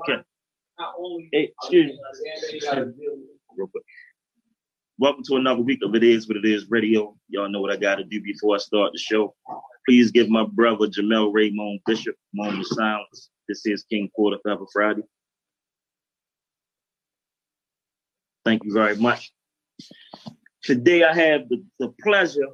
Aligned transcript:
Okay. 0.00 0.22
Hey, 1.32 1.52
excuse 1.60 1.92
me. 1.92 1.98
Real 3.56 3.66
quick. 3.66 3.84
Welcome 4.98 5.22
to 5.24 5.36
another 5.36 5.60
week 5.60 5.80
of 5.82 5.94
It 5.94 6.02
Is 6.02 6.26
What 6.26 6.38
It 6.38 6.46
Is 6.46 6.70
Radio. 6.70 7.14
Y'all 7.28 7.50
know 7.50 7.60
what 7.60 7.70
I 7.70 7.76
got 7.76 7.96
to 7.96 8.04
do 8.04 8.22
before 8.22 8.54
I 8.54 8.58
start 8.58 8.92
the 8.92 8.98
show. 8.98 9.34
Please 9.86 10.10
give 10.10 10.30
my 10.30 10.46
brother 10.46 10.86
Jamel 10.86 11.32
Raymond 11.34 11.80
Bishop 11.84 12.14
a 12.14 12.36
moment 12.36 12.60
of 12.60 12.66
silence. 12.68 13.30
This 13.46 13.66
is 13.66 13.84
King 13.84 14.08
Quarter 14.14 14.38
Forever 14.42 14.64
Friday. 14.72 15.02
Thank 18.46 18.64
you 18.64 18.72
very 18.72 18.96
much. 18.96 19.32
Today 20.62 21.04
I 21.04 21.14
have 21.14 21.48
the, 21.50 21.62
the 21.78 21.92
pleasure, 22.02 22.46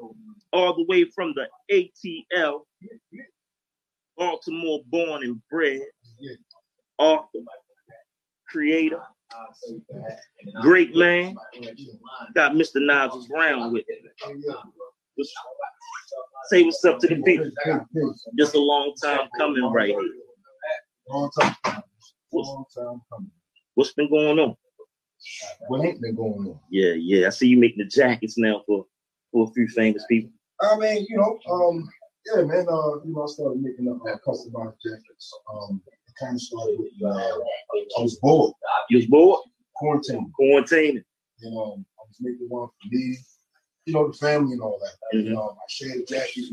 all 0.52 0.74
the 0.74 0.84
way 0.88 1.04
from 1.14 1.34
the 1.34 1.48
ATL, 1.70 2.62
Baltimore 4.16 4.80
born 4.86 5.22
and 5.22 5.40
bred, 5.48 5.82
author, 6.98 7.38
creator, 8.48 9.00
great 10.62 10.94
man. 10.96 11.34
Got 12.34 12.52
Mr. 12.52 12.84
Niles 12.84 13.26
Brown 13.28 13.72
with. 13.72 13.84
What's- 15.14 15.32
Say 16.48 16.62
what's 16.62 16.84
up 16.84 17.00
to 17.00 17.08
the 17.08 17.20
people. 17.22 17.50
Just 18.38 18.54
a 18.54 18.58
long 18.60 18.94
time 19.02 19.28
coming 19.36 19.64
right 19.72 19.88
here. 19.88 20.12
Long 21.08 21.28
time. 21.40 21.56
Long 22.32 22.64
time 22.72 23.00
coming. 23.12 23.30
What's 23.74 23.92
been 23.94 24.08
going 24.08 24.38
on? 24.38 24.56
What 25.68 25.84
ain't 25.84 26.00
been 26.00 26.14
going 26.14 26.46
on? 26.48 26.60
Yeah, 26.70 26.92
yeah. 26.92 27.26
I 27.26 27.30
see 27.30 27.48
you 27.48 27.58
making 27.58 27.78
the 27.78 27.84
jackets 27.86 28.38
now 28.38 28.62
for 28.66 28.86
for 29.32 29.48
a 29.48 29.52
few 29.52 29.66
famous 29.68 30.04
people. 30.08 30.30
I 30.60 30.76
mean, 30.76 31.04
you 31.08 31.16
know, 31.16 31.38
um, 31.52 31.88
yeah, 32.26 32.42
man. 32.42 32.66
Uh, 32.68 33.02
you 33.04 33.12
know, 33.12 33.24
I 33.24 33.26
started 33.26 33.60
making 33.60 33.88
up 33.88 33.98
uh, 34.06 34.16
customized 34.24 34.76
jackets. 34.84 35.32
Um, 35.52 35.82
it 35.86 35.95
kind 36.18 36.34
of 36.34 36.40
started 36.40 36.76
with 36.78 36.92
uh, 37.04 37.08
I 37.98 38.02
was 38.02 38.18
bored, 38.20 38.52
You 38.90 38.98
was 38.98 39.06
bored, 39.06 39.40
quarantine. 39.74 40.32
quarantining. 40.38 41.02
You 41.40 41.50
know, 41.50 41.78
I 41.98 42.02
was 42.08 42.16
making 42.20 42.46
one 42.48 42.68
for 42.68 42.88
me, 42.90 43.16
you 43.84 43.92
know, 43.92 44.08
the 44.08 44.16
family 44.16 44.52
and 44.52 44.62
all 44.62 44.78
that. 44.82 45.18
You 45.18 45.30
know, 45.30 45.50
I 45.50 45.64
shared 45.68 46.00
a 46.00 46.04
jacket, 46.04 46.44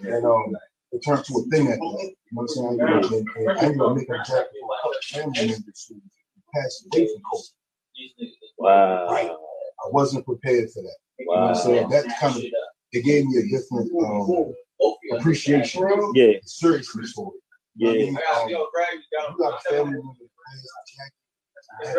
and 0.00 0.24
um, 0.24 0.56
it 0.92 1.02
turned 1.04 1.24
to 1.24 1.34
a 1.34 1.50
thing 1.50 1.68
at 1.68 1.78
the 1.78 1.86
end. 1.86 2.00
You 2.00 2.32
know 2.32 2.42
what 2.42 2.42
I'm 2.42 2.48
saying? 2.48 2.80
And, 2.80 3.04
and 3.36 3.58
I 3.58 3.62
ended 3.64 3.80
up 3.80 3.94
making 3.96 4.14
a 4.14 4.18
jacket 4.24 4.48
for 4.62 4.92
a 4.92 5.14
family 5.14 5.48
members 5.52 5.86
who 5.88 6.00
passed 6.54 6.86
away 6.92 7.06
from 7.08 7.22
COVID. 7.32 8.28
Wow. 8.58 9.06
Right. 9.10 9.30
I 9.30 9.90
wasn't 9.90 10.24
prepared 10.24 10.70
for 10.70 10.82
that. 10.82 10.96
Wow. 11.20 11.34
You 11.34 11.40
know 11.40 11.40
what 11.42 11.48
I'm 11.50 11.54
saying? 11.62 11.88
That 11.90 12.18
kind 12.18 12.36
of 12.36 12.42
it 12.92 13.04
gave 13.04 13.26
me 13.26 13.36
a 13.38 13.48
different 13.48 13.90
um, 14.02 14.52
appreciation, 15.18 15.82
Yeah, 16.14 16.32
seriousness 16.44 17.12
for 17.12 17.32
it. 17.34 17.40
Yeah. 17.78 17.90
I 17.90 17.92
mean, 17.94 18.18
um, 18.34 18.48
you 18.48 18.56
got 19.38 19.54
a 19.54 19.68
family 19.70 19.92
member 19.92 20.12
that 20.18 20.30
passed 20.44 20.66
a 20.66 20.82
jacket, 20.92 21.14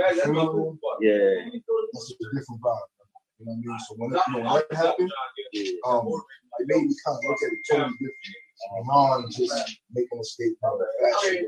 at 0.10 0.16
the 0.16 0.22
funeral, 0.24 0.78
Yeah, 1.02 1.50
that's 1.94 2.12
a 2.12 2.36
different 2.36 2.62
vibe. 2.62 2.88
You 3.40 3.46
know 3.46 3.54
what 3.54 3.54
I 3.54 3.68
mean? 3.68 3.80
So 3.88 3.92
when, 3.96 4.10
that- 4.12 4.28
when 4.34 4.44
that 4.44 4.68
happened, 4.78 5.12
um, 5.88 6.08
it 6.60 6.68
made 6.68 6.84
me 6.88 6.96
kind 7.06 7.18
of 7.18 7.24
look 7.30 7.40
at 7.44 7.52
it 7.54 7.60
totally 7.70 7.96
different. 8.00 8.86
Beyond 8.86 9.32
just 9.32 9.80
making 9.94 10.20
a 10.20 10.24
statement 10.24 10.58
of 10.64 10.80
fashion. 11.22 11.48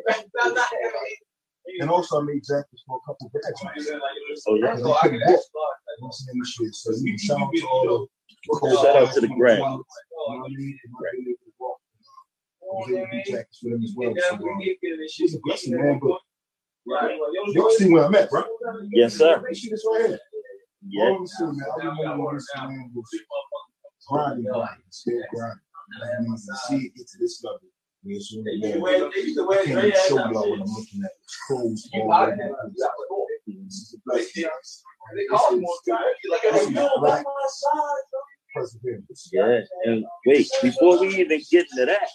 And 1.80 1.90
also 1.90 2.22
I 2.22 2.24
made 2.24 2.44
jackets 2.48 2.84
for 2.88 2.98
a 2.98 3.06
couple 3.06 3.28
of 3.28 3.34
graduates. 3.34 4.44
Oh 4.48 4.56
yeah. 4.56 4.72
And 4.72 4.80
they 4.80 4.84
couldn't 4.84 4.94
walk. 4.94 5.04
You 5.04 5.20
know 5.20 5.28
what 6.00 6.08
I'm 6.08 6.12
saying? 6.12 6.42
Shit. 6.46 6.74
So 6.76 6.92
you 6.96 7.18
shout 7.18 7.42
out 7.42 7.52
to 7.54 7.68
all 7.68 8.08
the 8.64 8.76
Shout 8.82 8.96
out 8.96 9.14
to 9.14 9.22
the 9.22 9.28
grad. 9.28 9.58
You 9.58 9.64
know 9.64 9.84
what 10.28 10.46
I 10.46 10.50
mean? 10.50 10.80
And 12.72 12.80
I 12.80 12.84
was 12.84 12.90
able 12.90 12.90
to 12.90 12.90
walk. 12.90 12.90
I 12.90 12.90
was 12.90 12.90
able 12.90 13.06
to 13.06 13.12
do 13.12 13.32
jackets 13.32 13.58
for 13.60 13.70
them 13.70 13.84
as 13.84 13.94
well. 13.96 14.14
So, 14.18 14.36
um, 14.36 14.60
it's 14.62 15.36
a 15.36 15.40
blessing, 15.44 15.76
man. 15.78 16.00
But 16.00 16.20
you 17.48 17.64
all 17.64 17.72
see 17.72 17.92
where 17.92 18.06
I'm 18.06 18.16
at, 18.16 18.32
right? 18.32 18.46
Yes, 18.92 19.16
sir. 19.16 19.44
You 19.48 19.56
see 19.56 19.70
this 19.70 19.86
right 19.92 20.06
here? 20.08 20.20
Yeah. 20.88 21.04
All 21.04 21.18
of 21.18 21.22
a 21.24 21.28
sudden, 21.28 21.58
man, 21.58 21.68
I 21.70 21.86
remember 21.86 22.26
when 22.26 22.36
this 22.36 22.48
man 22.58 22.92
was 22.94 23.06
grinding, 24.08 24.46
grinding, 24.46 24.84
still 24.90 25.22
grinding. 25.34 25.60
I 26.02 26.22
mean, 26.22 26.36
to 26.36 26.56
see 26.68 26.78
it 26.78 26.96
get 26.96 27.08
to 27.08 27.18
this 27.20 27.44
level. 27.44 27.60
where 28.82 29.12
it's 29.14 29.36
man, 29.38 29.48
I 29.50 29.66
can't 29.66 29.86
even 29.86 29.92
show 30.08 30.16
y'all 30.18 30.50
what 30.50 30.60
I'm 30.60 30.66
looking 30.66 31.04
at. 31.04 31.12
It's 31.24 31.38
closed 31.48 31.90
all 31.94 32.14
over 32.14 32.32
the 32.32 32.56
place. 33.46 33.66
This 33.66 33.76
is 33.76 33.94
a 33.94 34.02
blessing. 34.06 34.44
This 34.44 34.84
is 35.52 36.74
black 37.00 37.26
perseverance. 38.56 39.30
Yeah. 39.32 39.60
And 39.86 40.06
wait, 40.26 40.50
before 40.62 41.00
we 41.00 41.08
even 41.18 41.42
get 41.52 41.68
into 41.72 41.86
that, 41.86 42.08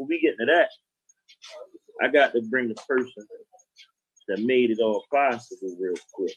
before 0.00 0.08
we 0.08 0.20
get 0.20 0.34
into 0.38 0.52
that, 0.52 0.70
I 2.02 2.08
got 2.08 2.32
to 2.32 2.42
bring 2.48 2.68
the 2.68 2.74
person 2.88 3.26
that 4.28 4.40
made 4.40 4.70
it 4.70 4.78
all 4.80 5.04
possible 5.12 5.76
real 5.78 5.94
quick. 6.12 6.34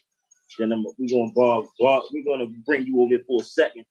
Then 0.58 0.72
I'm 0.72 0.84
we 0.98 1.08
gonna 1.08 1.32
bar, 1.32 1.64
bar, 1.80 2.02
we're 2.12 2.24
gonna 2.24 2.50
bring 2.66 2.86
you 2.86 3.00
over 3.00 3.08
here 3.08 3.24
for 3.26 3.40
a 3.40 3.44
second. 3.44 3.84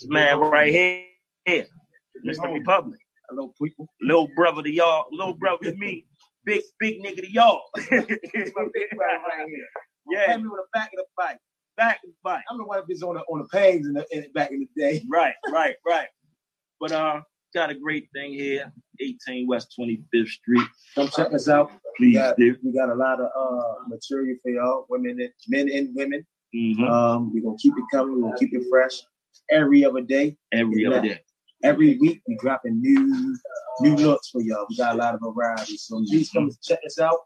This 0.00 0.08
man 0.08 0.38
right 0.38 0.72
here, 0.72 1.04
here, 1.44 1.66
Mr. 2.24 2.52
Republic. 2.52 3.00
Hello, 3.28 3.52
people. 3.60 3.88
Little 4.00 4.28
brother 4.36 4.62
to 4.62 4.70
y'all, 4.70 5.06
little 5.10 5.34
brother 5.34 5.70
to 5.70 5.76
me, 5.76 6.06
big 6.44 6.62
big 6.78 7.02
nigga 7.02 7.22
to 7.22 7.32
y'all. 7.32 7.62
My 7.76 7.82
big 7.90 8.10
brother 8.10 9.22
right 9.28 9.48
here. 9.48 9.68
yeah, 10.10 10.36
me 10.36 10.44
on 10.44 10.50
the 10.50 10.64
back 10.72 10.90
of 10.92 10.98
the 10.98 11.04
fight. 11.16 11.38
back 11.76 12.00
and 12.04 12.12
fight. 12.22 12.42
I'm 12.48 12.58
the 12.58 12.64
one 12.64 12.78
that 12.78 12.88
was 12.88 13.02
on 13.02 13.14
the 13.14 13.22
on 13.22 13.40
the 13.40 13.48
pains 13.48 13.88
in 13.88 13.94
the 13.94 14.06
in, 14.12 14.30
back 14.34 14.52
in 14.52 14.60
the 14.60 14.80
day. 14.80 15.02
Right, 15.08 15.34
right, 15.50 15.74
right. 15.84 16.08
But 16.78 16.92
uh, 16.92 17.22
got 17.54 17.70
a 17.70 17.74
great 17.74 18.08
thing 18.12 18.32
here, 18.32 18.72
18 19.00 19.46
West 19.46 19.74
25th 19.78 20.28
Street. 20.28 20.68
Come 20.94 21.08
check 21.08 21.32
us 21.32 21.48
out. 21.48 21.70
We 22.00 22.06
Please 22.12 22.18
got, 22.18 22.36
do. 22.36 22.56
we 22.62 22.72
got 22.72 22.90
a 22.90 22.94
lot 22.94 23.20
of 23.20 23.26
uh 23.26 23.88
material 23.88 24.36
for 24.42 24.50
y'all, 24.50 24.86
women 24.90 25.20
and 25.20 25.30
men 25.48 25.70
and 25.70 25.94
women. 25.94 26.26
Mhm. 26.54 26.88
Um, 26.90 27.32
we're 27.32 27.42
gonna 27.42 27.56
keep 27.58 27.74
it 27.76 27.84
coming, 27.92 28.16
we're 28.16 28.28
gonna 28.28 28.38
keep 28.38 28.52
it 28.52 28.64
fresh 28.68 29.02
every 29.50 29.84
other 29.84 30.00
day. 30.00 30.36
Every 30.52 30.84
other 30.86 31.00
day. 31.00 31.20
Every 31.64 31.96
week 31.98 32.20
we 32.28 32.36
dropping 32.40 32.80
new 32.80 33.34
new 33.80 33.96
looks 33.96 34.28
for 34.28 34.42
y'all. 34.42 34.66
We 34.68 34.76
got 34.76 34.94
a 34.94 34.98
lot 34.98 35.14
of 35.14 35.20
variety. 35.34 35.76
So 35.78 35.96
please 36.08 36.30
come 36.30 36.44
and 36.44 36.62
check 36.62 36.78
us 36.86 37.00
out. 37.00 37.18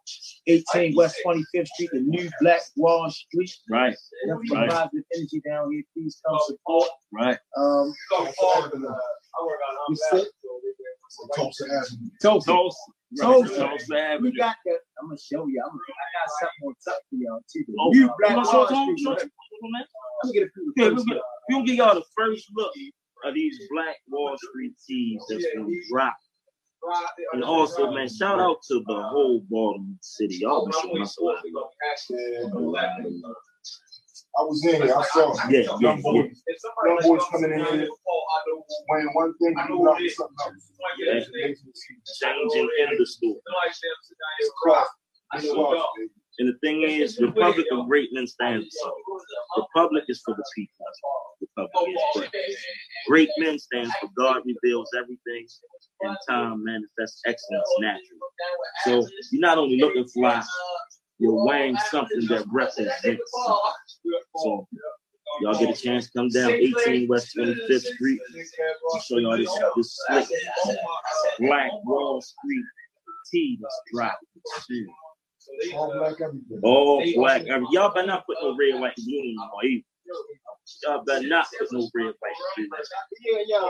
18 0.47 0.94
West 0.97 1.16
25th 1.26 1.66
Street, 1.66 1.91
the 1.93 2.00
new 2.00 2.31
Black 2.41 2.60
Wall 2.76 3.10
Street. 3.10 3.50
Right, 3.69 3.97
Nothing 4.26 4.50
Right. 4.56 4.71
positive 4.71 5.04
energy 5.15 5.43
down 5.47 5.72
here. 5.72 5.82
Please 5.93 6.21
come 6.26 6.38
support. 6.47 6.88
right. 7.12 7.38
Um, 7.56 7.93
we 9.88 9.97
sit. 10.10 10.28
Tulsa 11.34 11.65
Avenue. 11.65 12.10
Tulsa. 12.22 12.47
Tulsa. 12.53 12.78
Tulsa. 13.20 13.55
Tulsa 13.59 13.99
Avenue. 13.99 14.31
We 14.31 14.37
got 14.38 14.56
the. 14.65 14.78
I'm 15.00 15.09
gonna 15.09 15.19
show 15.19 15.47
you. 15.49 15.60
I'm 15.65 15.70
gonna, 15.70 15.82
I 15.99 16.06
got 16.15 16.31
something 16.38 16.69
on 16.69 16.75
top 16.87 17.03
for 17.10 17.16
y'all 17.16 17.41
too. 17.53 17.65
The 17.66 17.75
Oh, 17.81 17.91
new 17.91 18.06
Black 18.19 18.31
come 18.31 18.38
on, 18.38 18.44
Wall 18.44 18.53
show 18.53 18.62
it 18.62 18.99
Street. 18.99 19.00
show 19.00 19.12
it 19.12 19.15
Let 19.15 19.19
to 19.19 19.25
'em, 19.25 19.72
man. 19.72 19.84
me 20.25 20.32
get 20.32 20.43
a 20.44 20.50
few. 20.53 20.75
Okay, 20.78 20.94
first 20.94 20.97
we'll 20.97 21.05
get, 21.16 21.22
we'll 21.49 21.62
give 21.65 21.76
y'all 21.76 21.94
the 21.94 22.05
first 22.16 22.47
look 22.55 22.72
of 23.25 23.34
these 23.34 23.59
Black 23.71 23.97
Wall 24.09 24.37
Street 24.39 24.75
tees 24.87 25.21
that's 25.29 25.47
gonna 25.55 25.75
drop. 25.91 26.17
And 27.33 27.43
also, 27.43 27.91
man, 27.93 28.09
shout 28.09 28.39
out 28.41 28.59
to 28.69 28.83
the 28.87 28.95
whole 28.95 29.41
Baltimore 29.51 29.97
City. 30.01 30.37
Y'all 30.37 30.65
been 30.65 30.81
showing 30.81 31.03
us 31.03 31.19
a 31.19 31.25
lot 31.25 31.45
love. 31.45 33.34
I 34.39 34.43
was 34.43 34.65
in 34.65 34.83
here. 34.83 34.95
I 34.95 35.03
saw 35.06 35.33
it. 35.33 35.39
Yeah, 35.51 35.61
yeah, 35.61 35.79
young 35.81 36.01
boys, 36.03 36.43
young 36.87 36.99
boys 37.03 37.23
coming 37.31 37.53
in 37.53 37.59
here 37.59 37.89
wearing 38.89 39.09
one 39.15 39.35
thing 39.39 39.55
and 39.59 39.71
moving 39.71 39.89
out 39.89 40.00
something 40.11 40.37
else. 40.47 40.73
Changing 42.23 42.69
in 42.79 42.99
the 42.99 43.06
store. 43.06 43.37
It's 44.39 44.50
craft. 44.62 44.91
It's 45.35 45.50
craft, 45.50 45.87
baby. 45.97 46.18
And 46.38 46.49
the 46.49 46.59
thing 46.62 46.82
is, 46.82 47.19
Republic 47.21 47.66
of 47.72 47.88
Greatness 47.88 48.32
stands 48.32 48.66
for. 48.81 48.93
Republic 49.62 50.04
is 50.09 50.22
for 50.25 50.34
the 50.37 50.44
people. 50.54 50.87
Republic 51.41 51.81
is 51.88 52.03
for 52.15 52.28
Great 53.09 53.31
men 53.38 53.59
stands 53.59 53.93
for 54.00 54.09
God 54.16 54.43
reveals 54.44 54.88
everything, 54.97 55.47
and 56.03 56.16
time 56.28 56.62
manifests 56.65 57.22
excellence 57.26 57.69
naturally. 57.81 58.04
So 58.84 59.09
you're 59.32 59.41
not 59.41 59.59
only 59.59 59.78
looking 59.81 60.06
fly, 60.09 60.43
you're 61.19 61.44
wearing 61.44 61.76
something 61.90 62.26
that 62.29 62.44
represents 62.52 63.02
something. 63.02 63.19
So 64.37 64.69
y'all 65.40 65.58
get 65.58 65.70
a 65.70 65.81
chance 65.81 66.06
to 66.06 66.12
come 66.17 66.29
down 66.29 66.50
18 66.50 67.08
West 67.08 67.35
25th 67.37 67.81
Street. 67.81 68.20
I'll 68.94 69.00
show 69.00 69.19
y'all 69.19 69.37
this, 69.37 69.50
this 69.76 69.99
slick 70.06 70.29
Black 71.40 71.70
Wall 71.85 72.20
Street 72.23 72.64
tee 73.32 73.58
that's 73.61 73.81
dropping. 73.93 74.87
All 75.75 75.93
black 75.93 76.21
everything. 76.21 76.61
All 76.62 77.03
black. 77.15 77.45
Mean, 77.45 77.67
y'all 77.71 77.93
better 77.93 78.06
not 78.06 78.27
put 78.27 78.37
no 78.43 78.56
red, 78.56 78.81
white, 78.81 78.95
and 78.97 79.06
blue 79.06 79.19
on 79.19 79.65
either. 79.65 79.85
Y'all 80.85 81.05
better 81.05 81.27
not 81.27 81.47
put 81.59 81.73
no 81.73 81.89
red, 81.95 82.15
white, 82.21 82.33
and 82.56 82.69
blue. 82.69 82.79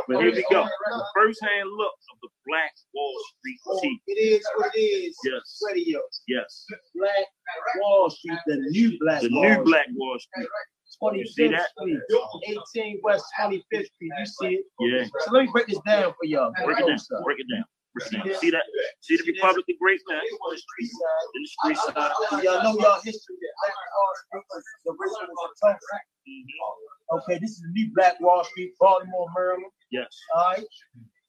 But 0.09 0.23
here 0.23 0.35
we 0.35 0.45
go. 0.51 0.65
The 0.65 1.05
first 1.15 1.43
hand 1.43 1.69
look 1.77 1.93
of 2.13 2.19
the 2.23 2.29
Black 2.47 2.73
Wall 2.95 3.15
Street 3.39 3.61
tee. 3.83 4.01
It 4.07 4.13
is 4.13 4.47
what 4.57 4.71
it 4.75 4.81
is. 4.81 5.17
Yes, 5.25 5.61
Radio. 5.69 6.01
yes. 6.27 6.67
Black 6.95 7.27
Wall 7.81 8.11
Street, 8.11 8.39
the 8.47 8.57
new 8.57 8.99
Black 9.01 9.23
The 9.23 9.31
Wall 9.31 9.43
new 9.43 9.53
Street. 9.55 9.65
Black 9.65 9.87
Wall 9.95 10.19
Street. 10.19 10.49
25th 11.03 11.19
You 11.19 11.27
see 11.27 11.49
that? 11.49 11.69
Street, 11.79 11.99
18 12.77 13.01
West 13.03 13.25
25th 13.39 13.63
Street. 13.63 13.93
You 14.01 14.27
see 14.27 14.47
it? 14.47 14.65
Yeah. 14.81 15.05
So 15.21 15.33
let 15.33 15.45
me 15.45 15.51
break 15.53 15.67
this 15.67 15.79
down 15.87 16.13
for 16.19 16.25
y'all. 16.25 16.53
Break 16.65 16.79
it 16.81 16.87
down. 16.87 16.99
Break 17.25 17.39
it 17.41 17.47
down. 17.55 17.65
See 18.01 18.51
that? 18.51 18.63
See 19.01 19.17
the 19.17 19.33
Republic 19.33 19.65
of 19.69 19.77
Great 19.81 20.01
Man? 20.09 20.19
On 20.19 20.55
the 20.55 20.59
street 20.59 20.91
side. 20.93 21.27
In 21.35 21.43
the 21.43 21.49
street 21.49 21.79
side. 21.79 22.45
Y'all 22.45 22.63
know 22.63 22.79
y'all 22.79 23.01
history. 23.03 23.37
Black 23.41 23.77
Wall 23.97 24.13
Street 24.23 24.45
the 24.85 24.91
original 24.93 25.49
a. 25.63 26.03
Mm-hmm. 26.29 27.17
Okay, 27.19 27.39
this 27.41 27.53
is 27.53 27.61
the 27.63 27.73
new 27.73 27.91
Black 27.95 28.21
Wall 28.21 28.45
Street, 28.45 28.73
Baltimore, 28.79 29.27
Maryland. 29.35 29.73
Yes. 29.91 30.07
All 30.37 30.53
right. 30.53 30.67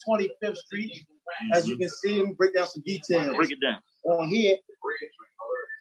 25th 0.08 0.58
Street. 0.58 1.06
As 1.54 1.68
you 1.68 1.76
mm-hmm. 1.76 1.82
can 1.82 1.90
see, 1.90 2.20
let 2.20 2.28
break 2.38 2.56
down 2.56 2.68
some 2.68 2.84
details. 2.86 3.36
Break 3.36 3.52
it 3.52 3.60
down. 3.62 3.80
On 4.06 4.28
here, 4.28 4.58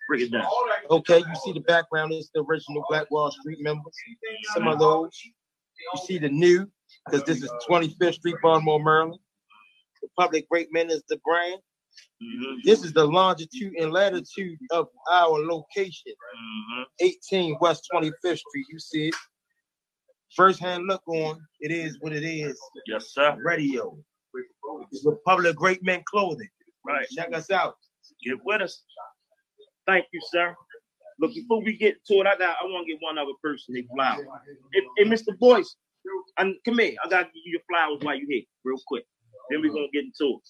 Break 0.08 0.22
it 0.22 0.32
down. 0.32 0.46
okay, 0.90 1.19
you 1.19 1.34
see 1.44 1.52
the 1.52 1.60
background 1.60 2.12
is 2.12 2.31
the 2.34 2.42
original 2.42 2.82
Black 2.88 3.10
Wall 3.10 3.31
Street 3.31 3.58
members. 3.60 3.92
Some 4.54 4.66
of 4.66 4.78
those. 4.78 5.10
You 5.24 6.00
see 6.06 6.19
the 6.19 6.28
new, 6.28 6.69
because 7.04 7.24
this 7.24 7.42
is 7.42 7.50
25th 7.69 8.14
Street, 8.14 8.36
Baltimore, 8.42 8.82
Maryland. 8.82 9.20
Public 10.16 10.49
Great 10.49 10.72
Men 10.72 10.90
is 10.90 11.02
the 11.08 11.19
brand. 11.25 11.60
Mhm, 12.22 12.62
This 12.64 12.84
is 12.84 12.93
the 12.93 13.05
longitude 13.05 13.75
and 13.78 13.93
latitude 13.93 14.58
of 14.70 14.88
our 15.10 15.38
location. 15.38 16.14
mhm. 16.37 16.87
18 17.00 17.56
West 17.60 17.87
25th 17.93 18.38
Street. 18.40 18.66
You 18.69 18.78
see 18.78 19.08
it. 19.08 19.14
First 20.34 20.60
hand 20.60 20.87
look 20.87 21.02
on, 21.08 21.40
it 21.60 21.70
is 21.70 21.99
what 22.00 22.12
it 22.12 22.22
is. 22.25 22.60
Yes, 22.87 23.12
sir. 23.12 23.37
Radio. 23.43 23.99
It's 24.93 25.05
Republic 25.05 25.56
Great 25.56 25.82
Men 25.82 26.02
Clothing. 26.05 26.49
Right. 26.84 27.08
Check 27.08 27.34
us 27.34 27.50
out. 27.50 27.76
Get 28.22 28.43
with 28.44 28.62
us. 28.62 28.84
Thank 29.87 30.06
you, 30.12 30.20
sir. 30.31 30.55
Look, 31.19 31.34
before 31.34 31.62
we 31.62 31.76
get 31.76 32.05
to 32.06 32.14
it, 32.20 32.26
I 32.26 32.37
got 32.37 32.56
I 32.60 32.64
want 32.66 32.87
to 32.87 32.93
get 32.93 33.02
one 33.02 33.19
other 33.19 33.32
person 33.43 33.75
their 33.75 33.82
flowers. 33.94 34.26
Hey, 34.72 34.82
hey, 34.99 35.05
Mr. 35.05 35.37
Boyce, 35.38 35.76
and 36.38 36.55
come 36.64 36.78
here. 36.78 36.94
I 37.05 37.08
gotta 37.08 37.25
give 37.25 37.34
you 37.44 37.52
your 37.52 37.62
flowers 37.69 37.99
while 38.02 38.14
you're 38.16 38.31
here, 38.31 38.43
real 38.64 38.78
quick. 38.87 39.05
Then 39.50 39.60
we're 39.62 39.72
gonna 39.72 39.88
get 39.92 40.04
into 40.04 40.36
it. 40.38 40.48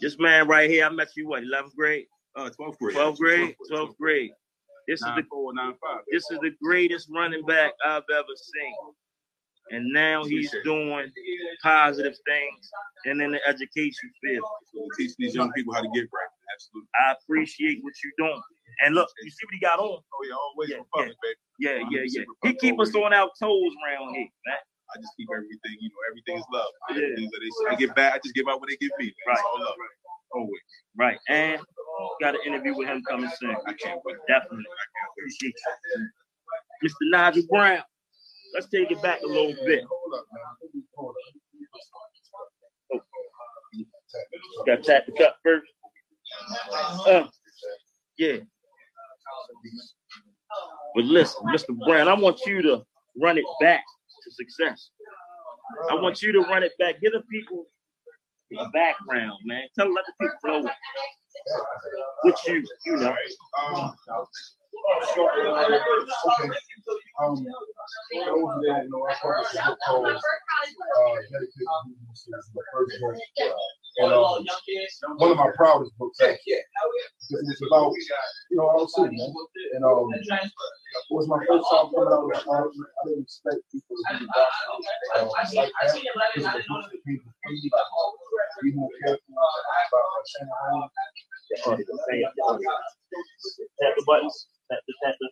This 0.00 0.18
man 0.18 0.48
right 0.48 0.68
here, 0.68 0.84
I 0.86 0.88
met 0.90 1.08
you 1.16 1.28
what, 1.28 1.42
11th 1.44 1.74
grade? 1.76 2.06
Uh, 2.34 2.50
12th 2.58 2.78
grade. 2.78 2.96
12th 2.96 3.18
grade? 3.18 3.56
12th 3.70 3.96
grade. 3.98 4.30
This 4.88 4.98
is 5.00 5.04
the 5.06 5.10
Nine 5.12 5.26
four 5.30 5.54
nine 5.54 5.74
five. 5.80 6.00
this 6.10 6.24
is 6.30 6.38
the 6.40 6.50
greatest 6.60 7.08
running 7.14 7.44
back 7.46 7.72
I've 7.86 8.02
ever 8.12 8.34
seen. 8.34 8.74
And 9.70 9.92
now 9.92 10.24
he's 10.24 10.52
doing 10.64 11.10
positive 11.62 12.14
things 12.26 12.70
and 13.04 13.22
in 13.22 13.30
the 13.32 13.38
education 13.48 14.10
field. 14.22 14.44
So 14.74 14.88
teach 14.98 15.12
these 15.18 15.34
young 15.36 15.52
people 15.52 15.72
how 15.72 15.82
to 15.82 15.88
get 15.94 16.08
right. 16.12 16.28
Absolutely. 16.52 16.88
I 17.06 17.14
appreciate 17.22 17.78
what 17.82 17.92
you're 18.02 18.28
doing. 18.28 18.42
And 18.84 18.94
look, 18.96 19.08
you 19.22 19.30
see 19.30 19.46
what 19.46 19.54
he 19.54 19.60
got 19.60 19.78
on? 19.78 20.00
Oh 20.02 20.26
yeah, 20.28 20.34
always 20.34 20.70
Yeah, 20.70 20.76
Republic, 20.78 21.16
baby. 21.22 21.36
Yeah, 21.60 21.86
yeah, 21.90 22.04
yeah. 22.06 22.24
He 22.42 22.54
keep 22.54 22.80
us 22.80 22.94
on 22.94 23.14
our 23.14 23.30
toes 23.40 23.72
around 23.86 24.14
here, 24.14 24.26
man. 24.46 24.56
I 24.94 25.00
just 25.00 25.12
keep 25.16 25.28
everything, 25.32 25.76
you 25.80 25.88
know, 25.88 26.02
everything 26.10 26.36
is 26.38 26.44
love. 26.52 26.72
Yeah. 26.90 26.96
Everything 26.96 27.30
I 27.70 27.74
get 27.76 27.94
back, 27.94 28.14
I 28.14 28.18
just 28.24 28.34
give 28.34 28.46
out 28.48 28.60
what 28.60 28.68
they 28.68 28.76
give 28.76 28.90
me. 28.98 29.12
Right. 29.26 29.32
It's 29.32 29.42
all 29.42 29.60
love. 29.60 29.74
Always. 30.34 30.60
Right. 30.96 31.18
And 31.28 31.60
got 32.20 32.34
an 32.34 32.40
interview 32.46 32.76
with 32.76 32.88
him 32.88 33.02
coming 33.08 33.30
soon. 33.38 33.56
I 33.66 33.72
can't 33.74 34.00
wait. 34.04 34.16
Definitely. 34.28 34.64
I 34.64 34.84
can 34.92 35.04
appreciate 35.12 35.54
you. 35.96 36.88
Mr. 36.88 37.10
Nigel 37.10 37.42
Brown. 37.50 37.82
Let's 38.54 38.68
take 38.68 38.90
it 38.90 39.00
back 39.02 39.20
a 39.22 39.26
little 39.26 39.54
bit. 39.64 39.84
Got 44.66 44.76
to 44.76 44.82
tap 44.82 45.06
the 45.06 45.12
cup 45.12 45.36
first. 45.42 45.70
Uh, 47.06 47.24
yeah. 48.18 48.36
But 50.94 51.04
listen, 51.04 51.42
Mr. 51.46 51.76
Brown, 51.86 52.08
I 52.08 52.14
want 52.14 52.40
you 52.46 52.60
to 52.62 52.82
run 53.20 53.38
it 53.38 53.44
back 53.60 53.84
success. 54.32 54.90
I 55.90 55.94
want 55.94 56.22
you 56.22 56.32
to 56.32 56.40
run 56.40 56.62
it 56.62 56.72
back. 56.78 57.00
Give 57.00 57.12
the 57.12 57.22
people 57.30 57.66
a 58.58 58.68
background, 58.70 59.38
man. 59.44 59.62
Tell 59.78 59.92
let 59.92 60.04
the 60.06 60.12
people 60.20 60.62
know 60.62 60.70
what 62.22 62.36
you, 62.46 62.64
you 62.86 62.96
know. 62.96 63.14
Um. 63.62 63.94
Um, 67.22 67.36
there, 67.42 68.82
you 68.82 68.90
know, 68.90 69.06
I 69.08 69.14
book 69.20 69.46
uh, 69.46 69.52
the 72.54 72.62
first 72.72 73.00
book. 73.00 73.16
And 73.98 74.12
um, 74.12 74.46
one 75.18 75.30
of 75.32 75.36
my 75.36 75.50
proudest 75.54 75.92
books. 75.98 76.16
Because 76.18 76.38
it's 77.50 77.62
about, 77.66 77.92
you 78.50 78.56
know, 78.56 78.64
was 78.80 78.94
sitting, 78.96 79.16
man. 79.16 79.32
And 79.74 79.84
um, 79.84 80.08
it 80.12 80.50
was 81.10 81.28
my 81.28 81.38
first 81.46 81.64
time 81.70 81.92
coming 81.92 82.08
out. 82.08 82.32
I 82.32 82.64
didn't 83.06 83.22
expect 83.22 83.60
people 83.70 83.96
to 83.96 84.02
that. 84.16 84.50
Um, 85.20 85.28
like 85.28 85.50
that. 85.52 85.68
Because 85.76 85.92
the 86.52 86.64
books 86.68 86.88
that 86.88 88.62
be 88.62 88.72
more 88.72 88.88
careful 89.04 89.28
about 89.28 89.52
uh, 91.66 91.76
saying. 92.08 92.24
Tap 93.80 93.92
the 93.96 94.02
buttons. 94.06 94.48
Tap 94.72 94.80
the 94.88 94.94
tap 95.04 95.14
the. 95.20 95.26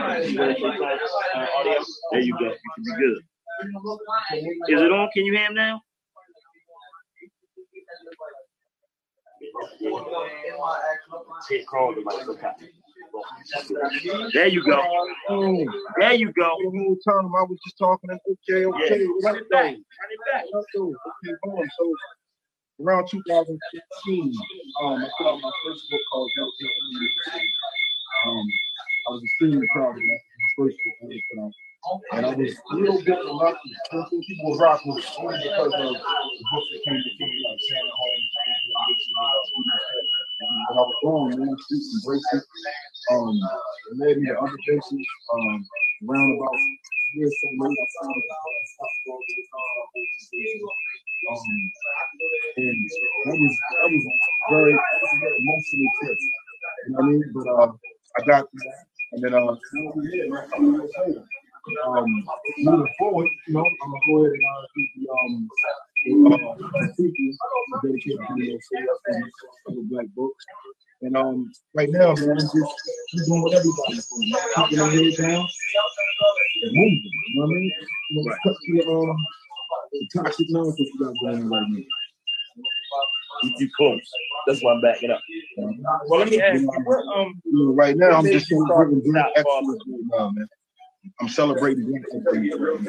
Uh, 0.00 1.46
audio. 1.58 1.84
There 2.12 2.20
you 2.20 2.32
go. 2.38 2.46
You 2.46 2.52
can 2.74 2.84
be 2.84 2.92
good. 3.00 3.18
Is 4.74 4.80
it 4.80 4.92
on? 4.92 5.08
Can 5.14 5.24
you 5.26 5.32
hear 5.34 5.46
him 5.46 5.54
now? 5.54 5.82
Take 11.48 11.66
call 11.66 11.94
the 11.94 12.00
mic. 12.00 12.62
There 14.32 14.46
you 14.48 14.64
go. 14.64 14.82
There 15.98 16.14
you 16.14 16.32
go. 16.32 16.50
The 16.62 16.70
whole 16.70 16.96
time 17.06 17.26
I 17.26 17.42
was 17.42 17.58
just 17.66 17.76
talking, 17.78 18.10
and 18.10 18.20
okay, 18.26 18.62
Yeah. 18.62 18.68
okay, 18.68 19.06
Run 19.22 19.36
it 19.36 19.50
back. 19.50 19.64
Run 19.64 19.74
it 19.74 20.20
back. 20.32 20.44
Okay, 20.54 21.34
boom. 21.42 21.68
So 21.78 21.94
around 22.84 23.08
2015, 23.10 24.32
um, 24.82 25.04
I 25.04 25.08
put 25.18 25.26
out 25.26 25.40
my 25.40 25.52
first 25.66 25.90
book 25.90 26.00
called. 26.10 26.30
Um, 28.26 28.46
I 29.08 29.10
was 29.12 29.22
extremely 29.24 29.66
proud 29.74 29.90
of 29.90 30.02
that. 30.02 30.20
First 30.56 30.76
put 31.00 31.42
out. 31.42 31.52
And 32.12 32.26
I 32.26 32.34
was 32.34 32.54
a 32.54 32.76
little 32.76 33.02
bit 33.02 33.18
reluctant. 33.18 33.74
People 33.90 34.52
were 34.52 34.58
rocking 34.58 34.94
with 34.94 35.02
it 35.02 35.10
only 35.18 35.38
because 35.42 35.72
of 35.74 35.82
the 35.82 35.98
books 35.98 36.68
that 36.70 36.80
came 36.86 37.02
before 37.02 37.26
me, 37.26 37.38
like 37.42 37.60
Santa 37.66 37.94
Holmes, 37.98 38.30
uh, 38.38 38.86
But 40.68 40.76
I 40.78 40.82
was 40.86 40.94
wrong, 41.02 41.26
man. 41.34 41.56
Streets 41.58 41.90
embraced 41.98 42.30
it. 42.38 42.44
Um, 43.10 43.34
it 43.34 43.98
led 43.98 44.16
me 44.18 44.26
to 44.30 44.38
other 44.38 44.58
places. 44.62 45.02
Um, 45.34 45.66
roundabout 46.06 46.58
years 47.14 47.34
so 47.42 47.48
late, 47.50 47.78
I 47.78 47.86
found 47.98 48.16
it. 48.16 48.30
Um, 51.32 51.46
and 52.56 52.78
that 53.26 53.36
was 53.38 53.54
that 53.72 53.88
was 53.90 54.04
very 54.50 54.74
very 54.74 55.36
emotional 55.38 55.90
trip. 55.98 56.18
You 56.18 56.92
know 56.92 56.98
what 56.98 57.04
I 57.04 57.08
mean? 57.10 57.24
But 57.34 57.46
uh, 57.48 57.72
I 58.18 58.24
got 58.26 58.44
that, 58.52 58.84
and 59.12 59.22
then 59.22 59.34
uh. 59.34 59.56
Um, 61.86 62.24
moving 62.58 62.92
forward, 62.98 63.28
you 63.46 63.54
know, 63.54 63.60
I'm 63.60 63.76
gonna 63.78 64.00
go 64.08 64.24
ahead 64.24 64.32
and 64.32 64.44
uh, 64.50 64.66
the 64.74 65.08
um, 65.12 65.48
uh, 66.34 66.86
to 66.96 67.02
the 67.06 68.58
uh, 69.68 69.72
black 69.88 70.06
books. 70.16 70.44
And 71.02 71.16
um, 71.16 71.52
right 71.74 71.88
now, 71.90 72.14
man, 72.14 72.30
I'm 72.30 72.36
just, 72.36 72.54
just 72.54 73.28
doing 73.28 73.42
what 73.42 73.54
everybody's 73.54 74.06
doing. 74.06 74.32
Keeping 74.56 74.78
their 74.78 74.90
head 74.90 75.14
down 75.18 75.46
and 76.62 76.72
moving. 76.72 77.10
You 77.28 77.34
know 77.36 77.46
what 77.46 77.50
I 77.50 77.54
mean? 77.54 77.72
You 78.10 78.24
know, 78.24 78.34
cut 78.42 78.56
the, 78.66 78.74
um, 78.90 79.16
the 79.92 79.98
toxic 80.16 80.46
nonsense 80.50 80.90
we 80.98 81.04
got 81.04 81.14
going 81.22 81.42
on 81.42 81.48
right 81.48 81.68
now. 81.68 81.84
You 83.42 83.58
too 83.58 83.68
close. 83.76 84.00
That's 84.46 84.62
why 84.62 84.72
I'm 84.72 84.80
backing 84.80 85.10
up. 85.10 85.20
Well, 85.56 86.20
let 86.20 86.30
me 86.30 86.40
ask 86.40 86.60
you, 86.60 86.68
what, 86.84 87.04
um, 87.16 87.40
right 87.74 87.96
now, 87.96 88.10
I'm 88.10 88.24
What 88.24 88.32
just 88.32 88.50
made 88.50 88.56
you 88.56 88.66
celebrating 88.66 89.10
start 89.10 89.34
black 89.34 89.46
excellence 89.46 89.82
right 89.88 90.00
now, 90.18 90.30
man. 90.30 90.48
I'm 91.20 91.28
celebrating 91.28 91.90
black 91.90 92.02
excellence 92.12 92.26
right 92.26 92.42
now. 92.42 92.82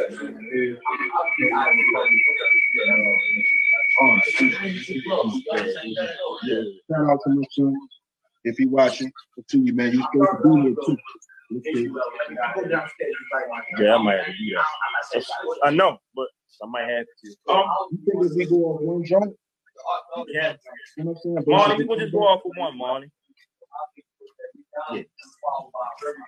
Yeah. 6.43 6.63
Shout 6.89 7.09
out 7.09 7.19
to 7.23 7.29
my 7.29 7.43
son, 7.51 7.75
if 8.43 8.57
he 8.57 8.65
watching, 8.65 9.11
to 9.49 9.59
you, 9.59 9.73
man. 9.73 9.93
You 9.93 10.03
supposed 10.13 10.43
to 10.43 10.55
be 10.55 10.61
here 10.61 10.75
too. 10.85 10.97
Okay. 11.55 11.87
yeah, 13.79 13.95
I 13.95 13.97
might 14.01 14.17
have 14.17 14.25
to 14.25 14.31
do 14.31 14.55
that. 14.55 15.25
I 15.63 15.69
know, 15.69 15.97
but 16.15 16.27
I 16.63 16.67
might 16.67 16.89
have 16.89 17.05
to. 17.05 17.53
Um, 17.53 17.65
You 17.91 17.99
think 18.05 18.31
if 18.31 18.37
we 18.37 18.45
go 18.45 18.55
off 18.55 18.81
one 18.81 19.03
joint, 19.03 19.35
yeah. 20.27 20.53
Marty, 21.45 21.83
we'll 21.83 21.99
just 21.99 22.11
go 22.11 22.19
off 22.19 22.41
with 22.45 22.57
one, 22.57 22.77
Marty. 22.77 23.11
Yeah. 24.91 25.03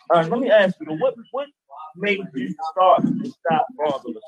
All 0.10 0.22
right, 0.22 0.30
let 0.30 0.40
me 0.40 0.50
ask 0.50 0.76
you, 0.80 0.98
what 1.00 1.16
what 1.32 1.48
made 1.96 2.20
you 2.36 2.54
start 2.72 3.02
to 3.02 3.26
stop 3.26 3.66
fatherless? 3.78 4.24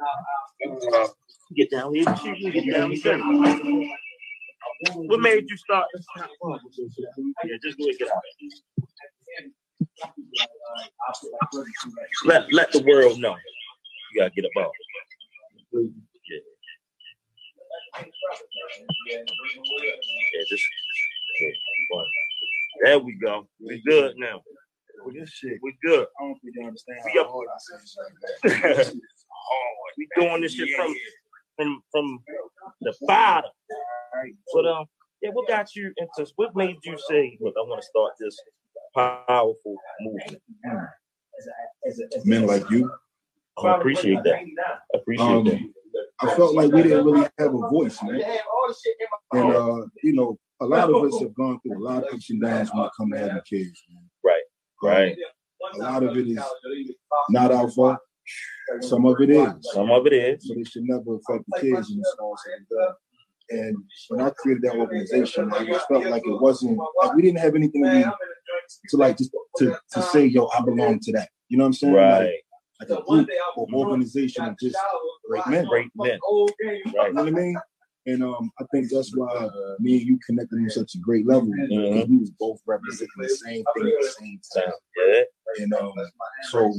Uh, 0.00 1.08
Get 1.54 1.70
down 1.70 1.92
here, 1.94 2.04
get 2.04 2.72
down 2.72 2.92
here. 2.92 3.18
What 4.94 5.20
made 5.20 5.44
you 5.50 5.56
start 5.56 5.86
to 5.94 6.02
stop 6.02 6.30
fatherless? 6.40 6.78
Yeah, 7.44 7.56
just 7.62 7.76
go 7.78 7.84
ahead, 7.84 7.98
get 7.98 8.08
out. 8.08 8.22
Let 12.24 12.52
let 12.52 12.72
the 12.72 12.82
world 12.82 13.18
know. 13.18 13.36
You 14.12 14.20
gotta 14.20 14.30
get 14.30 14.44
up 14.44 14.64
off. 14.64 14.72
Yeah. 19.08 19.18
Yeah, 20.34 20.42
just 20.48 20.64
one. 21.90 22.04
There 22.84 22.98
we 22.98 23.14
go. 23.22 23.48
We 23.60 23.82
good 23.86 24.14
now. 24.16 24.40
This 25.14 25.30
shit, 25.30 25.58
We 25.62 25.74
good. 25.82 26.06
I 26.20 26.24
don't 26.24 26.38
think 26.40 26.54
you 26.56 26.66
understand 26.66 26.98
We 27.06 27.12
how 27.14 27.22
up- 27.24 27.30
hard 27.30 27.48
this 28.42 28.88
is. 28.88 28.96
We 29.96 30.08
doing 30.16 30.42
this 30.42 30.52
shit 30.54 30.68
from 30.76 30.94
from 31.56 31.82
from 31.90 32.18
the 32.82 32.94
bottom. 33.02 33.50
But 34.52 34.66
um, 34.66 34.84
yeah, 35.22 35.30
what 35.32 35.48
got 35.48 35.74
you 35.74 35.92
into? 35.96 36.30
What 36.36 36.54
made 36.54 36.76
you 36.84 36.96
say, 37.08 37.36
"Look, 37.40 37.54
I 37.56 37.60
want 37.62 37.80
to 37.80 37.86
start 37.86 38.12
this 38.20 38.38
powerful 38.94 39.76
movement"? 40.00 40.42
Men 42.24 42.46
like 42.46 42.68
you, 42.70 42.90
I 43.62 43.76
appreciate 43.78 44.22
that. 44.24 44.40
I 44.94 44.98
appreciate 44.98 45.26
Um, 45.26 45.44
that. 45.44 45.60
I 46.20 46.34
felt 46.34 46.54
like 46.54 46.72
we 46.72 46.82
didn't 46.82 47.04
really 47.04 47.28
have 47.38 47.54
a 47.54 47.68
voice, 47.68 48.02
man. 48.02 48.20
And 49.32 49.54
uh, 49.54 49.86
you 50.02 50.12
know, 50.12 50.38
a 50.60 50.66
lot 50.66 50.90
of 50.90 51.04
us 51.04 51.20
have 51.20 51.34
gone 51.34 51.58
through 51.60 51.78
a 51.78 51.82
lot 51.82 52.04
of 52.04 52.14
ups 52.14 52.30
and 52.30 52.42
downs 52.42 52.70
when 52.72 52.84
it 52.84 52.92
comes 52.96 53.12
to 53.12 53.18
having 53.18 53.42
kids, 53.48 53.82
man. 53.90 54.04
Right, 54.22 54.42
right. 54.82 55.16
A 55.74 55.78
lot 55.78 56.02
of 56.02 56.16
it 56.16 56.28
is 56.28 56.42
not 57.30 57.52
our 57.52 57.70
fault. 57.70 57.98
Some 58.80 59.04
of 59.06 59.20
it 59.20 59.30
is. 59.30 59.52
Some 59.72 59.90
of 59.90 60.06
it 60.06 60.12
is. 60.12 60.46
So 60.46 60.54
they 60.54 60.64
should 60.64 60.84
never 60.84 61.16
affect 61.16 61.44
the 61.48 61.60
kids 61.60 61.90
and 61.90 62.00
it's 62.00 62.16
all 62.20 62.36
said 62.44 62.58
and 62.58 62.66
done. 62.68 62.94
And 63.50 63.76
when 64.08 64.20
I 64.20 64.30
created 64.30 64.62
that 64.62 64.76
organization, 64.76 65.52
I 65.52 65.64
just 65.64 65.88
felt 65.88 66.06
like 66.06 66.22
it 66.24 66.40
wasn't 66.40 66.78
like 66.98 67.14
we 67.14 67.22
didn't 67.22 67.40
have 67.40 67.56
anything 67.56 67.82
to, 67.82 68.12
to 68.90 68.96
like 68.96 69.18
just 69.18 69.32
to, 69.58 69.76
to 69.92 70.02
say, 70.02 70.26
yo, 70.26 70.48
I 70.56 70.60
belong 70.62 71.00
to 71.00 71.12
that. 71.12 71.30
You 71.48 71.58
know 71.58 71.64
what 71.64 71.68
I'm 71.68 71.72
saying? 71.72 71.94
Right, 71.94 72.20
Like, 72.20 72.44
like 72.80 72.90
a 72.90 73.02
group 73.02 73.28
or 73.56 73.66
organization 73.72 74.44
of 74.44 74.58
just 74.58 74.76
great 75.28 75.46
men. 75.46 75.64
great 75.66 75.90
men. 75.94 76.18
You 76.60 76.92
know 76.94 77.12
what 77.12 77.28
I 77.28 77.30
mean? 77.30 77.56
And 78.06 78.24
um, 78.24 78.50
I 78.58 78.64
think 78.72 78.88
that's 78.90 79.14
why 79.14 79.48
me 79.78 79.98
and 79.98 80.06
you 80.06 80.18
connected 80.26 80.56
on 80.56 80.70
such 80.70 80.94
a 80.94 80.98
great 80.98 81.26
level 81.26 81.50
because 81.50 82.08
we 82.08 82.16
was 82.16 82.30
both 82.38 82.60
representing 82.66 83.08
the 83.18 83.28
same 83.28 83.62
thing 83.76 83.86
at 83.86 84.02
the 84.02 84.14
same 84.18 84.40
time. 84.56 84.72
Yeah. 84.96 85.22
And 85.58 85.74
um, 85.74 85.92
so 86.50 86.72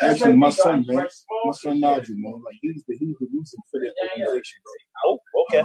actually, 0.00 0.36
my 0.36 0.50
son, 0.50 0.84
man, 0.86 1.06
my 1.44 1.52
son 1.52 1.80
Nigel, 1.80 2.14
man, 2.18 2.42
like 2.44 2.56
he's 2.60 2.84
the 2.86 2.96
he's 2.96 3.16
the 3.18 3.26
reason 3.32 3.58
for 3.70 3.80
that 3.80 3.92
organization. 4.12 4.58
Oh, 5.06 5.18
okay. 5.50 5.64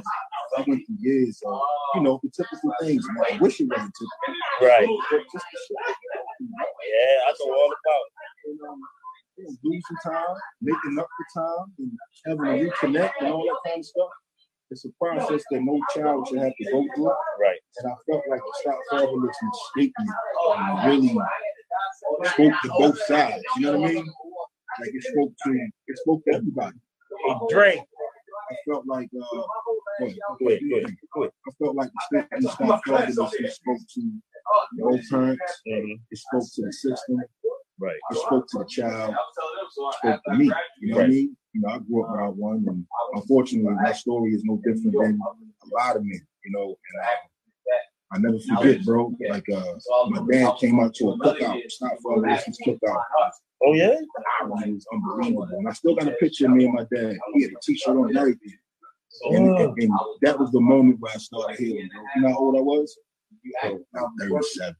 I 0.58 0.64
went 0.66 0.86
through 0.88 0.98
years 1.00 1.40
of 1.46 1.60
you 1.96 2.02
know 2.02 2.20
the 2.24 2.30
typical 2.36 2.74
things, 2.82 3.06
man. 3.10 3.26
I 3.34 3.38
wish 3.38 3.60
it 3.60 3.68
wasn't 3.70 3.94
typical. 3.94 4.68
Right. 4.68 4.88
But 5.12 5.22
just 5.32 5.46
the 5.52 5.60
shit. 5.68 5.98
Yeah, 6.40 7.28
I 7.28 7.34
know 7.40 7.54
all 7.54 7.68
about 7.68 8.06
it. 8.46 8.99
And, 9.48 9.58
losing 9.64 9.98
time, 10.04 10.36
making 10.62 10.98
up 11.00 11.08
for 11.08 11.42
time, 11.42 11.74
and 11.80 11.92
having 12.28 12.70
to 12.70 12.72
reconnect 12.72 13.12
and 13.22 13.30
all 13.30 13.44
that 13.44 13.70
kind 13.70 13.80
of 13.80 13.86
stuff. 13.86 14.10
It's 14.72 14.86
a 14.86 14.90
process 15.02 15.44
that 15.50 15.62
no 15.62 15.80
child 15.96 16.28
should 16.28 16.40
have 16.40 16.54
to 16.56 16.72
go 16.72 16.86
through. 16.96 17.06
Right. 17.42 17.58
And 17.78 17.92
I 17.92 17.96
felt 18.10 18.24
like 18.30 18.40
the 18.42 18.54
Stop 18.62 18.80
Fatherless 18.92 19.36
statement 19.72 20.10
really 20.86 21.18
spoke 22.26 22.54
to 22.64 22.70
both 22.78 23.02
sides. 23.06 23.44
You 23.58 23.62
know 23.72 23.80
what 23.80 23.90
I 23.90 23.94
mean? 23.94 24.06
Like 24.80 24.92
it 24.94 25.04
spoke 25.04 25.32
to 25.46 25.70
it 25.88 25.98
spoke 25.98 26.22
to 26.30 26.36
everybody. 26.36 26.78
Hey, 27.28 27.34
Dre. 27.50 27.84
I 28.52 28.56
felt 28.70 28.86
like 28.88 29.10
uh 29.16 29.26
go 30.00 30.06
ahead, 30.06 30.18
Go 30.40 30.48
ahead, 30.48 30.60
go 30.70 30.78
ahead, 30.78 30.96
go 31.16 31.22
ahead. 31.24 31.32
I 31.48 31.52
felt 31.64 31.76
like 31.76 31.90
the 31.90 32.02
statement 32.20 32.46
of 32.46 32.52
Stop 32.52 32.82
Fatherless 32.86 33.56
spoke 33.56 33.78
to 33.96 34.12
both 34.78 35.10
parents, 35.10 35.62
Mhm. 35.68 36.00
it 36.12 36.18
spoke 36.18 36.44
to 36.56 36.62
the 36.66 36.74
system, 36.74 37.18
Right. 37.82 37.96
it 38.12 38.18
spoke 38.18 38.48
to 38.50 38.60
the 38.60 38.66
child, 38.66 39.16
it 39.16 40.00
spoke 40.02 40.22
to 40.28 40.34
me. 40.36 40.52
You 40.82 40.92
know 40.92 40.98
what 40.98 41.06
I 41.06 41.08
mean? 41.08 41.38
You 41.54 41.62
know, 41.62 41.70
I 41.70 41.78
grew 41.80 42.04
up 42.04 42.12
without 42.12 42.36
one, 42.36 42.66
and 42.68 42.86
unfortunately, 43.14 43.72
my 43.82 43.94
story 43.94 44.34
is 44.34 44.44
no 44.44 44.58
different 44.66 44.94
than 44.94 45.20
a 45.22 45.76
lot 45.76 45.96
of 45.96 46.04
men. 46.04 46.22
You 46.46 46.52
know, 46.52 46.66
and 46.66 47.04
uh, 47.04 47.08
I 48.12 48.18
never 48.18 48.38
forget, 48.40 48.84
bro. 48.86 49.14
Like, 49.30 49.46
uh, 49.50 49.74
my 50.10 50.26
dad 50.32 50.54
came 50.60 50.80
out 50.80 50.94
to 50.96 51.12
a 51.12 51.18
cookout, 51.18 51.62
Stop 51.70 51.94
Fatherless 52.04 52.46
cookout. 52.68 53.04
Oh 53.66 53.74
yeah. 53.74 53.98
It 54.00 54.74
was 54.74 54.86
unbelievable, 54.94 55.44
and 55.44 55.68
I 55.68 55.74
still 55.74 55.96
got 55.96 56.08
a 56.08 56.12
picture 56.12 56.46
of 56.46 56.52
me 56.52 56.66
and 56.66 56.74
my 56.74 56.86
dad. 56.94 57.18
He 57.34 57.44
had 57.44 57.52
a 57.52 57.56
T-shirt 57.62 57.96
on 57.96 58.10
and 58.10 58.18
everything. 58.18 58.54
And, 59.32 59.58
and, 59.58 59.78
and 59.78 59.92
that 60.22 60.40
was 60.40 60.52
the 60.52 60.62
moment 60.62 61.00
where 61.00 61.12
I 61.14 61.18
started 61.18 61.58
healing. 61.60 61.90
Bro. 61.94 62.04
You 62.16 62.22
know 62.22 62.30
how 62.30 62.38
old 62.40 62.58
I 62.58 62.62
was? 62.62 62.98
Oh, 63.64 63.80
about 63.94 64.12
37. 64.20 64.76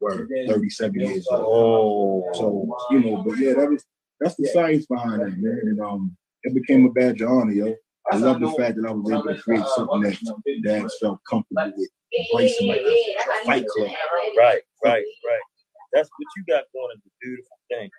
Word, 0.00 0.30
37 0.48 1.00
years 1.00 1.26
old. 1.30 1.44
Oh. 1.46 2.32
So, 2.34 2.76
you 2.90 3.00
know, 3.00 3.22
but 3.22 3.38
yeah, 3.38 3.54
that 3.54 3.70
was 3.70 3.84
that's 4.20 4.34
the 4.36 4.46
science 4.48 4.86
behind 4.86 5.22
it, 5.22 5.38
man. 5.38 5.60
And 5.62 5.80
um 5.80 6.16
it 6.42 6.54
became 6.54 6.86
a 6.86 6.90
badge 6.90 7.20
of 7.20 7.30
honor, 7.30 7.52
yo. 7.52 7.74
I 8.10 8.16
love 8.16 8.40
the 8.40 8.50
fact 8.52 8.76
that 8.76 8.88
I 8.88 8.92
was 8.92 9.10
able 9.10 9.22
to 9.24 9.40
create 9.40 9.64
something 9.76 10.00
that 10.02 10.62
dad 10.64 10.88
felt 11.00 11.20
comfortable 11.28 11.72
with, 11.76 11.90
embracing 12.18 12.68
like 12.68 12.80
a 12.80 13.44
fight 13.44 13.66
club. 13.68 13.90
Right, 14.36 14.62
right, 14.84 15.04
right. 15.04 15.44
That's 15.92 16.08
what 16.08 16.28
you 16.36 16.44
got 16.48 16.64
going 16.72 16.96
is 16.96 17.02
a 17.06 17.10
beautiful 17.20 17.58
thing. 17.68 17.90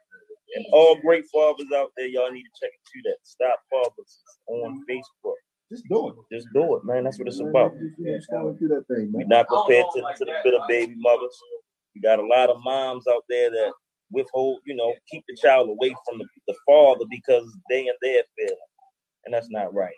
And 0.55 0.65
all 0.73 0.95
great 0.99 1.25
fathers 1.31 1.67
out 1.75 1.91
there, 1.95 2.07
y'all 2.07 2.31
need 2.31 2.43
to 2.43 2.49
check 2.59 2.71
into 2.73 3.09
that. 3.09 3.17
Stop 3.23 3.59
Fathers 3.71 4.21
on 4.47 4.83
Facebook. 4.89 5.39
Just 5.71 5.87
do 5.87 6.09
it. 6.09 6.15
Just 6.31 6.47
do 6.53 6.75
it, 6.75 6.83
man. 6.83 7.05
That's 7.05 7.17
what 7.17 7.29
it's 7.29 7.39
about. 7.39 7.71
Just 8.05 8.29
go 8.29 8.53
through 8.57 8.67
that 8.69 8.87
thing, 8.87 9.11
We're 9.13 9.25
not 9.27 9.47
prepared 9.47 9.85
to, 9.95 10.01
to 10.01 10.25
the 10.25 10.33
bitter 10.43 10.59
baby 10.67 10.95
mothers. 10.97 11.37
We 11.95 12.01
got 12.01 12.19
a 12.19 12.25
lot 12.25 12.49
of 12.49 12.57
moms 12.63 13.05
out 13.07 13.23
there 13.29 13.49
that 13.49 13.71
withhold, 14.11 14.59
you 14.65 14.75
know, 14.75 14.93
keep 15.09 15.23
the 15.27 15.35
child 15.35 15.69
away 15.69 15.95
from 16.07 16.19
the, 16.19 16.25
the 16.47 16.55
father 16.65 17.05
because 17.09 17.45
they 17.69 17.87
and 17.87 17.97
their 18.01 18.23
feeling. 18.37 18.57
And 19.25 19.33
that's 19.33 19.49
not 19.49 19.73
right. 19.73 19.93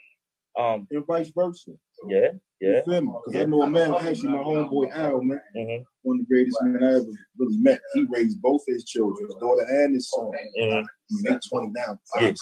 Um, 0.58 0.88
And 0.92 1.06
vice 1.06 1.32
versa. 1.36 1.72
yeah, 2.08 2.30
yeah. 2.62 2.78
You 2.78 2.84
feel 2.86 3.02
me? 3.02 3.14
Because 3.26 3.42
I 3.42 3.46
know 3.46 3.62
a 3.64 3.70
man, 3.70 3.94
actually, 3.96 4.30
my 4.30 4.38
homeboy 4.40 4.92
Al, 4.92 5.22
man, 5.22 5.42
hmm 5.56 5.84
one 6.06 6.20
of 6.20 6.28
the 6.28 6.34
greatest 6.36 6.58
men 6.62 6.84
I 6.84 6.96
ever 6.96 7.06
really 7.40 7.58
met. 7.58 7.80
He 7.94 8.06
raised 8.10 8.42
both 8.42 8.62
his 8.68 8.84
children, 8.84 9.26
his 9.26 9.36
daughter 9.36 9.66
and 9.70 9.94
his 9.96 10.10
son. 10.10 10.32
hmm 10.58 10.62
I 10.62 10.84
mean, 11.10 11.24
they're 11.24 11.40
20 11.50 11.72
now. 11.74 11.98
Yes. 12.20 12.38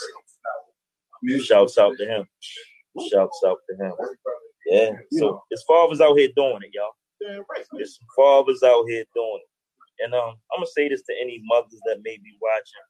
Shouts 1.46 1.78
out 1.78 1.96
to 1.98 2.06
him. 2.06 2.26
Shouts 3.12 3.40
out 3.46 3.58
to 3.70 3.86
him. 3.86 3.94
Yeah. 4.66 4.92
So 5.12 5.44
his 5.52 5.64
fathers 5.68 6.02
out 6.02 6.18
here 6.18 6.30
doing 6.36 6.60
it, 6.64 6.72
y'all. 6.74 6.90
Yeah, 7.22 7.38
right. 7.50 7.66
There's 7.74 7.98
some 7.98 8.08
fathers 8.16 8.64
out 8.64 8.86
here 8.88 9.06
doing 9.16 9.40
it. 9.42 10.04
And 10.06 10.14
um, 10.16 10.36
I'm 10.52 10.58
gonna 10.58 10.68
say 10.68 10.90
this 10.90 11.04
to 11.04 11.14
any 11.22 11.42
mothers 11.46 11.80
that 11.86 12.00
may 12.04 12.18
be 12.18 12.34
watching. 12.42 12.86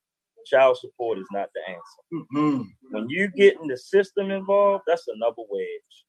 Child 0.48 0.78
support 0.78 1.20
is 1.20 1.28
not 1.32 1.50
the 1.54 1.62
answer. 1.70 2.26
Mhm. 2.34 2.66
When 2.92 3.10
you 3.10 3.28
get 3.36 3.60
in 3.62 3.68
the 3.68 3.78
system 3.78 4.32
involved, 4.32 4.84
that's 4.88 5.08
another 5.08 5.44
wedge. 5.50 6.06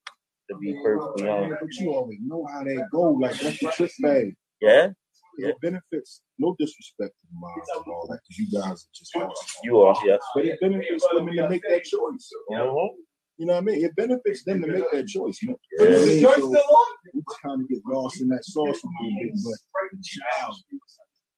To 0.50 0.56
be 0.58 0.74
perfectly 0.82 1.28
honest. 1.28 1.60
but 1.60 1.74
you 1.74 1.92
already 1.94 2.18
know 2.22 2.46
how 2.50 2.62
that 2.64 2.88
go. 2.92 3.10
Like 3.12 3.38
that's 3.38 3.58
the 3.60 3.70
trick 3.72 3.92
bag. 4.00 4.34
Yeah, 4.60 5.48
It 5.48 5.60
benefits. 5.60 6.22
No 6.38 6.54
disrespect 6.58 7.14
to 7.20 7.26
the 7.26 7.38
moms 7.40 7.68
and 7.76 7.92
all 7.92 8.06
that, 8.08 8.20
because 8.22 8.38
you 8.38 8.46
guys 8.60 8.84
are 8.84 8.92
just 8.94 9.16
awesome. 9.16 9.60
you 9.64 9.80
are. 9.80 9.96
Yes. 10.04 10.20
But 10.34 10.44
it 10.46 10.60
benefits 10.60 11.06
women 11.12 11.34
to 11.36 11.48
make 11.48 11.62
that 11.68 11.84
choice. 11.84 12.30
Mhm. 12.50 12.96
You 13.42 13.48
know 13.48 13.54
what 13.54 13.62
I 13.62 13.64
mean? 13.64 13.84
It 13.84 13.96
benefits 13.96 14.44
them 14.44 14.62
to 14.62 14.68
make 14.68 14.88
that 14.92 15.08
choice, 15.08 15.40
man. 15.42 15.56
Yeah. 15.76 15.84
You 15.84 16.20
know 16.20 16.28
what 16.28 16.38
I 16.38 16.42
mean? 16.42 16.52
So 16.52 16.64
we 17.12 17.22
kind 17.42 17.60
of 17.60 17.68
get 17.68 17.80
lost 17.84 18.20
in 18.20 18.28
that 18.28 18.44
sauce 18.44 18.78
a 18.84 18.86
little 19.02 19.18
bit, 19.20 19.32
but 19.42 19.58
the 19.90 19.98
child 20.00 20.56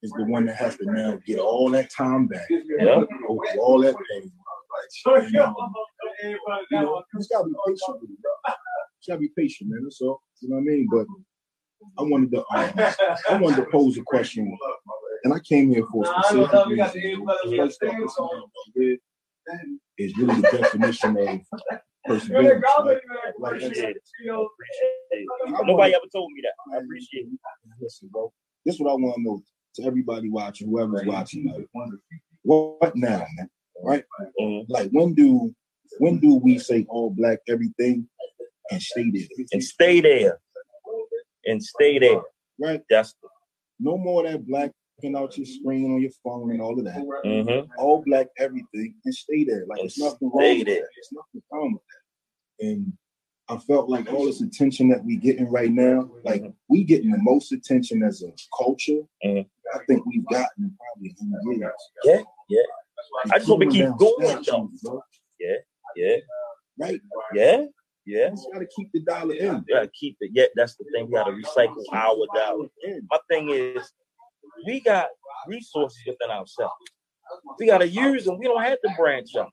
is 0.02 0.12
the 0.12 0.24
one 0.24 0.44
that 0.44 0.56
has 0.56 0.76
to 0.76 0.84
now 0.84 1.18
get 1.26 1.38
all 1.38 1.70
that 1.70 1.90
time 1.90 2.26
back. 2.26 2.46
Yeah. 2.50 3.04
All 3.58 3.80
that 3.80 3.94
pain. 4.10 4.30
And, 5.22 5.36
um, 5.38 5.54
you 6.20 6.36
know, 6.72 7.02
you 7.14 7.18
just 7.18 7.30
gotta 7.30 7.48
be 7.48 7.54
patient 7.66 7.96
with 8.02 8.10
it. 8.10 8.18
bro. 8.20 8.54
You 9.00 9.08
gotta 9.08 9.20
be 9.20 9.30
patient, 9.34 9.70
man. 9.70 9.84
That's 9.84 10.02
all. 10.02 10.20
You 10.42 10.50
know 10.50 10.56
what 10.56 10.60
I 10.60 10.64
mean? 10.64 10.86
But 10.90 11.06
I 11.98 12.02
wanted 12.02 12.32
to, 12.32 12.40
um, 12.54 12.72
I 13.30 13.38
wanted 13.38 13.56
to 13.64 13.70
pose 13.70 13.96
a 13.96 14.02
question, 14.02 14.58
and 15.24 15.32
I 15.32 15.38
came 15.38 15.70
here 15.70 15.86
for 15.90 16.04
a 16.04 16.06
specific 16.22 16.66
reason. 16.66 17.00
First 17.80 18.18
off, 18.18 18.30
this 18.76 18.90
is 18.92 18.98
is 19.96 20.16
really 20.18 20.40
the 20.40 20.58
definition 20.58 21.16
of 21.16 21.40
perseverance. 22.04 22.64
Like, 22.84 23.00
like 23.38 23.56
Appreciate 23.56 23.96
it. 23.96 24.02
Appreciate 24.22 24.46
it. 25.10 25.26
Nobody 25.66 25.94
ever 25.94 26.04
told 26.12 26.32
me 26.32 26.42
that. 26.42 26.74
I 26.74 26.82
appreciate 26.82 27.26
it. 27.26 27.38
Listen, 27.80 28.08
bro. 28.12 28.32
This 28.64 28.76
is 28.76 28.80
what 28.80 28.90
I 28.90 28.94
want 28.94 29.16
to 29.16 29.22
know 29.22 29.42
to 29.76 29.84
everybody 29.84 30.28
watching, 30.30 30.68
whoever's 30.68 31.06
watching. 31.06 31.46
Like, 31.46 31.68
what 32.42 32.96
now, 32.96 33.26
man? 33.36 33.50
Right? 33.82 34.04
Mhm. 34.40 34.66
Like, 34.68 34.90
when 34.90 35.14
do 35.14 35.54
when 35.98 36.18
do 36.18 36.36
we 36.36 36.58
say 36.58 36.86
all 36.88 37.10
black 37.10 37.40
everything 37.48 38.08
and 38.70 38.82
stay 38.82 39.10
there? 39.10 39.26
And 39.52 39.62
stay 39.62 40.00
there. 40.00 40.40
And 41.46 41.62
stay 41.62 41.98
there. 41.98 42.22
Right? 42.58 42.82
That's 42.88 43.14
No 43.80 43.98
more 43.98 44.22
that 44.22 44.46
black 44.46 44.70
out 45.16 45.36
your 45.36 45.46
screen 45.46 45.92
on 45.92 46.00
your 46.00 46.10
phone 46.22 46.50
and 46.50 46.60
all 46.60 46.78
of 46.78 46.84
that. 46.84 46.96
mm-hmm. 47.24 47.70
All 47.78 48.02
black 48.06 48.28
everything 48.38 48.94
and 49.04 49.14
stay 49.14 49.44
there. 49.44 49.64
Like, 49.66 49.80
it's 49.82 49.98
nothing 49.98 50.30
wrong 50.32 50.58
with 50.58 50.66
that. 50.66 50.88
It's 50.96 51.12
nothing 51.12 51.42
wrong 51.50 51.72
with 51.72 51.82
that. 51.82 52.66
And 52.66 52.92
I 53.48 53.58
felt 53.58 53.90
like 53.90 54.10
all 54.10 54.24
this 54.24 54.40
attention 54.40 54.88
that 54.88 55.04
we 55.04 55.16
getting 55.16 55.50
right 55.50 55.70
now, 55.70 56.10
like 56.24 56.44
we 56.68 56.84
getting 56.84 57.10
the 57.10 57.18
most 57.18 57.52
attention 57.52 58.02
as 58.02 58.22
a 58.22 58.32
culture. 58.56 59.02
Mhm. 59.24 59.46
I 59.74 59.78
think 59.86 60.06
we've 60.06 60.24
gotten 60.26 60.64
in 60.64 60.76
probably 60.78 61.14
hundred 61.18 61.58
years. 61.58 61.72
Yeah, 62.04 62.22
yeah. 62.48 62.62
I 63.32 63.38
just 63.38 63.48
hope 63.48 63.62
it 63.62 63.68
Pulling 63.68 63.88
keep 63.88 63.96
going, 63.98 64.44
bro. 64.82 65.02
Yeah. 65.96 66.16
Right? 66.78 67.00
Yeah. 67.34 67.64
Yeah. 68.06 68.30
You 68.30 68.50
gotta 68.52 68.66
keep 68.74 68.90
the 68.92 69.00
dollar 69.00 69.34
in. 69.34 69.64
Gotta 69.68 69.88
keep 69.88 70.16
it. 70.20 70.30
Yeah, 70.32 70.46
that's 70.54 70.76
the 70.76 70.84
thing. 70.92 71.06
We 71.06 71.12
gotta 71.12 71.32
recycle 71.32 71.82
our 71.92 72.26
dollar. 72.34 72.68
My 73.10 73.18
thing 73.28 73.50
is, 73.50 73.92
we 74.66 74.80
got 74.80 75.08
resources 75.46 75.98
within 76.06 76.30
ourselves. 76.30 76.74
We 77.58 77.66
gotta 77.66 77.88
use 77.88 78.24
them. 78.24 78.38
We 78.38 78.46
don't 78.46 78.62
have 78.62 78.78
to 78.84 78.94
branch 78.96 79.30
out. 79.36 79.52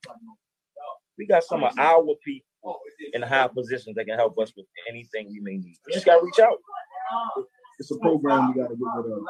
We 1.18 1.26
got 1.28 1.44
some 1.44 1.64
of 1.64 1.78
our 1.78 2.04
people 2.24 2.80
in 3.14 3.22
high 3.22 3.48
positions 3.48 3.96
that 3.96 4.06
can 4.06 4.18
help 4.18 4.38
us 4.40 4.54
with 4.56 4.66
anything 4.90 5.30
we 5.30 5.40
may 5.42 5.58
need. 5.58 5.78
We 5.86 5.94
just 5.94 6.06
gotta 6.06 6.24
reach 6.24 6.40
out. 6.40 6.58
It's 7.80 7.92
a 7.92 7.98
program 7.98 8.54
we 8.54 8.62
gotta 8.62 8.76
get 8.76 8.86
rid 8.96 9.12
of. 9.14 9.24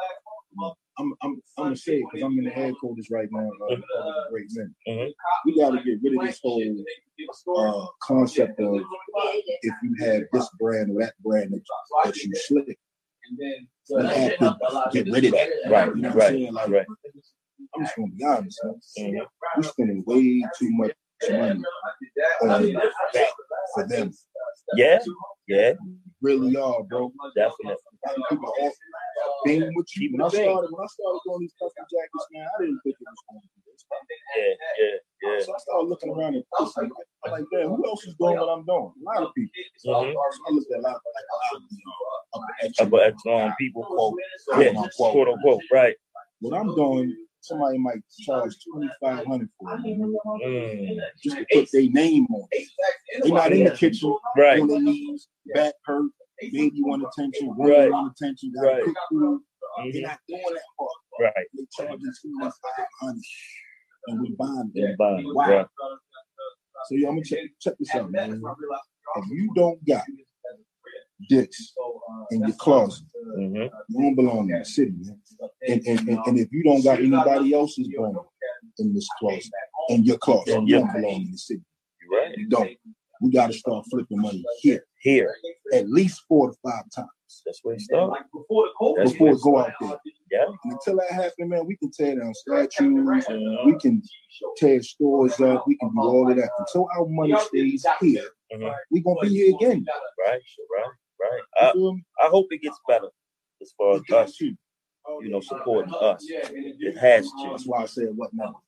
I'm 0.98 1.14
I'm 1.22 1.40
I'm 1.56 1.64
gonna 1.64 1.76
say 1.76 1.96
it 2.00 2.04
because 2.10 2.24
I'm 2.24 2.38
in 2.38 2.44
the 2.44 2.50
headquarters 2.50 3.08
right 3.10 3.28
now. 3.30 3.48
Uh, 3.70 3.74
of 3.74 3.82
great 4.30 4.46
men. 4.52 4.74
Mhm. 4.86 5.12
We 5.46 5.56
gotta 5.58 5.78
get 5.82 5.98
rid 6.02 6.14
of 6.18 6.26
this 6.26 6.40
whole 6.42 6.62
uh, 7.56 7.86
concept 8.02 8.60
of 8.60 8.74
if 9.62 9.74
you 9.82 9.94
have 10.00 10.24
this 10.32 10.48
brand 10.58 10.90
or 10.94 11.00
that 11.02 11.14
brand 11.20 11.52
that, 11.52 11.62
that 12.04 12.16
you 12.16 12.34
slick. 12.34 12.78
You 13.38 13.98
have 13.98 14.38
to 14.38 14.90
get 14.92 15.12
rid 15.12 15.24
of 15.26 15.32
that. 15.32 15.48
Right, 15.68 15.88
You 15.94 16.02
know 16.02 16.08
what 16.08 16.12
I'm 16.12 16.18
right, 16.18 16.28
saying? 16.30 16.52
Like, 16.52 16.68
right. 16.70 16.86
I'm 17.74 17.84
just 17.84 17.96
gonna 17.96 18.08
be 18.12 18.24
honest, 18.24 18.60
man. 18.64 19.12
Mhm. 19.12 19.26
We're 19.56 19.62
spending 19.62 20.04
way 20.06 20.44
too 20.58 20.70
much 20.72 20.92
money 21.30 21.64
on 22.42 22.72
that 23.14 23.28
for 23.74 23.86
them. 23.88 24.12
Yeah, 24.76 24.98
yeah, 25.48 25.72
Really 26.20 26.56
are, 26.56 26.82
bro. 26.84 27.12
definitely. 27.34 27.76
A 28.06 28.08
people 28.28 28.52
are 28.62 28.70
being 29.44 29.70
with 29.74 29.86
you. 29.96 30.10
When 30.12 30.22
I 30.22 30.28
started, 30.28 30.70
when 30.70 30.82
I 30.82 30.86
started 30.86 31.20
doing 31.24 31.40
these 31.40 31.54
custom 31.60 31.84
jackets, 31.90 32.26
man, 32.32 32.46
I 32.46 32.62
didn't 32.62 32.80
think 32.82 32.96
it 33.00 33.06
was 33.08 33.22
going 33.30 33.40
to 33.42 33.48
be. 33.56 33.61
Yeah, 34.36 34.44
yeah, 34.78 34.86
yeah. 35.22 35.40
So 35.44 35.54
I 35.54 35.58
started 35.58 35.88
looking 35.88 36.10
around 36.10 36.34
and 36.34 36.44
like, 36.58 36.90
I'm 37.24 37.30
like, 37.32 37.44
man, 37.52 37.68
who 37.68 37.86
else 37.86 38.04
is 38.04 38.14
doing 38.18 38.36
what 38.38 38.48
I'm 38.48 38.64
doing? 38.64 38.92
A 39.00 39.04
lot 39.04 39.22
of 39.28 39.34
people. 39.34 39.52
Mhm. 39.54 39.62
So 39.78 39.90
I 39.94 40.52
looked 40.52 40.72
at 40.72 40.78
a 40.78 40.82
lot 40.82 40.96
of 40.96 41.02
like 41.14 41.28
a 41.32 41.36
lot 41.36 41.56
of 41.56 41.62
the 41.68 41.76
upper 42.34 42.82
Upper 42.82 43.00
echelon. 43.02 43.12
echelon 43.12 43.54
people 43.58 43.84
quote, 43.84 44.14
quote 44.48 44.62
yeah, 44.64 44.68
unquote. 44.70 44.92
quote 45.12 45.28
unquote, 45.28 45.60
right. 45.72 45.96
What 46.40 46.58
I'm 46.58 46.74
doing, 46.74 47.16
somebody 47.40 47.78
might 47.78 47.98
charge 48.24 48.56
twenty 48.70 48.90
five 49.00 49.26
hundred 49.26 49.48
for 49.60 49.74
it, 49.74 49.80
Mm, 49.80 50.98
just 51.22 51.36
to 51.36 51.46
put 51.52 51.68
their 51.72 51.88
name 51.90 52.26
on 52.32 52.48
it. 52.52 52.68
They're 53.22 53.32
not 53.32 53.52
in 53.52 53.64
the 53.64 53.70
kitchen, 53.76 54.16
right, 54.36 54.60
on 54.60 54.66
their 54.68 54.80
knees, 54.80 55.28
back 55.54 55.74
hurt, 55.84 56.10
baby 56.40 56.72
want 56.82 57.04
attention, 57.06 57.48
woman 57.56 57.66
Right. 57.72 57.90
want 57.90 58.12
attention, 58.18 58.52
gotta 58.54 58.66
Right. 58.68 58.84
cook 58.84 58.96
food. 59.10 59.40
They're 59.76 59.86
Mhm, 59.86 60.02
not 60.02 60.18
doing 60.28 60.42
that 60.54 60.62
part. 60.78 60.90
right. 61.20 61.46
They 61.54 61.64
charging 61.76 62.12
twenty 62.22 62.50
five 62.50 62.86
hundred, 63.00 63.22
and 64.06 64.20
we 64.20 64.34
buying 64.38 64.70
them. 64.74 64.84
Everybody, 64.84 65.24
Wow. 65.26 65.48
right. 65.48 65.66
So 66.88 66.94
yo, 66.96 67.08
I'm 67.08 67.14
gonna 67.14 67.24
check 67.24 67.38
check 67.60 67.74
this 67.78 67.94
out, 67.94 68.10
man. 68.10 68.32
If 69.16 69.30
you 69.30 69.52
don't 69.54 69.84
got 69.86 70.04
this 71.28 71.74
in 72.30 72.40
your 72.40 72.56
closet, 72.56 73.04
Mhm. 73.36 73.70
you 73.88 74.00
don't 74.00 74.14
belong 74.14 74.50
in 74.50 74.58
the 74.58 74.64
city, 74.64 74.92
man. 74.98 75.20
And 75.68 75.86
and, 75.86 76.08
and, 76.08 76.18
and 76.26 76.38
if 76.38 76.50
you 76.52 76.62
don't 76.64 76.82
got 76.82 76.98
anybody 76.98 77.52
else's 77.54 77.88
brand 77.96 78.16
in 78.78 78.94
this 78.94 79.08
closet, 79.18 79.52
in 79.90 80.02
your 80.04 80.18
closet, 80.18 80.60
you 80.66 80.78
don't 80.78 80.92
belong 80.92 81.22
in 81.22 81.30
the 81.32 81.38
city. 81.38 81.62
Right. 82.10 82.36
You 82.36 82.48
don't. 82.48 82.70
We 83.20 83.30
gotta 83.30 83.52
start 83.52 83.86
flipping 83.88 84.20
money 84.20 84.44
here 84.60 84.84
Here, 85.00 85.36
at 85.72 85.88
least 85.88 86.22
four 86.28 86.50
to 86.50 86.56
five 86.64 86.84
times 86.94 87.08
that's 87.46 87.60
where 87.62 87.74
it 87.74 87.80
starts. 87.80 88.14
That's 88.18 88.30
before 88.32 88.68
where 89.18 89.32
it 89.32 89.40
go 89.42 89.58
out 89.58 89.72
there. 89.80 89.98
Yeah. 90.30 90.44
And 90.46 90.72
until 90.72 90.96
that 90.96 91.10
happens, 91.10 91.48
man, 91.50 91.66
we 91.66 91.76
can 91.76 91.90
tear 91.90 92.16
down 92.16 92.32
statues, 92.34 93.26
Mhm. 93.26 93.66
we 93.66 93.78
can 93.78 94.02
tear 94.56 94.82
stores 94.82 95.40
up, 95.40 95.66
we 95.66 95.76
can 95.76 95.90
do 95.94 96.00
all 96.00 96.30
of 96.30 96.36
that. 96.36 96.50
Until 96.58 96.88
our 96.96 97.06
money 97.06 97.34
stays 97.38 97.86
here, 98.00 98.28
Mhm. 98.52 98.74
we 98.90 99.00
gonna 99.00 99.20
be 99.20 99.28
here 99.28 99.54
again. 99.54 99.84
Right, 100.26 100.42
right, 100.76 100.92
right. 101.20 101.42
I. 101.60 101.72
I 102.24 102.28
hope 102.28 102.46
it 102.50 102.62
gets 102.62 102.78
better 102.88 103.08
as 103.60 103.72
far 103.72 103.96
as 103.96 104.02
us, 104.10 104.40
you 104.40 104.56
know, 105.06 105.40
supporting 105.40 105.92
us. 105.94 106.24
It 106.28 106.96
has 106.96 107.26
to. 107.30 107.48
That's 107.50 107.66
why 107.66 107.82
I 107.82 107.86
said 107.86 108.16
what 108.16 108.32
now. 108.32 108.62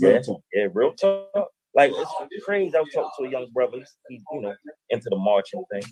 Yeah. 0.00 0.08
Real 0.08 0.22
talk. 0.22 0.42
Yeah, 0.52 0.68
real 0.72 0.92
talk. 0.94 1.50
Like 1.74 1.92
it's 1.94 2.44
crazy. 2.44 2.74
I 2.76 2.80
was 2.80 2.92
talking 2.92 3.10
to 3.18 3.24
a 3.28 3.30
young 3.30 3.50
brother. 3.52 3.78
He's, 3.78 3.96
he's 4.08 4.22
you 4.32 4.40
know 4.40 4.54
into 4.90 5.08
the 5.08 5.16
marching 5.16 5.64
thing. 5.72 5.82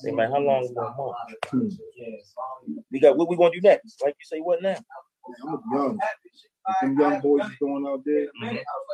Say, 0.00 0.12
man, 0.12 0.30
how 0.30 0.38
long 0.38 0.62
we? 0.62 1.48
Hmm. 1.50 1.68
We 2.90 3.00
got 3.00 3.16
what 3.16 3.28
we 3.28 3.36
gonna 3.36 3.50
do 3.52 3.60
next? 3.60 4.00
Like 4.02 4.14
you 4.18 4.24
say, 4.24 4.38
what 4.38 4.62
now? 4.62 4.76
I'm 4.76 5.34
gonna 5.44 5.58
be 5.58 5.76
honest. 5.76 6.00
What 6.64 6.76
them 6.82 6.98
young 6.98 7.20
boys 7.20 7.44
is 7.46 7.56
doing 7.60 7.84
out 7.88 8.02
there, 8.04 8.26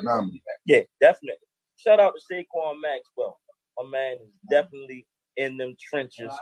nah, 0.02 0.22
man. 0.22 0.40
Yeah, 0.64 0.80
definitely. 1.00 1.46
Shout 1.76 2.00
out 2.00 2.14
to 2.14 2.34
Saquon 2.34 2.80
Maxwell. 2.80 3.38
My 3.78 3.88
man 3.90 4.12
is 4.22 4.28
definitely 4.48 5.06
in 5.36 5.56
them 5.56 5.74
trenches, 5.90 6.32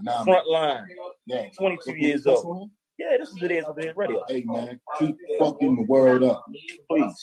Nah, 0.00 0.24
front 0.24 0.48
line. 0.48 0.84
Yeah. 1.26 1.46
22 1.56 1.94
years 1.96 2.26
old. 2.26 2.44
what- 2.44 2.68
Yeah, 2.98 3.16
this 3.18 3.28
is 3.30 3.36
the 3.36 3.46
it 3.46 3.50
is 3.52 3.64
with 3.68 3.84
his 3.84 3.96
radio. 3.96 4.22
Hey 4.28 4.42
man, 4.44 4.78
keep 4.98 5.16
fucking 5.38 5.76
the 5.76 5.82
world 5.84 6.22
up. 6.24 6.44
Please, 6.90 7.14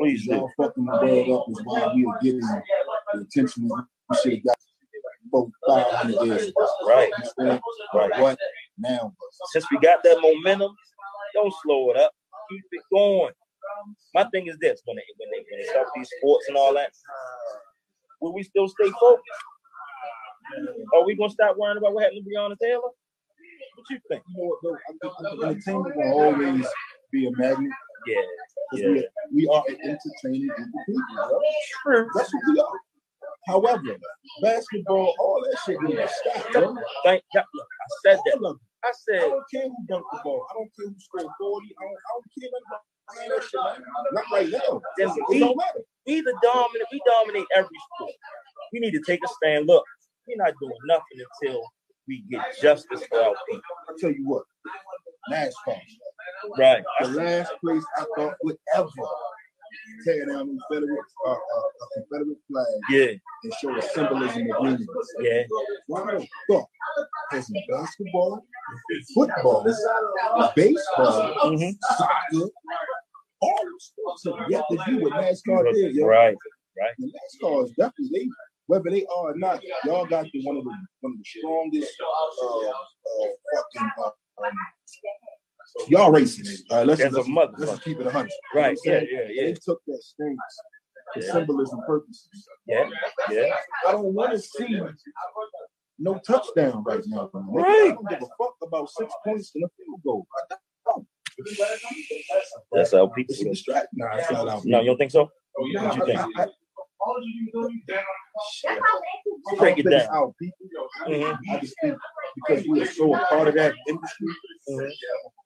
please 0.00 0.24
do. 0.26 0.32
Y'all 0.32 0.50
fucking 0.56 0.84
the 0.86 0.90
world 0.92 1.30
up 1.30 1.48
is 1.50 1.60
why 1.64 1.92
we 1.94 2.04
are 2.06 2.18
getting 2.22 2.40
the 2.40 2.62
attention 3.20 3.68
we 4.08 4.16
should 4.16 4.32
have 4.32 4.44
got 4.44 4.56
five 5.66 5.86
hundred 5.86 6.26
years. 6.26 6.52
Right, 6.86 7.10
right. 7.94 8.20
What 8.20 8.38
now? 8.78 9.14
Since 9.52 9.66
we 9.70 9.78
got 9.78 10.02
that 10.02 10.20
momentum, 10.20 10.74
don't 11.34 11.54
slow 11.62 11.90
it 11.90 11.96
up. 11.96 12.12
Keep 12.50 12.64
it 12.72 12.82
going. 12.92 13.32
My 14.14 14.24
thing 14.24 14.46
is 14.48 14.56
this: 14.60 14.82
when 14.84 14.96
they 14.96 15.02
when 15.16 15.30
they 15.30 15.44
when 15.50 15.60
they 15.60 15.66
start 15.68 15.88
these 15.94 16.10
sports 16.18 16.46
and 16.48 16.56
all 16.56 16.74
that, 16.74 16.92
will 18.20 18.34
we 18.34 18.42
still 18.42 18.68
stay 18.68 18.90
focused? 19.00 19.22
Are 20.94 21.04
we 21.04 21.14
gonna 21.14 21.30
stop 21.30 21.56
worrying 21.56 21.78
about 21.78 21.94
what 21.94 22.04
happened 22.04 22.24
to 22.24 22.30
Breonna 22.30 22.56
Taylor? 22.60 22.80
What 22.80 23.86
you 23.90 23.98
think? 24.08 24.22
You 24.28 24.34
know 24.36 24.44
what 24.48 24.58
though? 24.62 24.76
I 24.76 25.14
think, 25.32 25.44
entertainment 25.44 25.96
will 25.96 26.12
always 26.12 26.66
be 27.10 27.26
a 27.26 27.30
magnet. 27.36 27.70
Yeah, 28.06 28.20
yeah. 28.74 28.88
We, 28.88 29.08
we 29.34 29.48
are 29.48 29.64
an 29.68 29.76
entertaining 29.82 30.50
people. 30.50 31.40
True. 31.82 32.08
That's 32.14 32.34
what 32.34 32.42
we 32.48 32.60
are. 32.60 32.80
However, 33.48 33.96
basketball, 34.42 35.14
all 35.18 35.42
that 35.44 35.58
shit 35.66 35.80
needs 35.82 36.00
to 36.00 36.08
stop, 36.08 36.52
bro. 36.52 36.76
Thank 37.04 37.22
God. 37.34 37.44
Look, 37.54 37.66
I 37.80 37.86
said 38.10 38.20
that. 38.26 38.34
Of 38.44 38.56
it. 38.56 38.62
I 38.84 38.92
I 39.16 39.20
don't 39.28 39.44
care 39.52 39.62
who 39.68 39.76
dunked 39.90 40.04
the 40.12 40.20
ball. 40.24 40.46
I 40.50 40.54
don't 40.54 40.70
care 40.78 40.88
who 40.88 40.94
scored 40.98 41.32
40. 41.38 41.66
I 41.78 41.84
don't, 41.84 41.92
I 41.92 42.10
don't 42.14 42.30
care 42.38 42.50
nothing 42.52 42.68
about 42.68 42.82
that 43.28 43.44
shit. 43.48 44.12
Not 44.12 44.24
right 44.32 44.50
now. 44.50 44.80
Then 44.98 45.08
we- 45.28 45.38
don't 45.40 45.56
matter. 45.56 45.80
we 46.06 46.20
the 46.20 46.34
dominant. 46.42 46.88
We 46.92 47.00
dominate 47.06 47.46
every 47.54 47.78
sport. 47.96 48.12
We 48.72 48.80
need 48.80 48.92
to 48.92 49.02
take 49.06 49.20
a 49.24 49.28
stand. 49.28 49.66
Look, 49.66 49.84
we're 50.28 50.36
not 50.36 50.54
doing 50.60 50.72
nothing 50.86 51.18
until 51.42 51.62
we 52.08 52.24
get 52.30 52.44
justice 52.60 53.04
for 53.08 53.20
our 53.22 53.34
people. 53.48 53.62
I 53.88 53.92
tell 54.00 54.10
you 54.12 54.24
what, 54.26 54.44
last 55.30 55.56
NASCAR, 55.68 55.80
Right. 56.58 56.84
the 57.00 57.08
last 57.08 57.52
place 57.64 57.84
I 57.98 58.04
thought 58.16 58.34
would 58.42 58.56
ever 58.74 58.88
tear 60.04 60.26
down 60.26 60.54
the 60.54 60.60
Confederate, 60.68 60.98
uh, 61.26 61.30
uh, 61.30 61.34
a 61.34 62.00
Confederate 62.00 62.38
flag 62.48 62.66
Yeah. 62.90 63.12
and 63.44 63.54
show 63.60 63.74
the 63.74 63.82
symbolism 63.82 64.50
of 64.50 64.64
union. 64.64 64.86
Yeah. 65.20 65.42
Why 65.86 66.14
the 66.14 66.28
fuck 66.50 66.68
has 67.30 67.50
basketball, 67.68 68.44
football, 69.14 69.64
baseball, 70.54 71.34
Mhm. 71.50 71.72
soccer, 71.96 72.48
all 73.40 73.64
sports 73.78 74.24
have 74.24 74.50
yet 74.50 74.64
to 74.70 74.78
do 74.86 75.02
what 75.02 75.12
NASCAR 75.12 75.72
did, 75.72 75.94
yo. 75.94 76.06
Right. 76.06 76.36
The 76.98 77.06
NASCAR 77.06 77.64
is 77.64 77.70
definitely 77.72 78.10
they, 78.12 78.28
whether 78.66 78.90
they 78.90 79.04
are 79.06 79.32
or 79.32 79.36
not, 79.36 79.62
y'all 79.84 80.06
got 80.06 80.26
the 80.32 80.44
one 80.44 80.56
of 80.56 80.64
the 80.64 80.76
one 81.00 81.12
of 81.12 81.18
the 81.18 81.24
strongest 81.24 81.92
uh, 82.00 82.68
uh 82.70 83.28
fucking 83.54 83.90
uh, 83.98 84.10
um, 84.46 84.52
y'all 85.88 86.12
racist. 86.12 86.60
All 86.70 86.78
right, 86.78 86.86
let's, 86.86 87.00
As 87.00 87.12
let's, 87.12 87.28
mother. 87.28 87.52
let's 87.58 87.82
keep 87.82 88.00
it 88.00 88.06
a 88.06 88.10
hundred. 88.10 88.30
Right. 88.54 88.76
You 88.84 88.92
know 88.92 88.98
Yeah. 88.98 89.00
what 89.00 89.02
I'm 89.02 89.08
saying? 89.08 89.28
Yeah. 89.36 89.42
Yeah. 89.42 89.46
They 89.48 89.52
took 89.54 89.80
that 89.86 90.02
stance 90.02 90.38
for 91.14 91.20
Yeah. 91.22 91.32
symbolism 91.32 91.80
purposes. 91.86 92.28
Yeah. 92.66 92.88
Yeah. 93.30 93.54
I 93.86 93.92
don't 93.92 94.14
want 94.14 94.32
to 94.32 94.38
see 94.38 94.80
no 95.98 96.18
touchdown 96.26 96.82
right 96.84 97.02
now. 97.06 97.30
Nigga, 97.34 97.58
I 97.58 97.62
Right. 97.62 97.94
don't 97.94 98.08
give 98.08 98.22
a 98.22 98.26
fuck 98.38 98.54
about 98.62 98.90
six 98.90 99.12
points 99.24 99.52
and 99.54 99.64
a 99.64 99.68
field 99.76 100.00
goal. 100.04 100.26
I 100.50 100.56
don't. 100.86 101.06
That's 102.72 102.92
how 102.92 103.06
people. 103.08 103.32
It's 103.34 103.40
a 103.42 103.44
distraction. 103.44 103.88
Nah, 103.94 104.16
it's 104.16 104.30
not 104.30 104.48
out. 104.48 104.64
No, 104.64 104.80
you 104.80 104.86
don't 104.86 104.98
think 104.98 105.10
so? 105.10 105.30
What 105.54 105.96
you 105.96 106.06
think? 106.06 106.18
I, 106.20 106.26
Break 106.34 106.48
don't 107.06 107.72
it 109.54 109.58
think 109.60 109.78
it's 109.78 109.90
down. 109.90 110.08
our 110.16 110.32
people. 110.40 110.66
Mhm. 111.06 111.38
I 111.50 111.58
just 111.60 111.74
think 111.82 111.98
because 112.36 112.66
we 112.66 112.80
are 112.82 112.86
so 112.86 113.14
a 113.14 113.18
part 113.26 113.48
of 113.48 113.54
that 113.54 113.74
industry 113.88 114.28
Mhm. 114.68 114.88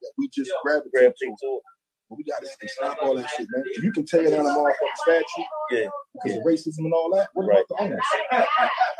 that 0.01 0.11
we 0.17 0.29
just 0.29 0.51
gravitate 0.63 0.91
Grab 0.93 1.11
to. 1.13 1.25
things 1.25 1.39
to 1.41 1.61
But 2.09 2.17
we 2.19 2.23
gotta 2.23 2.47
stop 2.67 2.97
all 3.01 3.15
that 3.15 3.27
shit, 3.31 3.47
man. 3.51 3.63
If 3.67 3.83
You 3.83 3.91
can 3.91 4.05
tear 4.05 4.23
down 4.29 4.45
a 4.45 4.49
motherfucking 4.49 4.97
statue 4.97 5.43
Yeah. 5.71 5.89
because 6.13 6.37
of 6.37 6.43
racism 6.43 6.85
and 6.85 6.93
all 6.93 7.09
that. 7.15 7.29
What 7.33 7.47
Right. 7.47 7.65
about 7.69 7.77
the 7.77 7.83
owners? 7.83 8.05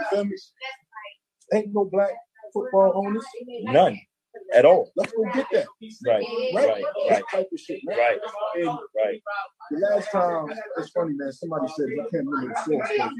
You 0.02 0.06
feel 0.10 0.26
me? 0.26 0.36
Ain't 1.54 1.74
no 1.74 1.86
black 1.86 2.12
football 2.54 2.92
owners. 2.96 3.26
None 3.64 3.98
at 4.54 4.66
all. 4.66 4.92
Let's 4.96 5.12
go 5.14 5.24
get 5.34 5.48
that. 5.54 5.68
Right. 6.06 6.24
Right? 6.54 6.68
Right. 6.70 6.84
That 7.10 7.24
type 7.32 7.48
of 7.52 7.60
shit, 7.60 7.80
man. 7.86 7.98
Right. 7.98 8.20
And 8.56 8.68
Right. 8.96 9.22
the 9.72 9.78
last 9.80 10.12
time, 10.12 10.48
it's 10.78 10.90
funny, 10.92 11.14
man. 11.16 11.32
Somebody 11.32 11.68
said, 11.76 11.88
I 11.94 12.10
can't 12.12 12.26
remember 12.28 12.54
the 12.54 12.64
source. 12.66 12.90
but 12.98 13.12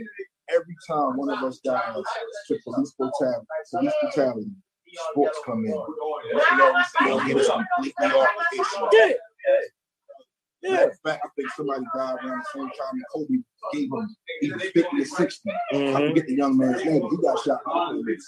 every 0.50 0.76
time 0.88 1.18
one 1.18 1.30
of 1.30 1.44
us 1.44 1.60
dies 1.60 2.04
to 2.48 2.58
police 2.64 2.92
brutality, 2.98 3.46
police 3.72 3.94
brutality, 4.02 4.52
sports 5.12 5.40
come 5.46 5.66
in. 5.66 5.72
They'll 5.72 7.26
get 7.26 7.38
us 7.38 7.48
completely 7.48 8.06
off 8.08 8.30
the 8.52 8.62
issue. 8.62 8.88
Yeah. 8.94 9.14
Yeah. 10.64 10.84
Of 10.86 11.00
fact, 11.06 11.22
I 11.24 11.30
think 11.36 11.50
somebody 11.56 11.84
died 11.96 12.16
around 12.26 12.40
the 12.40 12.46
same 12.54 12.64
time 12.70 13.02
Kobe 13.14 13.38
gave 13.74 13.90
him 13.92 14.16
either 14.42 14.60
50 14.60 15.02
or 15.02 15.06
60. 15.06 15.52
I 15.52 15.76
Mhm. 15.76 16.08
forget 16.10 16.26
the 16.28 16.36
young 16.36 16.58
man's 16.58 16.84
name, 16.84 17.02
but 17.02 17.12
he 17.12 17.18
got 17.18 17.40
shot 17.44 17.62
by 17.64 17.94
the 17.94 18.00
police. 18.04 18.28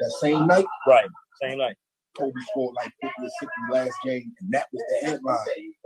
That 0.00 0.10
same 0.20 0.46
night, 0.46 0.66
Right. 0.86 1.08
Same 1.40 1.58
night. 1.58 1.76
Kobe 2.18 2.32
scored 2.50 2.74
like 2.76 2.92
50 3.02 3.14
or 3.22 3.28
60 3.40 3.48
last 3.70 3.96
game, 4.04 4.32
and 4.40 4.52
that 4.52 4.66
was 4.72 4.82
the 4.88 5.06
headline. 5.06 5.38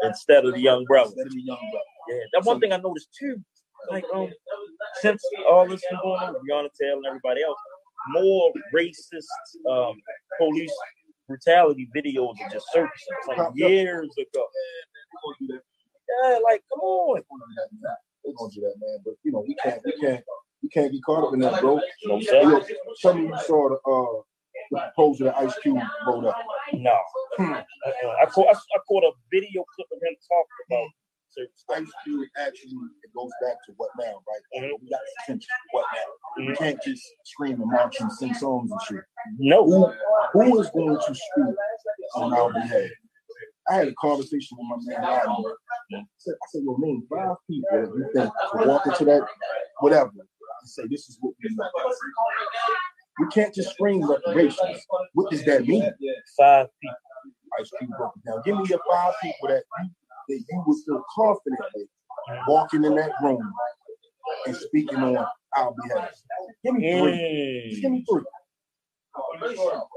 Instead 0.03 0.45
of 0.45 0.55
the 0.55 0.61
young 0.61 0.85
brother. 0.85 1.09
Instead 1.11 1.27
of 1.27 1.33
the 1.33 1.43
young 1.43 1.71
brother. 1.71 1.85
Yeah. 2.09 2.25
That's 2.33 2.47
one 2.47 2.61
thing 2.61 2.73
I 2.73 2.79
noticed 2.79 3.09
too. 3.19 3.37
Like 3.91 4.05
um, 4.15 4.31
since 5.03 5.23
all 5.51 5.69
this 5.69 5.83
been 5.91 5.99
going 6.03 6.21
on, 6.23 6.33
with 6.33 6.43
Breonna 6.51 6.69
Taylor 6.81 6.97
and 6.97 7.07
everybody 7.07 7.43
else, 7.43 7.59
more 8.09 8.53
racist 8.75 9.25
um 9.71 9.95
police 10.39 10.73
brutality 11.29 11.89
videos 11.97 12.35
are 12.41 12.51
just 12.51 12.67
surfacing 12.73 13.15
from 13.25 13.53
years 13.55 14.11
ago. 14.19 14.47
Yeah, 15.49 16.39
like 16.43 16.63
come 16.73 16.81
on. 16.81 17.23
They're 18.25 18.33
gonna 18.39 18.53
do 18.55 18.61
that, 18.63 18.75
man. 18.81 18.99
But 19.05 19.15
you 19.23 19.33
know, 19.33 19.45
we 19.47 19.55
can't, 19.63 19.81
we 19.85 19.93
can't, 20.01 20.25
we 20.63 20.69
can't 20.71 20.93
get 20.93 21.03
caught 21.05 21.29
up 21.29 21.35
in 21.35 21.41
that, 21.41 21.61
bro. 21.61 21.81
No, 22.05 22.19
Hey, 22.19 22.25
sir. 22.25 22.43
yo, 22.43 22.61
Some 22.97 23.19
of 23.19 23.23
you 23.25 23.39
saw 23.47 23.69
the 23.69 23.91
uh 23.91 24.23
proposal 24.71 25.27
that 25.27 25.37
Ice 25.39 25.55
Cube 25.63 25.79
wrote 26.07 26.27
up. 26.27 26.37
No. 26.73 26.97
Uh-uh. 27.39 27.63
I 28.23 28.27
caught 28.27 28.49
I, 28.49 28.53
I 28.53 28.79
caught 28.89 29.05
a 29.05 29.13
video 29.33 29.65
clip 29.75 29.89
of 29.93 29.99
him 30.03 30.17
talking 30.29 30.65
about. 30.69 30.89
Ice 31.77 31.91
Cube 32.05 32.29
actually 32.39 32.71
it 33.03 33.11
goes 33.17 33.31
back 33.43 33.57
to 33.67 33.73
what 33.77 33.91
now, 33.99 34.05
right? 34.15 34.63
Mhm. 34.63 34.71
We 34.81 34.89
got 34.89 34.99
to 34.99 35.25
attention. 35.25 35.49
What 35.73 35.85
now? 35.93 36.01
We 36.37 36.49
Mhm. 36.53 36.57
can't 36.59 36.83
just 36.83 37.03
scream 37.25 37.61
and 37.61 37.71
march 37.71 38.01
and 38.01 38.13
sing 38.13 38.35
songs 38.35 38.71
and 38.71 38.81
shit. 38.83 39.05
No. 39.39 39.65
Who 39.67 39.93
who 40.33 40.61
is 40.61 40.71
going 40.71 40.97
to 40.97 41.15
speak 41.15 41.57
on 42.15 42.33
our 42.35 42.53
behalf? 42.53 42.91
I 43.69 43.75
had 43.77 43.89
a 43.89 43.95
conversation 43.95 44.59
with 44.59 44.87
my 44.87 44.95
man. 45.01 45.05
I 45.05 46.05
said, 46.19 46.35
I 46.35 46.47
said, 46.51 46.63
well, 46.67 46.77
name 46.79 47.05
five 47.11 47.37
people 47.49 47.99
you 47.99 48.11
think 48.15 48.31
to 48.53 48.69
walk 48.69 48.87
into 48.87 49.05
that 49.07 49.27
whatever 49.81 50.13
say 50.67 50.83
this 50.89 51.09
is 51.09 51.19
what 51.21 51.35
we 51.43 51.55
know. 51.57 51.69
We 53.21 53.27
can't 53.33 53.55
just 53.55 53.71
scream 53.71 54.09
reparations. 54.09 54.87
What 55.13 55.31
does 55.31 55.45
that 55.45 55.67
mean? 55.67 55.91
Five 56.37 56.67
people. 56.81 56.97
Ice 57.61 57.71
Cube 57.79 57.91
broke 57.97 58.13
it 58.17 58.29
down. 58.29 58.43
Give 58.45 58.57
me 58.57 58.65
your 58.69 58.81
five 58.91 59.15
people 59.23 59.49
that 59.49 59.63
you, 59.81 59.91
that 60.29 60.45
you 60.51 60.65
would 60.67 60.79
feel 60.87 61.03
confident 61.15 61.61
with 61.75 61.87
walking 62.49 62.85
in 62.85 62.97
that 62.97 63.11
room 63.23 63.41
and 64.47 64.57
speaking 64.57 64.99
on 64.99 65.17
our 65.57 65.75
behalf. 65.87 66.11
Give 66.65 66.75
me 66.75 66.99
three. 66.99 67.69
Just 67.71 67.83
give 67.83 67.93
me 67.93 68.05
three. 68.11 68.23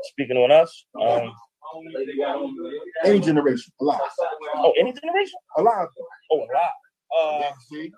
Speaking 0.04 0.38
on 0.38 0.52
us, 0.52 0.86
um, 1.02 1.32
Any 3.04 3.20
generation, 3.20 3.72
alive, 3.82 4.00
oh, 4.58 4.74
any 4.80 4.94
generation? 4.94 5.40
alive. 5.58 5.88
Oh, 6.32 6.38
a 6.38 6.48
lot. 6.54 6.72
Uh, 7.18 7.40
Yeah, 7.40 7.52
see, 7.70 7.92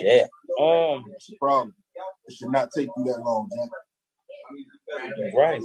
yeah. 0.00 0.26
Um, 0.60 1.04
that's 1.10 1.26
the 1.26 1.36
problem. 1.40 1.74
It 2.26 2.34
should 2.34 2.50
not 2.50 2.68
take 2.74 2.88
you 2.96 3.04
that 3.04 3.20
long, 3.20 3.48
Jack. 3.54 3.70
right. 5.34 5.60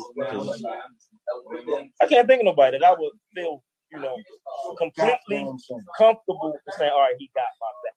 I 2.02 2.06
can't 2.08 2.28
think 2.28 2.41
of 2.41 2.46
nobody 2.46 2.78
that 2.80 2.86
I 2.86 2.91
would 2.98 3.12
feel, 3.36 3.63
you 3.91 4.00
know, 4.00 4.17
completely 4.78 5.46
comfortable 5.98 6.54
saying, 6.78 6.91
all 6.93 7.02
right, 7.02 7.15
he 7.17 7.30
got 7.36 7.43
my 7.62 7.67
back. 7.84 7.96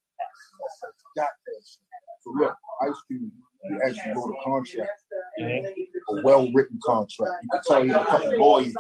Goddamn 1.17 1.63
shame. 1.65 1.83
So 2.23 2.31
look, 2.37 2.57
Ice 2.83 3.03
Cube, 3.09 3.31
he 3.69 3.75
actually 3.85 4.13
wrote 4.15 4.35
a 4.39 4.43
contract, 4.45 5.03
Mhm. 5.41 5.67
a 6.11 6.23
well-written 6.23 6.79
contract. 6.85 7.43
You 7.43 7.49
can 7.51 7.63
tell 7.67 7.85
you 7.85 7.95
a 7.97 8.05
couple 8.05 8.37
lawyers. 8.39 8.75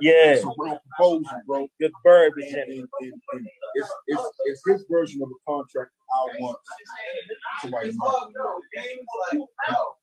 Yeah, 0.00 0.12
It's 0.32 0.44
a 0.44 0.50
real 0.56 0.78
proposal, 0.96 1.40
bro. 1.46 1.68
good 1.80 1.92
verbiage 2.04 2.52
And, 2.52 2.70
and, 2.70 2.88
and, 3.00 3.48
it's, 3.74 3.92
it's, 4.06 4.22
it's 4.46 4.62
his 4.66 4.84
version 4.90 5.22
of 5.22 5.28
a 5.28 5.50
contract 5.50 5.90
I 6.14 6.40
want 6.40 6.58
to 7.62 7.68
write. 7.70 7.92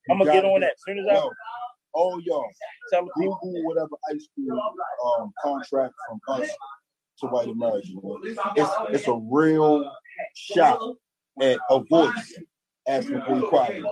I'm 0.09 0.19
gonna 0.19 0.31
get 0.31 0.45
on 0.45 0.61
that 0.61 0.71
as 0.71 0.83
soon 0.85 0.99
as 0.99 1.05
I 1.09 1.13
Yo, 1.13 1.31
all 1.93 2.19
y'all, 2.21 2.45
tell. 2.91 3.07
Google 3.15 3.39
whatever 3.65 3.95
Ice 4.13 4.27
Cube 4.35 4.51
um, 5.19 5.31
contract 5.41 5.93
from 6.07 6.19
us 6.41 6.49
to 7.21 7.27
white 7.27 7.47
America. 7.49 7.87
It's, 8.55 8.71
it's 8.89 9.07
a 9.07 9.19
real 9.31 9.89
shot 10.35 10.79
at 11.41 11.57
a 11.69 11.79
voice 11.79 12.39
asking 12.87 13.21
for 13.21 13.39
equality. 13.39 13.83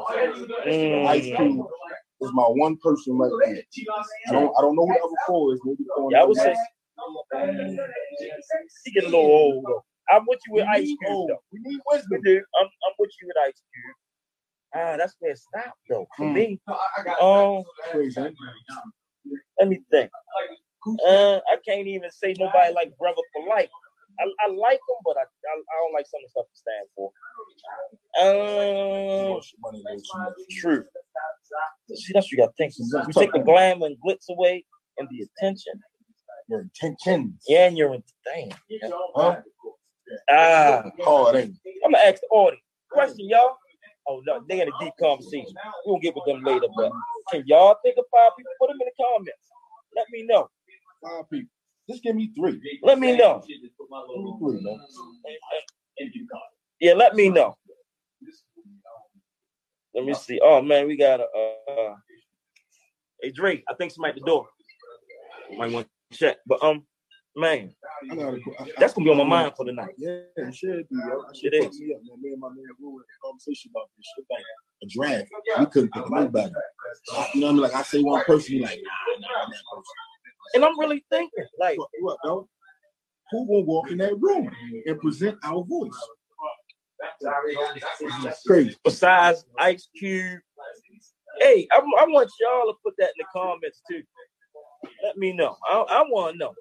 Ice 0.65 1.25
Mm. 1.25 1.65
Cube 2.23 2.29
is 2.29 2.33
my 2.35 2.43
one 2.43 2.77
person 2.77 3.17
right 3.17 3.31
there. 3.45 3.63
I 4.29 4.33
don't 4.33 4.53
I 4.57 4.61
don't 4.61 4.75
know 4.75 4.87
who 4.87 4.93
the 4.93 4.99
other 4.99 5.15
four 5.27 5.53
is. 5.53 5.61
Maybe 5.65 5.85
four 5.97 6.11
Yeah, 6.11 6.21
I 6.21 6.25
would 6.25 6.37
say 6.37 6.55
he 8.85 8.91
get 8.91 9.03
a 9.05 9.07
little 9.07 9.21
old 9.21 9.65
though. 9.65 9.83
I'm 10.11 10.23
with 10.27 10.39
you 10.47 10.53
with 10.55 10.65
Ice 10.73 10.87
Cube 10.87 10.99
though. 11.29 11.43
We 11.51 11.59
need 11.61 11.77
We 11.77 11.97
wisdom. 11.97 12.21
do. 12.25 12.37
I'm, 12.59 12.65
I'm 12.67 12.93
with 12.99 13.11
you 13.21 13.27
with 13.27 13.37
Ice 13.47 13.53
Cube. 13.53 13.95
Ah, 14.75 14.97
that's 14.97 15.15
where 15.19 15.31
it 15.31 15.37
stopped 15.39 15.79
though. 15.89 16.07
For 16.17 16.27
Hmm. 16.29 16.33
me, 16.33 16.61
um, 17.21 17.63
Crazy. 17.91 18.21
huh? 18.21 18.29
let 19.59 19.69
me 19.69 19.79
think. 19.91 20.11
Uh, 21.07 21.37
I 21.51 21.57
can't 21.67 21.87
even 21.87 22.11
say 22.11 22.35
nobody 22.39 22.73
like 22.73 22.97
Brother 22.99 23.21
Polight. 23.35 23.69
I, 24.19 24.23
I 24.45 24.47
like 24.51 24.75
him, 24.77 24.97
but 25.05 25.17
I, 25.17 25.21
I 25.23 25.25
I 25.25 25.75
don't 25.83 25.93
like 25.93 26.05
some 26.07 26.21
of 26.23 26.25
the 26.27 26.31
stuff 26.31 26.45
he 26.51 26.57
stands 26.57 26.91
for. 26.95 27.11
Um, 28.21 29.29
Much 29.29 29.55
money, 29.61 29.83
way 29.85 29.95
too 29.97 30.19
much. 30.19 30.33
true. 30.59 30.85
See, 31.95 32.13
that's 32.13 32.25
what 32.25 32.31
you 32.31 32.37
got 32.37 32.47
to 32.47 32.53
think. 32.57 32.73
You 33.07 33.13
take 33.13 33.33
the 33.33 33.39
glamour 33.39 33.87
and 33.87 33.97
glitz 34.05 34.29
away 34.29 34.65
and 34.97 35.07
the 35.09 35.27
attention. 35.41 35.73
Your 36.49 36.61
intentions. 36.61 37.43
Yeah, 37.47 37.67
and 37.67 37.77
you're 37.77 37.93
in. 37.93 38.03
Damn. 38.25 38.49
Huh? 39.15 39.35
Ah, 40.29 40.83
Oh, 41.05 41.27
it 41.27 41.35
ain't. 41.37 41.55
I'm 41.85 41.91
gonna 41.91 42.03
ask 42.03 42.21
the 42.21 42.27
audience 42.31 42.61
question, 42.91 43.27
y'all. 43.29 43.55
Oh 44.07 44.21
no, 44.25 44.43
they 44.49 44.61
in 44.61 44.67
a 44.67 44.71
deep 44.79 44.93
conversation. 44.99 45.53
We 45.85 45.93
gonna 45.93 46.01
get 46.01 46.15
with 46.15 46.25
them 46.25 46.43
later, 46.43 46.67
but 46.75 46.91
can 47.31 47.43
y'all 47.47 47.75
think 47.83 47.95
of 47.97 48.05
five 48.11 48.31
people? 48.37 48.51
Put 48.59 48.67
them 48.69 48.77
in 48.81 48.87
the 48.87 49.03
comments. 49.03 49.49
Let 49.95 50.05
me 50.11 50.23
know. 50.27 50.49
Five 51.01 51.29
people. 51.29 51.49
Just 51.89 52.03
give 52.03 52.15
me 52.15 52.31
three. 52.37 52.59
Let 52.83 52.99
me 52.99 53.15
know. 53.15 53.43
Give 53.47 53.61
me 53.61 54.35
three, 54.39 54.61
man. 54.61 54.79
Yeah, 56.79 56.93
let 56.93 57.15
me 57.15 57.29
know. 57.29 57.55
Let 59.95 60.05
me 60.05 60.13
see. 60.13 60.39
Oh 60.43 60.61
man, 60.61 60.87
we 60.87 60.97
got 60.97 61.19
a. 61.19 61.23
Uh, 61.23 61.95
hey 63.21 63.31
Drake, 63.31 63.63
I 63.69 63.73
think 63.75 63.91
somebody 63.91 64.11
at 64.11 64.15
the 64.19 64.25
door. 64.25 64.47
Might 65.57 65.71
want 65.71 65.87
to 66.11 66.17
check, 66.17 66.37
but 66.47 66.63
um, 66.63 66.83
man, 67.35 67.73
I 68.11 68.15
gotta. 68.15 68.37
I- 68.59 68.63
I- 68.63 68.71
that's 68.79 68.93
gonna 68.93 69.05
be 69.05 69.11
on 69.11 69.17
my 69.17 69.23
mind 69.23 69.53
for 69.55 69.65
the 69.65 69.71
night. 69.71 69.93
Yeah, 69.97 70.19
it 70.37 70.55
should 70.55 70.87
be, 70.89 70.95
yo. 70.95 71.23
That 71.27 71.37
shit 71.37 71.53
It 71.53 71.63
is. 71.65 71.79
me 71.79 71.93
up, 71.93 72.01
man. 72.05 72.21
Me 72.21 72.31
and 72.31 72.39
my 72.39 72.49
man 72.49 72.65
we 72.79 72.85
were 72.87 73.01
in 73.01 73.05
a 73.05 73.27
conversation 73.27 73.71
about 73.73 73.89
this 73.97 74.05
shit, 74.15 74.25
like 74.31 74.43
a 74.81 74.87
draft. 74.87 75.59
We 75.59 75.65
couldn't 75.67 75.93
pick 75.93 76.09
nobody. 76.09 76.49
You 76.49 76.51
know 77.13 77.17
what 77.17 77.35
I 77.35 77.39
mean? 77.53 77.57
Like 77.57 77.73
I 77.75 77.83
say 77.83 78.01
one 78.01 78.23
person, 78.23 78.61
like, 78.61 78.79
nah, 78.83 79.19
nah, 79.19 79.45
that 79.45 79.63
person. 79.73 79.93
And 80.55 80.65
I'm 80.65 80.79
really 80.79 81.03
thinking, 81.11 81.45
like, 81.59 81.77
What, 81.77 81.89
what, 82.01 82.17
though? 82.23 82.49
Who 83.31 83.47
gonna 83.47 83.61
walk 83.61 83.89
in 83.91 83.97
that 83.99 84.19
room 84.19 84.49
and 84.85 84.99
present 84.99 85.37
our 85.43 85.63
voice? 85.63 85.97
Crazy. 88.45 88.75
besides 88.83 89.45
Ice 89.59 89.87
Cube. 89.97 90.39
Hey, 91.39 91.67
I, 91.71 91.77
I 91.77 92.05
want 92.05 92.29
y'all 92.39 92.71
to 92.71 92.77
put 92.83 92.93
that 92.99 93.09
in 93.09 93.13
the 93.19 93.25
comments 93.33 93.81
too. 93.89 94.03
Let 95.03 95.17
me 95.17 95.33
know. 95.33 95.57
I, 95.67 95.77
I 95.77 96.01
want 96.03 96.33
to 96.33 96.37
know. 96.37 96.53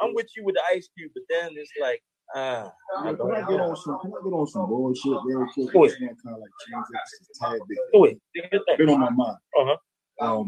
I'm 0.00 0.14
with 0.14 0.28
you 0.36 0.44
with 0.44 0.54
the 0.54 0.62
Ice 0.72 0.88
Cube, 0.96 1.10
but 1.14 1.24
then 1.28 1.50
it's 1.56 1.70
like, 1.80 2.02
ah, 2.34 2.72
I 3.00 3.12
Can 3.12 3.30
I 3.32 3.40
get 3.48 3.60
on 3.60 3.76
some? 3.76 3.98
Can 4.00 4.12
I 4.12 4.24
get 4.24 4.32
on 4.32 4.46
some 4.46 4.66
bullshit 4.68 5.12
real 5.24 5.46
quick? 5.52 5.72
Go 5.72 5.84
I 5.84 5.86
ahead. 5.88 5.98
just 5.98 6.22
kind 6.22 6.36
of 6.36 6.40
like 6.40 6.50
change 6.66 6.84
it 6.90 7.00
just 7.10 7.42
a 7.42 7.44
tad 7.44 7.58
bit. 7.68 7.78
do 7.92 8.04
it. 8.04 8.20
Do 8.34 8.42
your 8.52 8.64
thing. 8.64 8.76
Been 8.78 8.88
on 8.90 9.00
my 9.00 9.10
mind. 9.10 9.36
Uh-huh. 9.58 9.76
Um, 10.20 10.46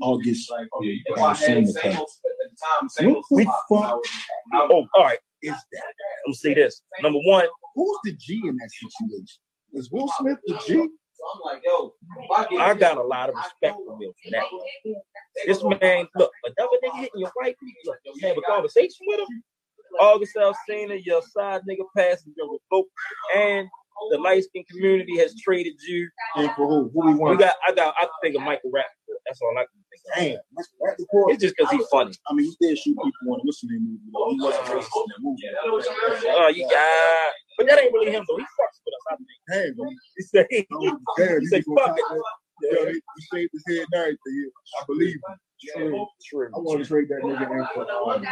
August 0.00 0.52
uh, 0.52 1.34
Summer 1.34 1.72
Camp. 1.80 1.98
What 3.00 3.24
We- 3.30 3.44
the 3.44 3.52
fuck 3.68 4.00
Oh, 4.54 4.86
all 4.94 5.04
right. 5.04 5.18
Is 5.42 5.52
that? 5.52 5.82
Let 6.26 6.28
me 6.28 6.34
say 6.34 6.54
this. 6.54 6.82
Number 7.02 7.20
one, 7.24 7.46
Who's 7.78 7.98
the 8.02 8.12
G 8.12 8.42
in 8.44 8.56
that 8.56 8.70
situation? 8.72 9.38
Is 9.72 9.88
Will 9.92 10.10
Smith 10.18 10.38
the 10.44 10.60
G? 10.66 10.88
I 12.58 12.74
got 12.74 12.96
a 12.96 13.02
lot 13.02 13.28
of 13.28 13.36
respect 13.36 13.76
for 13.76 13.96
Will 13.96 14.12
for 14.24 14.30
that. 14.32 14.42
This 15.46 15.62
man, 15.62 16.08
look, 16.16 16.32
another 16.42 16.76
nigga 16.84 16.96
hitting 16.96 17.20
your 17.20 17.30
white 17.34 17.54
people. 17.60 17.94
Have 18.22 18.36
a 18.36 18.42
conversation 18.42 19.06
with 19.06 19.20
him. 19.20 19.44
August 20.00 20.36
Alsina, 20.36 21.00
your 21.04 21.22
side 21.22 21.62
nigga 21.70 21.84
pass 21.96 22.24
has 22.24 22.32
been 22.36 22.58
and 23.36 23.68
the 24.10 24.18
light 24.18 24.44
skin 24.44 24.64
community 24.70 25.16
has 25.18 25.34
traded 25.40 25.74
you. 25.86 26.08
And 26.36 26.50
for 26.56 26.66
who? 26.68 26.90
Who 26.94 27.06
we 27.06 27.14
want? 27.14 27.38
We 27.38 27.44
got, 27.44 27.54
I 27.66 27.72
got, 27.72 27.94
I 27.98 28.06
think 28.22 28.36
of 28.36 28.42
Michael 28.42 28.70
Rapaport. 28.70 29.18
That's 29.26 29.40
all 29.42 29.52
I 29.58 29.62
can 29.62 29.80
think 29.90 30.02
Damn, 30.16 30.38
that's 30.56 30.68
right 30.80 30.96
before. 30.96 31.28
of. 31.28 31.34
It's 31.34 31.42
just 31.42 31.54
because 31.56 31.70
he's 31.72 31.86
funny. 31.90 32.12
I 32.30 32.34
mean, 32.34 32.46
he 32.46 32.66
did 32.66 32.78
shoot 32.78 32.96
people 32.96 33.32
on 33.34 33.40
the 33.42 33.46
listening 33.46 33.80
movie. 33.82 34.00
but 34.12 34.30
He 34.30 34.40
wasn't 34.40 34.64
racist 34.66 34.88
in 34.96 35.04
that 35.08 35.20
movie. 35.20 35.42
Oh, 36.30 36.48
you 36.48 36.62
got 36.68 37.32
But 37.58 37.66
that 37.68 37.82
ain't 37.82 37.92
really 37.92 38.10
him 38.12 38.24
though. 38.28 38.36
He 38.36 38.42
fucks 38.42 38.78
with 38.84 38.94
us. 38.94 39.04
I 39.10 39.16
think. 39.16 39.76
Damn. 39.76 39.88
He 40.16 40.22
said, 40.22 40.46
he, 40.50 40.66
Damn, 41.18 41.40
he 41.40 41.46
said, 41.46 41.64
fuck 41.76 41.96
it. 41.98 42.04
that. 42.08 42.22
Yo, 42.72 42.86
he, 42.86 42.92
he 42.92 43.22
shaved 43.32 43.50
his 43.52 43.64
head 43.68 43.86
and 43.92 44.00
everything. 44.00 44.50
I 44.80 44.84
believe 44.86 45.14
him. 45.14 45.36
True. 45.76 46.06
True. 46.30 46.50
I 46.54 46.58
want 46.58 46.82
to 46.82 46.88
trade 46.88 47.08
that 47.08 47.20
nigga 47.22 47.42
in 47.50 47.66
for 47.74 47.82
um, 47.90 48.24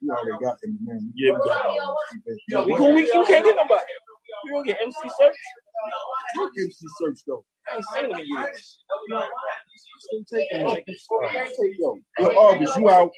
you 0.00 0.10
already 0.12 0.44
got 0.44 0.56
him, 0.62 0.78
man. 0.82 1.12
Yeah, 1.14 1.32
we 1.32 1.48
got 1.48 2.66
We, 2.66 2.72
gonna- 2.76 2.94
we, 2.94 3.02
you 3.06 3.24
can't 3.26 3.44
get 3.44 3.56
nobody. 3.56 3.82
You 4.44 4.52
gonna 4.52 4.66
get 4.66 4.78
MC 4.82 4.98
Serch? 5.20 5.38
Fuck 6.36 6.52
MC 6.58 6.86
Serch 7.00 7.20
though. 7.26 7.44
I 7.70 7.76
ain't 7.76 7.84
seen 7.94 8.04
him 8.04 8.18
in 8.18 8.26
years. 8.26 8.78
Taking 10.32 10.60
him. 10.60 10.76
Take 10.76 11.78
yo. 11.78 11.98
Yo, 12.18 12.26
August, 12.26 12.76
you 12.76 12.90
out. 12.90 13.10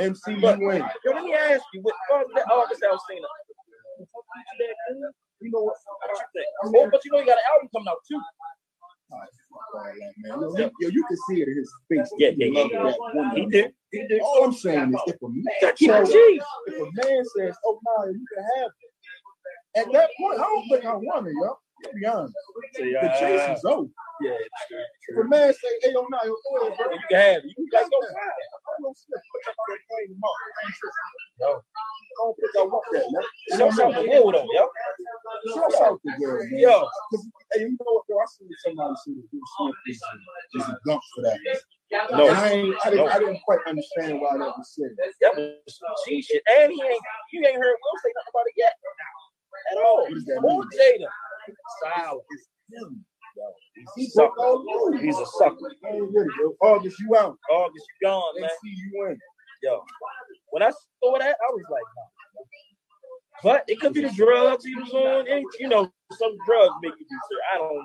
MC, 0.00 0.32
you 0.32 0.40
win. 0.40 0.58
Yo, 0.60 1.12
let 1.12 1.24
me 1.24 1.34
ask 1.34 1.62
you, 1.72 1.80
what 1.82 1.94
oh, 2.12 2.24
that 2.34 2.44
August 2.50 2.82
Alsina? 2.82 3.26
You 5.40 5.50
know 5.50 5.62
what? 5.62 5.76
What 6.02 6.10
you 6.10 6.26
think? 6.34 6.46
Oh, 6.64 6.88
but 6.90 7.04
you 7.04 7.12
know 7.12 7.20
you 7.20 7.26
got 7.26 7.38
an 7.38 7.44
album 7.54 7.68
coming 7.72 7.88
out 7.88 7.98
too. 8.08 8.20
Man, 9.08 10.40
yo, 10.40 10.70
yo, 10.80 10.88
you 10.88 11.04
can 11.04 11.16
see 11.28 11.42
it 11.42 11.48
in 11.48 11.56
his 11.56 11.72
face. 11.88 12.10
Yeah, 12.18 12.30
yeah, 12.36 12.46
He 12.46 12.52
yeah, 12.52 12.66
yeah. 12.72 12.82
that. 12.82 13.32
He 13.36 13.46
did. 13.46 13.72
He 13.92 14.06
did. 14.08 14.20
All 14.20 14.44
I'm 14.44 14.52
saying 14.52 14.94
is, 14.94 15.00
if 15.06 15.22
a 15.22 15.28
man, 15.28 15.44
Gotta 15.60 15.74
keep 15.76 15.88
it 15.88 15.92
tells- 15.92 16.10
G. 16.12 16.40
if 16.66 16.74
a 16.80 17.06
man 17.06 17.24
says, 17.36 17.56
"Oh 17.64 17.80
no, 17.86 18.06
you 18.10 18.26
can 18.34 18.44
have 18.56 18.66
it," 18.66 18.90
at 19.76 19.92
that 19.92 20.10
point, 20.18 20.40
I 20.40 20.44
don't 20.44 20.68
think 20.68 20.84
I 20.84 20.94
want 20.94 21.28
it, 21.28 21.34
yo. 21.34 21.58
To 21.84 21.92
be 21.92 22.06
honest, 22.06 22.32
the 22.72 23.12
chase 23.20 23.58
is 23.58 23.64
over. 23.64 23.88
Yeah, 24.24 24.32
it's 24.32 24.64
true. 24.64 25.20
If 25.20 25.26
a 25.26 25.28
man 25.28 25.52
say, 25.52 25.68
"Hey, 25.82 25.92
oh 25.92 26.08
no, 26.08 26.18
yo, 26.24 26.32
go 26.32 26.66
ahead, 26.66 26.78
bro," 26.78 26.88
you 26.88 27.00
can 27.10 27.20
have 27.20 27.44
it. 27.44 27.52
You 27.52 27.68
can 27.68 27.84
go. 27.84 28.00
go 28.00 28.00
fine. 28.16 28.16
I'm 28.16 28.82
gonna 28.82 28.96
slip. 28.96 29.20
Put 29.28 29.40
that 29.44 29.56
plane 29.60 30.08
tomorrow. 30.16 30.48
I. 30.56 30.72
No. 31.40 31.60
I 32.16 32.24
don't 32.24 32.36
think 32.40 32.56
I 32.56 32.64
want 32.64 32.84
that, 32.92 33.06
man. 33.12 33.76
Shout 33.76 33.84
out 33.84 33.92
the 33.92 34.08
wood 34.08 34.34
though, 34.34 34.48
yo. 34.48 34.64
Shout 35.52 35.82
out 35.84 36.00
the 36.02 36.12
girl, 36.16 36.40
man. 36.48 36.58
Yo. 36.58 36.88
Hey, 37.52 37.60
you 37.60 37.76
know 37.76 37.92
what, 37.92 38.04
though? 38.08 38.20
I 38.20 38.26
seen 38.32 38.48
somebody 38.64 38.94
say 39.04 39.12
that 39.12 39.28
Will 39.28 39.44
Smith 39.60 39.76
is, 39.84 40.00
is 40.56 40.68
a 40.68 40.76
dump 40.88 41.02
for 41.14 41.22
that. 41.28 41.38
No. 42.10 42.28
And 42.28 42.36
I, 42.36 42.48
ain't, 42.50 42.74
I, 42.84 42.90
didn't, 42.90 43.04
No. 43.04 43.12
I 43.12 43.18
didn't 43.18 43.40
quite 43.44 43.60
understand 43.68 44.20
why 44.20 44.32
that 44.38 44.52
was 44.56 44.72
said. 44.72 44.96
That 45.20 45.36
was 45.36 45.60
some 45.68 45.92
G 46.08 46.22
shit. 46.22 46.42
And 46.56 46.72
he 46.72 46.80
ain't 46.80 47.02
you 47.32 47.44
ain't 47.44 47.60
heard 47.60 47.76
Will 47.76 48.00
say 48.00 48.10
nothing 48.16 48.32
about 48.32 48.48
it 48.48 48.56
yet. 48.56 48.74
At 49.72 49.78
all. 49.78 50.06
Or? 50.42 50.64
Jada. 50.64 51.08
Sucker. 54.10 54.30
broke 54.36 54.66
all 54.66 54.90
the. 54.92 54.98
He's 54.98 55.18
a 55.18 55.26
sucker. 55.38 55.56
With 55.60 55.72
it, 55.82 56.32
yo. 56.40 56.56
August, 56.62 56.98
you 57.00 57.16
out. 57.16 57.38
August, 57.50 57.86
you 58.00 58.08
gone, 58.08 58.40
man. 58.40 58.44
MC, 58.44 58.58
you 58.64 58.90
win. 58.94 59.18
Yo. 59.62 59.82
When 60.50 60.62
I 60.62 60.70
saw 60.70 61.18
that, 61.18 61.36
I 61.36 61.52
was 61.52 61.64
like, 61.70 61.82
nah. 61.96 62.42
But 63.42 63.64
it 63.68 63.80
could 63.80 63.92
be 63.92 64.00
the 64.02 64.12
drugs 64.12 64.64
he 64.64 64.74
was 64.74 64.90
on. 64.92 65.26
You 65.58 65.68
know, 65.68 65.90
some 66.12 66.36
drugs 66.46 66.74
make 66.82 66.92
you 66.98 67.06
do 67.08 67.18
shit. 67.30 67.38
I 67.54 67.58
don't 67.58 67.74
know. 67.74 67.82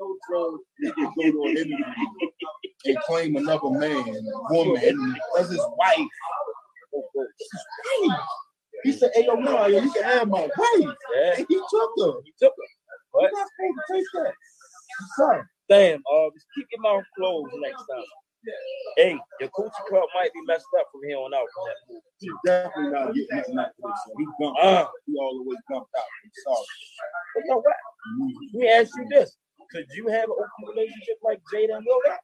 No 0.00 0.16
drugs. 0.28 0.62
You 0.80 0.92
can 0.92 1.12
go 1.16 1.22
to 1.22 1.50
an 1.50 1.56
interview 1.56 1.84
and 2.86 2.98
claim 3.00 3.36
another 3.36 3.70
man, 3.70 4.04
woman, 4.50 5.16
as 5.38 5.50
his 5.50 5.64
wife. 5.76 6.08
He 8.86 8.92
said, 8.92 9.10
"Hey, 9.14 9.26
yo, 9.26 9.34
no, 9.34 9.66
yo, 9.66 9.80
you 9.82 9.90
can 9.92 10.04
have 10.04 10.28
my 10.28 10.42
wife." 10.42 10.50
Yeah, 11.14 11.34
And 11.38 11.46
he 11.48 11.56
took 11.56 11.90
her. 12.00 12.12
he 12.24 12.32
took 12.40 12.52
her. 12.54 12.68
What? 13.10 13.30
You're 13.32 13.40
not 13.40 13.48
supposed 13.50 13.78
to 13.88 13.94
take 13.94 14.04
that. 14.24 14.32
Sorry. 15.16 15.42
damn, 15.68 16.02
August, 16.08 16.46
keep 16.54 16.66
your 16.72 16.80
mouth 16.82 17.04
closed 17.16 17.52
next 17.58 17.84
time. 17.90 18.04
Hey, 18.96 19.18
your 19.40 19.48
coochie 19.50 19.84
club 19.88 20.04
might 20.14 20.32
be 20.32 20.40
messed 20.46 20.66
up 20.78 20.86
from 20.92 21.00
here 21.04 21.18
on 21.18 21.34
out. 21.34 21.46
He's 22.20 22.30
definitely 22.46 22.92
not 22.92 23.12
getting 23.14 23.26
nothing 23.34 23.58
out 23.58 23.66
of 23.66 23.74
this. 23.82 24.00
So 24.06 24.12
he 24.18 24.24
gumped 24.40 24.62
Uh. 24.62 24.66
out. 24.86 24.90
He 25.06 25.18
all 25.18 25.34
the 25.42 25.50
way 25.50 25.56
gumped 25.70 25.90
out. 25.98 26.04
I'm 26.24 26.30
sorry. 26.44 26.66
But 27.34 27.42
you 27.44 27.50
know 27.50 27.56
what? 27.58 27.76
Let 28.54 28.60
me 28.60 28.68
ask 28.68 28.90
you 28.96 29.06
this. 29.10 29.36
Could 29.72 29.86
you 29.96 30.06
have 30.08 30.24
an 30.30 30.36
open 30.38 30.74
relationship 30.76 31.16
like 31.22 31.40
Jada 31.52 31.76
and 31.78 31.84
Will 31.86 32.00
got? 32.06 32.20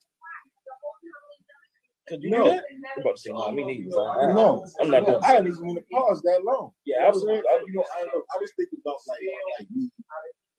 Could 2.08 2.22
you 2.22 2.30
No. 2.30 2.44
do 2.44 2.50
that? 2.50 2.64
I'm 2.96 3.00
about 3.02 3.16
to 3.16 3.22
say, 3.22 3.30
no, 3.32 3.50
me 3.52 3.64
neither. 3.64 3.90
No, 3.90 4.66
I'm 4.80 4.90
not 4.90 5.06
doing 5.06 5.18
I 5.22 5.32
didn't 5.36 5.48
even 5.48 5.66
want 5.66 5.78
to 5.78 5.84
pause 5.92 6.20
that 6.22 6.42
long. 6.44 6.72
Yeah, 6.84 7.06
I 7.06 7.10
was- 7.10 7.22
You 7.22 7.28
know 7.28 7.34
I'm 7.36 7.42
saying? 7.44 7.64
you 7.68 7.72
know, 7.74 7.84
I, 7.96 8.02
I 8.02 8.38
was 8.40 8.52
thinking 8.56 8.78
about 8.84 8.96
like, 9.06 9.18
like 9.58 9.68
me 9.70 9.90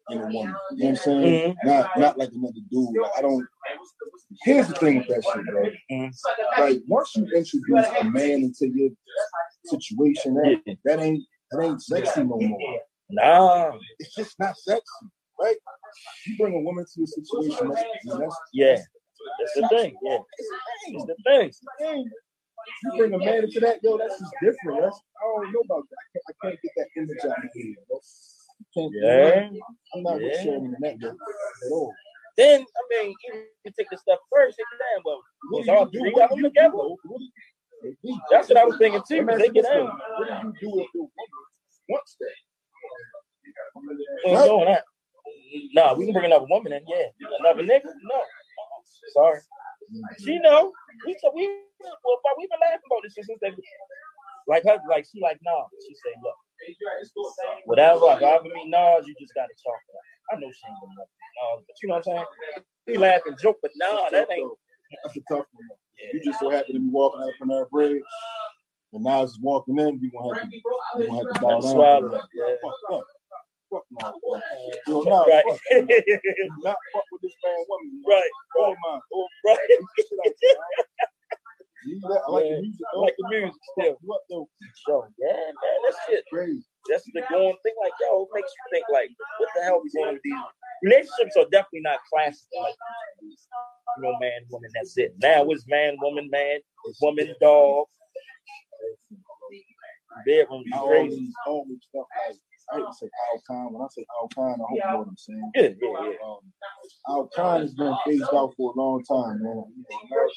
and 0.09 0.19
a 0.21 0.23
woman. 0.25 0.33
You 0.33 0.43
know 0.45 0.55
what 0.71 0.89
I'm 0.89 0.95
saying? 0.95 1.53
Mhm. 1.53 1.55
Not 1.65 1.97
not 1.99 2.17
like 2.17 2.29
another 2.31 2.53
dude. 2.71 3.01
Like, 3.01 3.11
I 3.17 3.21
don't. 3.21 3.45
Here's 4.43 4.67
the 4.67 4.73
thing 4.75 4.97
with 4.99 5.07
that 5.07 5.23
shit, 5.23 5.45
bro. 5.45 5.69
Mhm. 5.91 6.11
Like 6.59 6.81
once 6.87 7.11
you 7.15 7.23
introduce 7.35 7.87
a 7.99 8.03
man 8.05 8.43
into 8.43 8.67
your 8.69 8.89
situation, 9.65 10.33
that, 10.35 10.61
Yeah. 10.65 10.73
that 10.85 10.99
ain't 10.99 11.23
that 11.51 11.61
ain't 11.63 11.81
sexy 11.81 12.23
no 12.23 12.37
more. 12.39 12.79
Nah. 13.09 13.77
It's 13.99 14.15
just 14.15 14.39
not 14.39 14.55
sexy, 14.57 14.83
right? 15.39 15.55
You 16.25 16.37
bring 16.37 16.55
a 16.55 16.59
woman 16.61 16.85
to 16.95 17.03
a 17.03 17.07
situation 17.07 17.67
that's, 17.69 17.83
that's 18.05 18.35
Yeah. 18.53 18.81
That's 19.39 19.53
the 19.55 19.67
thing. 19.69 19.95
Yeah. 20.03 20.17
That's 21.25 21.59
the 21.59 21.67
thing. 21.79 22.09
You 22.83 22.97
bring 22.97 23.13
a 23.13 23.17
man 23.17 23.43
into 23.43 23.59
that, 23.61 23.79
yo, 23.83 23.97
that's 23.97 24.19
just 24.19 24.33
different. 24.41 24.81
That's 24.81 24.99
I 25.19 25.23
don't 25.25 25.51
know 25.53 25.61
about 25.65 25.83
that. 25.89 25.97
I 25.97 26.03
can't, 26.13 26.25
I 26.43 26.47
can't 26.49 26.61
get 26.61 26.71
that 26.77 26.87
image 26.97 27.25
out 27.25 27.43
of 27.43 27.51
here. 27.53 27.75
Can't, 28.73 28.93
Yeah. 28.93 29.49
I'm 29.95 30.03
not 30.03 30.21
Yeah. 30.21 30.41
in 30.55 30.75
that 30.79 31.03
at 31.03 31.15
all. 31.71 31.93
Then, 32.37 32.61
I 32.61 33.03
mean, 33.03 33.09
you 33.09 33.15
can 33.63 33.73
take 33.77 33.89
the 33.91 33.97
step 33.97 34.19
first. 34.33 34.57
Take 34.57 34.65
it 34.73 34.79
down. 34.79 35.03
Well, 35.05 35.21
was 35.51 35.67
all 35.69 35.85
three 35.87 36.13
of 36.21 36.29
them 36.29 36.41
together? 36.41 36.75
What 36.75 36.97
do 37.83 37.95
you- 38.01 38.19
That's 38.31 38.49
what 38.49 38.57
I 38.57 38.65
was 38.65 38.77
thinking 38.77 39.01
too. 39.07 39.17
Let 39.17 39.25
me 39.25 39.33
ask 39.33 39.39
Take 39.41 39.49
it 39.49 39.53
this, 39.55 39.65
down. 39.67 39.85
What 40.17 40.27
do 40.27 40.33
you 40.33 40.53
do 40.61 40.79
if 40.81 40.87
your 40.93 41.03
woman 41.03 41.11
wants 41.89 42.15
that? 42.19 42.35
We 44.25 44.31
ain't 44.31 44.45
doing 44.45 44.65
that. 44.65 44.83
Nah, 45.73 45.93
we 45.93 46.05
can 46.05 46.13
bring 46.13 46.25
another 46.25 46.45
woman 46.49 46.73
in. 46.73 46.83
Yeah. 46.87 47.05
Another 47.39 47.63
nigga? 47.63 47.83
No. 48.03 48.23
Sorry. 49.13 49.41
She 50.23 50.39
know. 50.39 50.71
We 51.05 51.15
so 51.21 51.31
we 51.35 51.47
well, 51.79 52.19
but 52.23 52.33
we've 52.37 52.49
been 52.49 52.59
laughing 52.61 52.87
about 52.87 53.03
this 53.03 53.15
since 53.15 53.39
they 53.41 53.51
like 54.47 54.63
her 54.63 54.79
like 54.89 55.05
she 55.11 55.19
like 55.21 55.39
nah. 55.43 55.65
She 55.87 55.93
say 55.95 56.13
look, 56.23 56.35
whatever 57.65 57.99
like 57.99 58.21
however 58.21 58.45
me 58.45 58.65
Nas, 58.67 59.05
you 59.07 59.15
just 59.19 59.33
gotta 59.35 59.53
talk 59.63 59.79
about. 59.89 60.03
it. 60.03 60.35
I 60.35 60.39
know 60.39 60.51
she 60.51 60.67
ain't 60.67 60.79
gonna 60.79 61.07
but 61.67 61.75
you 61.81 61.89
know 61.89 61.95
what 61.95 62.07
I'm 62.07 62.13
saying? 62.13 62.25
We 62.87 62.97
laugh 62.97 63.21
and 63.25 63.37
joke, 63.39 63.57
but 63.61 63.71
nah, 63.75 64.09
that 64.09 64.27
ain't 64.31 64.51
That's 65.03 65.17
a 65.17 65.21
tough 65.29 65.45
one. 65.51 65.69
You 66.13 66.21
just 66.23 66.39
so 66.39 66.49
happen 66.49 66.73
to 66.73 66.79
be 66.79 66.89
walking 66.89 67.21
out 67.21 67.33
from 67.39 67.51
our 67.51 67.65
bridge, 67.65 68.01
and 68.93 69.03
now 69.03 69.23
it's 69.23 69.39
walking 69.39 69.79
in. 69.79 69.99
you 70.01 70.11
gonna 70.11 70.39
have 70.39 70.49
to, 70.49 70.61
we 70.97 71.07
gonna 71.07 71.17
have 71.17 71.33
to 71.33 71.41
down. 71.41 71.61
Swallow, 71.61 72.21
yeah. 72.33 72.55
Fuck, 72.61 72.73
fuck, 72.89 73.03
fuck, 73.73 73.85
no, 73.91 74.07
fuck. 74.13 74.43
Yo, 74.87 75.01
nah, 75.01 75.23
right. 75.25 75.43
fuck. 75.47 75.59
Do 75.69 76.49
not 76.63 76.77
fuck 76.93 77.03
with 77.11 77.21
this 77.21 77.33
man 77.43 77.65
woman. 77.67 78.03
right, 78.07 78.29
Oh 78.57 78.75
my, 78.83 78.99
oh 79.13 79.27
right. 79.45 79.57
That. 79.67 80.57
I 81.83 82.31
like 82.31 82.45
Yeah. 82.45 82.55
the 82.55 82.61
music. 82.61 82.85
I 82.93 82.99
like 82.99 83.15
the 83.17 83.27
music 83.29 83.61
still. 83.77 83.97
What 84.03 84.21
though? 84.29 84.47
So 84.87 85.05
yeah, 85.19 85.33
man, 85.33 85.77
that 85.83 85.95
shit. 86.07 86.23
Crazy. 86.31 86.63
That's 86.89 87.03
the 87.13 87.23
going 87.29 87.55
thing. 87.63 87.73
Like, 87.81 87.93
yo, 88.01 88.23
it 88.23 88.29
makes 88.33 88.51
you 88.51 88.63
think 88.71 88.85
like, 88.91 89.09
what 89.39 89.49
the 89.55 89.63
hell 89.63 89.81
we 89.83 89.89
going 89.91 90.13
with 90.13 90.21
these 90.23 90.33
relationships 90.83 91.35
are 91.37 91.47
definitely 91.51 91.81
not 91.81 91.99
classic. 92.11 92.47
Like, 92.61 92.75
you 93.21 93.35
know, 93.99 94.17
man, 94.19 94.43
woman. 94.49 94.69
That's 94.73 94.97
it. 94.97 95.13
Now 95.21 95.43
it's 95.49 95.65
man, 95.67 95.95
woman, 96.01 96.29
man, 96.31 96.59
woman, 97.01 97.33
dog. 97.41 97.87
Bedroom 100.25 100.63
crazy. 100.63 100.77
always, 100.77 101.29
always 101.47 101.79
felt 101.91 102.07
like 102.29 102.37
I 102.71 102.77
hate 102.77 102.85
to 102.85 102.93
say 102.93 103.09
Al 103.33 103.41
Khan. 103.47 103.73
When 103.73 103.81
I 103.81 103.87
say 103.91 104.05
Al 104.21 104.27
Khan, 104.33 104.53
I 104.53 104.57
hope 104.57 104.69
you 104.71 104.81
know 104.91 104.97
what 104.99 105.07
I'm 105.07 105.17
saying. 105.17 105.51
Yeah, 105.55 105.61
yeah, 105.81 106.09
yeah. 106.09 106.25
Um, 106.25 106.39
Al 107.09 107.29
Khan 107.35 107.61
has 107.61 107.73
been 107.73 107.95
phased 108.05 108.33
out 108.33 108.53
for 108.57 108.73
a 108.73 108.79
long 108.79 109.03
time, 109.03 109.41
man. 109.43 109.63
You 109.75 109.83
know, 109.89 110.27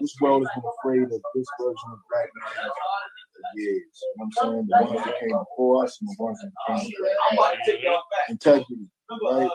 this 0.00 0.14
world 0.20 0.46
has 0.46 0.54
been 0.54 0.70
afraid 0.78 1.02
of 1.02 1.20
this 1.34 1.46
version 1.60 1.88
of 1.92 1.98
black 2.10 2.28
man 2.34 2.70
for 2.70 3.60
years. 3.60 4.02
You 4.02 4.14
know 4.18 4.24
what 4.24 4.24
I'm 4.24 4.32
saying? 4.32 4.66
The 4.68 4.84
ones 4.94 5.04
that 5.04 5.20
came 5.20 5.30
before 5.38 5.84
us 5.84 5.98
and 6.00 6.08
the 6.10 6.16
ones 6.18 6.38
that 6.42 6.52
came 6.66 7.90
integrity, 8.28 8.88
right? 9.22 9.50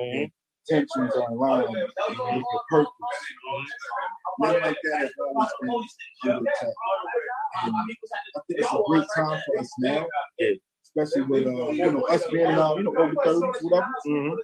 Mhm. 0.00 0.32
Tensions 0.68 1.14
are 1.14 1.32
line 1.32 1.62
with 1.70 1.76
your 1.78 2.62
purpose. 2.68 2.92
Men 4.40 4.60
like 4.60 4.76
that 4.82 5.00
have 5.00 5.10
always 5.20 5.48
been 6.24 6.32
under 6.34 6.50
attack. 6.50 6.74
I 7.54 7.70
think 7.86 7.98
it's 8.48 8.72
a 8.72 8.82
great 8.88 9.06
time 9.14 9.40
for 9.46 9.58
us 9.60 9.70
now, 9.78 10.06
especially 10.96 11.22
with 11.22 11.46
uh, 11.46 11.70
you 11.70 11.92
know 11.92 12.02
us 12.06 12.22
being 12.32 12.46
uh, 12.46 12.74
you 12.74 12.84
know 12.84 12.94
over 12.96 13.14
thirties, 13.24 13.62
whatever. 13.62 13.92
Mhm. 14.06 14.36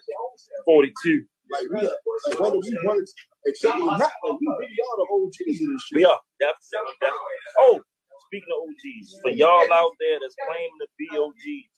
Forty-two. 0.65 1.25
Like 1.51 1.63
we, 1.71 1.81
like 1.83 2.41
whether 2.41 2.59
we 2.59 2.79
wanted 2.85 3.07
to 3.07 3.51
accept 3.51 3.77
it 3.79 3.85
not, 3.85 4.01
like 4.01 4.41
we 4.41 4.47
really 4.59 4.79
are 4.89 4.97
the 4.97 5.07
OGs 5.13 5.61
of 5.63 5.69
this 5.73 5.83
shit. 5.85 5.97
We 5.97 6.05
are 6.05 6.19
definitely, 6.41 6.95
definitely. 7.01 7.21
Oh, 7.59 7.81
speaking 8.27 8.49
of 8.57 8.69
OGs, 8.69 9.21
for 9.23 9.31
y'all 9.31 9.73
out 9.73 9.93
there 10.01 10.19
that's 10.21 10.35
claiming 10.47 10.79
to 10.81 10.87
be 10.99 11.09
OGs, 11.13 11.69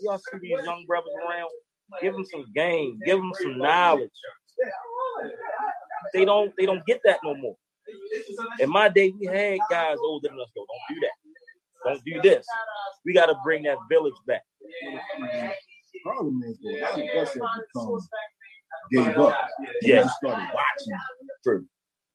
y'all 0.00 0.18
see 0.18 0.38
these 0.40 0.64
young 0.64 0.84
brothers 0.86 1.12
around, 1.26 1.50
give 2.00 2.14
them 2.14 2.24
some 2.24 2.46
game, 2.54 2.98
give 3.04 3.18
them 3.18 3.32
some 3.42 3.58
knowledge. 3.58 4.10
They 6.14 6.24
don't, 6.24 6.52
they 6.56 6.64
don't 6.64 6.84
get 6.86 7.00
that 7.04 7.18
no 7.22 7.34
more. 7.34 7.56
In 8.58 8.70
my 8.70 8.88
day, 8.88 9.12
we 9.18 9.26
had 9.26 9.58
guys 9.70 9.96
older 10.02 10.28
than 10.28 10.40
us. 10.40 10.48
Though. 10.54 10.64
Don't 10.64 10.94
do 10.94 11.00
that. 11.00 11.19
Don't 11.84 12.04
do 12.04 12.20
this. 12.22 12.46
We 13.04 13.14
got 13.14 13.26
to 13.26 13.36
bring 13.44 13.62
that 13.64 13.78
village 13.90 14.14
back. 14.26 14.42
problem 16.04 16.42
is 16.46 16.58
though, 16.62 16.70
a 16.70 16.80
lot 16.80 16.98
of 17.00 17.28
us 17.28 17.34
have 17.34 17.42
become 17.74 17.98
gave 18.92 19.18
up. 19.18 19.36
Yeah. 19.82 20.06
Started 20.08 20.48
watching 20.54 20.98
True. 21.44 21.64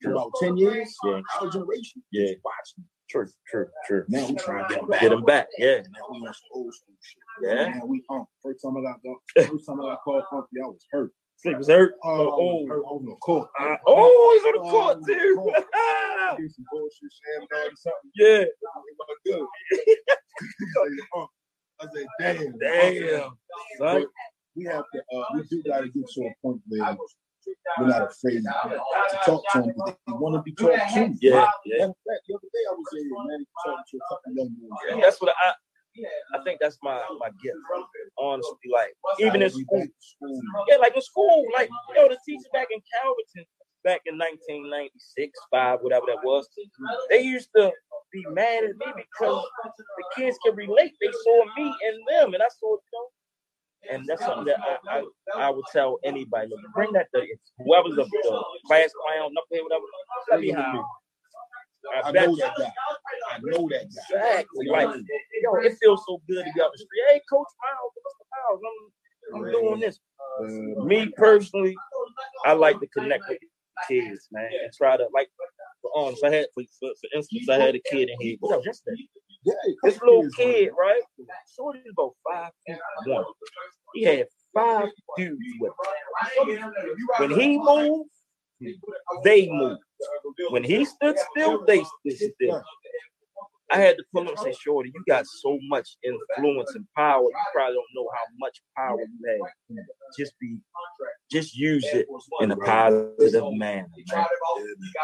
for 0.03 0.11
about 0.11 0.31
10 0.41 0.57
years. 0.57 0.93
Yeah. 1.03 1.21
Our 1.41 1.49
generation 1.49 2.03
Yeah. 2.11 2.33
watching. 2.43 2.85
True. 3.09 3.27
True. 3.47 3.67
True. 3.87 4.05
Now 4.09 4.27
we 4.27 4.35
trying 4.35 4.67
to 4.67 4.73
get 4.73 4.79
them 4.79 4.89
back. 4.89 5.01
Get 5.01 5.09
them 5.09 5.23
back. 5.23 5.47
Yeah. 5.57 5.75
Now 5.77 6.07
we 6.11 6.17
on 6.27 6.33
some 6.33 6.33
old 6.53 6.73
school 6.73 6.95
shit. 7.01 7.23
Yeah. 7.43 7.69
Now 7.79 7.85
we 7.85 8.03
um 8.09 8.25
first 8.43 8.61
time 8.63 8.77
I 8.77 8.81
got 8.81 8.99
the 9.03 9.47
first 9.47 9.65
time 9.67 9.81
I 9.81 9.89
got 9.89 10.01
called 10.03 10.23
funky, 10.31 10.47
I 10.63 10.67
was 10.67 10.85
hurt. 10.91 11.11
Sleep 11.37 11.57
was 11.57 11.67
hurt. 11.67 11.93
Oh, 12.03 12.09
I 12.09 12.31
Oh. 12.33 12.67
hurt. 12.67 12.81
I 12.83 12.87
on 12.87 13.05
the 13.05 13.15
court. 13.15 13.49
Uh, 13.59 13.75
oh, 13.87 14.31
he's 14.33 14.45
on 14.45 14.53
the 14.53 14.67
Oh, 14.67 14.71
court 14.71 14.97
on 14.97 15.05
too. 15.05 15.53
court. 16.29 16.41
I 16.41 16.47
some 16.47 16.65
bullshit, 16.71 17.11
sham 17.13 17.47
dog 17.51 17.71
or 17.71 17.77
something. 17.77 18.11
yeah. 18.15 18.45
Good. 19.25 19.45
I 21.81 21.85
said, 21.93 22.07
damn. 22.19 22.57
Damn. 22.59 23.31
Son. 23.77 24.05
We 24.55 24.63
have 24.65 24.85
to, 24.93 24.99
uh, 25.13 25.23
we 25.33 25.43
do 25.49 25.61
got 25.63 25.81
to 25.81 25.89
get 25.89 26.07
to 26.07 26.21
a 26.21 26.33
point 26.41 26.61
where 26.67 26.97
we're 27.77 27.87
not 27.87 28.03
afraid 28.03 28.41
to 28.41 28.79
talk 29.25 29.43
to 29.51 29.59
them 29.59 29.73
because 29.75 29.95
they 30.07 30.13
want 30.13 30.35
to 30.35 30.41
be 30.41 30.53
talked 30.53 30.93
to. 30.93 31.13
Yeah. 31.19 31.45
Yeah. 31.65 31.87
The 31.87 32.33
other 32.33 32.49
day 32.53 32.63
I 32.69 32.73
was 32.73 32.87
in 32.95 33.09
man, 33.27 33.45
talking 33.65 33.83
to 33.91 33.97
a 33.97 33.99
couple 34.07 34.33
young 34.33 34.55
boys. 34.61 35.01
That's 35.03 35.21
what 35.21 35.33
I. 35.45 35.53
I 36.35 36.43
think 36.43 36.59
that's 36.59 36.77
my 36.83 36.99
my 37.19 37.29
gift. 37.41 37.55
Honestly, 38.19 38.67
like 38.69 38.91
even 39.19 39.41
in 39.41 39.49
school, 39.49 39.87
school. 39.99 40.41
yeah, 40.67 40.75
like 40.75 40.93
in 40.93 41.01
school, 41.01 41.45
like 41.55 41.69
yo, 41.95 42.09
the 42.09 42.17
teacher 42.25 42.49
back 42.51 42.67
in 42.69 42.81
Calverton 42.91 43.45
back 43.85 44.01
in 44.07 44.17
1996, 44.17 45.39
five, 45.51 45.79
whatever 45.81 46.07
that 46.07 46.25
was, 46.25 46.49
they 47.09 47.21
used 47.21 47.49
to 47.55 47.71
be 48.11 48.25
mad 48.31 48.65
at 48.65 48.75
me 48.75 48.87
because 48.97 49.45
the 49.65 50.03
kids 50.17 50.37
can 50.43 50.55
relate. 50.55 50.93
They 50.99 51.11
saw 51.23 51.45
me 51.55 51.73
and 51.87 51.97
them, 52.09 52.33
and 52.33 52.43
I 52.43 52.49
saw 52.59 52.75
them. 52.75 53.05
And 53.91 54.07
that's 54.07 54.25
something 54.25 54.45
that 54.45 54.57
I, 54.89 54.97
I, 54.97 55.47
I 55.47 55.49
would 55.51 55.65
tell 55.71 55.99
anybody. 56.03 56.47
Look, 56.49 56.59
bring 56.73 56.91
that 56.93 57.07
to 57.13 57.21
whoever's 57.59 57.95
the, 57.95 58.03
the 58.03 58.45
class 58.65 58.89
clown, 59.05 59.31
up 59.37 59.45
there, 59.51 59.61
whatever. 59.61 59.83
Let 60.31 60.39
me 60.41 60.49
have 60.49 60.75
it. 60.75 60.81
I, 61.93 62.09
I 62.09 62.11
know 62.11 62.35
that 62.35 62.53
guy. 62.57 62.71
I 63.31 63.37
know 63.43 63.69
that 63.69 63.85
guy. 64.11 64.17
Exactly. 64.17 64.67
Like, 64.67 64.89
yo, 65.43 65.55
it 65.57 65.77
feels 65.79 66.01
so 66.07 66.19
good 66.27 66.45
to 66.45 66.51
be 66.51 66.61
out 66.61 66.71
the 66.73 66.79
street. 66.79 67.03
Hey, 67.09 67.21
Coach 67.29 67.45
Miles, 67.61 67.93
Mr. 68.01 68.25
Miles, 68.33 68.61
I'm, 69.35 69.45
I'm 69.45 69.51
doing 69.51 69.79
this. 69.79 69.99
Me 70.83 71.13
personally, 71.15 71.75
I 72.47 72.53
like 72.53 72.79
to 72.79 72.87
connect 72.87 73.23
with 73.29 73.37
kids, 73.87 74.27
man, 74.31 74.49
and 74.63 74.73
try 74.73 74.97
to 74.97 75.07
like. 75.13 75.29
For 75.81 75.91
honest, 75.95 76.23
I 76.23 76.31
had 76.31 76.45
for, 76.53 76.63
for, 76.79 76.89
for 76.89 77.17
instance, 77.17 77.49
I 77.49 77.59
had 77.59 77.75
a 77.75 77.81
kid 77.91 78.09
in 78.09 78.19
here. 78.19 78.37
What 78.39 78.57
was 78.57 78.65
yesterday? 78.65 79.07
yeah, 79.45 79.53
This 79.83 80.01
little 80.01 80.27
kid, 80.35 80.71
right? 80.79 81.01
Shorty 81.55 81.79
is 81.79 81.93
about 81.97 82.13
five 82.27 82.51
feet 82.65 82.77
one. 83.05 83.25
He 83.93 84.03
had 84.03 84.27
five 84.53 84.89
dudes 85.17 85.39
with 85.59 85.71
him. 86.47 86.71
When 87.19 87.39
he 87.39 87.57
moved, 87.57 88.09
they 89.23 89.47
moved. 89.49 89.81
When 90.49 90.63
he 90.63 90.85
stood 90.85 91.17
still, 91.31 91.63
they 91.65 91.83
stood 91.83 92.33
still. 92.33 92.63
I 93.71 93.79
had 93.79 93.97
to 93.97 94.03
pull 94.13 94.21
him 94.21 94.29
and 94.29 94.39
say, 94.39 94.53
Shorty, 94.53 94.91
you 94.93 95.03
got 95.07 95.25
so 95.25 95.57
much 95.63 95.97
influence 96.03 96.75
and 96.75 96.85
power. 96.95 97.23
You 97.23 97.31
probably 97.53 97.75
don't 97.75 97.85
know 97.95 98.07
how 98.13 98.23
much 98.37 98.61
power 98.77 98.99
you 98.99 99.07
have. 99.27 99.85
Just 100.17 100.37
be, 100.39 100.59
just 101.31 101.55
use 101.55 101.83
it 101.85 102.07
in 102.41 102.51
a 102.51 102.55
positive 102.57 103.51
manner. 103.53 103.87
Man. 104.13 104.25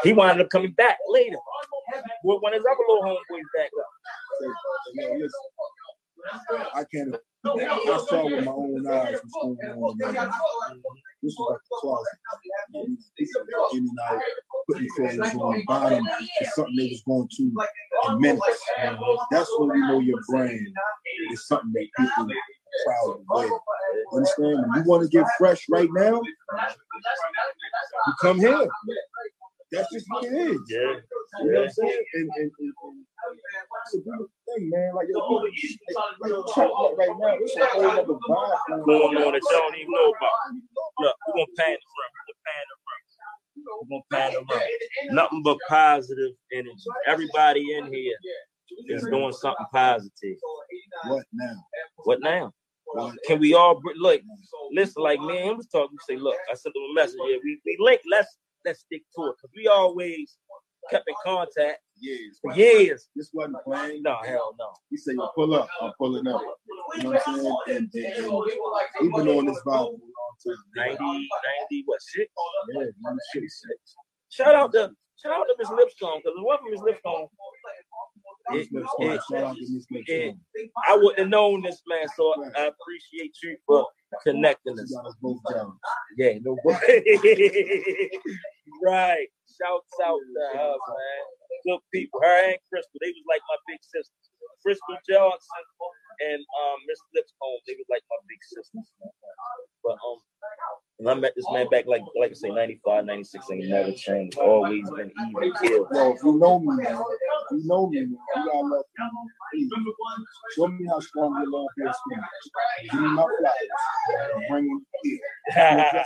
He 0.03 0.13
wound 0.13 0.41
up 0.41 0.49
coming 0.49 0.73
back 0.73 0.97
later. 1.09 1.37
When 2.23 2.53
his 2.53 2.61
other 2.61 2.77
little 2.87 3.03
homeboys 3.03 3.49
back 3.57 3.71
up. 3.79 3.87
Man, 4.93 5.19
listen, 5.19 7.17
I 7.43 8.05
saw 8.07 8.25
with 8.25 8.45
my 8.45 8.51
own 8.51 8.87
eyes 8.87 9.19
what's 9.23 9.33
going 9.41 9.57
on. 9.81 9.97
This 11.23 11.35
was 11.37 11.51
like 11.51 11.61
the 11.63 11.75
closet. 11.81 12.17
In 13.73 13.79
and 13.79 13.99
out, 14.09 14.21
putting 14.69 14.89
clothes 14.95 15.35
on, 15.35 15.63
bottom 15.65 16.05
for 16.05 16.45
something 16.55 16.75
they 16.75 16.89
was 16.89 17.03
going 17.07 17.27
to 17.37 17.43
in. 18.23 18.39
That's 19.31 19.49
when 19.57 19.77
you 19.77 19.87
know 19.87 19.99
your 19.99 20.19
brand 20.27 20.67
is 21.31 21.47
something 21.47 21.71
that 21.73 21.87
people 21.97 22.23
are 22.23 22.85
proud 22.85 23.11
of. 23.11 23.21
wear. 23.29 23.49
Understand? 24.13 24.65
When 24.67 24.83
you 24.83 24.89
want 24.89 25.03
to 25.03 25.09
get 25.09 25.25
fresh 25.37 25.65
right 25.69 25.89
now, 25.93 26.21
you 26.21 28.13
come 28.21 28.39
here. 28.39 28.67
That's 29.71 29.87
just 29.93 30.05
what 30.09 30.25
it 30.25 30.33
is. 30.33 30.59
Yeah. 30.67 30.99
You 31.39 31.51
know 31.51 31.61
what 31.61 31.63
I'm 31.63 31.69
saying? 31.69 32.03
And, 32.13 32.29
and, 32.35 32.51
and, 32.51 32.51
and 32.59 33.05
it's 33.85 33.95
a 33.95 34.01
beautiful 34.01 34.27
thing, 34.47 34.69
man. 34.69 34.95
Like, 34.95 35.07
yo, 35.09 35.19
people, 35.21 35.43
like, 35.43 36.31
like, 36.31 36.45
check 36.53 36.67
that 36.67 36.95
right 36.97 37.15
now. 37.19 37.35
It's 37.39 37.55
a 37.55 37.65
whole 37.65 37.87
other 37.87 38.19
vibe 38.27 38.85
Going 38.85 39.17
on 39.17 39.31
that 39.31 39.41
y'all 39.49 39.59
don't 39.59 39.75
even 39.75 39.91
know 39.91 40.09
about. 40.09 40.37
Look, 40.99 41.15
we're 41.27 41.33
gonna 41.33 41.55
pan 41.57 41.77
the 41.79 41.87
front. 41.95 42.11
We're 42.17 42.27
gonna 42.27 42.43
pan 42.47 42.63
the 42.67 42.75
front. 42.83 43.01
We're 43.79 43.89
gonna 43.89 44.11
pan 44.11 44.29
the 44.33 44.41
front. 44.53 45.15
Nothing 45.15 45.43
but 45.43 45.57
positive 45.69 46.33
energy. 46.51 46.73
Everybody 47.07 47.73
in 47.73 47.93
here 47.93 48.17
is 48.87 49.03
doing 49.03 49.33
something 49.33 49.65
positive. 49.71 50.37
What 51.05 51.25
now? 51.33 51.55
What 52.03 52.19
now? 52.21 52.53
Can 53.25 53.39
we 53.39 53.53
all 53.53 53.81
look? 53.95 54.21
Listen, 54.71 55.03
like 55.03 55.21
me 55.21 55.37
and 55.37 55.51
him 55.51 55.57
was 55.57 55.67
talking. 55.67 55.97
Say, 56.09 56.17
look, 56.17 56.35
I 56.51 56.55
sent 56.55 56.75
him 56.75 56.83
a 56.91 56.93
message. 56.93 57.19
Yeah, 57.25 57.37
we 57.41 57.61
we 57.65 57.77
link. 57.79 58.01
Let's 58.11 58.35
let's 58.65 58.81
stick 58.81 59.03
to 59.15 59.23
it 59.27 59.35
because 59.37 59.51
we 59.55 59.67
always 59.67 60.37
kept 60.89 61.07
in 61.07 61.15
contact 61.23 61.79
Years. 61.99 62.39
for 62.41 62.53
years. 62.53 63.09
This 63.15 63.29
wasn't 63.33 63.57
playing. 63.63 64.01
No, 64.03 64.17
hell 64.25 64.55
no. 64.59 64.73
He 64.89 64.97
said, 64.97 65.15
yo, 65.15 65.29
pull 65.35 65.53
up. 65.53 65.67
I'm 65.81 65.91
pulling 65.97 66.27
up. 66.27 66.41
You 66.97 67.03
know 67.03 67.09
what 67.11 67.21
I'm 67.27 67.35
saying? 67.39 67.57
And, 67.67 67.89
and, 67.93 68.05
and 68.25 68.25
we've 69.01 69.13
been 69.13 69.27
on 69.37 69.45
this 69.45 69.59
vibe 69.59 69.63
for 69.65 69.73
a 69.73 69.75
long 69.75 69.91
time. 70.45 70.55
90, 70.75 70.97
90, 70.97 71.83
what 71.85 72.01
six? 72.01 72.31
Yeah, 72.73 72.85
96. 73.01 73.95
Shout 74.29 74.55
out 74.55 74.71
to 74.73 74.91
shout 75.21 75.33
out 75.33 75.43
to 75.43 75.55
Miss 75.59 75.67
Lipstone 75.69 76.17
because 76.23 76.35
it 76.37 76.43
wasn't 76.43 76.71
Miss 76.71 76.81
Lipstone. 76.81 77.27
Miss 78.49 78.67
It- 78.67 78.73
it- 78.99 79.21
Shout 79.29 79.43
out 79.43 79.55
to 79.55 79.61
Miss 79.61 79.85
it- 80.07 80.35
I 80.87 80.95
wouldn't 80.95 81.19
have 81.19 81.29
known 81.29 81.61
this 81.61 81.81
man, 81.87 82.07
so 82.15 82.33
I 82.55 82.71
appreciate 82.73 83.35
you 83.43 83.57
for 83.67 83.87
connecting 84.23 84.79
us. 84.79 84.91
got 84.91 85.05
us 85.05 85.15
both 85.21 85.37
down. 85.53 85.77
Yeah, 86.17 86.39
no 86.41 86.57
right. 88.83 89.27
Shouts 89.47 89.95
out 90.03 90.19
to 90.19 90.57
her, 90.57 90.75
man. 90.75 91.23
Good 91.65 91.81
people. 91.93 92.19
Her 92.23 92.51
and 92.51 92.61
Crystal, 92.69 92.99
they 93.01 93.11
was 93.13 93.25
like 93.29 93.41
my 93.47 93.57
big 93.67 93.81
sisters. 93.83 94.25
Crystal 94.63 94.97
Johnson 95.09 95.63
and 96.21 96.41
um 96.41 96.77
Miss 96.87 97.01
Lipstone, 97.13 97.59
they 97.67 97.75
was 97.77 97.89
like 97.89 98.03
my 98.09 98.17
big 98.29 98.41
sisters. 98.43 98.87
But 99.83 99.97
um 100.01 100.17
and 100.99 101.09
I 101.09 101.13
met 101.15 101.33
this 101.35 101.45
man 101.51 101.67
back 101.69 101.85
like 101.87 102.03
like 102.19 102.31
I 102.31 102.33
say 102.33 102.49
95, 102.49 103.05
96, 103.05 103.49
and 103.49 103.63
he 103.63 103.69
never 103.69 103.91
changed. 103.91 104.37
Always 104.37 104.89
been 104.91 105.11
even 105.29 105.53
killed. 105.61 105.87
Yo, 105.93 106.13
if 106.13 106.23
you 106.23 106.37
know 106.37 106.59
me, 106.59 106.67
man, 106.77 106.93
if 106.93 107.51
you 107.51 107.61
know 107.65 107.87
me, 107.87 108.01
man, 108.01 108.17
you 108.35 108.45
gotta 108.45 108.67
love 108.67 108.85
me. 109.53 109.69
Show 110.55 110.67
me 110.67 110.85
how 110.87 110.99
strong 110.99 111.33
your 111.41 111.49
love 111.49 111.67
is. 111.77 111.97
Give 112.91 113.01
me 113.01 113.07
my 113.09 113.25
flowers. 113.39 114.45
Bring 114.49 114.67
them 114.67 114.85
here. 115.03 116.03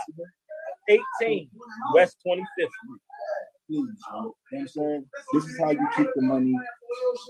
18, 0.88 1.50
West 1.94 2.16
25th. 2.26 2.42
Please, 3.68 3.78
you 3.78 3.86
know 4.12 4.34
what 4.50 4.60
I'm 4.60 4.68
saying? 4.68 5.04
This 5.32 5.44
is 5.44 5.58
how 5.60 5.70
you 5.70 5.88
keep 5.96 6.06
the 6.14 6.22
money 6.22 6.54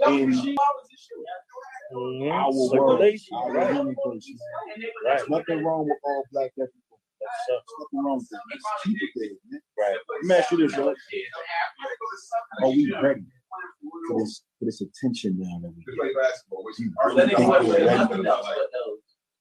in 0.09 0.31
Mhm. 0.33 0.57
our 2.33 2.53
world, 2.53 2.71
Circulation, 2.73 3.37
our 3.37 3.53
right? 3.53 3.75
universe. 3.75 3.97
Right. 4.05 5.17
There's 5.17 5.29
nothing 5.31 5.65
wrong 5.65 5.89
with 5.89 5.99
all 6.05 6.25
black 6.33 6.51
people. 6.55 6.69
Yes, 7.21 7.31
sir. 7.49 7.55
There's 7.55 7.79
nothing 7.81 8.05
wrong 8.05 8.19
with 8.19 8.29
that. 8.31 8.41
Just 8.53 8.67
keep 8.85 8.99
it 9.01 9.11
there, 9.17 9.31
man. 9.51 9.63
Right. 9.79 9.97
Let 10.11 10.23
me 10.25 10.35
ask 10.35 10.51
you 10.51 10.59
this, 10.59 10.77
right? 10.77 10.97
Are 12.63 12.69
we 12.69 12.93
ready 13.01 13.25
for 14.09 14.21
this 14.21 14.43
for 14.59 14.65
this 14.67 14.81
attention 14.83 15.39
now 15.39 15.59
that 15.63 15.71
we 15.75 15.85
get? 15.85 15.95
Do 15.95 17.23
you 17.23 17.37
think 17.37 17.49
we're 17.49 18.13
ready? 18.13 18.29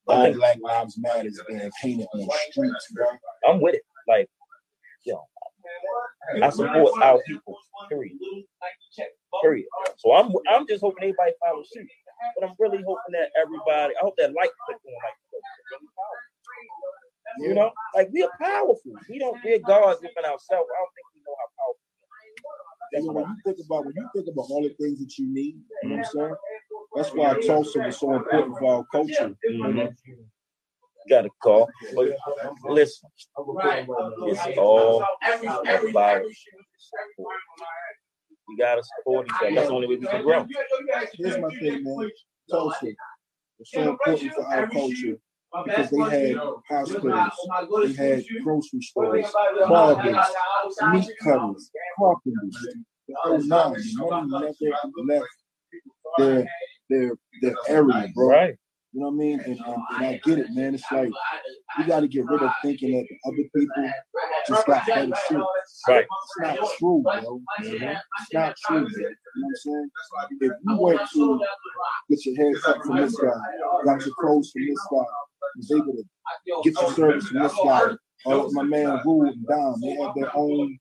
All 0.08 0.32
Black 0.32 0.58
Lives 0.60 0.96
Matter 0.98 1.26
is 1.26 1.42
being 1.48 1.70
painted 1.82 2.06
on 2.14 2.20
the 2.20 2.38
streets, 2.50 2.92
bro. 2.92 3.06
I'm 3.48 3.60
with 3.60 3.74
it. 3.74 3.82
Like, 4.06 4.28
yo, 5.04 5.22
I 6.42 6.50
support 6.50 6.92
our 7.02 7.20
people. 7.26 7.58
Period. 7.88 8.14
Period. 9.42 9.66
So 9.98 10.14
I'm 10.14 10.32
I'm 10.48 10.66
just 10.66 10.80
hoping 10.80 11.04
everybody 11.04 11.32
follows 11.44 11.68
suit. 11.72 11.86
But 12.38 12.48
I'm 12.48 12.54
really 12.58 12.82
hoping 12.82 13.12
that 13.12 13.30
everybody, 13.40 13.94
I 13.94 14.00
hope 14.00 14.14
that 14.18 14.32
light 14.32 14.50
click 14.66 14.78
on 14.86 14.92
like 15.04 15.14
you 17.38 17.54
know, 17.54 17.70
like 17.94 18.08
we 18.12 18.22
are 18.22 18.30
powerful. 18.40 18.92
We 19.10 19.18
don't 19.18 19.38
we're 19.44 19.58
gods 19.58 20.00
within 20.00 20.24
ourselves. 20.24 20.48
I 20.50 20.78
don't 20.80 20.92
think 20.94 21.06
we 21.14 21.20
know 21.26 21.36
how 21.38 21.48
powerful. 21.58 21.80
You 22.92 23.02
know, 23.04 23.12
when 23.12 23.24
you 23.28 23.36
think 23.44 23.58
about 23.66 23.84
when 23.84 23.94
you 23.96 24.08
think 24.14 24.28
about 24.32 24.46
all 24.50 24.62
the 24.62 24.74
things 24.80 25.00
that 25.00 25.18
you 25.18 25.26
need, 25.32 25.60
you 25.82 25.88
know 25.90 25.96
what 25.96 26.06
I'm 26.06 26.12
saying? 26.12 26.34
That's 26.94 27.10
why 27.10 27.40
Tulsa 27.46 27.80
was 27.80 27.98
so 27.98 28.14
important 28.14 28.58
for 28.58 28.74
our 28.76 28.84
culture. 28.90 29.36
Mhm. 29.50 29.94
Got 31.08 31.26
a 31.26 31.30
call. 31.42 31.68
But 31.94 32.16
listen, 32.70 33.10
it's 33.16 34.58
all 34.58 35.04
about 35.90 36.22
we 38.48 38.56
gotta 38.56 38.82
support 38.98 39.26
each 39.26 39.32
other. 39.40 39.54
That's 39.54 39.68
the 39.68 39.74
only 39.74 39.88
way 39.88 39.96
we 39.96 40.06
can 40.06 40.22
grow. 40.22 40.46
Here's 41.14 41.38
my 41.38 41.48
thing, 41.58 41.82
man. 41.84 42.10
Tulsa, 42.50 42.86
was 43.58 43.70
so 43.72 43.90
important 43.90 44.32
for 44.34 44.46
our 44.46 44.68
culture 44.68 45.18
because 45.64 45.90
they 45.90 45.98
had 45.98 46.36
hospitals, 46.68 47.32
they 47.82 47.92
had 47.92 48.24
grocery 48.44 48.80
stores, 48.82 49.26
barbers, 49.68 50.16
meat 50.92 51.10
cutters, 51.22 51.70
carpenters, 51.98 52.76
the 53.08 53.14
whole 53.18 53.38
nine. 53.42 53.72
The 53.72 54.26
money 54.28 54.54
never 54.60 54.90
left 55.08 55.26
their 56.18 56.46
their 56.88 57.12
their 57.42 57.54
area, 57.68 58.08
bro. 58.14 58.28
Right. 58.28 58.56
You 58.96 59.02
know 59.02 59.08
what 59.08 59.14
I 59.14 59.18
mean? 59.18 59.40
And, 59.40 59.58
and, 59.60 59.82
and 59.94 60.06
I 60.06 60.20
get 60.24 60.38
it, 60.38 60.46
man. 60.52 60.74
It's 60.74 60.90
like 60.90 61.10
we 61.76 61.84
got 61.84 62.00
to 62.00 62.08
get 62.08 62.24
rid 62.24 62.40
of 62.40 62.50
thinking 62.62 62.92
that 62.92 63.06
other 63.26 63.44
people 63.54 63.90
just 64.48 64.66
got 64.66 64.86
better 64.86 65.12
shit. 65.28 65.38
Right. 65.86 66.06
It's 66.06 66.38
not 66.40 66.70
true, 66.78 67.02
bro. 67.02 67.42
It's 67.58 68.32
not 68.32 68.56
true, 68.66 68.88
bro. 68.88 68.88
You 68.88 69.02
know 69.02 69.10
what 69.34 69.50
I'm 69.50 69.56
saying? 69.56 69.90
If 70.40 70.52
you 70.66 70.76
went 70.78 71.00
to 71.12 71.40
get 72.08 72.24
your 72.24 72.36
hair 72.36 72.54
cut 72.60 72.82
from 72.86 72.96
this 72.96 73.14
guy, 73.20 73.32
got 73.84 74.06
your 74.06 74.14
clothes 74.18 74.50
from 74.50 74.66
this 74.66 74.86
guy, 74.90 75.04
was 75.58 75.70
able 75.72 75.92
to 75.92 76.04
get 76.64 76.80
your 76.80 76.92
service 76.94 77.26
from 77.28 77.42
this 77.42 77.52
guy, 77.52 77.82
or 78.26 78.36
like 78.44 78.52
my 78.52 78.62
man 78.62 79.00
Rule 79.04 79.26
and 79.26 79.46
Dom, 79.46 79.80
they 79.80 79.94
have 80.02 80.14
their 80.16 80.36
own 80.36 80.78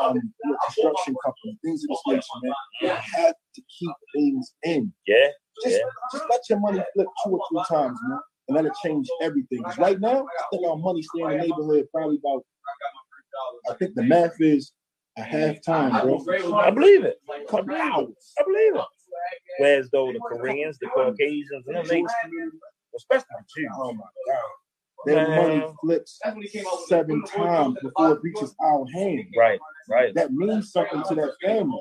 um, 0.00 0.20
construction 0.66 1.14
company, 1.24 1.58
things 1.64 1.84
of 1.84 1.88
this 1.88 2.02
nature, 2.08 2.22
man. 2.42 2.52
You 2.82 2.88
have 2.90 3.34
to 3.54 3.62
keep 3.78 3.90
things 4.14 4.54
in. 4.64 4.92
Yeah. 5.06 5.28
Just, 5.62 5.76
Yeah. 5.76 5.82
just 6.12 6.24
let 6.30 6.40
your 6.50 6.60
money 6.60 6.82
flip 6.94 7.06
two 7.24 7.30
or 7.30 7.40
three 7.50 7.62
times, 7.68 7.98
man, 8.08 8.18
and 8.48 8.56
let 8.56 8.66
it 8.66 8.72
change 8.82 9.08
everything. 9.22 9.62
'Cause 9.62 9.78
right 9.78 9.98
now, 10.00 10.24
I 10.26 10.44
think 10.50 10.66
our 10.66 10.76
money 10.76 11.02
stay 11.02 11.22
in 11.22 11.30
the 11.30 11.36
neighborhood 11.38 11.88
probably 11.92 12.16
about. 12.24 12.44
I 13.70 13.74
think 13.74 13.94
the 13.94 14.02
math 14.02 14.40
is 14.40 14.72
a 15.16 15.22
half 15.22 15.60
time, 15.62 15.90
bro. 16.02 16.24
I 16.58 16.70
believe 16.70 17.04
it. 17.04 17.20
Couple 17.48 17.74
hours. 17.74 18.34
I 18.38 18.42
believe 18.44 18.74
it. 18.76 18.84
Whereas 19.58 19.88
though 19.90 20.12
the 20.12 20.20
Koreans, 20.20 20.78
the 20.78 20.86
Caucasians, 20.88 21.66
and 21.66 21.76
them, 21.76 21.86
they, 21.86 22.04
especially 22.96 23.26
the 23.30 23.44
Jews. 23.56 23.70
Oh 23.76 23.92
my 23.92 24.04
god. 24.26 24.42
That 25.06 25.28
money 25.28 25.64
flips 25.80 26.18
seven 26.86 27.22
times 27.24 27.76
before 27.82 28.12
it 28.12 28.20
reaches 28.22 28.54
our 28.60 28.84
hand. 28.92 29.26
Right, 29.38 29.60
right. 29.88 30.14
That 30.14 30.32
means 30.32 30.72
something 30.72 31.02
to 31.08 31.14
that 31.14 31.32
family 31.44 31.80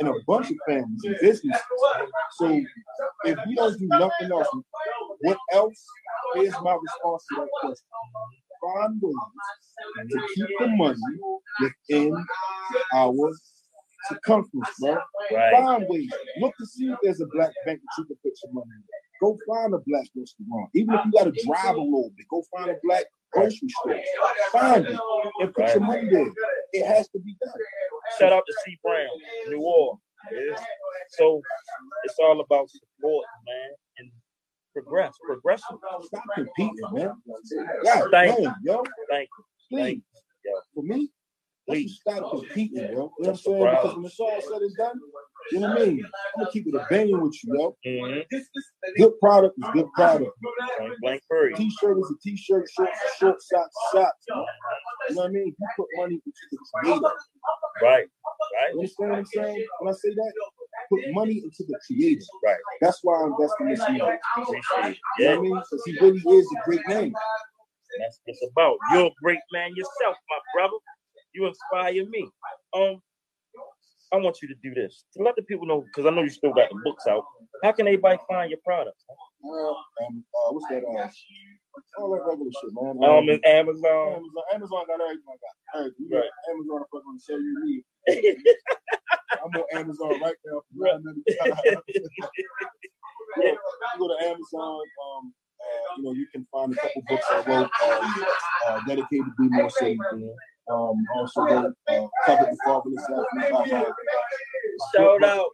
and 0.00 0.08
a 0.08 0.12
bunch 0.26 0.50
of 0.50 0.56
families 0.68 1.00
and 1.04 1.16
businesses. 1.20 1.62
So 2.38 2.62
if 3.24 3.38
we 3.46 3.54
don't 3.54 3.78
do 3.78 3.86
nothing 3.88 4.32
else, 4.32 4.48
what 5.20 5.38
else 5.52 5.84
is 6.36 6.52
my 6.62 6.76
response 6.80 7.24
to 7.30 7.40
that 7.40 7.48
question? 7.60 7.86
Find 8.62 9.00
ways 9.02 9.14
to 10.10 10.28
keep 10.34 10.46
the 10.60 10.68
money 10.68 10.96
within 11.60 12.26
our 12.94 13.30
circumference, 14.08 14.68
bro. 14.78 14.98
Right. 15.32 15.52
Find 15.52 15.86
ways. 15.88 16.12
Look 16.40 16.54
to 16.58 16.66
see 16.66 16.86
if 16.86 16.98
there's 17.02 17.20
a 17.20 17.26
black 17.26 17.52
bank 17.66 17.80
that 17.80 17.98
you 17.98 18.04
can 18.04 18.16
put 18.22 18.32
your 18.44 18.52
money 18.52 18.70
in. 18.76 18.82
Go 19.22 19.38
find 19.46 19.72
a 19.72 19.78
black 19.86 20.06
restaurant. 20.16 20.70
Even 20.74 20.94
if 20.94 21.04
you 21.06 21.12
got 21.12 21.24
to 21.32 21.44
drive 21.46 21.76
a 21.76 21.80
little 21.80 22.10
bit, 22.16 22.26
go 22.28 22.42
find 22.54 22.70
a 22.72 22.76
black 22.82 23.04
grocery 23.32 23.68
store. 23.68 24.00
Find 24.50 24.84
it 24.84 24.98
and 25.38 25.54
put 25.54 25.68
your 25.68 25.80
money 25.80 26.08
there. 26.10 26.26
It 26.72 26.84
has 26.86 27.08
to 27.10 27.20
be 27.20 27.36
done. 27.40 27.54
Shout 28.18 28.32
out 28.32 28.42
to 28.44 28.54
C 28.64 28.76
Brown, 28.82 29.06
New 29.48 29.60
Orleans. 29.60 30.00
Yeah. 30.32 30.56
So 31.10 31.40
it's 32.04 32.16
all 32.18 32.40
about 32.40 32.68
support, 32.70 33.24
man, 33.46 33.70
and 33.98 34.10
progress, 34.72 35.14
progression. 35.24 35.78
Stop 36.02 36.24
competing, 36.34 36.74
man. 36.92 37.12
God 37.84 38.08
Thank 38.10 38.42
damn, 38.42 38.54
yo. 38.64 38.82
Thank 39.08 39.28
you. 39.38 39.76
Thank 39.78 39.98
Please. 39.98 40.02
you. 40.44 40.62
For 40.74 40.82
me, 40.82 41.10
let's 41.68 41.82
just 41.82 42.00
stop 42.00 42.30
competing, 42.30 42.78
yo. 42.78 42.88
You 42.88 42.94
know 42.96 43.12
what 43.16 43.28
I'm 43.28 43.36
saying? 43.36 43.58
Because 43.58 43.74
problem. 43.80 43.96
when 43.96 44.04
it's 44.06 44.20
all 44.20 44.40
said 44.40 44.62
and 44.62 44.76
done, 44.76 45.00
you 45.52 45.60
know 45.60 45.68
what 45.68 45.82
I 45.82 45.84
mean? 45.86 46.04
I'm 46.04 46.10
gonna 46.44 46.50
keep 46.52 46.66
it 46.68 46.74
a 46.74 46.86
banging 46.90 47.20
with 47.20 47.34
you, 47.44 47.54
yo. 47.58 47.76
Mhm. 47.86 48.24
Good 48.96 49.20
product 49.20 49.54
is 49.58 49.68
good 49.72 49.92
product. 49.92 50.30
Blank 51.00 51.22
period. 51.30 51.56
T-shirt 51.56 51.98
is 51.98 52.10
a 52.14 52.18
t-shirt, 52.22 52.68
shorts, 52.70 52.98
is 53.04 53.14
short 53.18 53.42
socks, 53.42 53.74
socks. 53.92 54.24
You 54.28 54.34
know 55.16 55.22
what 55.22 55.26
I 55.26 55.28
mean? 55.28 55.46
You 55.58 55.68
put 55.76 55.86
money 55.96 56.14
into 56.14 56.42
the 56.50 56.58
creator. 56.74 57.00
Right, 57.82 57.82
Right. 57.82 58.08
You 58.74 58.80
understand 58.80 59.10
what 59.10 59.18
I'm 59.18 59.26
saying? 59.26 59.66
When 59.80 59.92
I 59.92 59.96
say 59.96 60.10
that, 60.14 60.32
put 60.90 61.00
money 61.12 61.38
into 61.42 61.64
the 61.66 61.78
creator. 61.86 62.22
right. 62.44 62.56
That's 62.80 63.00
why 63.02 63.20
I 63.20 63.26
invest 63.26 63.54
in 63.60 63.68
this 63.70 63.78
man. 63.80 63.94
You 63.94 63.98
know 63.98 64.06
what 64.06 64.18
I 65.18 65.40
mean? 65.40 65.54
Because 65.54 65.82
he 65.86 65.98
really 66.00 66.22
is 66.38 66.46
a 66.56 66.64
great 66.64 66.86
name. 66.88 67.14
that's 67.98 68.20
what 68.24 68.32
it's 68.34 68.46
about. 68.52 68.76
You're 68.92 69.06
a 69.06 69.10
great 69.22 69.40
man 69.52 69.70
yourself, 69.76 70.16
my 70.30 70.38
brother. 70.54 70.76
You 71.34 71.46
inspire 71.46 72.06
me. 72.08 72.28
Um, 72.74 73.00
I 74.12 74.18
want 74.18 74.42
you 74.42 74.48
to 74.48 74.54
do 74.62 74.74
this 74.74 75.04
to 75.16 75.22
let 75.22 75.36
the 75.36 75.42
people 75.42 75.66
know 75.66 75.80
because 75.82 76.04
I 76.04 76.14
know 76.14 76.22
you 76.22 76.28
still 76.28 76.52
got 76.52 76.68
the 76.68 76.78
books 76.84 77.06
out. 77.06 77.24
How 77.64 77.72
can 77.72 77.88
anybody 77.88 78.18
find 78.28 78.50
your 78.50 78.60
products? 78.64 79.04
Uh, 79.08 79.48
um, 79.48 79.74
uh, 80.04 80.52
what's 80.52 80.66
that? 80.68 80.84
Uh, 80.84 81.08
all 81.98 82.12
that 82.12 82.22
regular 82.28 82.50
shit, 82.60 82.70
man. 82.74 83.02
Um, 83.02 83.28
in 83.30 83.40
Amazon. 83.46 84.20
Amazon, 84.20 84.44
Amazon 84.54 84.84
got 84.86 85.00
everything 85.00 85.24
I 85.28 85.36
got. 85.40 85.80
Everything. 85.80 85.96
You 85.98 86.10
got 86.10 86.24
Amazon, 86.52 86.76
I'm 86.76 86.84
fucking 86.92 87.18
sell 87.18 87.40
you 87.40 87.54
me. 87.64 87.84
I'm 89.32 89.50
on 89.50 89.64
Amazon 89.72 90.20
right 90.20 90.36
now. 90.44 90.60
ninety-five. 91.04 91.78
yeah, 93.38 93.44
you 93.44 93.98
go 93.98 94.08
to 94.08 94.24
Amazon. 94.24 94.80
Um, 95.00 95.32
uh, 95.62 95.96
you 95.96 96.02
know, 96.04 96.12
you 96.12 96.26
can 96.32 96.46
find 96.52 96.72
a 96.72 96.76
couple 96.76 97.02
books 97.08 97.26
I 97.30 97.36
wrote 97.46 97.70
um, 97.86 98.24
uh, 98.68 98.80
dedicated 98.86 99.24
to 99.24 99.32
be 99.38 99.48
more 99.48 99.70
safe. 99.70 99.98
Um, 100.70 101.04
also 101.16 101.40
wrote 101.42 101.74
uh, 101.88 102.06
covered 102.24 102.52
the 102.52 102.58
fatherless 102.64 103.06
life. 103.10 103.26
Uh, 103.52 103.84
Shout 104.94 105.24
out 105.24 105.46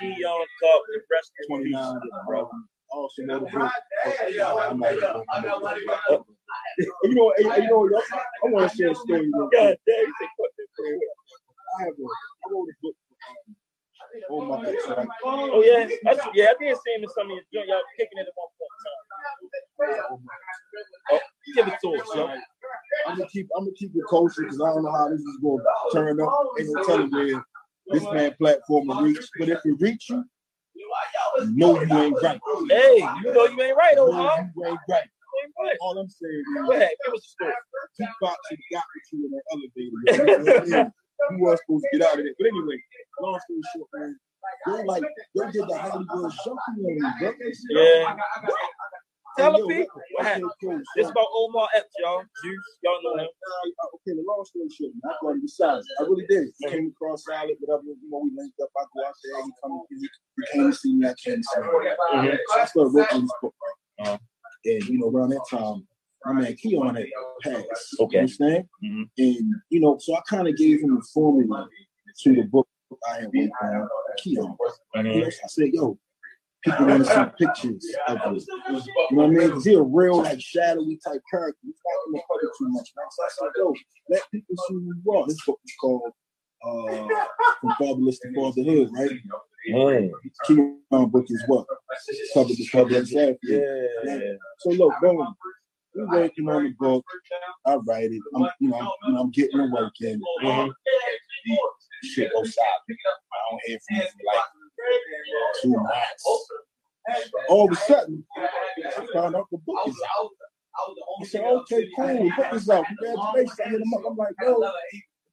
to 0.00 0.06
Young 0.06 0.46
Cup, 0.60 0.82
the 0.88 1.00
rest 1.10 1.32
of 1.40 1.46
twenty 1.48 1.64
the 1.64 1.70
nine, 1.70 2.00
bro. 2.26 2.48
Also 2.90 3.22
wrote 3.26 3.42
a 3.42 3.46
book. 3.46 3.54
uh, 3.54 3.70
I'm 4.70 4.78
not 4.78 4.92
even 4.92 5.00
gonna 5.00 5.24
come 5.28 5.44
up 5.50 5.62
with 5.62 6.36
it. 6.78 6.88
You 7.04 7.14
know, 7.14 7.32
you 7.38 7.52
you 7.52 7.68
know, 7.68 7.88
yo, 7.88 7.98
I 7.98 8.50
want 8.50 8.70
to 8.70 8.76
share 8.76 8.90
a 8.90 8.94
story. 8.94 9.30
God 9.32 9.50
damn, 9.50 9.66
you 9.66 10.14
think 10.18 10.30
what 10.36 10.50
I 11.78 11.82
have 11.84 11.88
a, 11.88 12.02
I 12.02 12.52
wrote 12.52 12.68
a 12.68 12.74
book 12.82 12.96
um, 14.30 14.50
on 14.50 14.62
my 14.62 14.70
ex, 14.70 14.86
right? 14.88 15.08
Oh 15.24 15.62
yeah, 15.62 15.88
That's, 16.04 16.20
yeah, 16.34 16.46
I 16.46 16.54
did 16.62 16.76
see 16.76 16.94
him 16.94 17.02
in 17.02 17.08
some 17.10 17.30
of 17.30 17.38
your. 17.50 17.64
Y'all 17.66 17.82
kicking 17.98 18.18
it 18.18 18.28
at 18.28 18.34
one 18.36 18.48
point 18.58 18.72
in 19.80 19.88
time. 20.06 20.20
Oh, 21.10 21.20
give 21.56 21.68
it 21.68 21.74
to 21.82 21.88
us, 22.00 22.08
yo. 22.14 22.28
I'm 23.18 23.22
gonna 23.22 23.30
keep, 23.30 23.48
I'm 23.56 23.64
gonna 23.64 23.74
keep 23.76 23.90
it 23.96 24.04
kosher 24.08 24.42
because 24.42 24.60
I 24.60 24.66
don't 24.66 24.84
know 24.84 24.92
how 24.92 25.08
this 25.08 25.20
is 25.20 25.38
going 25.42 25.58
to 25.58 25.90
turn 25.92 26.20
up. 26.20 26.28
Ain't 26.58 26.68
no 26.72 26.84
telling 26.84 27.10
where 27.10 27.44
this 27.88 28.04
man 28.12 28.34
platform 28.38 28.86
will 28.86 29.02
reach. 29.02 29.26
But 29.38 29.48
if 29.48 29.58
it 29.64 29.76
reach 29.80 30.08
you, 30.08 30.24
no, 31.50 31.82
you 31.82 31.98
ain't 31.98 32.22
right. 32.22 32.40
Hey, 32.70 32.96
you 33.24 33.32
know 33.32 33.46
you 33.46 33.60
ain't 33.60 33.76
right, 33.76 33.98
Omar. 33.98 34.50
you 34.54 34.66
ain't 34.66 34.78
right. 34.88 35.02
Ain't 35.02 35.54
right. 35.58 35.76
All 35.80 35.98
I'm 35.98 36.08
saying 36.08 36.42
Go 36.54 36.72
is, 36.72 36.78
ahead, 36.78 36.90
give 37.04 37.14
us 37.14 37.20
a 37.20 37.28
story. 37.28 37.52
Tupac 37.96 38.36
should 38.48 38.58
have 38.58 38.72
got 38.72 38.84
with 38.94 39.06
you 39.12 39.18
in 39.26 39.30
that 39.34 39.44
elevator. 39.52 40.66
yo. 40.68 40.90
You 41.30 41.38
was 41.42 41.58
supposed 41.66 41.84
to 41.90 41.98
get 41.98 42.06
out 42.06 42.18
of 42.18 42.24
there. 42.24 42.34
But 42.38 42.46
anyway, 42.46 42.78
long 43.20 43.40
story 43.40 43.60
short, 43.74 43.88
man. 43.94 44.16
They 44.66 44.84
like 44.84 45.02
they 45.02 45.50
did 45.50 45.68
the 45.68 45.78
Hollywood 45.78 46.32
jumping 46.44 46.84
on 46.84 46.94
me. 46.94 47.52
Yeah. 47.70 48.16
Tell 49.38 49.52
the 49.52 49.66
people 49.68 50.02
what 50.14 50.26
happened. 50.26 50.84
This 50.96 51.06
So- 51.06 51.10
about 51.12 51.26
Omar 51.32 51.68
Epps, 51.76 51.94
y'all. 51.98 52.22
Juice, 52.44 52.78
y'all 52.82 53.00
know 53.04 53.14
him. 53.22 53.28
Uh, 53.28 53.94
okay, 53.94 54.16
the 54.18 54.24
long 54.26 54.44
story 54.44 54.68
short, 54.68 54.92
man, 55.02 55.12
I 55.12 55.16
brought 55.22 55.36
him 55.36 55.44
aside. 55.44 55.82
I 56.00 56.02
really 56.02 56.26
did. 56.28 56.48
He 56.58 56.66
came 56.68 56.88
across 56.88 57.24
solid, 57.24 57.56
whatever. 57.60 57.84
You 57.86 58.10
know, 58.10 58.18
we 58.18 58.30
linked 58.36 58.58
up. 58.60 58.68
I 58.76 58.82
go 58.94 59.06
out 59.06 59.14
there. 59.22 59.44
He 59.44 59.52
come. 59.62 59.82
He, 59.90 59.96
he 60.00 60.08
came 60.52 60.70
to 60.70 60.76
see 60.76 60.94
me. 60.94 61.06
I 61.08 61.14
came 61.24 61.36
to 61.36 61.42
see 61.42 61.60
him. 61.60 62.38
So 62.48 62.60
I 62.60 62.64
started 62.66 62.92
working 62.92 63.20
this 63.22 63.32
book. 63.40 63.54
Uh-huh. 64.00 64.18
And 64.64 64.84
you 64.88 64.98
know, 64.98 65.08
around 65.08 65.30
that 65.30 65.44
time, 65.48 65.86
my 66.24 66.32
man 66.32 66.56
Keon 66.56 66.94
had 66.96 67.06
passed. 67.42 67.96
Okay. 68.00 68.16
You 68.16 68.20
understand? 68.20 68.64
Mhm. 68.84 69.10
And 69.18 69.54
you 69.70 69.80
know, 69.80 69.98
so 70.00 70.16
I 70.16 70.20
kind 70.28 70.48
of 70.48 70.56
gave 70.56 70.80
him 70.80 70.96
the 70.96 71.06
formula 71.14 71.68
to 72.22 72.34
the 72.34 72.42
book 72.42 72.68
I 73.08 73.20
had 73.20 73.30
worked 73.32 73.52
on 73.62 73.88
Keon. 74.18 74.56
You 74.96 75.02
know, 75.02 75.30
so 75.30 75.38
I 75.44 75.46
said, 75.48 75.68
yo. 75.72 75.98
People 76.64 76.86
want 76.86 77.06
to 77.06 77.10
see 77.10 77.46
pictures 77.46 77.86
of 78.08 78.18
you. 78.34 78.46
You 78.68 78.74
know 78.74 78.82
what 79.10 79.24
I 79.24 79.28
mean? 79.28 79.48
Because 79.48 79.64
he's 79.64 79.76
a 79.76 79.82
real, 79.82 80.18
like, 80.18 80.40
shadowy 80.40 80.98
type 81.04 81.22
character. 81.30 81.58
He's 81.62 81.74
not 81.84 82.06
in 82.06 82.12
the 82.12 82.22
public 82.28 82.52
too 82.58 82.68
much. 82.68 82.92
Man. 82.96 83.06
So 83.10 83.24
I 83.24 83.28
said, 83.30 83.52
yo, 83.56 83.74
let 84.10 84.22
people 84.32 84.56
see 84.56 84.74
who 84.74 84.94
you 85.04 85.12
are. 85.12 85.26
This 85.26 85.44
book 85.46 85.60
is 85.64 85.74
called 85.80 86.12
uh, 86.64 87.08
From 87.60 87.74
Fatherless 87.78 88.18
to 88.20 88.34
Fatherhood, 88.34 88.90
right? 88.92 89.10
Mm. 89.70 90.10
Keon 90.46 91.10
book 91.10 91.26
is 91.28 91.44
what? 91.46 91.66
Cover 92.34 92.48
the 92.48 92.68
cover 92.72 92.96
itself. 92.96 93.36
Yeah. 93.42 94.32
So 94.60 94.70
look, 94.70 94.94
boom. 95.00 95.34
We 95.94 96.04
working 96.04 96.48
on 96.48 96.64
the 96.64 96.70
book. 96.70 97.04
I 97.66 97.74
write 97.74 98.12
it. 98.12 98.22
I'm, 98.34 98.48
you 98.60 98.68
know, 98.70 98.78
I'm, 98.78 98.88
you 99.06 99.12
know, 99.12 99.20
I'm 99.20 99.30
getting 99.30 99.58
the 99.58 99.70
work 99.70 99.92
in. 100.00 100.20
Mhm. 100.44 100.72
Shit 102.04 102.32
goes 102.32 102.54
south. 102.54 102.64
I 102.88 102.94
don't 103.50 103.60
hear 103.66 103.78
from 103.88 103.98
for 103.98 104.04
like 104.26 104.44
two 105.62 105.70
months. 105.70 106.24
All 107.48 107.66
of 107.66 107.72
a 107.72 107.76
sudden, 107.76 108.24
I 108.36 109.06
found 109.12 109.36
out 109.36 109.46
the 109.50 109.58
book 109.58 109.78
is 109.86 109.96
out. 110.20 110.30
He 111.20 111.24
said, 111.26 111.44
okay, 111.44 111.88
cool, 111.96 112.30
book 112.36 112.52
is 112.52 112.68
out. 112.68 112.84
Congratulations. 112.86 113.60
I 113.64 113.68
hit 113.70 113.80
him 113.80 113.94
up. 113.94 114.02
I'm 114.08 114.16
like, 114.16 114.34
yo, 114.40 114.70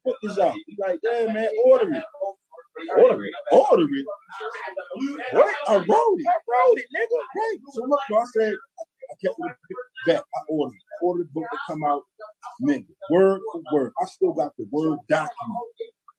book 0.04 0.16
is 0.22 0.38
out. 0.38 0.54
He's 0.66 0.78
like, 0.78 0.98
yeah, 1.02 1.32
man, 1.32 1.48
order 1.66 1.94
it. 1.94 2.04
Order 2.98 3.24
it. 3.24 3.34
Order 3.52 3.84
it. 3.84 4.06
What? 5.32 5.54
I 5.68 5.76
wrote 5.76 5.86
it. 5.86 6.26
I 6.26 6.38
wrote 6.48 6.78
it, 6.78 6.86
nigga. 6.94 7.18
Right. 7.36 7.58
So 7.72 7.82
look, 7.84 8.00
I 8.10 8.24
said, 8.34 8.54
I 9.10 9.14
kept 9.24 9.36
it 9.38 9.56
back. 10.06 10.22
I 10.34 10.40
ordered, 10.48 10.78
ordered 11.02 11.28
the 11.28 11.40
book 11.40 11.50
to 11.50 11.58
come 11.68 11.84
out, 11.84 12.02
minute, 12.60 12.86
word 13.10 13.40
for 13.52 13.62
word. 13.72 13.92
I 14.00 14.06
still 14.06 14.32
got 14.32 14.56
the 14.58 14.66
word 14.70 14.98
document. 15.08 15.58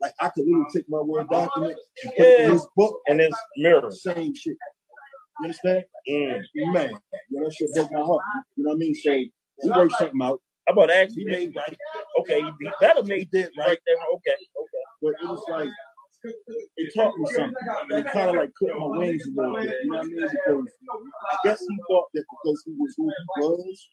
Like 0.01 0.13
I 0.19 0.29
could 0.29 0.45
literally 0.45 0.65
take 0.73 0.85
my 0.89 0.99
word 1.01 1.27
document 1.29 1.77
and 2.03 2.13
put 2.15 2.25
it 2.25 2.39
in 2.41 2.51
this 2.51 2.67
book, 2.75 2.99
And 3.07 3.21
it's 3.21 3.37
mirror. 3.57 3.91
same 3.91 4.33
shit. 4.35 4.57
You 5.39 5.45
understand? 5.45 5.83
Mm. 6.09 6.41
Man, 6.73 6.91
you 7.29 7.39
know, 7.39 7.45
that 7.45 7.53
shit 7.53 7.73
broke 7.73 7.91
my 7.91 7.99
heart. 8.01 8.21
You 8.55 8.63
know 8.63 8.69
what 8.71 8.75
I 8.75 8.79
mean? 8.79 8.95
So 8.95 9.11
we 9.11 9.31
worked 9.71 9.93
something 9.97 10.21
out. 10.21 10.41
I'm 10.67 10.73
about 10.77 10.87
to 10.87 10.95
ask 10.97 11.13
He 11.13 11.21
you. 11.21 11.27
made 11.27 11.55
right, 11.55 11.77
Okay, 12.19 12.39
you 12.39 12.71
better 12.81 13.01
he 13.03 13.09
make 13.09 13.31
did 13.31 13.49
right 13.57 13.67
right, 13.69 13.79
there. 13.87 13.95
Okay, 14.15 14.31
okay. 14.33 14.83
but 15.01 15.13
it 15.21 15.27
was 15.29 15.43
like 15.49 15.69
it 16.77 16.93
taught 16.95 17.17
me 17.17 17.25
something. 17.31 17.53
And 17.91 18.05
it 18.05 18.11
kind 18.11 18.29
of 18.31 18.35
like 18.35 18.51
clipped 18.57 18.77
my 18.79 18.87
wings 18.87 19.23
a 19.25 19.41
little 19.41 19.55
bit. 19.55 19.75
You 19.83 19.91
know 19.91 19.97
what 19.99 20.05
I 20.05 20.09
mean? 20.09 20.21
Because 20.29 20.65
I 21.31 21.37
guess 21.43 21.59
he 21.61 21.77
thought 21.89 22.05
that 22.13 22.23
because 22.31 22.63
he 22.65 22.73
was 22.77 22.93
who 22.97 23.09
he 23.09 23.41
was, 23.41 23.87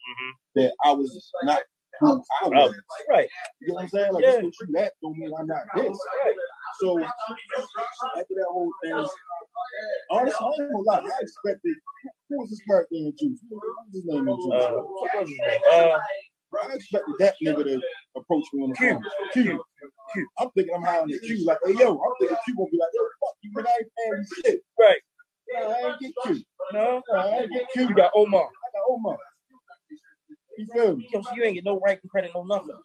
that 0.55 0.73
I 0.83 0.91
was 0.91 1.31
not 1.43 1.61
who 1.99 2.07
I 2.43 2.45
Oh, 2.45 2.49
was. 2.49 2.75
right. 3.09 3.29
You 3.61 3.67
know 3.69 3.73
what 3.75 3.83
I'm 3.83 3.89
saying? 3.89 4.13
Like, 4.13 4.23
Yeah. 4.23 4.41
just 4.41 4.57
that 4.73 4.93
don't 5.01 5.17
mean 5.17 5.31
I'm 5.37 5.47
not 5.47 5.63
this. 5.75 5.97
So 6.79 6.99
after 7.01 8.35
that 8.35 8.45
whole 8.49 8.71
thing, 8.83 8.93
honestly, 10.11 10.37
I 10.41 10.61
ain't 10.63 10.71
gonna 10.71 10.83
lie. 10.83 10.99
I 10.99 11.21
expected 11.21 11.75
who 12.29 12.37
was 12.39 12.49
this 12.49 12.59
character 12.67 12.95
in 12.95 13.13
Juice? 13.19 13.39
What 13.49 13.61
was 13.63 13.93
his 13.93 14.05
name 14.05 14.27
in 14.27 14.35
Juice? 14.35 14.53
Uh, 14.53 14.71
what 14.71 15.09
was 15.15 15.29
his 15.29 15.39
name? 15.39 15.59
Uh, 15.71 15.99
I 16.63 16.73
expected 16.75 17.15
that 17.19 17.35
nigga 17.43 17.63
to 17.65 17.81
approach 18.15 18.45
me 18.53 18.63
on 18.63 18.69
the 18.69 18.75
Q. 18.75 18.89
phone. 18.93 19.03
Q. 19.33 19.63
Q. 20.13 20.27
I'm 20.39 20.49
thinking 20.51 20.73
I'm 20.75 20.83
high 20.83 20.99
on 20.99 21.07
the 21.09 21.19
Q. 21.19 21.45
Like, 21.45 21.57
hey, 21.65 21.73
yo, 21.73 21.91
I'm 21.99 22.13
thinking 22.19 22.37
Q 22.45 22.55
gonna 22.55 22.69
be 22.71 22.77
like, 22.77 22.89
yo, 22.93 23.01
fuck 23.19 23.35
you, 23.41 23.51
man. 23.55 23.65
I 23.67 23.71
ain't 23.79 23.91
paying 23.97 24.25
you 24.25 24.43
shit. 24.51 24.61
right. 24.79 25.01
Nah, 25.53 25.69
I 25.69 25.89
ain't 25.91 25.99
get 25.99 26.11
Q. 26.23 26.43
No, 26.73 27.01
Nah, 27.11 27.21
I 27.25 27.37
ain't 27.39 27.51
get 27.51 27.65
Q. 27.73 27.87
you 27.89 27.95
got 27.95 28.11
Omar. 28.15 28.41
I 28.43 28.69
got 28.73 28.83
Omar. 28.89 29.17
You 30.57 30.67
feel 30.73 30.95
me? 30.95 31.09
Yo, 31.11 31.21
so 31.21 31.29
you 31.35 31.43
ain't 31.43 31.55
get 31.55 31.63
no 31.65 31.79
right 31.79 31.99
and 32.01 32.09
credit, 32.09 32.31
no 32.33 32.43
nothing. 32.43 32.75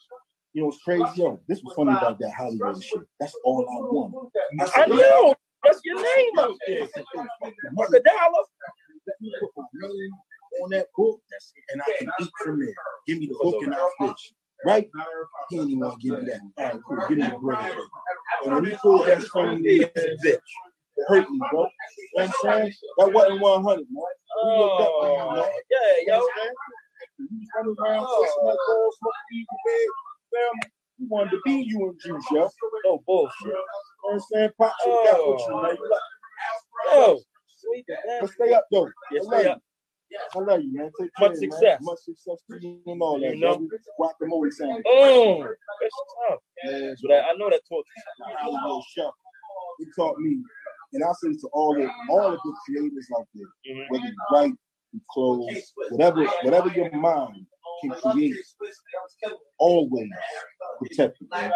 You 0.52 0.62
know 0.62 0.66
what's 0.66 0.82
crazy, 0.82 1.04
yo? 1.14 1.40
This 1.46 1.62
was 1.62 1.74
funny 1.74 1.92
about 1.92 2.18
that 2.18 2.32
Hollywood 2.32 2.82
shit. 2.82 3.00
That's 3.20 3.34
all 3.44 3.62
I 3.68 3.80
want. 3.92 4.32
I 4.74 4.86
know. 4.86 5.34
That's 5.62 5.80
your 5.84 5.96
name 5.96 6.38
out 6.38 6.56
there. 6.66 6.88
Mark 7.72 7.90
a 7.90 8.00
dollar. 8.00 8.44
Let 9.06 9.20
me 9.20 9.32
put 9.40 9.50
my 9.56 9.64
name 9.88 10.10
on 10.62 10.70
that 10.70 10.86
book, 10.96 11.20
and 11.70 11.82
I 11.82 11.84
can 11.98 12.08
eat 12.20 12.30
from 12.42 12.60
there. 12.60 12.74
Give 13.06 13.18
me 13.18 13.26
the 13.26 13.38
book 13.40 13.62
and 13.62 13.74
I'll 13.74 13.92
fish. 13.98 14.32
Right? 14.64 14.90
He 15.48 15.58
ain't 15.58 15.70
even 15.70 15.80
want 15.80 16.00
to 16.00 16.08
give 16.08 16.22
me 16.22 16.30
that. 16.30 16.40
All 16.58 16.64
right, 16.64 16.80
cool. 16.86 17.08
Give 17.08 17.18
me 17.18 17.24
the 17.24 17.38
bread. 17.38 17.72
And 18.44 18.54
when 18.54 18.64
he 18.64 18.72
pulled 18.76 19.06
that 19.06 19.22
phone, 19.24 19.62
he 19.62 19.80
bitch. 19.80 20.24
It 20.24 21.06
hurt 21.08 21.30
me, 21.30 21.38
bro. 21.50 21.60
You 21.60 21.68
know 22.16 22.26
what 22.26 22.26
I'm 22.26 22.32
saying? 22.42 22.74
That 22.98 23.12
wasn't 23.12 23.40
100, 23.40 23.64
man. 23.64 23.86
We 23.90 24.58
looked 24.58 24.80
up 24.82 24.88
to 25.00 25.06
you, 25.06 25.12
Oh, 25.12 25.50
yeah, 25.70 26.14
yo. 26.14 26.28
You 27.28 27.38
was 27.38 27.48
running 27.56 27.76
around, 27.78 28.06
kissing 28.06 28.44
that 28.46 28.58
girl, 28.66 28.90
smoking 28.96 29.28
weed 29.30 29.46
bed, 29.66 29.88
fam. 30.32 30.70
We 31.00 31.06
wanted 31.08 31.30
to 31.30 31.40
be 31.44 31.64
you 31.66 31.88
and 31.88 32.00
juice, 32.00 32.24
yo. 32.32 32.48
No 32.84 33.02
bullshit. 33.06 33.32
You 33.46 33.52
know 33.52 33.60
what 34.02 34.12
I'm 34.14 34.20
saying? 34.32 34.50
Pop 34.58 34.72
shit 34.84 34.92
got 35.04 35.28
with 35.28 35.40
you, 35.48 35.62
man. 35.62 35.76
You 35.76 35.90
like- 35.90 36.00
Yo, 36.92 37.18
sweet 37.56 37.84
as 37.90 37.98
that. 38.06 38.20
But 38.22 38.30
stay 38.30 38.52
up, 38.54 38.64
though. 38.70 38.88
Yeah, 39.12 39.20
stay 39.22 39.42
you. 39.44 39.48
up. 39.50 39.62
I 40.34 40.38
love 40.40 40.60
you, 40.60 40.72
man. 40.72 40.90
Take 41.00 41.10
Much 41.20 41.36
success. 41.36 41.62
Man. 41.62 41.78
Much 41.82 41.98
success 42.00 42.38
to 42.50 42.58
you 42.60 42.80
and 42.86 43.00
all 43.02 43.20
that. 43.20 43.34
You 43.36 43.40
know? 43.40 43.68
Guacamole 43.98 44.52
sandwich. 44.52 44.84
Mm, 44.86 45.46
that's 45.80 45.94
tough. 46.28 46.40
Yeah, 46.64 46.94
But 47.02 47.12
I, 47.12 47.18
I 47.30 47.32
know 47.38 47.48
that 47.50 47.60
taught 47.68 47.84
you. 47.96 48.02
Hollywood 48.38 48.82
chef. 48.94 49.12
It 49.78 49.88
taught 49.96 50.18
me, 50.18 50.42
and 50.92 51.04
I 51.04 51.12
say 51.22 51.28
to 51.32 51.48
all 51.52 51.74
the 51.74 51.88
all 52.10 52.32
of 52.34 52.40
the 52.44 52.56
creators 52.66 53.06
out 53.16 53.26
there, 53.34 53.46
Mhm. 53.74 53.86
whether 53.88 54.04
you 54.04 54.14
write, 54.32 54.52
close, 55.10 55.72
whatever, 55.90 56.24
whatever 56.42 56.68
your 56.70 56.90
mind 56.92 57.46
can 57.82 57.90
create, 57.92 58.36
always 59.58 60.08
protect 60.78 61.18
it. 61.20 61.28
Man. 61.30 61.50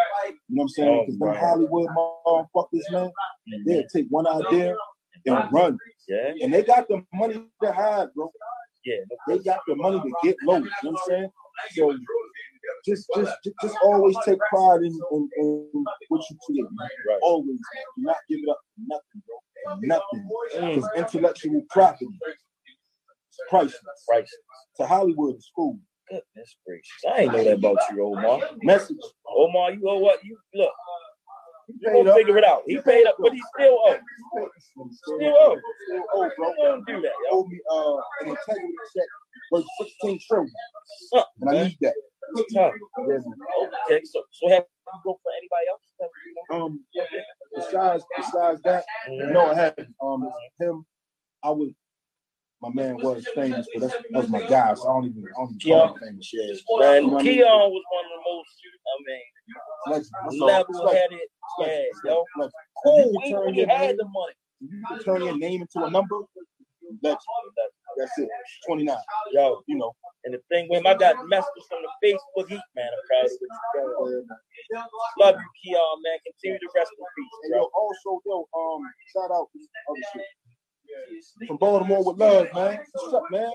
You 0.48 0.56
know 0.56 0.62
what 0.62 0.62
I'm 0.64 0.68
saying? 0.68 0.88
Oh, 0.88 1.00
Because 1.06 1.18
them 1.18 1.28
man. 1.28 1.36
Hollywood 1.40 1.88
motherfuckers, 2.26 2.92
man, 2.92 3.10
they'll 3.66 3.84
take 3.94 4.06
one 4.10 4.26
idea 4.26 4.74
and 5.26 5.52
run, 5.52 5.78
Yeah, 6.08 6.32
and 6.42 6.52
they 6.52 6.62
got 6.62 6.86
the 6.88 7.02
money 7.14 7.42
to 7.62 7.72
hide, 7.72 8.08
bro. 8.14 8.30
yeah. 8.84 8.96
They 9.28 9.38
got 9.38 9.60
the 9.66 9.74
money 9.76 10.00
to 10.00 10.12
get 10.22 10.36
low. 10.44 10.56
You 10.58 10.64
know 10.64 10.70
what 10.82 10.90
I'm 10.90 10.96
saying? 11.08 11.30
So 11.76 11.96
just 12.86 13.06
just 13.16 13.32
just, 13.62 13.76
always 13.82 14.16
take 14.24 14.38
pride 14.50 14.80
in, 14.82 14.98
in, 15.12 15.28
in 15.38 15.84
what 16.08 16.22
you 16.30 16.36
create. 16.46 16.64
Man. 16.72 16.88
Right. 17.08 17.18
Always 17.22 17.56
do 17.96 18.02
not 18.02 18.16
give 18.28 18.40
it 18.42 18.48
up 18.48 18.58
for 18.74 18.82
nothing, 18.88 19.22
bro. 19.26 19.76
Nothing. 19.82 20.28
Mm, 20.56 20.74
Because 20.74 20.90
intellectual 20.96 21.62
property 21.70 22.06
is 23.38 23.46
priceless. 23.50 24.28
To 24.78 24.86
Hollywood 24.86 25.42
School. 25.42 25.78
Goodness 26.08 26.56
gracious. 26.66 27.02
I 27.08 27.20
ain't 27.22 27.32
know 27.32 27.44
that 27.44 27.54
about 27.54 27.78
you, 27.92 28.04
Omar. 28.04 28.40
Message. 28.62 28.96
Omar, 29.26 29.72
you 29.72 29.80
know 29.82 29.98
what? 29.98 30.22
You 30.24 30.36
look, 30.54 30.70
He 31.66 31.74
you 31.80 31.88
paid 31.88 31.92
gonna 31.98 32.10
up. 32.10 32.16
figure 32.16 32.38
it 32.38 32.44
out. 32.44 32.62
He 32.66 32.78
paid 32.78 33.06
up, 33.06 33.16
but 33.18 33.32
he 33.32 33.42
still 33.56 33.78
owe. 33.86 33.96
Still 34.92 35.34
owe. 35.38 35.56
Still 35.86 36.02
owe, 36.14 36.30
bro. 36.36 36.52
Don't 36.62 36.86
do 36.86 37.00
that, 37.00 37.12
owe 37.30 37.46
me 37.46 37.58
uh, 37.70 37.96
an 38.20 38.28
integrity 38.36 38.74
check 38.94 39.06
worth 39.50 39.64
16 39.80 40.18
trillion. 40.28 40.52
Suck, 41.12 41.28
And 41.40 41.50
I 41.50 41.64
need 41.64 41.78
that. 41.80 41.94
It's 42.36 42.52
tough. 42.54 42.72
Yeah, 42.98 43.06
man. 43.06 43.22
Okay, 43.86 44.02
so 44.04 44.22
so 44.30 44.48
have 44.50 44.64
you 44.86 45.00
go 45.04 45.18
for 45.22 45.32
anybody 45.38 45.66
else? 45.70 45.80
Have 46.00 46.10
you 46.26 46.34
know? 46.58 46.64
Um, 46.66 46.84
besides 47.54 48.04
besides 48.16 48.60
that, 48.64 48.84
Mhm. 49.08 49.32
no, 49.32 49.50
I 49.50 49.54
had 49.54 49.88
um 50.02 50.30
him. 50.60 50.84
I 51.42 51.50
was 51.50 51.70
my 52.64 52.82
man 52.82 52.96
was 52.96 53.26
famous, 53.34 53.66
but 53.74 53.82
that's, 53.82 53.94
that 53.94 54.18
was 54.22 54.28
my 54.28 54.42
guy. 54.46 54.74
So 54.74 54.88
I 54.88 54.92
don't 54.94 55.06
even 55.06 55.24
I 55.24 55.44
don't 55.44 55.50
even 55.62 55.78
call 55.78 55.88
him 55.88 56.00
famous. 56.00 56.30
Yeah, 56.32 56.40
Man, 56.80 57.02
You 57.04 57.08
know 57.08 57.12
what 57.14 57.20
I 57.20 57.24
mean? 57.24 57.34
Keon 57.34 57.70
was 57.70 57.84
one 57.92 58.04
of 58.04 58.12
the 58.14 58.22
most, 58.24 58.52
I 58.88 58.94
mean, 59.06 59.26
Legend. 59.86 60.10
That's 60.24 60.40
all. 60.40 60.48
It's 60.48 60.68
level-headed. 60.80 61.28
Yeah, 61.60 61.82
yo. 62.04 62.24
legend. 62.38 62.52
Cool. 62.84 62.96
You 62.98 63.04
can 63.12 63.22
He, 63.22 63.32
turn 63.32 63.44
when 63.44 63.68
had 63.68 63.80
name- 63.80 63.96
the 63.96 64.04
money. 64.04 64.34
You 64.60 64.86
can 64.88 64.98
turn 65.04 65.22
your 65.22 65.36
name 65.38 65.60
into 65.62 65.84
a 65.84 65.90
number. 65.90 66.16
That's 67.02 67.24
that's 67.96 68.18
it. 68.18 68.28
Twenty 68.66 68.84
nine. 68.84 68.96
Yo, 69.32 69.62
You 69.66 69.76
know. 69.78 69.92
and 70.24 70.34
the 70.34 70.40
thing 70.50 70.68
with 70.68 70.80
him, 70.80 70.86
I 70.86 70.94
got 70.94 71.16
messages 71.28 71.64
from 71.68 71.80
the 71.82 71.90
Facebook 72.04 72.48
heat, 72.48 72.60
man. 72.76 72.88
I'm 72.88 73.04
proud 73.08 73.24
of 73.24 73.92
what 73.98 74.10
you. 74.10 74.26
Love 75.20 75.36
you, 75.36 75.48
Keon, 75.64 75.96
man. 76.04 76.18
Continue 76.24 76.58
to 76.58 76.68
rest 76.74 76.90
in 76.96 77.04
peace, 77.16 77.36
And 77.44 77.54
yo, 77.56 77.70
also 77.76 78.20
yo, 78.26 78.48
um, 78.56 78.82
shout 79.12 79.30
out 79.32 79.48
to 79.52 79.58
other 79.90 80.04
shit. 80.12 80.28
From 81.46 81.56
Baltimore 81.58 82.02
with 82.04 82.16
love, 82.18 82.46
man. 82.54 82.78
What's 82.92 83.14
up, 83.14 83.22
man? 83.30 83.50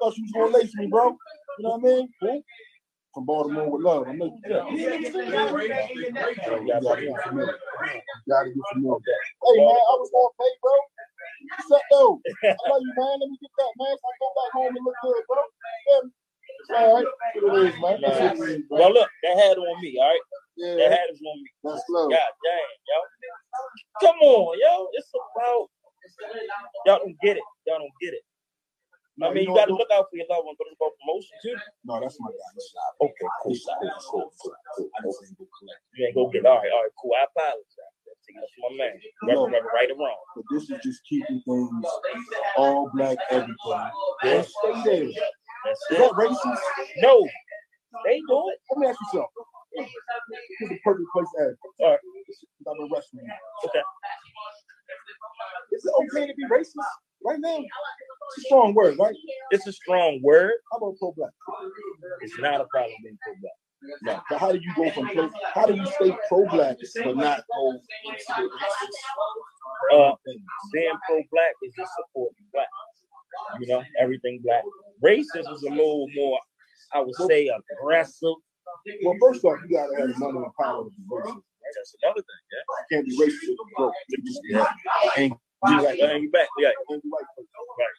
Thought 0.00 0.16
you 0.16 0.24
was 0.24 0.32
gonna 0.32 0.56
lace 0.58 0.74
me, 0.76 0.86
bro. 0.86 1.16
You 1.58 1.64
know 1.64 1.70
what 1.76 1.80
I 1.80 1.82
mean? 1.96 2.08
Cool. 2.20 2.42
From 3.14 3.24
Baltimore 3.26 3.70
with 3.70 3.82
love. 3.82 4.08
I 4.08 4.12
know 4.12 4.26
you 4.26 4.38
Yeah. 4.48 4.68
You 4.70 4.86
gotta 4.86 4.98
get 5.00 5.12
familiar. 5.12 7.54
You 7.56 7.62
gotta 8.28 8.50
get 8.50 8.62
familiar. 8.72 9.00
Hey 9.44 9.58
man, 9.58 9.68
I 9.68 9.94
was 10.00 10.10
gonna 10.12 10.28
pay, 10.38 10.52
bro. 10.62 10.72
What's 11.56 11.70
up, 11.72 11.82
though? 11.90 12.20
I 12.44 12.46
love 12.70 12.82
you, 12.82 12.92
man. 12.96 13.20
Let 13.20 13.28
me 13.30 13.36
get 13.42 13.50
that, 13.58 13.72
man. 13.78 13.96
So 13.98 14.06
I 14.08 14.10
go 14.20 14.28
back 14.36 14.52
home 14.52 14.76
and 14.76 14.84
look 14.84 14.94
good, 15.02 15.22
bro. 15.28 15.36
Yeah. 15.90 16.00
It's 16.60 16.70
All 16.70 16.94
right. 16.96 17.06
What 17.42 17.58
it 17.58 17.66
is, 17.68 17.74
man. 17.80 18.00
That's 18.02 18.38
what 18.38 18.48
it 18.48 18.52
is. 18.60 18.64
Well, 18.70 18.92
look, 18.92 19.10
that 19.24 19.36
had 19.38 19.58
on 19.58 19.80
me, 19.82 19.98
all 20.00 20.08
right? 20.08 20.20
That 20.58 20.78
Yeah, 20.78 20.88
had 20.90 21.10
is 21.10 21.20
on 21.20 21.42
me. 21.42 21.48
that's 21.64 21.84
love. 21.90 22.10
God 22.10 22.32
damn, 22.44 22.78
yo. 22.88 22.98
Come 24.00 24.18
on, 24.22 24.58
yo. 24.60 24.88
It's 24.94 25.10
about 25.14 25.68
y'all 26.86 26.98
don't 26.98 27.16
get 27.22 27.36
it. 27.36 27.46
Y'all 27.66 27.78
don't 27.78 27.96
get 28.00 28.14
it. 28.14 28.24
I 29.22 29.28
mean, 29.28 29.44
you 29.44 29.48
know 29.52 29.54
got 29.54 29.68
to 29.68 29.76
look 29.76 29.92
out 29.92 30.08
for 30.08 30.16
your 30.16 30.26
loved 30.30 30.48
one, 30.48 30.56
but 30.56 30.66
it's 30.72 30.76
about 30.80 30.96
promotion 30.98 31.36
too. 31.44 31.54
No, 31.84 32.00
that's 32.00 32.16
my 32.18 32.32
guy. 32.32 33.06
Okay, 33.06 33.28
cool, 33.44 33.54
cool, 33.54 33.92
cool, 34.08 34.32
cool, 34.40 34.52
cool. 34.74 34.88
I 34.88 35.04
just 35.04 35.20
ain't 35.28 35.38
go 35.38 35.46
collect. 35.46 35.80
You 35.94 36.06
ain't 36.06 36.14
go 36.16 36.26
get 36.32 36.46
all 36.48 36.58
right, 36.58 36.72
all 36.72 36.82
right, 36.82 36.96
cool. 36.96 37.12
I 37.14 37.28
apologize. 37.28 37.92
That's 38.34 38.52
my 38.58 38.76
man. 38.78 38.96
No. 39.24 39.44
Whether 39.44 39.66
right 39.74 39.90
or 39.90 39.98
wrong. 39.98 40.16
But 40.34 40.44
this 40.50 40.70
is 40.70 40.78
just 40.82 41.02
keeping 41.08 41.42
things 41.44 41.86
all 42.56 42.90
black 42.94 43.18
everything. 43.30 43.90
And 44.24 44.46
stay 44.46 44.82
there. 44.84 45.04
Is 45.04 45.16
That's 45.64 45.86
that 45.90 46.10
it. 46.10 46.12
racist? 46.12 46.60
No, 46.98 47.26
they 48.06 48.18
do 48.20 48.38
it. 48.48 48.58
Let 48.70 48.78
me 48.78 48.86
ask 48.86 48.98
you 49.00 49.06
something. 49.12 49.88
Here's 50.58 50.70
the 50.70 50.78
perfect 50.84 51.08
place 51.12 51.26
to 51.36 51.42
ask. 51.44 51.58
All 51.80 51.90
right. 51.90 51.98
I'm 52.68 52.80
a 52.80 52.94
wrestling. 52.94 53.28
Okay. 53.66 53.82
Is 55.72 55.84
it 55.84 55.92
okay 56.04 56.26
to 56.26 56.34
be 56.34 56.44
racist 56.46 56.74
right 57.24 57.38
now? 57.40 57.58
It's 57.58 58.38
a 58.38 58.40
strong 58.46 58.74
word, 58.74 58.96
right? 58.98 59.14
It's 59.50 59.66
a 59.66 59.72
strong 59.72 60.20
word. 60.22 60.52
How 60.70 60.78
about 60.78 60.96
pro 60.98 61.12
black? 61.12 61.30
It's 62.20 62.38
not 62.38 62.60
a 62.60 62.66
problem 62.72 62.94
being 63.02 63.18
pro 63.22 63.34
black. 63.40 63.52
No. 64.02 64.22
But 64.30 64.38
how 64.38 64.52
do 64.52 64.58
you 64.58 64.72
go 64.76 64.90
from 64.90 65.08
pro? 65.08 65.28
How 65.54 65.66
do 65.66 65.74
you 65.74 65.86
stay 65.86 66.16
pro 66.28 66.46
black 66.46 66.76
but 67.04 67.16
not 67.16 67.42
go? 67.52 67.80
Uh, 69.92 70.14
being 70.72 70.92
pro 71.06 71.22
black 71.32 71.52
is 71.64 71.74
just 71.76 71.90
supporting 71.96 72.46
black. 72.52 72.68
You 73.60 73.66
know, 73.66 73.82
everything 74.00 74.40
black. 74.44 74.62
Racism 75.04 75.54
is 75.54 75.62
a 75.64 75.70
little 75.70 76.06
more, 76.14 76.38
I 76.94 77.00
would 77.00 77.14
say, 77.28 77.50
aggressive. 77.80 78.34
Well, 79.04 79.16
first 79.20 79.44
off, 79.44 79.58
you 79.68 79.76
gotta 79.76 80.08
have 80.08 80.18
money 80.18 80.38
and 80.38 80.54
power 80.60 80.84
to 80.84 80.90
be 80.90 81.02
racist. 81.10 81.42
That's 81.74 81.94
another 82.02 82.22
thing. 82.22 82.42
Yeah. 82.52 82.64
You 82.68 82.84
can't 82.90 83.06
be 83.06 83.14
racist 83.18 83.56
broke. 83.76 83.94
You 84.08 84.18
just 84.24 84.40
ain't 85.18 85.34
You 85.68 85.76
like, 85.76 85.98
like 85.98 86.00
uh, 86.00 86.18
back. 86.32 86.48
Yeah. 86.58 86.68
ain't 86.68 87.02
person. 87.02 87.46
Right. 87.78 87.96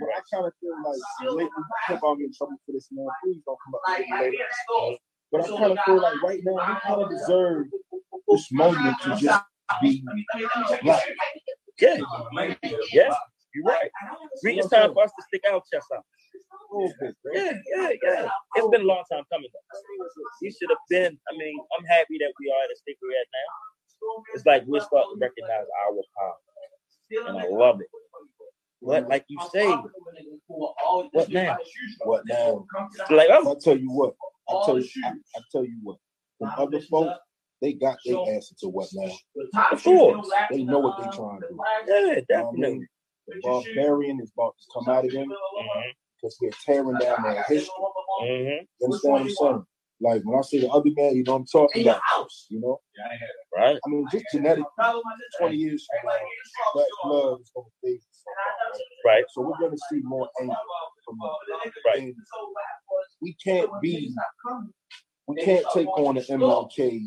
but 0.00 0.08
I 0.08 0.20
kind 0.32 0.46
of 0.46 0.52
feel 0.60 0.76
like 0.82 1.00
lately, 1.36 1.50
I 1.88 1.92
hope 1.92 2.00
I'll 2.04 2.14
in 2.14 2.32
trouble 2.32 2.56
for 2.66 2.72
this, 2.72 2.88
man. 2.92 3.06
Please 3.22 3.42
don't 3.46 3.58
come 3.64 3.74
up 3.74 3.82
with 3.88 4.08
me 4.08 4.14
later. 4.20 4.98
But 5.30 5.44
I 5.44 5.48
kind 5.48 5.72
of 5.72 5.78
feel 5.86 6.00
like 6.02 6.22
right 6.22 6.40
now 6.44 6.52
we 6.52 6.80
kind 6.80 7.02
of 7.02 7.10
deserve 7.10 7.66
this 8.28 8.52
moment 8.52 8.96
to 9.02 9.16
just 9.16 9.44
be 9.80 10.04
black. 10.82 11.02
Yeah, 11.80 11.96
yeah, 12.92 13.14
you're 13.54 13.64
right. 13.64 13.90
We, 14.44 14.58
it's 14.58 14.68
time 14.68 14.92
for 14.92 15.04
us 15.04 15.10
to 15.10 15.22
stick 15.28 15.42
our 15.50 15.62
chest 15.72 15.86
out. 15.96 16.04
A 16.52 16.74
little 16.74 16.94
bit, 17.00 17.16
bro. 17.22 17.32
Yeah, 17.34 17.52
yeah, 17.74 17.88
yeah. 18.02 18.28
It's 18.56 18.68
been 18.68 18.82
a 18.82 18.84
long 18.84 19.04
time 19.10 19.24
coming. 19.32 19.48
Though. 19.52 20.06
We 20.40 20.50
should 20.50 20.70
have 20.70 20.78
been. 20.88 21.18
I 21.30 21.36
mean, 21.36 21.58
I'm 21.78 21.84
happy 21.84 22.18
that 22.18 22.32
we 22.40 22.50
are 22.50 22.62
at 22.64 22.70
the 22.70 22.76
state 22.76 22.96
we're 23.02 23.10
at 23.10 23.26
now. 23.32 24.24
It's 24.34 24.46
like 24.46 24.64
we're 24.66 24.80
starting 24.80 25.14
to 25.14 25.20
recognize 25.20 25.66
our 25.86 26.02
power, 26.18 27.28
and 27.28 27.38
I 27.38 27.48
love 27.48 27.80
it. 27.80 27.88
But 28.82 29.08
like 29.08 29.24
you 29.28 29.38
say, 29.52 29.68
what 30.48 31.28
now? 31.30 31.56
What 32.00 32.22
now? 32.26 32.66
Like, 33.10 33.30
I 33.30 33.38
oh, 33.44 33.56
tell 33.62 33.78
you 33.78 33.90
what. 33.90 34.14
I 34.48 34.62
tell 34.66 34.78
you. 34.80 34.88
I, 35.04 35.08
I 35.08 35.40
tell 35.52 35.64
you 35.64 35.78
what. 35.82 35.98
Other 36.58 36.80
folks, 36.80 37.18
they 37.60 37.74
got 37.74 37.96
their 38.04 38.18
answer 38.34 38.54
to 38.60 38.68
what 38.68 38.88
now. 38.92 39.12
of 39.70 39.82
course. 39.82 40.28
They 40.50 40.64
know 40.64 40.80
what 40.80 40.98
they're 40.98 41.12
trying 41.12 41.40
to 41.40 41.48
do. 41.48 41.60
Yeah, 41.86 41.98
You 41.98 42.06
know 42.06 42.12
I 42.12 42.20
definitely. 42.28 42.60
mean? 42.60 42.88
The 43.28 43.40
barbarian 43.40 44.20
is 44.20 44.32
about 44.36 44.56
to 44.58 44.66
come 44.74 44.92
out 44.92 45.04
of 45.04 45.12
them 45.12 45.28
Mhm, 45.28 45.94
because 46.22 46.38
we're 46.40 46.50
tearing 46.64 46.96
down 46.98 47.22
their 47.22 47.42
history. 47.44 47.68
mhm. 48.22 48.60
You 48.80 48.84
understand 48.86 49.12
what 49.12 49.22
I'm 49.22 49.30
saying? 49.30 49.64
Like 50.00 50.22
when 50.24 50.38
I 50.38 50.42
say 50.42 50.60
the 50.60 50.68
other 50.68 50.90
man, 50.96 51.14
you 51.16 51.22
know 51.24 51.32
what 51.32 51.38
I'm 51.40 51.46
talking 51.46 51.82
about. 51.82 52.00
House. 52.04 52.46
You 52.48 52.60
know, 52.60 52.80
Right. 53.56 53.78
I 53.84 53.88
mean, 53.88 54.06
just 54.10 54.24
genetically, 54.32 54.64
20 55.38 55.56
years 55.56 55.86
from 56.00 56.10
now, 56.10 56.18
black 56.74 56.86
blood 57.04 57.40
is 57.40 57.50
going 57.54 57.66
to 57.66 57.72
fade. 57.88 58.00
Right. 59.04 59.24
So 59.32 59.42
we're 59.42 59.58
going 59.58 59.72
to 59.72 59.78
see 59.90 60.00
more 60.02 60.28
anger 60.40 60.54
from 61.04 61.18
them. 61.18 61.72
Right. 61.86 61.98
And 62.02 62.14
we 63.20 63.36
can't 63.44 63.70
be, 63.80 64.12
we 65.28 65.36
can't 65.36 65.66
take 65.74 65.86
on 65.98 66.14
the 66.16 66.20
MLK 66.22 67.02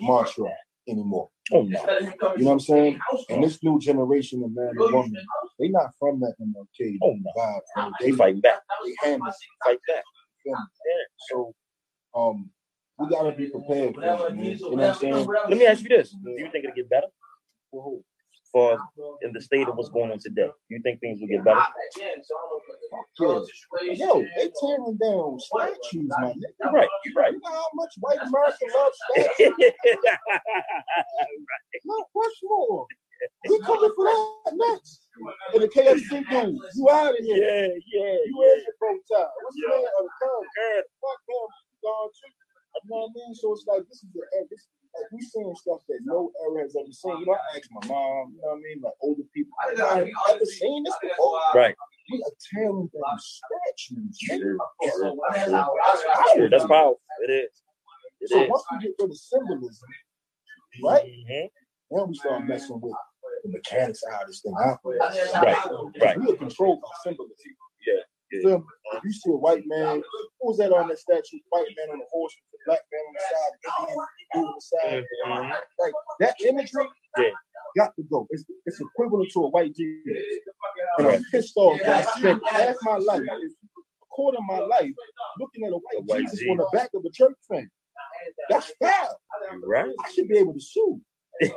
mantra 0.00 0.50
anymore. 0.88 1.30
Oh 1.52 1.62
no. 1.62 1.80
You 1.88 2.44
know 2.44 2.44
what 2.44 2.52
I'm 2.52 2.60
saying? 2.60 2.98
And 3.30 3.42
this 3.44 3.62
new 3.62 3.78
generation 3.78 4.42
of 4.44 4.52
man 4.54 4.68
and 4.78 4.92
woman, 4.92 5.16
they 5.58 5.68
not 5.68 5.90
from 5.98 6.20
that 6.20 6.34
MLK 6.40 6.98
Oh 7.02 7.14
no. 7.20 7.32
vibe. 7.36 7.92
They 8.00 8.12
fight 8.12 8.40
back. 8.42 8.60
They 8.84 8.94
handle 9.02 9.32
Fight 9.64 9.78
back. 9.88 10.04
So, 11.30 11.54
um, 12.14 12.50
we 12.98 13.08
gotta 13.08 13.32
be 13.32 13.46
prepared 13.46 13.94
for 13.94 14.02
it. 14.02 14.34
You 14.36 14.58
know 14.60 14.68
what 14.70 14.84
I'm 14.84 14.94
saying? 14.94 15.26
Let 15.26 15.50
me 15.58 15.66
ask 15.66 15.82
you 15.82 15.88
this: 15.90 16.10
Do 16.10 16.30
you 16.32 16.48
think 16.50 16.64
it'll 16.64 16.74
get 16.74 16.88
better 16.90 17.06
for 17.70 17.98
in 19.22 19.32
the 19.32 19.40
state 19.40 19.68
of 19.68 19.76
what's 19.76 19.88
going 19.90 20.10
on 20.10 20.18
today? 20.18 20.46
Do 20.46 20.74
you 20.74 20.80
think 20.82 21.00
things 21.00 21.20
will 21.20 21.28
get 21.28 21.44
better? 21.44 21.60
Yeah. 21.98 22.14
Yo, 23.20 24.22
they 24.36 24.50
tearing 24.60 24.96
down 25.02 25.38
statues, 25.40 26.08
man. 26.18 26.34
You're 26.60 26.72
right. 26.72 26.88
You're 27.04 27.14
right. 27.14 27.32
You 27.32 27.40
know 27.40 27.50
how 27.50 27.64
much 27.74 27.92
white 28.00 28.18
America 28.22 28.64
loves 28.74 28.98
statues? 29.34 29.72
Mount 31.84 32.06
Rushmore. 32.14 32.86
We 33.48 33.58
coming 33.60 33.90
for 33.96 34.04
that 34.06 34.52
next. 34.54 35.08
And 35.52 35.62
the 35.62 35.68
KFC 35.68 36.08
dude, 36.30 36.56
you 36.74 36.90
out 36.90 37.18
of 37.18 37.24
here. 37.24 37.36
yeah, 37.36 37.66
yeah. 37.92 38.14
You 38.24 38.34
wear 38.38 38.56
your 38.58 38.74
bow 38.80 38.94
tie. 39.10 39.26
What's 39.42 39.56
the 39.56 39.62
Yeah. 39.68 39.76
name 39.76 39.86
of 39.98 40.06
the. 40.06 40.84
Fuck 41.02 41.20
them. 41.26 41.48
Gone 41.82 42.10
too. 42.14 42.30
You 42.84 42.90
know 42.90 42.96
what 42.96 43.10
I 43.10 43.14
mean? 43.26 43.34
So 43.34 43.52
it's 43.52 43.64
like 43.66 43.82
this 43.88 44.02
is 44.04 44.10
the 44.14 44.22
era. 44.34 44.46
This, 44.50 44.68
like 44.98 45.10
we 45.12 45.20
seeing 45.22 45.54
stuff 45.56 45.80
that 45.88 46.00
no 46.04 46.30
era 46.44 46.62
has 46.62 46.76
ever 46.76 46.90
seen. 46.92 47.20
You 47.20 47.26
know, 47.26 47.32
I 47.32 47.56
asked 47.56 47.70
my 47.70 47.86
mom. 47.88 48.34
You 48.34 48.42
know 48.42 48.48
what 48.48 48.56
I 48.58 48.60
mean? 48.60 48.80
Like 48.82 48.94
older 49.00 49.22
people. 49.34 49.52
I 49.62 49.68
have 49.98 50.08
ever 50.34 50.44
seen 50.44 50.84
this 50.84 50.94
before. 51.00 51.40
Right. 51.54 51.74
We 52.10 52.22
are 52.22 52.36
tearing 52.52 52.88
down 52.92 53.18
statues. 53.18 54.18
True, 54.18 54.58
That's 54.82 54.96
True, 56.34 56.48
That's 56.48 56.66
powerful. 56.66 57.00
It 57.26 57.30
is. 57.30 57.50
It 58.20 58.30
So 58.30 58.42
is. 58.42 58.50
once 58.50 58.64
we 58.72 58.78
get 58.80 58.92
rid 58.98 59.10
of 59.10 59.16
symbolism, 59.16 59.88
right? 60.82 61.04
Mhm. 61.04 61.50
Then 61.90 62.08
we 62.08 62.14
start 62.14 62.44
messing 62.46 62.80
with 62.80 62.94
the 63.44 63.50
mechanics 63.50 64.02
of 64.04 64.12
how 64.12 64.24
this 64.26 64.40
thing 64.42 64.54
operates. 64.54 65.32
Right. 65.34 65.56
Right. 66.00 66.18
We 66.20 66.32
are 66.32 66.36
controlled 66.36 66.80
by 66.82 66.88
symbolism. 67.04 67.36
Yeah, 67.86 68.02
You 68.30 68.42
feel 68.42 68.58
me? 68.58 68.64
If 68.94 69.04
you 69.04 69.12
see 69.12 69.30
a 69.30 69.36
white 69.36 69.64
man, 69.66 70.02
who 70.40 70.48
was 70.48 70.58
that 70.58 70.72
on 70.72 70.88
that 70.88 70.98
statue? 70.98 71.38
White 71.50 71.68
man 71.76 71.90
on 71.92 71.98
the 71.98 72.04
horse 72.10 72.34
with 72.52 72.52
the 72.52 72.58
black 72.66 72.80
man 72.92 73.02
on 73.08 73.14
the 73.14 73.20
side, 73.30 73.54
Indian 73.80 74.06
dude 74.34 74.44
on 74.44 74.54
the 74.54 74.60
side. 74.60 75.04
Mhm. 75.26 75.60
Like 75.80 75.92
that 76.20 76.34
imagery 76.44 76.88
Yeah. 77.16 77.30
got 77.76 77.94
to 77.96 78.02
go. 78.04 78.26
It's, 78.30 78.44
it's 78.66 78.80
equivalent 78.80 79.30
to 79.32 79.44
a 79.44 79.48
white 79.50 79.74
Jesus. 79.74 80.40
And 80.98 81.06
I'm 81.06 81.24
pissed 81.30 81.56
off 81.56 81.78
that 81.80 82.06
I 82.06 82.18
spent 82.18 82.46
half 82.48 82.76
my 82.82 82.96
life, 82.96 83.22
a 83.22 84.06
quarter 84.10 84.38
of 84.38 84.44
my 84.44 84.58
life, 84.58 84.92
looking 85.38 85.64
at 85.64 85.72
a 85.72 85.76
white, 85.76 85.98
A 85.98 86.00
white 86.02 86.20
Jesus, 86.22 86.40
on 86.50 86.56
the 86.58 86.68
back 86.72 86.90
of 86.94 87.04
a 87.04 87.10
church 87.10 87.36
fan. 87.48 87.70
That's 88.50 88.72
foul. 88.82 89.20
Right. 89.64 89.90
I 90.04 90.10
should 90.12 90.28
be 90.28 90.38
able 90.38 90.54
to 90.54 90.60
sue. 90.60 91.00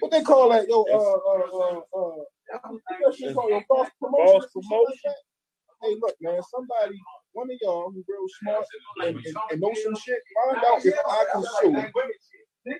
What 0.00 0.10
they 0.10 0.22
call 0.22 0.50
that, 0.50 0.68
yo, 0.68 0.82
uh, 0.82 0.96
uh, 0.96 1.80
uh, 1.94 1.98
uh, 1.98 2.72
what 3.00 3.14
shit 3.14 3.34
called, 3.34 3.50
yo, 3.50 3.60
false 3.68 3.88
promotion. 4.00 4.26
False 4.26 4.46
promotion. 4.52 5.14
Hey, 5.82 5.96
look, 6.00 6.14
man, 6.20 6.40
somebody, 6.50 6.98
one 7.32 7.50
of 7.50 7.56
y'all 7.62 7.92
real 7.92 8.26
smart 8.42 8.64
and, 9.04 9.16
and, 9.16 9.36
and 9.50 9.60
know 9.60 9.72
some 9.82 9.96
shit, 9.96 10.18
find 10.46 10.64
out 10.64 10.84
if 10.84 10.94
I 11.06 11.24
can 11.32 11.42
sue 11.42 11.84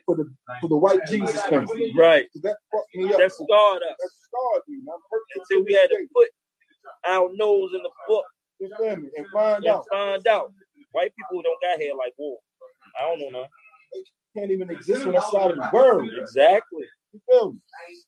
for 0.06 0.16
the 0.16 0.32
for 0.60 0.68
the 0.68 0.76
white 0.76 1.00
Jesus 1.08 1.40
thing. 1.42 1.66
Right. 1.96 2.26
That 2.42 2.56
fucked 2.72 2.94
me 2.94 3.12
up. 3.12 3.18
That 3.18 3.32
scarred 3.32 3.82
us 3.82 3.96
That 3.98 4.10
scarred 4.28 4.62
me. 4.68 4.78
I'm 4.86 5.00
hurt 5.10 5.22
until 5.36 5.64
we 5.64 5.72
had 5.74 5.88
to 5.90 6.06
put 6.14 6.28
our 7.08 7.30
nose 7.34 7.70
in 7.74 7.82
the 7.82 7.90
book 8.08 8.24
You 8.60 8.70
feel 8.78 8.96
me? 8.96 9.08
And 9.16 9.26
find 9.32 9.64
and 9.64 9.66
out. 9.74 9.86
find 9.90 10.26
out. 10.28 10.52
White 10.92 11.12
people 11.16 11.42
don't 11.42 11.60
got 11.62 11.80
hair 11.80 11.94
like 11.96 12.12
wool. 12.18 12.38
I 13.00 13.02
don't 13.04 13.20
know, 13.20 13.30
man. 13.40 13.48
Can't 14.36 14.50
even 14.50 14.70
exist 14.70 15.06
on 15.06 15.12
that 15.12 15.24
side 15.24 15.50
of 15.52 15.56
the 15.56 15.70
world. 15.72 16.08
Exactly. 16.20 16.84
You 17.12 17.20
feel 17.28 17.52
me? 17.52 17.58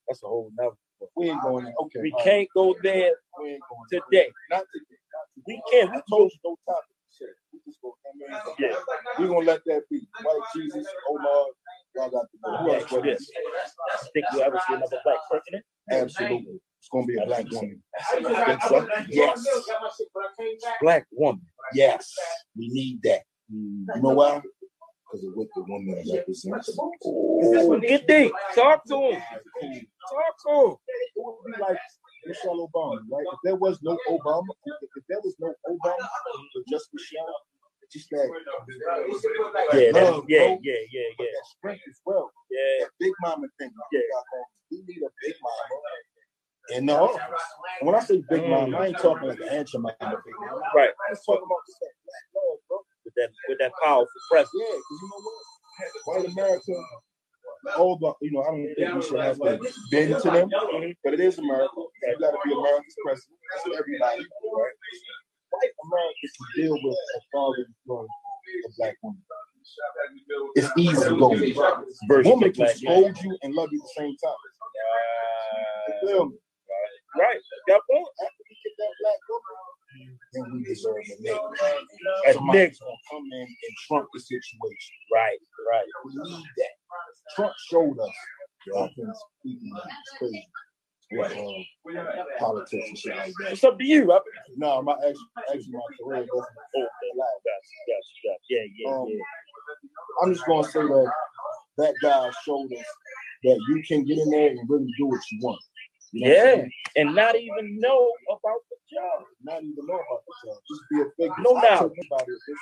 That's 0.08 0.22
a 0.22 0.26
whole 0.26 0.50
nother. 0.58 0.76
We 1.16 1.30
ain't 1.30 1.42
going 1.42 1.64
there. 1.66 1.74
Okay. 1.82 2.00
We 2.02 2.12
all 2.12 2.18
right. 2.18 2.24
can't 2.24 2.48
go 2.54 2.74
there 2.82 3.12
We 3.40 3.50
ain't 3.50 3.62
going 3.68 3.86
there. 3.90 4.00
today. 4.10 4.32
Not 4.50 4.64
today. 4.72 4.98
Not 5.12 5.26
today. 5.34 5.44
We 5.46 5.62
can't. 5.70 5.90
We 5.92 6.00
told 6.10 6.30
you 6.32 6.38
no 6.44 6.56
topic. 6.66 6.90
Shit. 7.16 7.28
We 7.52 7.60
just 7.66 7.80
go. 7.82 7.94
I 8.06 8.10
mean, 8.16 8.54
Yeah. 8.58 8.76
we 9.18 9.26
gonna 9.28 9.46
let 9.46 9.60
that 9.66 9.82
be. 9.90 10.06
White 10.22 10.40
Jesus, 10.56 10.86
Omar, 11.10 11.46
y'all 11.94 12.10
got 12.10 12.26
to 12.30 12.38
go. 12.42 12.56
Who 12.56 12.74
else? 12.74 12.82
Ask 12.84 12.92
you 12.92 13.02
this. 13.02 13.30
Think 14.12 14.26
you'll 14.32 14.42
ever 14.42 14.60
see 14.66 14.74
another 14.74 14.98
black 15.04 15.18
president? 15.30 15.64
Absolutely. 15.90 16.60
It's 16.80 16.88
gonna 16.90 17.06
be 17.06 17.16
a 17.16 17.26
black 17.26 17.44
woman. 17.50 17.82
Think 18.46 18.62
so? 18.62 18.88
Yes. 19.08 19.46
Black 20.80 21.06
woman. 21.12 21.42
Yes. 21.74 22.12
We 22.56 22.68
need 22.68 23.00
that. 23.04 23.22
You 23.50 23.86
know 24.02 24.10
why? 24.14 24.42
Because 25.14 25.28
of 25.28 25.34
what 25.36 25.48
the 25.54 25.62
woman 25.62 26.02
represents. 26.12 26.76
Ooh, 27.06 27.80
get 27.80 28.08
deep. 28.08 28.32
Talk 28.54 28.84
to 28.86 28.96
him. 29.14 29.22
Talk 29.22 30.34
to 30.42 30.52
him. 30.66 30.76
It 30.88 31.12
would 31.16 31.36
be 31.46 31.62
like 31.62 31.78
Michelle 32.26 32.68
Obama, 32.68 32.98
right? 33.10 33.26
If 33.32 33.38
there 33.44 33.54
was 33.56 33.78
no 33.82 33.96
Obama, 34.10 34.42
if, 34.66 34.74
if 34.96 35.04
there 35.08 35.20
was 35.22 35.36
no 35.38 35.54
Obama, 35.70 36.08
but 36.54 36.64
just 36.68 36.88
Michelle, 36.92 37.36
just 37.92 38.10
that, 38.10 38.28
Yeah, 39.74 39.92
that, 39.92 40.02
Love, 40.12 40.24
yeah, 40.28 40.38
bro. 40.40 40.58
yeah, 40.62 40.72
yeah, 40.90 41.08
but 41.16 41.24
yeah, 41.24 41.30
that 41.30 41.46
strength 41.58 41.82
as 41.88 42.00
well. 42.04 42.32
yeah. 42.50 42.84
That 42.86 42.90
big 42.98 43.12
mama 43.22 43.46
thing. 43.60 43.70
Yeah. 43.92 44.00
We 44.72 44.78
need 44.88 44.98
a 44.98 45.10
big 45.22 45.34
mama 45.42 45.64
in 46.76 46.86
the 46.86 46.98
office. 46.98 47.22
And 47.22 47.30
uh, 47.30 47.86
when 47.86 47.94
I 47.94 48.00
say 48.00 48.22
big 48.28 48.48
mama, 48.48 48.78
I 48.78 48.86
ain't 48.88 48.98
talking 48.98 49.28
like 49.28 49.38
an 49.38 49.48
Aunt 49.50 49.68
Jemima 49.68 49.94
big 50.00 50.34
mama. 50.40 50.60
Right. 50.74 50.90
I'm 51.08 51.16
talking 51.24 51.46
about 51.46 51.62
just 51.68 51.78
that 51.80 51.92
black 52.02 52.26
love, 52.34 52.58
bro. 52.68 52.78
With 53.04 53.14
that, 53.16 53.30
with 53.48 53.58
that 53.58 53.72
powerful 53.82 54.20
presence. 54.30 54.50
Yeah, 54.54 54.66
because 54.72 54.98
you 55.02 55.08
know 55.12 55.20
what? 55.24 55.42
White 56.06 56.28
America, 56.32 56.72
all 57.76 57.98
the, 57.98 58.12
you 58.22 58.32
know, 58.32 58.42
I 58.42 58.50
don't 58.50 58.74
think 58.76 58.94
we 58.94 59.02
should 59.02 59.20
have 59.20 59.36
to 59.38 59.58
bend 59.90 60.16
to 60.22 60.30
them, 60.30 60.48
but 61.04 61.14
it 61.14 61.20
is 61.20 61.38
America. 61.38 61.74
You 61.76 62.16
got 62.20 62.30
to 62.30 62.38
be 62.44 62.52
America's 62.52 62.96
president. 63.04 63.38
That's 63.52 63.78
everybody, 63.78 64.22
right? 64.22 64.76
White 65.50 65.74
America 65.84 66.26
can 66.36 66.46
deal 66.56 66.74
with 66.82 66.98
authority 67.18 67.64
from 67.86 68.06
a 68.06 68.70
black 68.78 68.96
woman. 69.02 69.22
It's 70.54 70.70
easy 70.76 71.04
to 71.08 71.16
go 71.18 71.28
with. 71.30 72.24
Woman 72.24 72.52
can 72.52 72.68
scold 72.68 73.16
you 73.22 73.36
and 73.42 73.54
love 73.54 73.68
you 73.72 73.80
at 73.80 73.84
the 73.84 73.94
same 73.96 74.16
time. 74.22 74.32
Uh, 74.84 75.88
you 75.88 76.08
feel 76.08 76.26
me? 76.26 76.36
Right. 77.18 77.40
Got 77.68 77.80
point. 77.90 78.06
After 78.22 78.42
we 78.48 78.54
get 78.64 78.74
that 78.78 78.92
black 79.02 79.20
woman, 79.30 79.56
then 80.32 80.44
we 80.52 80.64
deserve 80.64 80.94
a 80.96 81.22
nigga. 81.22 81.38
A 82.28 82.32
Somebody's 82.34 82.78
nigga. 82.78 82.80
gonna 82.80 82.96
come 83.10 83.24
in 83.32 83.40
and 83.42 83.76
trump 83.86 84.08
the 84.14 84.20
situation. 84.20 84.94
Right, 85.12 85.38
right. 85.72 85.86
We 86.04 86.12
need 86.30 86.44
that. 86.58 87.34
Trump 87.36 87.52
showed 87.70 87.98
us. 87.98 88.10
Yo, 88.66 88.84
I've 88.84 88.90
speaking 89.40 89.70
like 89.74 89.82
crazy. 90.18 90.48
With, 91.12 91.32
uh, 91.32 92.24
politics 92.38 92.88
and 92.88 92.98
shit 92.98 93.16
like 93.16 93.32
that. 93.40 93.52
It's 93.52 93.62
up 93.62 93.78
to 93.78 93.84
you. 93.84 94.10
I, 94.10 94.18
No, 94.56 94.82
my 94.82 94.94
actually, 94.94 95.14
actually 95.52 95.72
my 95.72 95.80
career 96.02 96.20
doesn't 96.26 96.32
okay. 96.32 96.88
Gotcha, 97.14 97.54
gotcha, 97.86 98.14
gotcha. 98.24 98.38
Yeah, 98.50 98.60
yeah, 98.76 98.90
Um, 98.90 99.06
yeah. 99.08 99.18
I'm 100.22 100.32
just 100.32 100.46
gonna 100.46 100.64
say 100.64 100.80
that 100.80 101.12
that 101.78 101.94
guy 102.02 102.30
showed 102.44 102.72
us 102.72 102.86
that 103.44 103.60
you 103.68 103.82
can 103.86 104.04
get 104.04 104.18
in 104.18 104.30
there 104.30 104.50
and 104.50 104.68
really 104.68 104.90
do 104.98 105.06
what 105.06 105.20
you 105.30 105.38
want. 105.42 105.60
You 106.14 106.28
know 106.28 106.32
Yeah, 106.32 106.64
and 106.96 107.14
not 107.14 107.34
even 107.34 107.80
know 107.80 108.12
about 108.30 108.60
the 108.70 108.76
job. 108.94 109.26
Not 109.42 109.62
even 109.64 109.84
know 109.86 109.94
about 109.98 110.22
the 110.26 110.48
job. 110.48 110.58
Just 110.70 110.82
be 110.90 111.00
a 111.02 111.06
figure. 111.18 111.42
No 111.42 111.60
doubt. 111.60 111.80
took 111.82 111.92
anybody 111.98 112.22
at 112.22 112.26
this 112.26 112.38
point. 112.46 112.58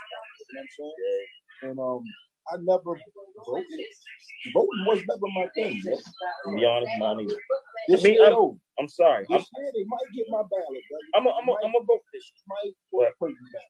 You 0.49 0.55
know 0.57 0.61
what 0.61 0.63
I'm 0.63 0.69
saying? 0.79 1.71
And 1.71 1.79
um, 1.79 2.03
I 2.49 2.57
never 2.65 2.97
voted. 3.47 3.87
Voting 4.55 4.85
was 4.87 5.01
never 5.07 5.29
my 5.37 5.47
thing. 5.55 5.83
To 5.83 6.57
be 6.57 6.65
honest, 6.65 6.93
mine 6.99 7.21
either. 7.21 7.37
This 7.89 8.03
year, 8.05 8.25
I'm- 8.25 8.61
I'm 8.79 8.89
sorry. 8.89 9.27
I'm 9.31 9.37
this 9.37 9.47
year 9.59 9.71
they 9.75 9.85
might 9.85 10.09
get 10.17 10.27
my 10.31 10.43
ballot. 10.51 10.83
I'm 11.15 11.27
a, 11.27 11.31
I'm 11.31 11.47
a, 11.49 11.53
I'm 11.63 11.75
a 11.77 11.85
vote 11.85 12.01
this 12.13 12.33
might 12.49 12.73
me 13.29 13.35
back 13.53 13.63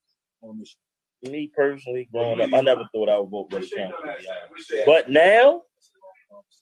on 0.43 0.59
this. 0.61 0.77
year. 1.23 1.33
Me 1.33 1.51
personally, 1.55 2.09
growing 2.13 2.41
up, 2.41 2.53
I 2.55 2.61
never 2.61 2.89
thought 2.95 3.09
I 3.09 3.19
would 3.19 3.29
vote 3.31 3.49
for 3.51 3.59
the 3.59 3.69
county. 3.69 3.93
to 3.93 4.03
be 4.03 4.09
honest. 4.09 4.87
But 4.87 5.11
now, 5.11 5.63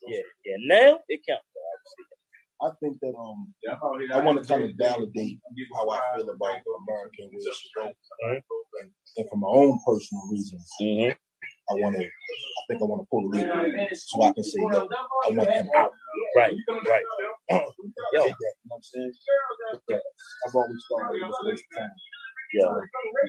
yeah, 0.09 0.21
yeah, 0.47 0.57
now 0.61 1.01
it 1.09 1.21
counts. 1.29 1.45
I 2.63 2.71
think 2.81 2.99
that 3.01 3.15
um, 3.19 3.55
I 4.13 4.21
want 4.21 4.43
to 4.43 4.47
kind 4.47 4.65
of 4.65 4.77
validate 4.77 5.39
how 5.75 5.89
I 5.89 6.01
feel 6.17 6.29
about 6.31 6.61
American 6.85 7.31
way 7.33 7.41
to 7.41 7.93
Right. 8.27 8.43
and, 8.83 8.91
and 9.17 9.29
for 9.31 9.37
my 9.37 9.49
own 9.49 9.81
personal 9.87 10.23
reasons, 10.31 10.69
Mm-hmm. 10.81 11.13
I 11.71 11.75
want 11.75 11.97
to. 11.97 12.03
I 12.03 12.63
think 12.69 12.83
I 12.83 12.85
want 12.85 13.03
to 13.03 13.07
pull 13.11 13.31
the 13.31 13.39
lead 13.39 13.89
so 13.97 14.23
I 14.23 14.33
can 14.33 14.45
say 14.45 14.59
no. 14.61 14.89
I 15.27 15.31
want 15.31 15.51
him 15.51 15.69
out. 15.77 15.93
Right, 16.37 16.55
right. 16.87 17.05
Yo, 17.51 17.57
Yo. 18.13 18.25
you 18.25 18.29
know 18.29 18.35
what 18.69 18.77
I'm 18.77 18.83
saying? 18.83 19.13
Yeah, 19.89 19.97
I've 20.47 20.55
always 20.55 20.85
thought 20.91 21.15
it 21.15 21.23
was 21.27 21.37
a 21.45 21.49
waste 21.49 21.65
of 21.73 21.79
time. 21.79 21.91
Yeah. 22.53 22.75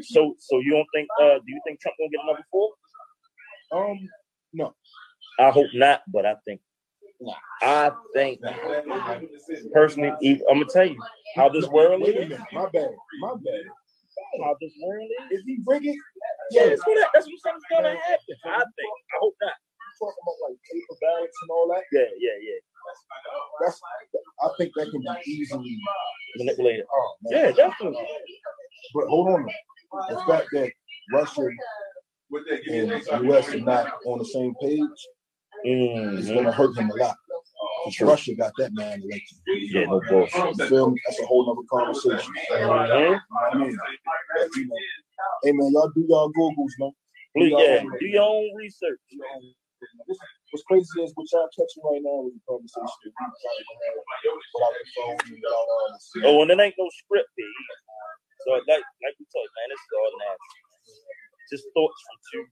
So, 0.01 0.35
so 0.39 0.59
you 0.59 0.71
don't 0.71 0.87
think? 0.93 1.07
Uh, 1.21 1.35
do 1.35 1.43
you 1.47 1.61
think 1.65 1.79
Trump 1.79 1.95
gonna 1.99 2.09
get 2.09 2.19
another 2.23 2.45
four? 2.51 2.69
Um, 3.71 3.97
no, 4.53 4.73
I 5.39 5.51
hope 5.51 5.67
not, 5.73 6.01
but 6.11 6.25
I 6.25 6.35
think. 6.45 6.61
Nah. 7.21 7.33
I 7.61 7.91
think 8.13 8.39
personally, 9.73 10.11
I'm 10.49 10.59
gonna 10.59 10.65
tell 10.71 10.85
you 10.87 10.97
how 11.35 11.49
this 11.49 11.67
world 11.67 12.01
Wait 12.01 12.15
a 12.15 12.21
is. 12.23 12.29
minute, 12.29 12.45
my 12.51 12.65
bad, 12.73 12.89
my 13.21 13.33
bad. 13.35 13.63
How 14.43 14.55
this 14.59 14.73
world 14.81 15.07
is. 15.31 15.39
Is 15.39 15.45
he 15.45 15.57
bring 15.63 15.85
it, 15.85 15.95
Yeah, 16.51 16.69
that's 16.69 16.85
what 16.85 16.97
that's 17.13 17.27
what 17.27 17.39
something's 17.43 17.63
gonna 17.71 17.89
happen. 17.95 18.35
I 18.45 18.57
think. 18.59 18.91
I 19.13 19.17
hope 19.21 19.35
not. 19.41 19.53
talking 19.99 20.23
about 20.23 20.49
like 20.49 20.57
paper 20.71 20.97
ballots 21.01 21.37
and 21.43 21.49
all 21.51 21.67
that. 21.69 21.83
Yeah, 21.91 22.09
yeah, 22.17 22.37
yeah. 22.41 22.59
That's 23.61 23.79
I 24.43 24.49
think 24.57 24.71
that 24.75 24.89
can 24.91 25.01
be 25.01 25.31
easily. 25.31 25.77
Manipulated. 26.37 26.85
Oh, 26.91 27.15
man. 27.23 27.45
Yeah, 27.45 27.51
definitely. 27.51 28.07
But 28.93 29.07
hold 29.07 29.27
on, 29.27 29.49
the 30.09 30.17
fact 30.27 30.47
that 30.53 30.71
Russia 31.13 31.41
and 32.71 32.89
the 32.91 33.19
U.S. 33.23 33.49
are 33.49 33.59
not 33.59 33.93
on 34.05 34.19
the 34.19 34.25
same 34.25 34.55
page 34.61 34.79
is 35.65 36.29
Mhm. 36.29 36.33
going 36.33 36.45
to 36.45 36.51
hurt 36.51 36.77
him 36.77 36.89
a 36.89 36.95
lot. 36.95 37.17
'Cause 37.83 38.01
Russia 38.01 38.35
got 38.35 38.53
that 38.57 38.73
man 38.73 39.01
elected. 39.01 39.37
Yeah, 39.47 39.85
no 39.85 39.99
bullshit. 40.07 40.57
You 40.57 40.67
feel 40.67 40.91
me? 40.91 41.01
That's 41.05 41.19
a 41.19 41.25
whole 41.25 41.49
other 41.49 41.65
conversation. 41.69 42.33
You 42.51 42.59
know 42.59 42.67
what 42.69 42.89
Mhm. 42.89 43.21
I 43.51 43.57
mean? 43.57 43.77
But, 44.35 44.55
you 44.55 44.65
know, 44.67 44.75
hey 45.43 45.51
man, 45.53 45.71
y'all 45.73 45.89
do 45.89 46.05
y'all 46.07 46.31
googles, 46.33 46.73
man. 46.79 46.91
Do 47.35 47.45
y'all 47.45 47.59
yeah, 47.61 47.83
do 47.99 48.05
your 48.07 48.23
own 48.23 48.53
research. 48.55 48.99
Do 49.09 49.17
your 49.17 49.27
own- 49.35 49.55
What's 50.51 50.63
crazy 50.65 51.01
is 51.01 51.11
what 51.15 51.25
y'all 51.31 51.49
catching 51.57 51.81
right 51.83 52.01
now 52.03 52.27
is 52.27 52.35
a 52.35 52.41
conversation 52.45 52.85
that 52.85 53.09
we 53.09 53.11
probably 53.17 53.65
would 53.65 53.79
have 53.81 54.35
without 54.53 54.73
the 54.77 54.85
phone 54.93 55.33
and 55.33 55.45
all 55.45 55.89
this. 55.93 56.11
Oh, 56.23 56.41
and 56.43 56.51
it 56.51 56.59
ain't 56.59 56.75
no 56.77 56.89
script, 56.89 57.29
B. 57.35 57.41
So 58.45 58.51
like 58.51 58.67
like 58.67 59.15
we 59.17 59.25
told 59.31 59.45
you, 59.47 59.53
man, 59.57 59.71
it's 59.71 59.81
all 59.95 60.11
natural. 60.19 60.37
Just 61.49 61.65
thoughts 61.73 62.01
from 62.05 62.17
two 62.31 62.43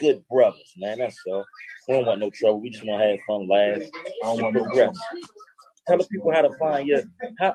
good 0.00 0.24
brothers, 0.28 0.72
man. 0.76 0.98
That's 0.98 1.16
all. 1.26 1.44
We 1.88 1.94
don't 1.94 2.06
want 2.06 2.20
no 2.20 2.30
trouble. 2.30 2.60
We 2.60 2.70
just 2.70 2.84
want 2.84 3.02
to 3.02 3.08
have 3.08 3.18
fun, 3.26 3.48
laugh, 3.48 3.82
I 4.22 4.26
don't 4.26 4.42
want 4.42 4.54
no 4.54 4.62
progress. 4.64 4.96
Tell 5.86 5.98
the 5.98 6.04
people 6.04 6.32
how 6.32 6.42
to 6.42 6.56
find 6.58 6.88
your 6.88 7.02
how 7.38 7.54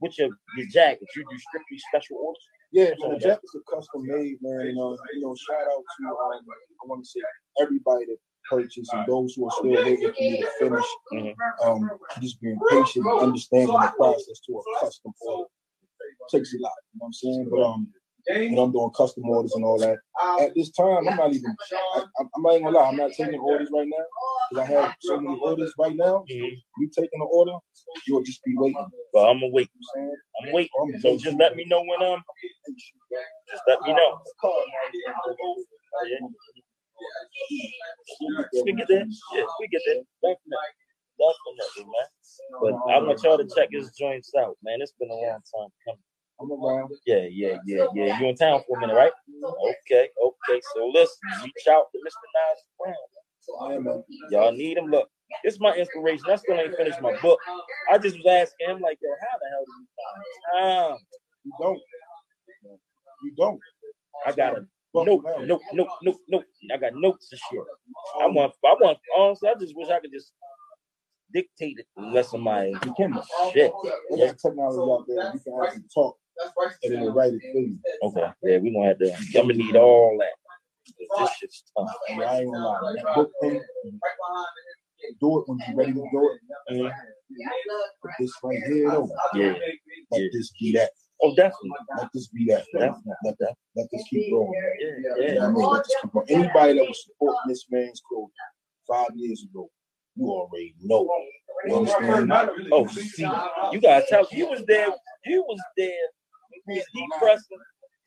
with 0.00 0.18
your 0.18 0.30
your 0.56 0.66
jackets. 0.68 1.14
You 1.16 1.24
do 1.30 1.38
strictly 1.38 1.78
special 1.92 2.18
orders. 2.18 2.42
Yeah, 2.72 2.90
man, 3.00 3.14
the 3.14 3.18
jackets 3.18 3.54
are 3.54 3.76
custom 3.76 4.02
made, 4.06 4.36
man. 4.42 4.66
You 4.66 4.74
know, 4.74 4.98
you 5.14 5.20
know, 5.20 5.34
shout 5.34 5.62
out 5.62 5.82
to 6.00 6.08
um, 6.08 6.44
I 6.82 6.86
want 6.86 7.04
to 7.04 7.08
say 7.08 7.20
everybody 7.60 8.04
that 8.06 8.16
purchased 8.50 8.92
and 8.92 9.06
those 9.06 9.34
who 9.34 9.46
are 9.46 9.52
still 9.52 9.70
waiting 9.70 10.12
for 10.12 10.20
me 10.20 10.40
to 10.42 10.50
finish. 10.58 10.84
Mhm. 11.12 11.34
Um, 11.64 11.90
just 12.20 12.40
being 12.40 12.58
patient 12.70 13.06
and 13.06 13.20
understanding 13.20 13.68
the 13.68 13.92
process 13.96 14.40
to 14.46 14.58
a 14.58 14.80
custom 14.80 15.12
order 15.20 15.48
takes 16.30 16.54
a 16.54 16.58
lot. 16.58 16.72
You 16.92 16.98
know 16.98 17.04
what 17.04 17.06
I'm 17.06 17.12
saying? 17.12 17.48
But 17.50 17.62
um, 17.62 17.92
you 18.28 18.50
know, 18.50 18.64
I'm 18.64 18.72
doing 18.72 18.90
custom 18.96 19.24
orders 19.28 19.54
and 19.54 19.64
all 19.64 19.78
that. 19.78 19.98
At 20.40 20.54
this 20.54 20.70
time, 20.70 21.08
I'm 21.08 21.16
not 21.16 21.32
even. 21.32 21.56
I, 21.96 22.04
I'm 22.20 22.28
I'm 22.36 22.42
not 22.42 22.52
even 22.54 22.64
gonna 22.64 22.78
lie. 22.78 22.88
I'm 22.88 22.96
not 22.96 23.12
taking 23.12 23.40
orders 23.40 23.68
right 23.72 23.88
now 23.88 24.04
because 24.50 24.68
I 24.68 24.72
have 24.72 24.94
so 25.00 25.20
many 25.20 25.38
orders 25.40 25.72
right 25.78 25.96
now. 25.96 26.24
You 26.28 26.90
taking 26.94 27.20
an 27.20 27.28
order, 27.30 27.52
you'll 28.06 28.22
just 28.22 28.42
be 28.44 28.54
waiting. 28.56 28.86
But 29.12 29.28
I'm 29.28 29.40
gonna 29.40 29.52
wait. 29.52 29.70
I'm? 29.96 30.10
I'm 30.46 30.52
waiting. 30.52 30.70
So 31.00 31.16
just 31.16 31.38
let 31.38 31.56
me 31.56 31.64
know 31.66 31.82
when 31.84 32.02
um. 32.02 32.22
Just 33.50 33.62
let 33.66 33.80
me 33.82 33.92
know. 33.94 34.20
We 38.64 38.72
get 38.72 38.88
there. 38.88 39.06
Yeah, 39.34 39.44
we 39.60 39.68
get 39.68 39.82
there. 39.86 40.02
Definitely. 40.22 40.68
Definitely, 41.18 41.84
man. 41.84 42.08
But 42.60 42.92
I 42.92 42.98
want 43.00 43.22
y'all 43.22 43.38
to 43.38 43.48
check 43.54 43.68
his 43.72 43.90
joints 43.98 44.32
out, 44.38 44.56
man. 44.62 44.78
It's 44.80 44.92
been 44.98 45.10
a 45.10 45.14
long 45.14 45.40
time 45.42 45.70
coming. 45.86 46.07
I'm 46.40 46.52
around. 46.52 46.90
Yeah, 47.06 47.26
yeah, 47.30 47.58
yeah, 47.66 47.86
yeah. 47.94 48.20
You 48.20 48.28
in 48.28 48.36
town 48.36 48.62
for 48.66 48.78
a 48.78 48.80
minute, 48.80 48.94
right? 48.94 49.12
Okay, 49.44 50.08
okay. 50.24 50.60
So 50.74 50.86
listen, 50.86 51.18
reach 51.42 51.66
out 51.68 51.86
to 51.92 51.98
Mr. 51.98 52.24
Nice 52.34 52.62
Brown. 52.78 53.72
Yeah, 53.72 53.78
man. 53.78 54.04
Y'all 54.30 54.52
need 54.52 54.76
him. 54.76 54.86
Look, 54.86 55.08
this 55.42 55.54
is 55.54 55.60
my 55.60 55.74
inspiration. 55.74 56.24
I 56.28 56.36
still 56.36 56.56
ain't 56.56 56.76
finished 56.76 57.00
my 57.00 57.16
book. 57.20 57.38
I 57.90 57.98
just 57.98 58.16
was 58.16 58.26
asking 58.26 58.76
him, 58.76 58.80
like, 58.80 58.98
yo, 59.02 59.08
how 59.20 59.38
the 59.38 59.48
hell 59.50 59.64
do 59.66 59.72
you 59.80 59.86
find 59.96 60.96
time? 60.96 60.98
You 61.44 61.52
don't. 61.60 61.80
You 63.24 63.32
don't. 63.36 63.60
I 64.26 64.32
got 64.32 64.54
note, 64.94 65.24
down. 65.24 65.46
note, 65.46 65.62
note, 65.72 65.88
note, 66.02 66.16
note. 66.28 66.44
I 66.72 66.76
got 66.76 66.92
notes 66.94 67.28
and 67.32 67.40
shit. 67.50 67.60
I 68.20 68.24
um, 68.24 68.34
want, 68.34 68.52
I 68.64 68.74
want, 68.80 68.98
honestly, 69.16 69.48
I 69.48 69.54
just 69.58 69.76
wish 69.76 69.88
I 69.88 70.00
could 70.00 70.12
just 70.12 70.32
dictate 71.32 71.78
it 71.78 71.86
and 71.96 72.12
let 72.12 72.26
somebody 72.26 72.74
You 72.84 72.94
can. 72.94 73.18
shit. 73.52 73.72
There's 74.10 74.40
technology 74.40 74.78
out 74.78 75.04
there. 75.08 75.32
You 75.34 75.40
can 75.40 75.60
actually 75.64 75.84
talk 75.94 76.16
and 76.84 76.92
it'll 76.94 77.12
write 77.12 77.32
it 77.34 77.40
for 77.52 77.60
you. 77.60 77.78
Okay, 78.02 78.26
yeah, 78.42 78.58
we 78.58 78.72
gonna 78.72 78.88
have 78.88 78.98
to. 78.98 79.14
I'm 79.38 79.48
gonna 79.48 79.54
need 79.54 79.76
all 79.76 80.16
that. 80.20 80.32
This 81.18 81.30
shit's 81.38 81.64
tough. 81.76 81.88
I, 82.08 82.12
mean, 82.12 82.22
I 82.22 82.38
ain't 82.40 82.52
gonna 82.52 82.64
lie. 82.64 82.94
That 82.96 83.14
book 83.14 83.30
thing, 83.42 83.60
do 85.20 85.38
it 85.40 85.44
when 85.48 85.58
you're 85.68 85.76
ready 85.76 85.92
to 85.92 86.04
do 86.12 86.30
it. 86.30 86.74
Mhm. 86.74 86.92
Put 88.02 88.10
this 88.18 88.32
right 88.42 88.58
here, 88.66 88.90
though. 88.90 89.08
Yeah. 89.34 89.52
Let 90.10 90.20
Yeah. 90.22 90.28
this 90.32 90.50
be 90.60 90.72
that. 90.72 90.90
Oh, 91.22 91.34
definitely. 91.34 91.70
Let 91.98 92.08
this 92.14 92.28
be 92.28 92.46
that. 92.46 92.64
Let, 92.74 92.92
let 93.24 93.38
that. 93.38 93.54
Let 93.74 93.86
this 93.92 94.04
keep 94.08 94.30
going. 94.30 94.52
Yeah, 94.80 94.86
You 94.88 95.02
know 95.02 95.16
yeah. 95.16 95.34
what 95.34 95.42
I 95.42 95.52
mean? 95.52 95.66
Let 95.72 95.84
this 95.84 95.96
keep 96.02 96.12
going. 96.12 96.26
Anybody 96.30 96.72
that 96.78 96.88
was 96.88 97.04
supporting 97.04 97.40
this 97.48 97.64
man's 97.70 98.00
code 98.08 98.30
five 98.88 99.08
years 99.16 99.44
ago, 99.50 99.68
you 100.14 100.26
already 100.28 100.74
know. 100.82 101.08
You 101.66 101.76
understand? 101.76 102.32
Oh, 102.72 102.86
see, 102.86 103.22
you 103.72 103.80
gotta 103.80 104.06
tell. 104.08 104.26
You 104.30 104.46
was 104.48 104.64
there. 104.66 104.88
You 105.24 105.42
was 105.42 105.60
there. 105.76 105.90
He 106.68 107.08
pressing. 107.18 107.58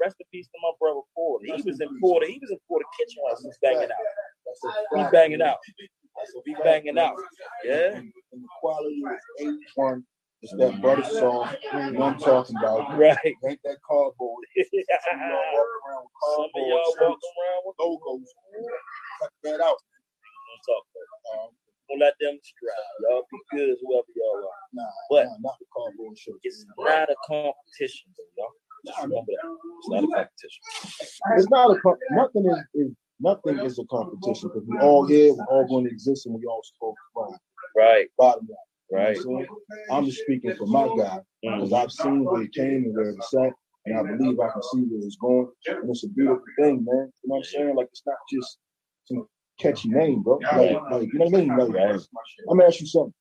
Rest 0.01 0.15
in 0.19 0.25
peace 0.31 0.47
to 0.47 0.57
my 0.63 0.71
brother 0.79 1.01
Porter. 1.13 1.45
He 1.45 1.61
was 1.61 1.79
in 1.79 1.99
Porter. 2.01 2.25
He 2.25 2.39
was 2.41 2.49
in 2.49 2.57
Porter 2.67 2.85
Kitchen 2.97 3.21
while 3.21 3.37
he 3.39 3.47
was 3.47 3.57
banging 3.61 3.91
out. 3.91 4.05
That's 4.45 4.61
a 4.65 4.97
He 4.97 5.11
banging 5.11 5.41
out. 5.41 5.57
That's 6.17 6.33
a 6.35 6.39
He 6.45 6.55
banging 6.63 6.97
out. 6.97 7.15
Yeah. 7.63 7.97
And 7.97 8.11
the 8.33 8.47
quality 8.59 8.95
is 9.05 9.47
eight 9.47 9.59
one. 9.75 10.03
It's 10.41 10.53
that 10.57 10.81
butter 10.81 11.03
sauce. 11.03 11.53
You 11.71 11.91
know 11.91 12.01
I'm 12.01 12.17
talking 12.17 12.55
about. 12.57 12.97
Right. 12.97 13.17
Ain't 13.45 13.59
that 13.63 13.77
cardboard. 13.87 14.43
Some 14.57 15.21
of 15.21 15.29
y'all 15.29 15.53
walk 15.53 15.69
around 15.85 16.01
with 16.01 16.17
cardboard. 16.17 16.49
Some 16.49 16.63
of 16.63 16.67
y'all 16.67 16.95
walking 16.97 17.33
around 17.37 17.61
with 17.65 17.75
logos. 17.77 18.33
Cut 19.21 19.31
that 19.43 19.61
out. 19.61 19.77
Don't 20.49 20.63
talk 20.65 20.83
about. 20.89 21.45
Um, 21.45 21.49
Don't 21.91 21.99
let 21.99 22.13
them 22.19 22.39
strive. 22.41 23.09
Y'all 23.09 23.23
be 23.31 23.37
good, 23.57 23.75
whoever 23.81 24.07
y'all 24.15 24.37
are. 24.37 24.49
nah, 24.73 24.83
But- 25.09 25.25
nah, 25.25 25.35
not 25.41 25.59
the 25.59 25.65
cardboard 25.75 26.17
shirts. 26.17 26.39
It's 26.43 26.65
not 26.77 27.09
a 27.09 27.15
competition, 27.27 28.11
y'all. 28.37 28.47
Just 28.85 28.97
remember 29.01 29.25
that. 29.27 29.57
It's 29.77 29.89
not 29.89 30.03
a 30.03 30.07
competition. 30.07 30.63
It's 31.37 31.49
not 31.49 31.71
a 31.71 32.15
nothing 32.15 32.45
is, 32.47 32.87
is 32.87 32.95
nothing 33.19 33.59
is 33.59 33.77
a 33.79 33.85
competition 33.85 34.49
because 34.49 34.63
we 34.67 34.77
all 34.79 35.05
here, 35.05 35.33
we're 35.33 35.45
all 35.45 35.67
going 35.67 35.85
to 35.85 35.91
exist, 35.91 36.25
and 36.25 36.35
we 36.35 36.45
all 36.45 36.61
to 36.61 36.93
find 37.13 37.35
Right. 37.75 38.09
bottom 38.17 38.47
line. 38.47 38.57
Right. 38.91 39.17
You 39.17 39.23
know 39.39 39.45
I'm 39.91 40.05
just 40.05 40.19
speaking 40.19 40.55
for 40.55 40.65
my 40.67 40.87
guy 40.97 41.19
because. 41.41 41.73
I've 41.73 41.91
seen 41.91 42.23
where 42.25 42.41
it 42.41 42.53
came 42.53 42.85
and 42.85 42.95
where 42.95 43.09
it's 43.11 43.33
at, 43.33 43.53
and 43.85 43.97
I 43.97 44.03
believe 44.03 44.39
I 44.39 44.49
can 44.49 44.63
see 44.63 44.81
where 44.81 45.05
it's 45.05 45.15
going. 45.17 45.49
And 45.67 45.89
it's 45.89 46.03
a 46.03 46.09
beautiful 46.09 46.43
thing, 46.59 46.83
man. 46.85 47.11
You 47.23 47.29
know 47.29 47.35
what 47.35 47.37
I'm 47.37 47.43
saying? 47.43 47.75
Like 47.75 47.87
it's 47.91 48.03
not 48.05 48.17
just 48.31 48.57
some 49.05 49.27
catchy 49.61 49.89
name, 49.89 50.23
bro. 50.23 50.39
Like, 50.55 50.81
like 50.91 51.13
you 51.13 51.19
know 51.19 51.25
what 51.25 51.35
I 51.35 51.37
mean? 51.37 51.49
Like, 51.49 51.69
I'm 52.49 52.57
gonna 52.57 52.65
ask 52.67 52.79
you 52.79 52.87
something. 52.87 53.13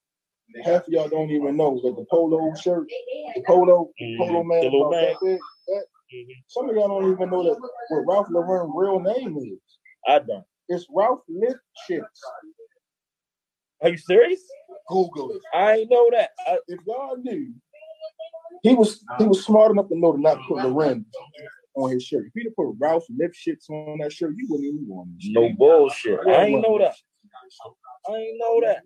Half 0.64 0.88
of 0.88 0.88
y'all 0.88 1.09
don't 1.09 1.30
even 1.30 1.57
know 1.57 1.80
that 1.84 1.95
the 1.97 2.05
polo 2.11 2.53
shirt, 2.55 2.88
the 3.36 3.43
polo, 3.47 3.91
Mhm. 4.03 4.18
polo 4.18 4.43
man, 4.43 4.61
The 4.61 4.64
little 4.64 4.88
about 4.88 5.20
that 5.20 5.41
that- 5.68 5.86
Mhm. 6.12 6.26
some 6.49 6.68
of 6.68 6.74
y'all 6.74 6.88
don't 6.88 7.12
even 7.12 7.30
know 7.30 7.43
that 7.45 7.57
what 7.91 8.07
Ralph 8.07 8.26
Lauren's 8.30 8.72
real 8.74 8.99
name 8.99 9.36
is. 9.38 9.61
I 10.09 10.18
don't. 10.18 10.45
It's 10.68 10.86
Ralph 10.91 11.20
Lifshitz. 11.30 12.03
Are 13.82 13.91
you 13.91 13.97
serious? 13.97 14.43
Google 14.88 15.30
it. 15.30 15.43
I 15.55 15.76
ain't 15.78 15.91
know 15.91 16.09
that. 16.11 16.30
I, 16.47 16.59
If 16.66 16.80
y'all 16.86 17.16
knew, 17.16 17.55
he 18.62 18.74
was 18.74 19.05
he 19.18 19.24
was 19.26 19.45
smart 19.45 19.70
enough 19.70 19.88
to 19.88 19.97
know 19.97 20.12
to 20.12 20.18
not 20.20 20.38
put 20.49 20.64
Lauren 20.64 21.07
on 21.75 21.91
his 21.91 22.05
shirt. 22.05 22.27
If 22.27 22.33
he'd 22.35 22.45
have 22.47 22.57
put 22.57 22.75
Ralph 22.79 23.05
Lipschitz 23.11 23.68
on 23.71 23.99
that 23.99 24.12
shirt, 24.12 24.35
you 24.37 24.47
wouldn't 24.49 24.68
even 24.68 24.87
want 24.89 25.09
him. 25.21 25.33
no 25.33 25.51
bullshit. 25.57 26.21
I 26.27 26.45
ain't 26.45 26.61
know 26.62 26.79
that. 26.79 26.95
I 28.09 28.12
ain't 28.12 28.39
know 28.39 28.61
that. 28.62 28.83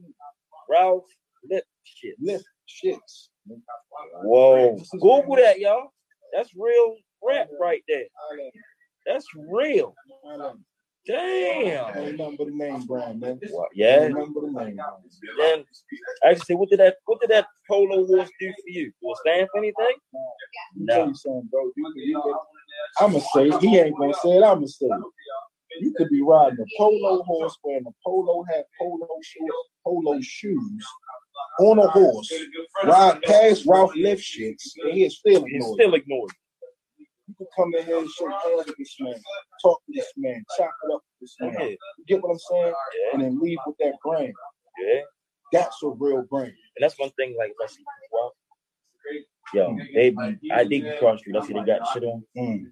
Ralph 0.69 1.05
Lip 1.51 1.65
shit. 1.85 2.15
Lipschitz. 2.23 3.29
Whoa. 4.23 4.79
Google 4.93 5.37
that, 5.37 5.59
y'all. 5.59 5.93
That's 6.33 6.51
real 6.57 6.97
rap 7.23 7.49
right 7.61 7.83
there. 7.89 8.05
That's 9.07 9.27
real. 9.51 9.95
Ain't 11.07 11.77
Damn. 11.87 12.17
nothing 12.17 12.37
but 12.39 12.47
a 12.47 12.57
name 12.57 12.87
brand, 12.87 13.21
man. 13.21 13.39
Well, 13.53 13.69
yeah. 13.75 14.05
Ain't 14.05 14.15
nothing 14.15 14.33
but 14.33 14.45
a 14.45 14.65
name. 14.65 14.81
Then 15.39 15.65
actually, 16.25 16.57
what 16.57 16.71
did 16.71 16.81
that 16.81 16.97
what 17.05 17.21
did 17.21 17.29
that 17.31 17.47
polo 17.71 18.07
horse 18.07 18.31
do 18.41 18.49
for 18.49 18.69
you? 18.71 18.87
Do 19.03 19.11
it 19.11 19.19
stand 19.19 19.49
for 19.53 19.59
anything? 19.59 19.97
Tell 20.89 21.07
No. 21.07 21.13
You 22.75 22.99
something, 22.99 23.23
bro. 23.35 23.43
You, 23.43 23.49
you, 23.51 23.55
I'ma 23.55 23.59
say 23.61 23.67
it. 23.67 23.71
he 23.71 23.79
ain't 23.79 23.99
gonna 23.99 24.15
say 24.15 24.31
it. 24.37 24.43
I'ma 24.43 24.67
say 24.67 24.87
it. 24.87 25.03
You 25.81 25.93
could 25.97 26.09
be 26.09 26.23
riding 26.23 26.59
a 26.61 26.65
polo 26.79 27.23
horse, 27.25 27.57
wearing 27.65 27.85
a 27.87 27.91
polo 28.05 28.45
hat, 28.49 28.67
polo 28.79 29.09
shorts, 29.23 29.57
polo 29.85 30.21
shoes, 30.21 30.87
on 31.61 31.79
a 31.81 31.89
horse, 31.89 32.33
ride 32.85 33.21
past 33.23 33.65
Ralph 33.67 33.93
Lifshitz, 33.95 34.71
and 34.85 34.93
he 34.93 35.05
is 35.05 35.19
still 35.19 35.45
He's 35.45 35.55
ignore 35.57 35.69
you. 35.69 35.75
still 35.75 35.95
ignored. 35.95 36.31
You 37.27 37.35
could 37.39 37.47
come 37.57 37.75
in 37.75 37.85
here 37.87 37.99
and 37.99 38.09
shake 38.09 38.29
hands 38.29 38.67
with 38.67 38.77
this 38.79 38.95
man, 39.01 39.15
talk 39.63 39.81
to 39.87 39.93
this 39.93 40.13
man, 40.17 40.45
chop 40.57 40.71
it 40.85 40.95
up 40.95 41.01
with 41.21 41.21
this 41.23 41.37
man. 41.41 41.71
You 41.71 42.05
get 42.07 42.23
what 42.23 42.31
I'm 42.33 42.39
saying? 42.39 42.67
yeah, 42.73 43.15
And 43.15 43.23
then 43.23 43.41
leave 43.41 43.59
with 43.67 43.77
that 43.81 43.95
brain. 44.05 44.33
yeah. 44.79 45.01
That's 45.53 45.77
a 45.83 45.89
real 45.89 46.23
brain. 46.23 46.49
And 46.77 46.83
that's 46.83 46.99
one 46.99 47.11
thing, 47.11 47.35
like, 47.39 47.51
if 47.51 47.57
I 47.63 47.67
see 47.67 47.79
people 47.79 48.19
out, 48.25 48.33
yo, 49.55 49.77
they 49.95 50.15
I 50.53 50.65
dig 50.65 50.85
you 50.85 50.95
cross 50.99 51.15
the 51.15 51.19
street. 51.19 51.37
I 51.37 51.47
see 51.47 51.53
they 51.53 51.65
got 51.65 51.89
shit 51.93 52.05
on. 52.05 52.23
Mm. 52.37 52.65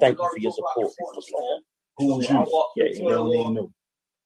Thank 0.00 0.18
you 0.18 0.28
for 0.30 0.38
your 0.38 0.52
support. 0.52 0.92
What's? 0.98 1.32
Who's 1.96 2.28
you? 2.28 2.64
Yeah, 2.76 2.84
You 2.92 3.08
don't 3.08 3.54
know. 3.54 3.70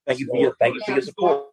Thank 0.06 0.20
you 0.20 0.26
for 0.26 0.38
your 0.38 0.54
thank 0.58 0.74
you 0.74 0.80
for 0.86 0.92
your 0.92 1.02
support. 1.02 1.44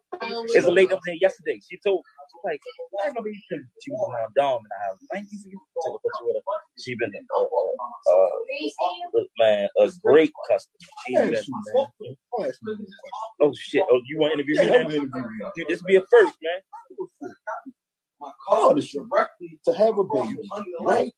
There's 0.52 0.64
a 0.64 0.72
lady 0.72 0.92
up 0.92 1.00
there 1.04 1.14
yesterday. 1.20 1.60
She 1.68 1.78
told 1.84 2.02
she's 2.32 2.40
like, 2.42 2.60
I 3.04 3.08
remember 3.08 3.28
you 3.28 3.40
said 3.50 3.60
she 3.84 3.90
was 3.90 4.10
around 4.10 4.32
Dom 4.34 4.60
in 4.60 4.68
the 4.70 4.86
house. 4.86 4.98
Thank 5.12 5.26
you 5.30 5.38
for 5.42 5.48
your 5.50 5.60
took 5.84 6.00
a 6.00 6.08
picture 6.08 6.24
with 6.24 6.36
her. 6.36 6.60
She 6.82 6.94
been 6.94 7.12
uh, 7.36 7.42
uh, 7.42 9.18
uh, 9.18 9.24
man, 9.38 9.68
a 9.78 9.92
great 10.02 10.32
customer. 10.48 10.76
She 11.06 11.16
been, 11.16 11.30
man. 11.32 11.42
I'll 11.44 11.84
ask 11.84 11.92
you 12.00 12.12
a 12.12 12.16
question. 12.30 12.86
oh 13.42 13.52
shit. 13.54 13.84
Oh, 13.90 14.00
you 14.06 14.18
want 14.18 14.32
to 14.32 14.38
interview 14.38 14.56
me? 14.56 14.66
Yeah, 14.66 14.72
I'm 14.72 14.82
now? 14.82 14.88
gonna 14.88 14.94
interview 14.94 15.36
you. 15.38 15.50
Dude, 15.54 15.68
this 15.68 15.82
be 15.82 15.96
a 15.96 16.02
first, 16.10 16.34
man. 16.42 17.30
Honestly, 18.48 19.00
to 19.64 19.72
have 19.74 19.98
a 19.98 20.04
baby, 20.04 20.38
right? 20.80 21.12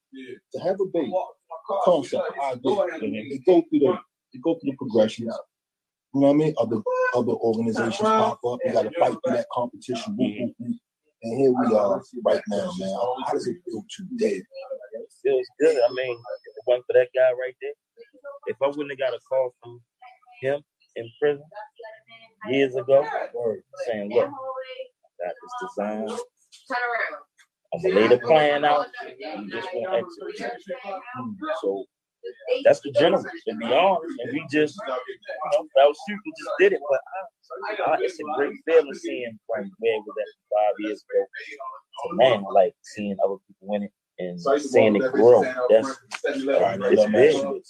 To 0.52 0.60
have 0.60 0.80
a 0.80 0.86
baby, 0.86 1.12
concept, 1.84 2.24
idea. 2.42 2.86
They 3.00 3.38
go 3.46 3.62
through 3.68 3.78
the 3.80 3.98
they 4.32 4.40
go 4.40 4.54
through 4.54 4.70
the 4.70 4.76
progressions. 4.76 5.34
You 6.14 6.20
know 6.20 6.28
what 6.28 6.34
I 6.34 6.36
mean? 6.36 6.54
Other 6.58 6.82
other 7.14 7.32
organizations 7.32 7.98
pop 7.98 8.40
up. 8.44 8.58
You 8.64 8.72
got 8.72 8.82
to 8.82 8.90
fight 8.98 9.16
through 9.24 9.34
that 9.36 9.46
competition. 9.52 10.16
And 11.22 11.38
here 11.40 11.52
we 11.52 11.76
are 11.76 12.00
right 12.24 12.42
now, 12.48 12.70
man. 12.78 12.96
How 13.26 13.32
does 13.32 13.46
it 13.48 13.56
feel 13.64 13.84
today? 13.90 14.36
It 14.36 15.12
feels 15.22 15.46
good. 15.60 15.76
I 15.76 15.92
mean, 15.92 16.12
if 16.12 16.56
it 16.56 16.64
wasn't 16.66 16.86
for 16.86 16.92
that 16.94 17.08
guy 17.14 17.30
right 17.32 17.56
there, 17.60 17.72
if 18.46 18.56
I 18.62 18.68
wouldn't 18.68 18.90
have 18.90 18.98
got 18.98 19.14
a 19.14 19.20
call 19.28 19.52
from 19.62 19.80
him 20.40 20.62
in 20.96 21.10
prison 21.20 21.44
years 22.48 22.76
ago, 22.76 23.04
saying, 23.86 24.12
look, 24.14 24.30
got 24.30 25.34
this 25.42 25.54
design. 25.76 26.08
I'm 27.74 27.82
gonna 27.82 27.94
lay 27.94 28.08
the 28.08 28.18
plan 28.18 28.64
out. 28.64 28.86
You 29.18 29.50
just 29.50 29.68
want 29.74 30.06
to 30.08 30.44
execute. 30.44 30.52
Hmm, 31.16 31.30
So 31.60 31.84
that's 32.64 32.80
the 32.80 32.90
general, 32.92 33.22
to 33.22 33.54
be 33.56 33.64
honest. 33.66 34.16
And 34.22 34.32
we 34.32 34.46
just, 34.50 34.76
you 34.86 34.92
know, 34.92 35.68
without 35.74 35.94
shooting, 36.08 36.32
just 36.38 36.50
did 36.58 36.72
it. 36.72 36.80
But 36.90 37.00
I, 37.86 37.92
I, 37.92 37.96
it's 38.00 38.18
a 38.20 38.24
great 38.36 38.54
feeling 38.66 38.94
seeing 38.94 39.38
like 39.54 39.66
where 39.78 39.94
it 39.96 40.02
was 40.06 40.16
at 40.20 40.28
five 40.56 40.74
years 40.78 41.04
ago. 41.10 41.24
So 42.04 42.14
man, 42.16 42.44
like 42.52 42.74
seeing 42.82 43.16
other 43.24 43.36
people 43.46 43.68
win 43.68 43.82
it 43.84 43.92
and 44.18 44.40
seeing 44.60 44.96
it 44.96 45.12
grow. 45.12 45.42
That's 45.68 45.88
All 45.88 46.60
right, 46.60 46.80
it's 46.80 47.00
let 47.00 47.10
me 47.10 47.28
ask 47.28 47.36
big. 47.36 47.42
you. 47.44 47.62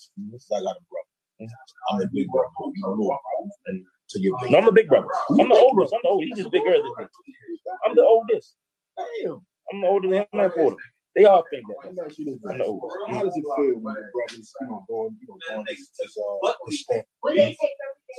I 0.53 0.61
got 0.61 0.77
a 0.77 0.85
brother. 0.91 1.51
I'm 1.91 1.99
the 1.99 2.09
big 2.13 2.29
brother. 2.29 2.49
You 2.75 2.83
know, 2.83 3.19
and 3.67 3.85
to 4.11 4.21
your 4.21 4.39
No, 4.51 4.59
I'm 4.59 4.65
the 4.65 4.73
big 4.73 4.89
brother. 4.89 5.07
I'm 5.31 5.49
the 5.49 5.55
oldest. 5.55 5.93
I'm 5.95 6.01
the 6.03 6.09
oldest. 6.09 6.29
He's 6.29 6.39
just 6.39 6.51
bigger 6.53 6.71
than 6.73 6.83
me. 6.99 7.07
I'm 7.87 7.95
the 7.95 8.03
oldest. 8.05 8.55
Damn. 8.99 9.41
I'm 9.73 9.85
older 9.85 10.09
than 10.09 10.19
him 10.19 10.27
and 10.33 10.53
Porter. 10.53 10.77
They 11.17 11.25
all 11.25 11.45
think 11.51 11.65
that. 11.69 11.77
Let 11.85 11.95
me 11.95 12.03
ask. 12.07 12.19
I'm 12.51 12.59
the. 12.59 12.65
How 13.09 13.23
does 13.25 13.37
it 13.37 13.45
feel 13.57 13.81
when 13.81 13.95
your 13.95 14.11
brothers, 14.13 14.55
you 14.61 14.67
know, 14.69 14.85
doing, 14.89 15.17
you 15.21 15.29
know, 15.29 15.39
doing 15.49 15.67
this, 15.69 15.91
this 16.01 16.17
uh, 16.19 16.53
this 16.69 16.85
thing? 16.91 17.03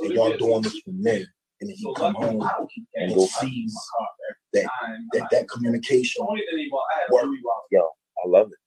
And 0.02 0.14
y'all 0.14 0.38
doing 0.38 0.62
this 0.64 0.80
for 0.80 0.92
men, 0.92 1.26
and 1.62 1.70
then 1.70 1.76
he 1.78 1.94
come 1.96 2.16
home 2.16 2.50
and 2.96 3.12
he 3.12 3.28
sees 3.28 3.76
that 4.54 4.66
that 5.14 5.30
that 5.32 5.50
communication 5.50 6.26
work. 7.12 7.26
Yo, 7.72 7.82
I 8.26 8.28
love 8.28 8.48
it. 8.48 8.60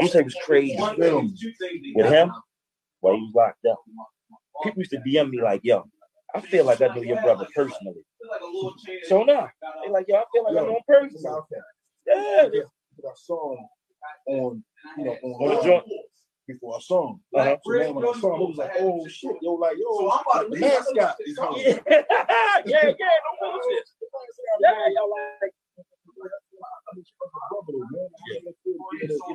I'm 0.00 0.06
gonna 0.06 0.12
tell 0.12 0.20
you 0.22 0.24
what's 0.26 0.44
crazy. 0.46 0.76
Film. 0.98 1.34
With 1.96 2.06
him, 2.12 2.32
while 3.00 3.14
he 3.14 3.20
was 3.22 3.32
locked 3.34 3.64
up, 3.70 3.78
people 4.64 4.80
used 4.80 4.90
to 4.92 4.98
DM 4.98 5.30
me 5.30 5.42
like, 5.42 5.60
yo, 5.64 5.84
I 6.34 6.40
feel 6.40 6.64
like 6.64 6.80
I 6.82 6.88
know 6.88 7.02
your 7.02 7.20
brother 7.22 7.46
personally. 7.54 8.02
So 9.04 9.22
now, 9.22 9.48
they 9.84 9.90
like, 9.90 10.06
yo, 10.08 10.16
I 10.16 10.24
feel 10.32 10.44
like 10.44 10.52
I 10.52 10.66
know 10.66 10.74
him 10.74 10.82
personally. 10.86 11.40
Yeah, 12.06 12.48
they- 12.52 12.62
I 13.08 13.12
saw 13.14 13.52
him 13.52 13.64
on, 14.26 14.64
you 14.98 15.04
know, 15.04 15.12
on 15.22 15.56
the 15.56 15.62
joint. 15.62 15.84
before 16.48 16.76
I 16.76 16.80
saw 16.80 17.10
him. 17.12 17.20
Uh-huh. 17.34 17.56
So 17.64 17.72
then 17.78 17.94
when 17.94 18.04
I 18.08 18.20
saw 18.20 18.34
him, 18.34 18.40
it 18.42 18.48
was 18.48 18.56
like, 18.56 18.72
oh 18.80 19.06
shit, 19.08 19.36
yo, 19.40 19.52
like, 19.54 19.76
yo, 19.78 20.10
the 20.50 20.58
mascot 20.58 21.16
is 21.20 21.38
home. 21.38 21.56
yeah, 21.58 21.76
yeah, 22.66 22.84
yeah, 22.84 23.18
no 23.40 23.52
bullshit. 23.52 23.84
Yeah, 24.60 24.88
yo, 24.96 25.06
like, 25.06 25.52
You 27.68 27.84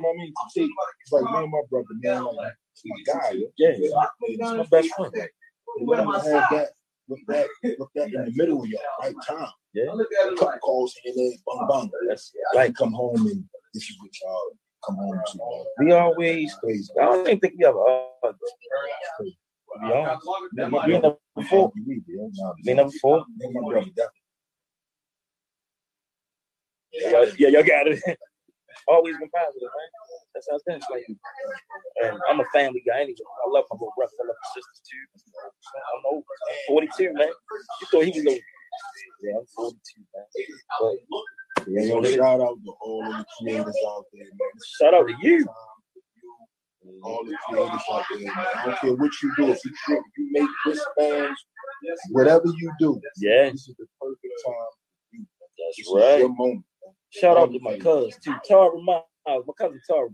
what 0.00 0.14
I 0.14 0.16
mean? 0.16 0.32
See, 0.50 0.68
it's 1.02 1.12
like 1.12 1.24
me 1.24 1.38
and 1.38 1.50
my 1.50 1.60
brother, 1.70 1.86
man, 2.02 2.24
like 2.24 2.52
the 2.82 3.04
guy. 3.06 3.32
yeah, 3.56 3.72
he's 3.72 3.92
my 4.40 4.62
best 4.70 4.88
friend. 4.94 5.12
You 5.78 5.86
let 5.86 6.00
him 6.00 6.08
have 6.12 6.22
that, 6.50 6.68
with 7.08 7.20
that, 7.28 7.46
with 7.62 7.88
that 7.94 8.06
in 8.06 8.24
the 8.24 8.32
middle 8.34 8.62
of 8.62 8.68
y'all, 8.68 8.80
right 9.02 9.14
time. 9.26 9.48
Yeah, 9.74 9.86
Couple 10.38 10.58
calls 10.60 10.94
and 11.04 11.16
there, 11.16 11.32
bang 11.46 11.68
bang. 11.68 11.90
that's 12.08 12.32
Like 12.54 12.68
like 12.68 12.76
come 12.76 12.92
home 12.92 13.16
and 13.16 13.44
this 13.72 13.82
is 13.90 13.96
what 14.00 14.10
y'all 14.22 14.50
come 14.86 14.96
home 14.96 15.20
to. 15.32 15.38
man. 15.38 15.86
we 15.86 15.92
always. 15.92 16.54
Crazy. 16.62 16.92
I 17.00 17.04
don't 17.06 17.26
even 17.26 17.40
think 17.40 17.54
we 17.58 17.64
ever. 17.64 17.78
Honest, 17.78 18.42
we 20.86 20.92
never 20.98 21.16
fought. 21.50 21.72
We 21.86 21.94
did, 22.06 22.30
nah, 22.34 22.52
We 22.64 22.74
never 22.74 22.90
fought. 23.02 23.26
me 23.36 23.46
and 23.46 23.54
my 23.54 23.84
Yeah, 26.92 27.24
yeah, 27.38 27.48
y'all 27.48 27.62
got 27.64 27.88
it. 27.88 28.00
Always 28.88 29.16
been 29.18 29.30
positive, 29.30 29.62
man. 29.72 29.90
That's 30.34 30.46
how 30.50 30.56
it's 30.56 30.64
been. 30.64 30.76
It's 30.76 30.86
like, 30.90 31.06
and 32.04 32.20
I'm 32.28 32.40
a 32.40 32.44
family 32.52 32.82
guy 32.86 33.00
anyway. 33.00 33.16
I 33.46 33.50
love 33.50 33.64
my 33.70 33.76
little 33.76 33.92
brother. 33.96 34.12
I 34.20 34.26
love 34.28 34.36
my 34.36 34.48
sisters 34.54 34.80
too. 34.84 35.04
I'm 35.96 36.02
old. 36.12 36.24
I'm 36.50 36.56
42, 36.68 37.12
man. 37.14 37.28
You 37.28 37.86
thought 37.90 38.04
he 38.04 38.12
was 38.20 38.26
old. 38.26 38.40
Yeah, 39.22 39.38
I'm 39.38 39.46
42, 39.56 40.02
man. 40.14 40.24
But 40.80 41.64
Yeah, 41.68 41.82
yo, 41.82 42.02
shout 42.04 42.40
out 42.40 42.56
to 42.64 42.72
all 42.82 43.04
of 43.06 43.16
the 43.18 43.24
creators 43.40 43.76
out 43.88 44.04
there, 44.12 44.24
man. 44.24 44.50
shout 44.80 44.94
out 44.94 45.08
to 45.08 45.14
you. 45.22 45.46
All 47.02 47.24
the 47.24 47.36
creators 47.48 47.80
out 47.90 48.04
there, 48.10 48.18
man. 48.20 48.32
I 48.36 48.64
don't 48.66 48.78
care 48.80 48.94
what 48.94 49.12
you 49.22 49.32
do. 49.36 49.50
If 49.52 49.64
you, 49.64 49.72
if 49.88 50.04
you 50.18 50.28
make 50.32 50.48
wristbands, 50.66 51.40
whatever 52.10 52.44
you 52.46 52.72
do, 52.78 53.00
Yeah, 53.18 53.50
this 53.50 53.68
is 53.68 53.76
the 53.78 53.86
perfect 54.00 54.34
time. 54.44 54.54
This 55.12 55.76
that's 55.76 55.78
is 55.88 55.94
right. 55.94 56.18
your 56.20 56.34
moment. 56.34 56.64
Shout 57.14 57.36
out 57.36 57.52
to 57.52 57.60
my 57.60 57.78
cousin 57.78 58.10
too. 58.22 58.34
Tara 58.44 58.80
Miles, 58.80 59.04
my 59.26 59.52
cousin 59.58 59.80
Tara 59.88 60.08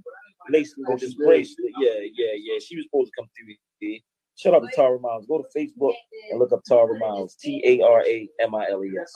laced 0.51 0.77
me 0.77 0.85
with 0.87 1.01
this 1.01 1.15
bracelet. 1.15 1.73
Yeah, 1.79 2.01
yeah, 2.13 2.33
yeah. 2.37 2.59
She 2.61 2.77
was 2.77 2.87
supposed 2.87 3.13
to 3.13 3.23
come 3.23 3.29
through 3.37 3.55
here. 3.81 3.99
Shout 4.37 4.55
out 4.55 4.61
to 4.61 4.69
Tara 4.75 4.99
Miles. 4.99 5.27
Go 5.27 5.43
to 5.43 5.59
Facebook 5.59 5.95
and 6.31 6.39
look 6.39 6.53
up 6.53 6.63
Tara 6.65 6.99
Miles. 6.99 7.37
T 7.37 7.63
A 7.65 7.85
R 7.85 8.03
A 8.07 8.29
M 8.41 8.55
I 8.55 8.67
L 8.71 8.85
E 8.85 8.91
S. 9.01 9.13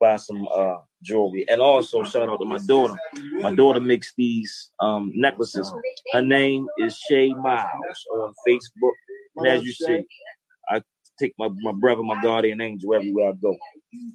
Buy 0.00 0.16
some 0.16 0.48
uh 0.52 0.78
jewelry. 1.02 1.48
And 1.48 1.60
also 1.60 2.02
shout 2.02 2.28
out 2.28 2.38
to 2.38 2.44
my 2.44 2.58
daughter. 2.58 2.94
My 3.40 3.54
daughter 3.54 3.80
makes 3.80 4.12
these 4.16 4.70
um 4.80 5.12
necklaces. 5.14 5.72
Her 6.12 6.22
name 6.22 6.66
is 6.78 6.96
Shay 6.98 7.32
Miles 7.32 8.06
on 8.12 8.34
Facebook. 8.46 8.92
And 9.36 9.46
as 9.46 9.64
you 9.64 9.72
see, 9.72 10.04
take 11.18 11.34
my, 11.38 11.48
my 11.60 11.72
brother, 11.72 12.02
my 12.02 12.20
guardian 12.22 12.60
angel 12.60 12.94
everywhere 12.94 13.30
I 13.30 13.32
go. 13.32 13.56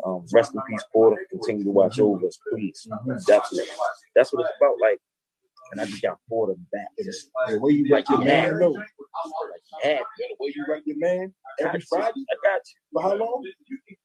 Um, 0.06 0.26
rest 0.34 0.54
in 0.56 0.62
peace, 0.70 0.84
Porter. 0.91 1.22
Continue 1.32 1.64
to 1.66 1.72
watch 1.72 2.00
over 2.00 2.26
us, 2.28 2.38
please. 2.52 2.88
Definitely. 3.28 3.70
That's 4.16 4.34
what 4.34 4.41
it's 4.45 4.54
about. 4.60 4.76
Like, 4.82 5.00
and 5.72 5.82
I 5.82 5.86
just 5.86 6.02
got 6.02 6.18
Porter 6.28 6.56
back. 6.72 6.88
Just 7.04 7.30
The 7.47 7.60
way 7.60 7.74
you 7.74 7.93
write 7.93 8.10
your 8.10 8.20
man, 8.20 8.60
no. 8.60 8.70
like, 8.72 8.88
yeah, 9.84 10.00
The 10.18 10.36
way 10.39 10.54
you 10.56 10.66
write 10.68 10.84
your 10.86 10.97
man 10.97 11.34
every. 11.60 11.80
Friday. 11.82 12.26
I 12.30 12.36
got 12.43 12.62
you. 12.66 12.76
For 12.93 13.02
how 13.04 13.16
long? 13.16 13.43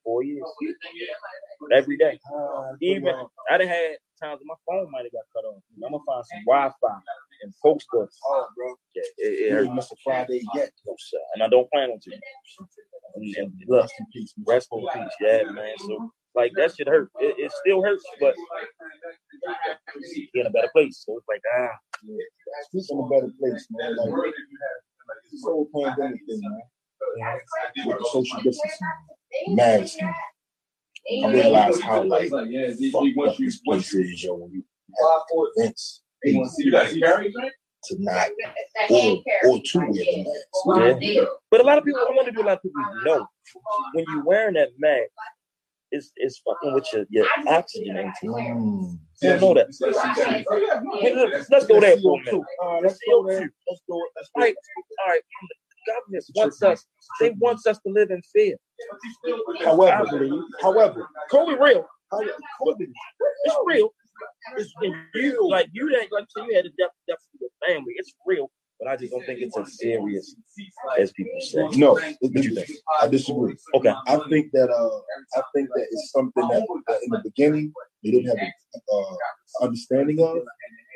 four 0.05 0.23
years. 0.23 0.45
Every 1.73 1.97
day. 1.97 2.19
Uh, 2.35 2.73
Even 2.81 3.15
I 3.51 3.57
done 3.59 3.69
had 3.69 3.97
times 4.23 4.41
when 4.41 4.47
my 4.49 4.55
phone 4.67 4.91
might 4.91 5.05
have 5.05 5.13
got 5.13 5.25
cut 5.35 5.49
off. 5.49 5.63
I'm 5.77 5.81
gonna 5.91 6.05
find 6.07 6.25
some 6.27 6.45
Wi-Fi 6.47 6.99
and 7.45 7.55
folks 7.63 7.85
stuff. 7.85 8.09
Oh, 8.27 8.47
bro. 8.57 8.75
Yeah, 8.95 9.03
it, 9.19 9.29
it 9.29 9.53
hurt. 9.53 9.67
ain't 9.67 9.85
Friday 10.03 10.43
yet. 10.55 10.71
No, 10.87 10.95
sir. 10.99 11.19
And 11.35 11.43
I 11.43 11.49
don't 11.49 11.71
plan 11.71 11.91
on 11.91 12.01
to. 12.01 12.11
And, 13.17 13.37
and 13.37 13.53
Rest 13.69 13.95
in 14.01 14.07
peace. 14.13 14.35
rest 14.47 14.69
in 14.73 14.87
peace. 14.93 15.13
Yeah, 15.21 15.43
man. 15.51 15.75
So 15.79 16.11
like 16.35 16.53
that 16.57 16.75
shit 16.75 16.89
hurt. 16.89 17.11
It, 17.21 17.37
it 17.39 17.53
still 17.53 17.83
hurts, 17.83 18.05
but 18.21 18.35
in 20.35 20.47
a 20.47 20.51
better 20.51 20.71
place. 20.75 21.05
So 21.07 21.19
it's 21.19 21.29
like 21.29 21.43
ah, 21.59 21.69
He's 22.73 22.91
in 22.91 22.99
a 22.99 23.09
better 23.09 23.33
place, 23.39 23.67
man. 23.71 23.97
Like, 23.97 24.33
this 25.31 25.43
whole 25.45 25.69
pandemic 25.75 26.21
thing, 26.29 26.41
man. 26.43 26.61
With 27.87 27.99
the 27.99 28.09
social 28.13 28.41
distancing, 28.43 28.89
masking. 29.49 30.13
I 31.23 31.33
realize 31.33 31.81
how 31.81 32.03
like 32.03 32.31
fucked 32.31 32.49
up 33.29 33.37
this 33.37 33.59
place 33.61 33.95
is, 33.95 34.25
yo. 34.25 34.35
When 34.35 34.51
you 34.53 34.65
have 34.99 35.23
events, 35.57 36.03
to 37.85 37.97
not 37.99 38.29
or 38.91 39.23
or 39.47 39.61
to 39.63 39.79
wear 39.79 39.89
the 39.93 40.25
mask. 40.25 40.99
Yeah. 41.03 41.25
But 41.51 41.61
a 41.61 41.65
lot 41.65 41.79
of 41.79 41.85
people, 41.85 42.01
I 42.01 42.13
want 42.15 42.27
to 42.27 42.33
do 42.33 42.43
a 42.43 42.47
lot 42.47 42.57
of 42.57 42.63
people 42.63 42.83
know 43.05 43.27
when 43.93 44.05
you're 44.09 44.25
wearing 44.25 44.55
that 44.55 44.71
mask, 44.79 45.11
it's 45.91 46.11
it's 46.17 46.41
fucking 46.47 46.75
with 46.75 46.87
your, 46.93 47.05
your 47.11 47.27
oxygen 47.47 47.97
intake. 47.97 48.31
Mm. 48.31 48.99
You 49.23 49.29
don't 49.29 49.41
know 49.41 49.55
that. 49.55 49.69
Hey, 51.01 51.15
look, 51.15 51.33
Let's 51.51 51.67
go 51.67 51.81
there 51.81 51.97
for 51.99 52.21
a 52.21 52.25
minute. 52.25 52.43
Uh, 52.65 52.79
let's 52.83 52.99
go 53.09 53.27
there. 53.27 53.41
Let's 53.69 53.83
go. 53.89 54.03
Let's 54.17 54.31
go. 54.35 54.41
Right, 54.43 54.55
all 55.07 55.13
right. 55.13 55.23
The 55.87 55.93
government 55.93 56.25
wants 56.35 56.63
us. 56.63 56.85
They 57.21 57.31
want 57.39 57.65
us 57.67 57.79
to 57.87 57.93
live 57.93 58.11
in 58.11 58.23
fear. 58.33 58.57
However, 59.63 60.31
however, 60.61 61.07
COVID 61.31 61.61
real. 61.61 61.87
how- 62.11 62.21
COVID 62.63 62.87
It's 63.45 63.57
real. 63.67 63.91
It's 64.57 64.73
and 64.81 64.95
you 65.15 65.49
like 65.49 65.69
you 65.73 65.89
that 65.91 66.13
like 66.13 66.27
so 66.29 66.45
you 66.47 66.55
had 66.55 66.67
a 66.67 66.71
death 66.71 66.91
death 67.09 67.19
for 67.33 67.39
your 67.41 67.51
family. 67.67 67.95
It's 67.97 68.13
real, 68.27 68.51
but 68.79 68.89
I 68.89 68.97
just 68.97 69.13
don't 69.13 69.25
think 69.27 69.41
it's 69.41 69.57
as 69.57 69.79
serious 69.79 70.35
as 70.99 71.13
people 71.13 71.41
say. 71.41 71.67
No, 71.79 71.95
what 71.95 72.45
you 72.45 72.55
think? 72.55 72.71
I 73.01 73.09
disagree. 73.09 73.57
Okay. 73.75 73.93
I 74.07 74.17
think 74.29 74.53
that 74.53 74.71
uh, 74.71 75.39
I 75.39 75.43
think 75.55 75.69
that 75.75 75.87
it's 75.91 76.13
something 76.13 76.47
that, 76.49 76.67
that 76.89 77.01
in 77.03 77.11
the 77.11 77.21
beginning 77.25 77.73
they 78.03 78.11
didn't 78.11 78.29
have 78.29 78.39
a 78.39 78.95
uh, 78.97 79.17
understanding 79.63 80.21
of, 80.21 80.39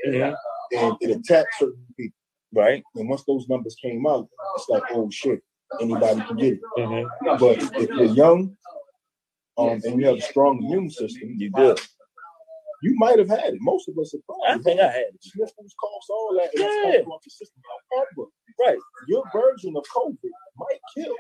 Mhm. 0.07 0.37
and 0.77 0.97
it 1.01 1.11
attacked 1.11 1.49
certain 1.59 1.85
people. 1.97 2.15
Right. 2.53 2.83
And 2.95 3.09
once 3.09 3.25
those 3.25 3.49
numbers 3.49 3.77
came 3.83 4.07
out, 4.07 4.29
it's 4.57 4.69
like, 4.69 4.85
oh 4.93 5.11
shit, 5.11 5.41
anybody 5.81 6.21
can 6.21 6.37
get 6.37 6.53
it. 6.55 6.61
Mhm. 6.79 7.09
But 7.39 7.59
if 7.81 7.89
you're 7.91 8.05
young, 8.05 8.57
um, 9.59 9.81
and 9.85 10.01
you 10.01 10.07
have 10.07 10.17
a 10.19 10.21
strong 10.21 10.63
immune 10.63 10.89
system, 10.91 11.35
You 11.37 11.51
good? 11.51 11.81
You 12.83 12.95
might 12.97 13.19
have 13.19 13.29
had 13.29 13.55
it. 13.55 13.61
Most 13.61 13.89
of 13.89 13.99
us 13.99 14.13
have 14.13 14.21
I 14.47 14.53
probably 14.53 14.63
think 14.65 14.81
I 14.81 14.87
had 14.87 15.01
it. 15.13 15.17
sniffles, 15.21 15.75
coughs, 15.81 16.07
all 16.11 16.39
that. 16.39 16.51
Yeah. 16.55 16.93
coming 16.93 17.07
off 17.07 17.23
system. 17.29 17.63
Right. 18.61 18.79
your 19.07 19.23
version 19.33 19.77
of 19.77 19.85
COVID 19.95 20.31
might 20.57 20.81
kill 20.97 21.15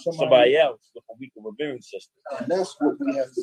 somebody, 0.00 0.18
Somebody 0.18 0.56
else 0.56 0.80
with 0.94 1.04
a 1.10 1.14
weaker 1.18 1.40
immune 1.58 1.82
system. 1.82 2.14
And 2.38 2.48
that's 2.48 2.76
what 2.78 2.96
we 3.00 3.16
have 3.16 3.26
to 3.26 3.42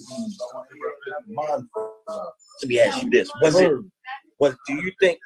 be 1.27 1.33
mindful 1.33 1.95
of. 2.07 2.27
Let 2.61 2.69
me 2.69 2.79
ask 2.79 3.03
you 3.03 3.09
this: 3.09 3.29
Was 3.41 3.59
it? 3.59 3.71
Was 4.39 4.55
do 4.67 4.73
you 4.75 4.91
think? 5.01 5.19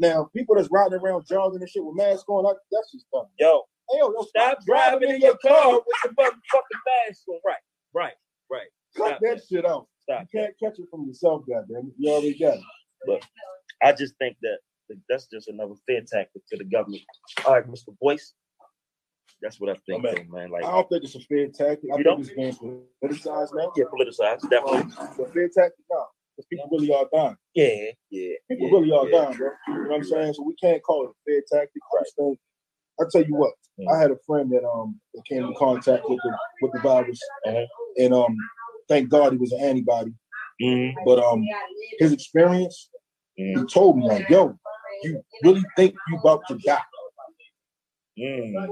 Now, 0.00 0.28
people 0.34 0.56
that's 0.56 0.68
riding 0.70 0.98
around 0.98 1.26
jogging 1.28 1.60
and 1.60 1.70
shit 1.70 1.84
with 1.84 1.96
masks 1.96 2.24
on, 2.28 2.44
like, 2.44 2.56
that's 2.72 2.92
just 2.92 3.06
dumb. 3.12 3.26
Yo, 3.38 3.62
Hey, 3.90 3.98
yo, 4.00 4.12
yo, 4.12 4.22
stop 4.24 4.58
driving 4.66 5.08
in 5.10 5.20
your 5.20 5.36
car 5.38 5.72
with 5.72 5.84
the 6.04 6.08
motherfucking 6.10 7.06
mask 7.06 7.22
on. 7.28 7.40
Right. 7.46 7.56
Right. 7.94 8.12
Right. 8.50 8.66
Cut 8.96 9.08
Stop 9.08 9.20
that 9.22 9.40
shit 9.48 9.64
out. 9.64 9.86
Stop. 10.08 10.26
You 10.32 10.40
can't 10.40 10.54
catch 10.62 10.78
it 10.78 10.86
from 10.90 11.06
yourself, 11.06 11.42
goddamn. 11.48 11.92
You 11.98 12.10
already 12.12 12.38
got 12.38 12.54
it. 12.54 12.64
But 13.06 13.22
I 13.82 13.92
just 13.92 14.14
think 14.18 14.36
that 14.42 14.58
that's 15.08 15.26
just 15.26 15.48
another 15.48 15.74
fear 15.86 16.00
tactic 16.00 16.42
to 16.50 16.56
the 16.56 16.64
government. 16.64 17.02
All 17.44 17.52
right, 17.54 17.66
Mr. 17.68 17.94
Boyce. 18.00 18.32
That's 19.42 19.60
what 19.60 19.70
I 19.70 19.74
think, 19.86 19.98
Oh, 19.98 19.98
man. 20.02 20.14
though, 20.30 20.36
man. 20.38 20.50
Like, 20.50 20.64
I 20.64 20.70
don't 20.72 20.88
think 20.88 21.04
it's 21.04 21.14
a 21.14 21.20
fair 21.20 21.46
tactic. 21.48 21.90
I 21.92 21.96
think 21.96 22.06
don't? 22.06 22.20
it's 22.20 22.30
being 22.30 22.82
politicized 23.04 23.50
now. 23.54 23.72
yeah, 23.76 23.84
politicized, 23.84 24.48
definitely. 24.50 24.92
But 25.16 25.32
fair 25.32 25.48
tactic, 25.48 25.84
no. 25.90 26.06
Because 26.36 26.46
people 26.50 26.68
really 26.72 26.92
are 26.94 27.06
dying. 27.12 27.36
Yeah, 27.54 27.90
yeah. 28.10 28.32
People 28.50 28.68
yeah, 28.68 28.74
really 28.78 28.92
are 28.92 29.08
yeah. 29.08 29.24
dying, 29.26 29.36
bro. 29.36 29.50
You 29.68 29.74
know 29.74 29.80
what 29.90 29.94
I'm 29.96 30.04
saying? 30.04 30.34
So 30.34 30.42
we 30.42 30.54
can't 30.54 30.82
call 30.82 31.04
it 31.04 31.10
a 31.10 31.30
fair 31.30 31.42
tactic. 31.60 31.82
I 32.00 32.02
think, 32.16 32.38
I 33.00 33.04
tell 33.12 33.22
you 33.24 33.34
what, 33.36 33.52
Mm. 33.78 33.94
I 33.94 34.00
had 34.00 34.10
a 34.10 34.16
friend 34.26 34.50
that 34.50 34.64
um 34.68 35.00
that 35.14 35.24
came 35.24 35.44
in 35.44 35.54
contact 35.54 36.02
with 36.08 36.18
the 36.24 36.36
with 36.62 36.72
the 36.72 36.80
virus, 36.80 37.20
Uh-huh. 37.46 37.64
and 37.96 38.12
um 38.12 38.36
thank 38.88 39.08
God 39.08 39.32
he 39.32 39.38
was 39.38 39.52
an 39.52 39.60
antibody. 39.60 40.12
Mhm, 40.62 40.94
But 41.04 41.18
um 41.24 41.44
his 41.98 42.12
experience, 42.12 42.90
mhm, 43.38 43.60
he 43.60 43.66
told 43.66 43.98
me 43.98 44.06
like, 44.06 44.28
yo, 44.28 44.58
you 45.04 45.22
really 45.42 45.64
think 45.76 45.94
you 46.08 46.18
about 46.18 46.42
to 46.48 46.56
die? 46.58 46.82
yeah, 48.16 48.66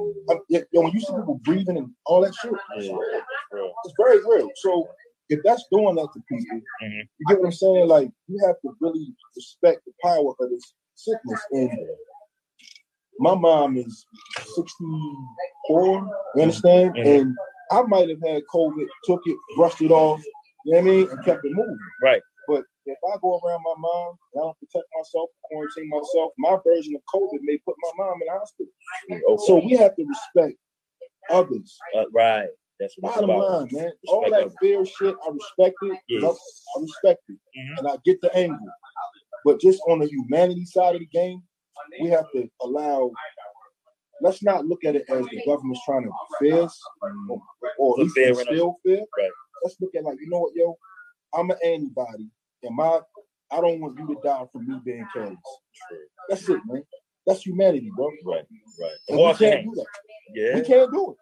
yo, 0.49 0.83
when 0.83 0.93
you 0.93 1.01
see 1.01 1.07
people 1.15 1.41
breathing 1.45 1.77
and 1.79 1.91
all 2.05 2.21
that 2.21 2.35
shit, 2.35 2.53
Yeah, 2.79 2.97
real. 3.53 3.73
it's 3.85 3.95
very 3.97 4.19
real. 4.27 4.51
So 4.57 4.89
if 5.29 5.41
that's 5.45 5.65
doing 5.71 5.95
that 5.97 6.09
to 6.15 6.21
people, 6.29 6.61
Mhm. 6.83 7.09
you 7.19 7.27
get 7.29 7.39
what 7.39 7.47
I'm 7.47 7.53
saying? 7.53 7.89
Like 7.89 8.11
you 8.29 8.39
have 8.47 8.61
to 8.63 8.77
really 8.81 9.15
respect 9.37 9.85
the 9.87 9.93
power 10.03 10.33
of 10.41 10.51
this 10.51 10.75
sickness. 10.95 11.41
And 11.53 11.71
my 13.19 13.35
mom 13.35 13.77
is 13.77 14.05
64, 14.55 16.11
you 16.35 16.43
understand? 16.43 16.95
Mhm. 16.95 17.19
And 17.21 17.37
I 17.71 17.83
might 17.83 18.09
have 18.09 18.23
had 18.25 18.43
COVID, 18.53 18.87
took 19.05 19.23
it, 19.27 19.37
brushed 19.57 19.83
it 19.83 19.91
off, 19.91 20.21
you 20.65 20.73
know 20.75 20.79
what 20.79 20.87
I 20.87 20.91
mean, 20.91 21.11
and 21.11 21.25
kept 21.25 21.45
it 21.45 21.53
moving. 21.53 21.79
Right. 22.03 22.23
But 22.49 22.63
if 22.87 22.99
I 23.13 23.17
go 23.21 23.41
around 23.45 23.63
my 23.65 23.75
mom 23.79 24.15
and 24.35 24.41
I 24.43 24.45
don't 24.47 24.59
protect 24.61 24.87
myself, 24.97 25.31
quarantine 25.51 25.89
myself, 25.89 26.33
my 26.39 26.57
version 26.65 26.95
of 26.95 27.03
COVID 27.13 27.41
may 27.43 27.59
put 27.59 27.75
my 27.83 28.05
mom 28.05 28.15
in 28.23 28.27
the 28.27 28.39
hospital. 28.39 28.73
Okay. 29.11 29.47
So 29.47 29.57
we 29.65 29.73
have 29.73 29.97
to 29.97 30.05
respect 30.07 30.59
others. 31.31 31.77
Uh, 31.97 32.05
right. 32.15 32.49
That's 32.79 32.95
what 32.99 33.15
Bottom 33.15 33.31
about. 33.31 33.49
line, 33.51 33.69
man. 33.73 33.93
All 34.09 34.31
that 34.31 34.53
fear 34.61 34.85
shit, 34.85 35.17
I 35.27 35.31
respect 35.31 35.77
it. 35.83 35.99
Yeah. 36.09 36.29
I 36.29 36.81
respect 36.81 37.23
it. 37.29 37.39
Mhm. 37.59 37.79
And 37.79 37.89
I 37.89 37.97
get 38.05 38.21
the 38.21 38.35
angle. 38.37 38.59
But 39.45 39.61
just 39.61 39.81
on 39.89 40.01
the 40.01 40.07
humanity 40.09 40.67
side 40.67 40.95
of 40.95 41.01
the 41.01 41.07
game, 41.07 41.43
we 42.01 42.09
have 42.11 42.31
to 42.33 42.49
allow 42.63 43.11
let's 44.23 44.43
not 44.43 44.67
look 44.67 44.85
at 44.85 44.97
it 44.97 45.05
as 45.09 45.25
the 45.27 45.43
government's 45.47 45.81
trying 45.85 46.05
to 46.05 46.63
us 46.63 46.81
or, 47.03 47.41
or 47.79 47.95
at 47.95 47.97
Put 47.97 47.99
least 48.03 48.15
fear 48.15 48.27
in 48.27 48.33
us. 48.33 48.39
instill 48.41 48.77
fear. 48.85 49.05
Right. 49.19 49.31
Let's 49.63 49.77
look 49.81 49.95
at 49.95 50.05
like, 50.05 50.19
you 50.21 50.29
know 50.29 50.41
what, 50.41 50.53
yo, 50.55 50.77
I'm 51.35 51.51
an 51.51 51.57
antibody 51.65 52.31
and 52.63 52.77
my 52.77 53.01
I 53.51 53.61
don't 53.61 53.81
want 53.81 53.99
you 53.99 54.07
to 54.09 54.17
die 54.25 54.45
from 54.53 54.67
me 54.67 54.81
being 54.85 55.07
careless. 55.13 55.37
That's 56.29 56.49
it, 56.49 56.61
man. 56.67 56.83
That's 57.27 57.43
humanity, 57.43 57.91
bro. 57.95 58.11
Right, 58.25 58.45
right. 58.81 58.91
And 59.09 59.19
we 59.19 59.35
can't 59.35 59.65
do 59.65 59.75
that. 59.77 59.87
Yeah, 60.35 60.55
We 60.57 60.63
can't 60.63 60.93
do 60.93 61.11
it 61.13 61.17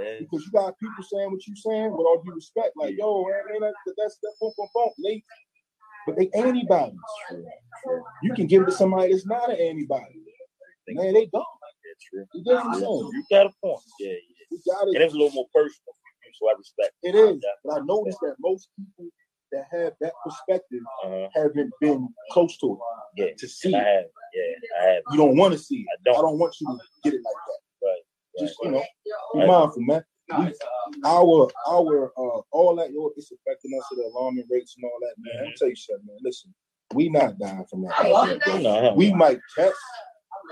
yeah. 0.00 0.16
because 0.20 0.44
you 0.44 0.52
got 0.52 0.78
people 0.78 1.04
saying 1.10 1.30
what 1.30 1.46
you're 1.46 1.56
saying 1.56 1.90
with 1.90 2.06
all 2.06 2.22
due 2.24 2.34
respect, 2.34 2.72
like, 2.76 2.94
yo, 2.96 3.24
man, 3.24 3.60
that, 3.60 3.74
that's 3.96 4.18
that 4.22 4.32
boom, 4.40 4.52
boom, 4.56 4.68
boom. 4.74 4.90
They, 5.02 5.22
but 6.06 6.16
they 6.16 6.30
antibodies. 6.34 6.98
You 8.22 8.34
can 8.34 8.46
give 8.46 8.62
it 8.62 8.66
to 8.66 8.72
somebody 8.72 9.12
that's 9.12 9.26
not 9.26 9.50
an 9.50 9.56
antibody. 9.60 10.22
Man, 10.88 11.14
they 11.14 11.26
don't. 11.26 11.44
Yeah. 12.16 12.22
You 12.34 12.44
get 12.44 12.54
what 12.54 12.66
I'm 12.66 12.74
saying? 12.80 13.10
You 13.12 13.24
got 13.30 13.46
a 13.46 13.50
point. 13.62 13.80
Yeah, 14.00 14.08
yeah. 14.08 14.46
We 14.50 14.58
got 14.66 14.86
And 14.88 14.96
it's 14.96 15.14
a 15.14 15.16
little 15.16 15.32
more 15.32 15.46
personal, 15.54 15.92
so 16.34 16.48
I 16.48 16.54
respect. 16.58 16.92
It 17.02 17.14
is. 17.14 17.44
But 17.64 17.80
I 17.82 17.84
noticed 17.84 18.18
that 18.22 18.36
most 18.40 18.68
people 18.76 19.10
that 19.52 19.64
have 19.70 19.92
that 20.00 20.12
perspective 20.24 20.80
Uh-huh. 21.04 21.28
haven't 21.34 21.72
been 21.80 22.08
close 22.32 22.56
to 22.58 22.72
it 22.72 22.78
Yeah, 23.20 23.34
to 23.38 23.48
see 23.48 23.74
I 23.74 23.78
it. 23.78 23.84
have. 23.84 24.04
Yeah, 24.34 24.80
I 24.80 24.84
have. 24.94 25.02
You 25.12 25.16
don't 25.18 25.36
want 25.36 25.52
to 25.52 25.58
see 25.58 25.80
it. 25.80 25.86
I 25.92 25.96
don't. 26.04 26.18
I 26.18 26.22
don't 26.22 26.38
want 26.38 26.54
you 26.60 26.66
to 26.66 26.78
get 27.04 27.14
it 27.14 27.22
like 27.24 27.34
that. 27.46 27.86
Right. 27.86 28.02
Just 28.40 28.56
you 28.62 28.70
know, 28.70 28.82
be 29.34 29.38
Right. 29.40 29.46
mindful, 29.46 29.82
man. 29.82 30.04
We, 30.38 30.52
our 31.04 31.48
our 31.68 32.12
uh 32.18 32.40
all 32.50 32.74
that 32.76 32.90
yo, 32.92 33.12
it's 33.16 33.30
affecting 33.30 33.78
us 33.78 33.86
at 33.92 33.98
the 33.98 34.04
alarming 34.12 34.44
rates 34.50 34.74
and 34.76 34.84
all 34.84 34.98
that, 35.00 35.14
man. 35.18 35.46
I'll 35.46 35.52
tell 35.56 35.68
you 35.68 35.76
something, 35.76 36.04
man. 36.06 36.16
Listen, 36.22 36.52
we 36.94 37.08
not 37.08 37.38
dying 37.38 37.64
from 37.70 37.82
that. 37.82 37.94
goddamn 38.42 38.96
We 38.96 39.12
might 39.14 39.40
test. 39.56 39.76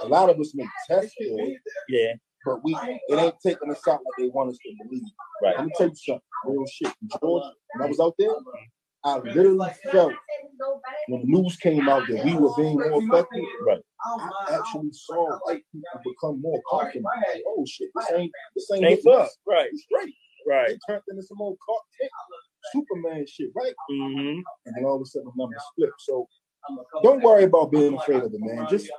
A 0.02 0.06
lot 0.06 0.30
of 0.30 0.38
us 0.40 0.52
may 0.54 0.66
test 0.88 1.14
for 1.16 1.40
it, 1.40 1.60
yeah, 1.88 2.12
but 2.44 2.62
we 2.64 2.76
it 3.08 3.14
ain't 3.18 3.34
taking 3.44 3.70
us 3.70 3.86
out 3.88 4.00
like 4.04 4.14
they 4.18 4.28
want 4.28 4.50
us 4.50 4.58
to 4.58 4.84
believe. 4.84 5.02
right. 5.42 5.56
Let 5.56 5.66
me 5.66 5.72
tell 5.76 5.88
you 5.88 5.94
something, 5.94 6.22
real 6.46 6.66
shit. 6.66 6.92
In 7.02 7.08
Georgia, 7.20 7.52
when 7.74 7.86
I 7.86 7.88
was 7.88 8.00
out 8.00 8.14
there, 8.18 8.30
I 9.04 9.18
literally 9.18 9.70
felt 9.92 10.12
when 11.08 11.20
the 11.22 11.26
news 11.26 11.56
came 11.56 11.88
out 11.88 12.02
that 12.08 12.24
we 12.24 12.34
were 12.34 12.50
being 12.56 12.76
more 12.78 13.02
effective. 13.02 13.44
Right. 13.66 13.80
I 14.48 14.54
actually 14.58 14.90
saw 14.92 15.38
white 15.44 15.62
people 15.72 16.00
become 16.04 16.40
more 16.40 16.60
confident. 16.68 17.04
Like, 17.04 17.42
oh 17.46 17.64
shit, 17.66 17.88
this 17.94 18.10
ain't 18.12 18.32
this 18.54 18.70
ain't, 18.72 18.84
Ain't. 18.84 19.04
Right, 19.46 19.68
It's 19.72 19.82
straight. 19.84 20.14
right. 20.46 20.68
They 20.68 20.78
turned 20.86 21.02
into 21.10 21.22
some 21.22 21.40
old 21.40 21.56
car- 21.64 21.76
Superman 22.72 23.26
shit, 23.26 23.50
right? 23.54 23.74
Mm-hmm. 23.90 24.40
And 24.66 24.74
then 24.76 24.84
all 24.84 24.96
of 24.96 25.02
a 25.02 25.04
sudden 25.06 25.28
the 25.34 25.42
numbers 25.42 25.62
flip. 25.76 25.90
So 25.98 26.26
don't 27.02 27.22
worry 27.22 27.44
about 27.44 27.70
being 27.70 27.94
afraid 27.96 28.22
of 28.22 28.32
it, 28.32 28.40
man. 28.40 28.66
Just 28.70 28.90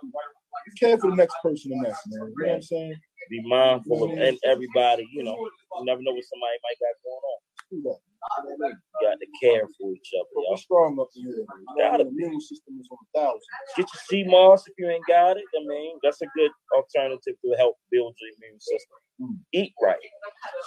care 0.79 0.97
for 0.97 1.09
the 1.09 1.15
next 1.15 1.35
person 1.41 1.71
in 1.71 1.79
that, 1.79 1.95
man. 2.07 2.27
You 2.27 2.45
know 2.45 2.47
what 2.47 2.55
I'm 2.55 2.61
saying? 2.61 2.95
Be 3.29 3.41
mindful 3.47 4.03
of 4.03 4.17
and 4.17 4.37
everybody. 4.45 5.07
You 5.11 5.23
know, 5.23 5.35
you 5.35 5.85
never 5.85 6.01
know 6.01 6.13
what 6.13 6.25
somebody 6.25 6.57
might 6.63 6.79
got 6.79 6.95
going 7.03 7.25
on. 7.25 7.39
You 7.71 7.83
know 7.83 7.89
what 7.89 8.01
I 8.37 8.69
mean? 8.69 8.77
You 9.01 9.07
got 9.07 9.19
to 9.19 9.27
care 9.41 9.67
for 9.79 9.91
each 9.91 10.11
other, 10.13 10.29
y'all. 10.35 10.51
we're 10.51 10.57
strong 10.57 10.99
up 10.99 11.09
here. 11.13 11.25
You 11.25 11.45
the 11.77 12.07
immune 12.07 12.41
system 12.41 12.77
is 12.79 12.87
on 12.91 12.97
a 13.01 13.19
thousand. 13.19 13.41
Get 13.77 13.87
your 13.93 14.01
sea 14.07 14.23
moss 14.29 14.67
if 14.67 14.73
you 14.77 14.89
ain't 14.89 15.05
got 15.07 15.37
it. 15.37 15.43
I 15.55 15.65
mean, 15.65 15.97
that's 16.03 16.21
a 16.21 16.27
good 16.35 16.51
alternative 16.75 17.35
to 17.43 17.55
help 17.57 17.77
build 17.91 18.15
your 18.21 18.31
immune 18.37 18.59
system. 18.59 18.97
Mm. 19.21 19.37
Eat 19.53 19.73
right. 19.81 19.97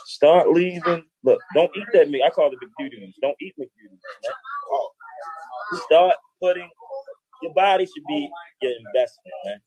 Start 0.07 0.51
leaving. 0.51 1.05
Look, 1.23 1.41
don't 1.55 1.71
eat 1.77 1.87
that 1.93 2.11
meat. 2.11 2.23
I 2.25 2.31
call 2.31 2.51
it 2.53 2.59
the 2.61 2.67
McDuties. 2.67 3.13
Don't 3.23 3.37
eat 3.41 3.55
McDuties. 3.59 4.01
Man. 4.25 5.81
Start 5.87 6.17
putting 6.41 6.69
your 7.43 7.55
body 7.55 7.87
should 7.87 8.05
be 8.09 8.29
your 8.63 8.73
investment, 8.73 9.35
man. 9.45 9.61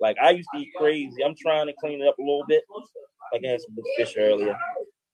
Like 0.00 0.16
I 0.22 0.30
used 0.30 0.48
to 0.54 0.60
eat 0.60 0.72
crazy. 0.76 1.24
I'm 1.24 1.34
trying 1.36 1.66
to 1.66 1.72
clean 1.80 2.02
it 2.02 2.08
up 2.08 2.18
a 2.18 2.22
little 2.22 2.44
bit. 2.46 2.64
Like 3.32 3.42
I 3.44 3.48
had 3.48 3.60
some 3.60 3.76
fish 3.96 4.14
earlier. 4.16 4.56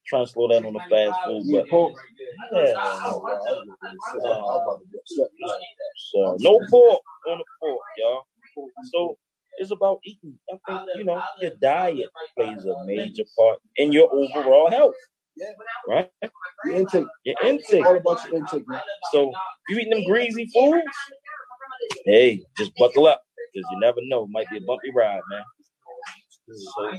Trying 0.07 0.27
to 0.27 0.33
slow 0.33 0.49
down 0.49 0.65
on 0.65 0.73
the 0.73 0.81
fast 0.91 1.21
food, 1.25 1.45
but 1.53 1.67
yeah. 1.71 1.73
Wow, 1.73 1.93
I 2.53 3.13
was 3.13 3.67
gonna 3.81 3.97
say, 4.13 4.29
I'm 4.29 4.43
about 4.43 4.81
to 4.81 4.87
get 4.91 5.01
upset. 5.01 5.29
So 6.13 6.37
no 6.41 6.59
pork 6.69 7.03
on 7.29 7.39
the 7.39 7.45
fork, 7.61 7.81
y'all. 7.97 8.25
So 8.93 9.19
it's 9.59 9.71
about 9.71 10.01
eating. 10.05 10.37
I 10.53 10.59
think 10.67 10.81
you 10.97 11.05
know 11.05 11.23
your 11.41 11.53
diet 11.61 12.09
plays 12.37 12.65
a 12.65 12.85
major 12.87 13.25
part 13.39 13.61
in 13.77 13.93
your 13.93 14.13
overall 14.13 14.71
health. 14.71 14.95
Yeah. 15.37 15.53
Right? 15.87 16.11
Your 16.65 16.75
intake. 16.75 17.07
Your 17.25 17.37
intake. 17.45 17.87
All 17.87 17.97
about 17.97 18.25
your 18.25 18.39
intake, 18.39 18.67
man. 18.67 18.81
So 19.13 19.33
you 19.69 19.79
eating 19.79 19.91
them 19.91 20.05
greasy 20.05 20.47
foods? 20.47 20.83
Hey, 22.05 22.43
just 22.57 22.75
buckle 22.77 23.07
up 23.07 23.23
because 23.53 23.67
you 23.71 23.81
never 23.81 23.99
know. 24.03 24.25
It 24.25 24.31
Might 24.31 24.51
be 24.51 24.59
a 24.59 24.61
bumpy 24.61 24.91
ride, 24.95 25.21
man. 25.31 25.43
So 26.53 26.93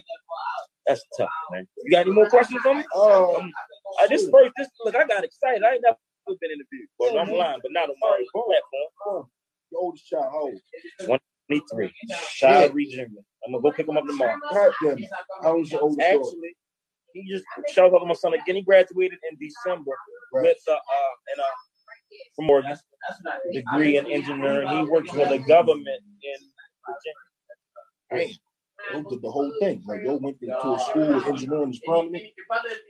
that's 0.88 1.04
tough, 1.18 1.30
man. 1.52 1.68
You 1.84 1.92
got 1.92 2.02
any 2.02 2.12
more 2.12 2.30
questions 2.30 2.62
on 2.66 2.78
me? 2.78 2.84
Um, 2.96 3.52
I 4.00 4.08
this 4.08 4.30
first, 4.30 4.52
this 4.58 4.68
look, 4.86 4.96
I 4.96 5.06
got 5.06 5.24
excited. 5.24 5.64
I 5.64 5.74
ain't 5.74 5.84
never 5.84 5.98
been 6.28 6.52
interviewed. 6.52 6.88
but 6.98 7.18
I'm 7.18 7.32
lying, 7.32 7.60
but 7.62 7.72
not 7.72 7.90
on 7.90 7.96
my 8.02 8.24
platform. 8.34 9.18
um, 9.18 9.30
your 9.72 9.82
oldest 9.82 10.06
child, 10.08 10.26
how 10.32 10.40
old? 11.08 11.20
23. 11.50 11.92
Tyree 12.40 12.86
Jr. 12.88 13.02
I'm 13.46 13.52
gonna 13.52 13.62
go 13.62 13.72
pick 13.72 13.88
him 13.88 13.98
up 13.98 14.06
tomorrow. 14.06 14.38
God 14.54 14.72
damn 14.84 14.98
it. 14.98 15.10
How 15.42 15.58
your 15.58 15.82
oldest 15.82 16.00
daughter? 16.00 16.16
Actually, 16.16 16.56
he 17.14 17.28
just 17.30 17.44
shout 17.74 17.94
up 17.94 18.06
my 18.08 18.14
son 18.14 18.34
again. 18.34 18.56
He 18.56 18.62
graduated 18.62 19.20
in 19.30 19.38
December 19.40 19.92
Right. 20.34 20.44
with 20.44 20.58
uh, 20.70 20.72
uh 20.72 21.14
and 21.34 21.42
uh 21.42 21.44
from 22.36 22.50
Oregon, 22.50 22.78
degree 23.52 23.98
in 23.98 24.08
engineering. 24.08 24.68
He 24.70 24.84
works 24.84 25.10
for 25.10 25.26
the 25.28 25.40
government 25.40 26.02
in 26.24 26.38
Virginia. 28.12 28.38
Yo 28.94 29.04
did 29.04 29.22
the 29.22 29.32
whole 29.32 29.52
thing. 29.60 29.82
Like, 29.88 30.02
yo 30.04 30.16
went 30.16 30.38
into 30.42 30.54
a 30.54 30.80
school 30.80 31.24
engineering 31.26 31.78
prominent 31.86 32.24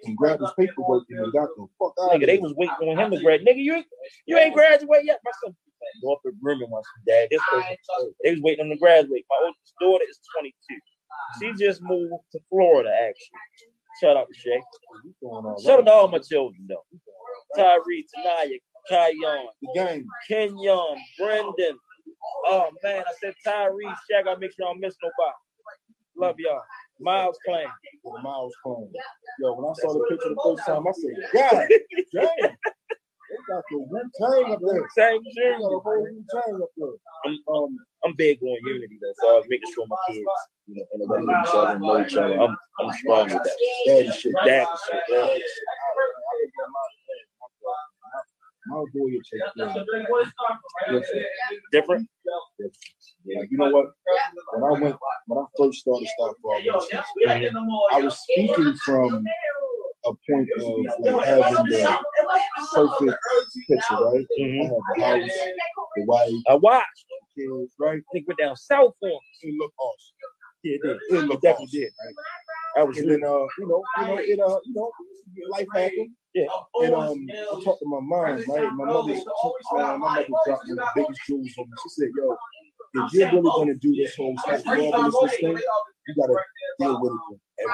and 0.06 0.18
grabbed 0.18 0.42
his 0.42 0.52
paperwork 0.58 1.04
and 1.10 1.32
got 1.34 1.50
the 1.56 1.68
fuck 1.78 1.94
out 2.02 2.12
Nigga, 2.12 2.26
they 2.26 2.38
was 2.40 2.54
waiting 2.56 2.90
on 2.90 2.98
him 2.98 3.12
to 3.12 3.22
graduate. 3.22 3.46
Nigga, 3.46 3.62
you 3.62 3.84
you 4.26 4.38
ain't 4.38 4.54
graduated 4.54 5.06
yet. 5.08 5.20
My 5.24 5.32
son 5.44 5.56
Northrop 6.02 6.36
Grumman 6.44 6.70
wants 6.70 6.88
dad. 7.08 7.28
This 7.30 7.42
person, 7.52 7.78
they 8.24 8.32
was 8.32 8.42
waiting 8.42 8.66
on 8.66 8.72
him 8.72 8.78
to 8.78 8.80
graduate. 8.80 9.26
My 9.30 9.38
oldest 9.42 9.74
daughter 9.80 10.06
is 10.10 10.20
22. 10.40 10.80
She 11.40 11.64
just 11.64 11.82
moved 11.82 12.14
to 12.32 12.40
Florida, 12.50 12.90
actually. 12.90 13.40
Shout 14.02 14.18
out 14.18 14.28
to 14.32 14.40
Shay. 14.40 14.62
You 15.04 15.14
doing 15.22 15.46
all 15.46 15.62
Shout 15.62 15.80
out 15.80 15.86
to 15.86 15.92
all 15.92 16.08
my 16.08 16.20
children, 16.20 16.68
though. 16.68 16.86
Tyree, 17.56 18.06
Tanaya, 18.16 18.58
Kyon, 18.90 19.48
The 19.62 19.70
game. 19.76 20.08
Kenyon, 20.28 20.98
Brendan. 21.20 21.78
Oh 22.48 22.70
man, 22.84 23.04
I 23.08 23.14
said 23.22 23.34
Tyree, 23.44 23.86
Shaq. 24.12 24.28
I 24.28 24.36
make 24.40 24.52
sure 24.56 24.68
I 24.68 24.72
don't 24.72 24.80
miss 24.80 24.96
nobody. 25.02 25.36
Love 26.18 26.36
y'all. 26.40 26.62
Miles 27.00 27.38
Clan. 27.46 27.66
with 28.04 28.24
Miles 28.24 28.54
playing. 28.64 28.92
Yo, 29.40 29.54
when 29.56 29.66
I 29.72 29.74
saw 29.74 29.94
the 29.94 30.06
picture 30.10 30.30
the 30.30 30.42
first 30.46 30.66
time, 30.68 30.86
I 30.88 30.92
said, 30.92 31.16
God 31.34 31.68
damn. 32.14 32.58
They 33.32 33.38
got 33.48 33.64
the 33.72 33.78
Wu 33.78 34.02
Tang 34.20 34.54
up 34.54 34.60
there. 34.62 34.88
Same 34.96 35.22
They 35.24 35.52
got 35.52 35.72
a 35.74 35.80
whole 35.80 36.04
Wu 36.04 36.24
Tang 36.30 36.62
up 36.62 36.70
there. 36.78 36.90
I'm, 37.26 37.40
Um, 37.48 37.78
I'm 38.04 38.14
big 38.16 38.42
on 38.44 38.58
unity 38.66 39.00
though, 39.02 39.14
so 39.22 39.38
I'm 39.42 39.44
making 39.50 39.72
sure 39.74 39.86
my 39.88 39.96
kids, 40.10 40.26
you 40.68 40.76
know, 40.76 40.86
interact 40.94 41.26
with 41.26 41.48
each 41.48 41.56
other 41.56 41.72
and 41.72 41.82
know 41.82 42.06
each 42.06 42.16
other. 42.18 42.40
I'm 42.40 42.58
I'm 42.80 42.94
strong 42.94 43.24
with 43.26 43.44
that. 43.44 43.58
daddy 43.88 44.12
shit. 44.12 44.34
Daddy 44.46 44.66
shit, 44.92 45.04
yeah. 45.10 45.16
Daddy 45.28 45.40
shit. 45.40 45.68
My 48.72 48.84
boy, 48.94 49.08
you 49.08 49.22
check. 49.24 49.42
Listen, 50.90 51.24
Different. 51.72 52.08
like, 53.36 53.50
you 53.52 53.58
know 53.58 53.70
what? 53.70 53.86
When 54.54 54.64
I 54.64 54.82
went, 54.82 54.96
when 55.28 55.40
I 55.40 55.46
first 55.58 55.80
started 55.80 56.08
Stop 56.18 56.36
Violation, 56.44 57.00
I 57.92 58.02
was 58.02 58.18
speaking 58.20 58.74
from 58.86 59.26
a 60.06 60.12
point 60.30 60.50
of 60.58 60.64
like 61.04 61.26
having 61.26 61.66
the 61.66 62.00
perfect 62.80 63.20
picture, 63.68 63.96
right? 64.00 64.26
Mhm. 64.40 64.72
I 64.96 65.00
had 65.00 65.22
the 65.22 65.28
house, 65.28 65.38
the 65.96 66.04
wife, 66.06 66.32
I 66.50 66.56
watched. 66.56 67.06
kids, 67.38 67.74
right? 67.80 68.00
I 68.00 68.04
think 68.14 68.28
went 68.28 68.40
down 68.40 68.56
south 68.56 68.94
for 69.00 69.10
him. 69.10 69.20
It 69.44 69.56
looked 69.60 69.76
awesome. 69.80 70.16
Yeah, 70.64 70.76
it 70.76 70.82
did. 70.84 70.96
It 70.96 71.02
It 71.24 71.28
looked 71.28 71.44
definitely 71.44 71.66
awesome. 71.68 71.80
did. 71.82 71.92
I 72.78 72.84
was 72.84 72.98
And 72.98 73.10
then, 73.10 73.24
uh, 73.24 73.46
you 73.58 73.68
know, 73.68 73.84
you 74.00 74.08
know, 74.08 74.18
it, 74.18 74.40
uh, 74.40 74.60
you 74.66 74.74
know, 74.74 74.92
life 75.50 75.68
happened. 75.74 76.12
Yeah. 76.34 76.46
And 76.82 76.96
um, 76.96 77.28
I 77.30 77.64
talked 77.64 77.80
to 77.80 77.88
my 77.88 78.00
mom, 78.02 78.44
right? 78.48 78.48
My 78.48 78.86
mother, 78.86 79.14
man, 79.14 79.24
my 79.74 79.98
mother 79.98 80.26
dropped 80.46 80.66
me 80.66 80.76
the 80.76 80.88
biggest 80.96 81.20
jewels 81.28 81.52
on 81.58 81.66
me. 81.66 81.74
She 81.84 81.90
said, 81.90 82.10
"Yo, 82.18 82.38
if 82.94 83.14
you're 83.14 83.32
really 83.32 83.42
gonna 83.42 83.76
do 83.76 83.96
this 83.96 84.16
whole 84.16 84.38
stuff, 84.38 84.64
this 84.64 85.36
thing, 85.40 85.58
you 86.08 86.16
gotta 86.16 86.36
deal 86.80 87.02
with 87.02 87.12
it 87.12 87.40
with. 87.62 87.70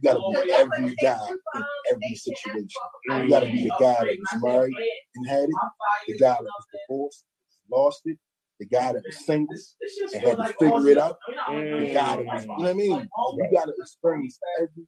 You 0.00 0.10
gotta 0.10 0.44
be 0.44 0.52
every 0.52 0.94
guy 0.96 1.18
in 1.54 1.64
every 1.92 2.14
situation. 2.14 2.68
You 3.06 3.28
gotta 3.28 3.46
be 3.46 3.64
the 3.64 3.74
guy 3.80 4.04
that 4.04 4.16
was 4.18 4.42
married 4.42 4.76
and 5.16 5.28
had 5.28 5.44
it, 5.44 5.56
the 6.06 6.18
guy 6.18 6.34
that 6.34 6.42
was 6.42 6.66
divorced, 6.88 7.24
lost 7.70 8.02
it, 8.04 8.18
the 8.58 8.66
guy 8.66 8.92
that 8.92 9.02
was 9.04 9.24
single 9.24 9.54
and 10.14 10.22
had 10.22 10.36
to 10.36 10.54
figure 10.58 10.88
it 10.88 10.98
out, 10.98 11.18
the 11.48 11.90
guy 11.94 12.16
that 12.16 12.24
was, 12.24 12.42
you 12.42 12.48
know 12.48 12.54
what 12.54 12.70
I 12.70 12.72
mean? 12.72 13.08
You 13.36 13.48
gotta 13.52 13.72
experience 13.78 14.38
every 14.58 14.86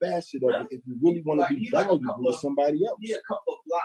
facet 0.00 0.42
of 0.42 0.50
it 0.62 0.66
if 0.70 0.80
you 0.86 0.96
really 1.02 1.22
want 1.22 1.46
to 1.46 1.54
be 1.54 1.68
valuable 1.70 2.32
to 2.32 2.38
somebody 2.38 2.84
else. 2.86 2.98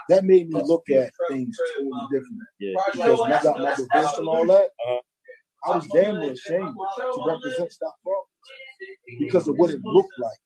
That 0.09 0.24
made 0.26 0.49
me 0.49 0.61
look 0.61 0.89
at 0.89 1.11
things 1.30 1.57
totally 1.76 1.91
different. 2.11 2.39
Yeah. 2.59 2.74
Because 2.91 3.20
when 3.20 3.32
I 3.34 3.43
got 3.43 3.59
my 3.59 3.76
divorce 3.76 4.18
and 4.18 4.28
all 4.28 4.45
that, 4.47 4.70
Uh-huh. 4.86 5.01
I 5.65 5.76
was 5.76 5.88
damn 5.88 6.20
near 6.20 6.32
ashamed 6.32 6.76
to 6.97 7.24
represent 7.28 7.72
Stop 7.74 7.95
Fraud 8.03 8.24
because 9.20 9.47
of 9.47 9.55
what 9.57 9.72
it 9.72 9.82
looked 9.84 10.13
like 10.20 10.38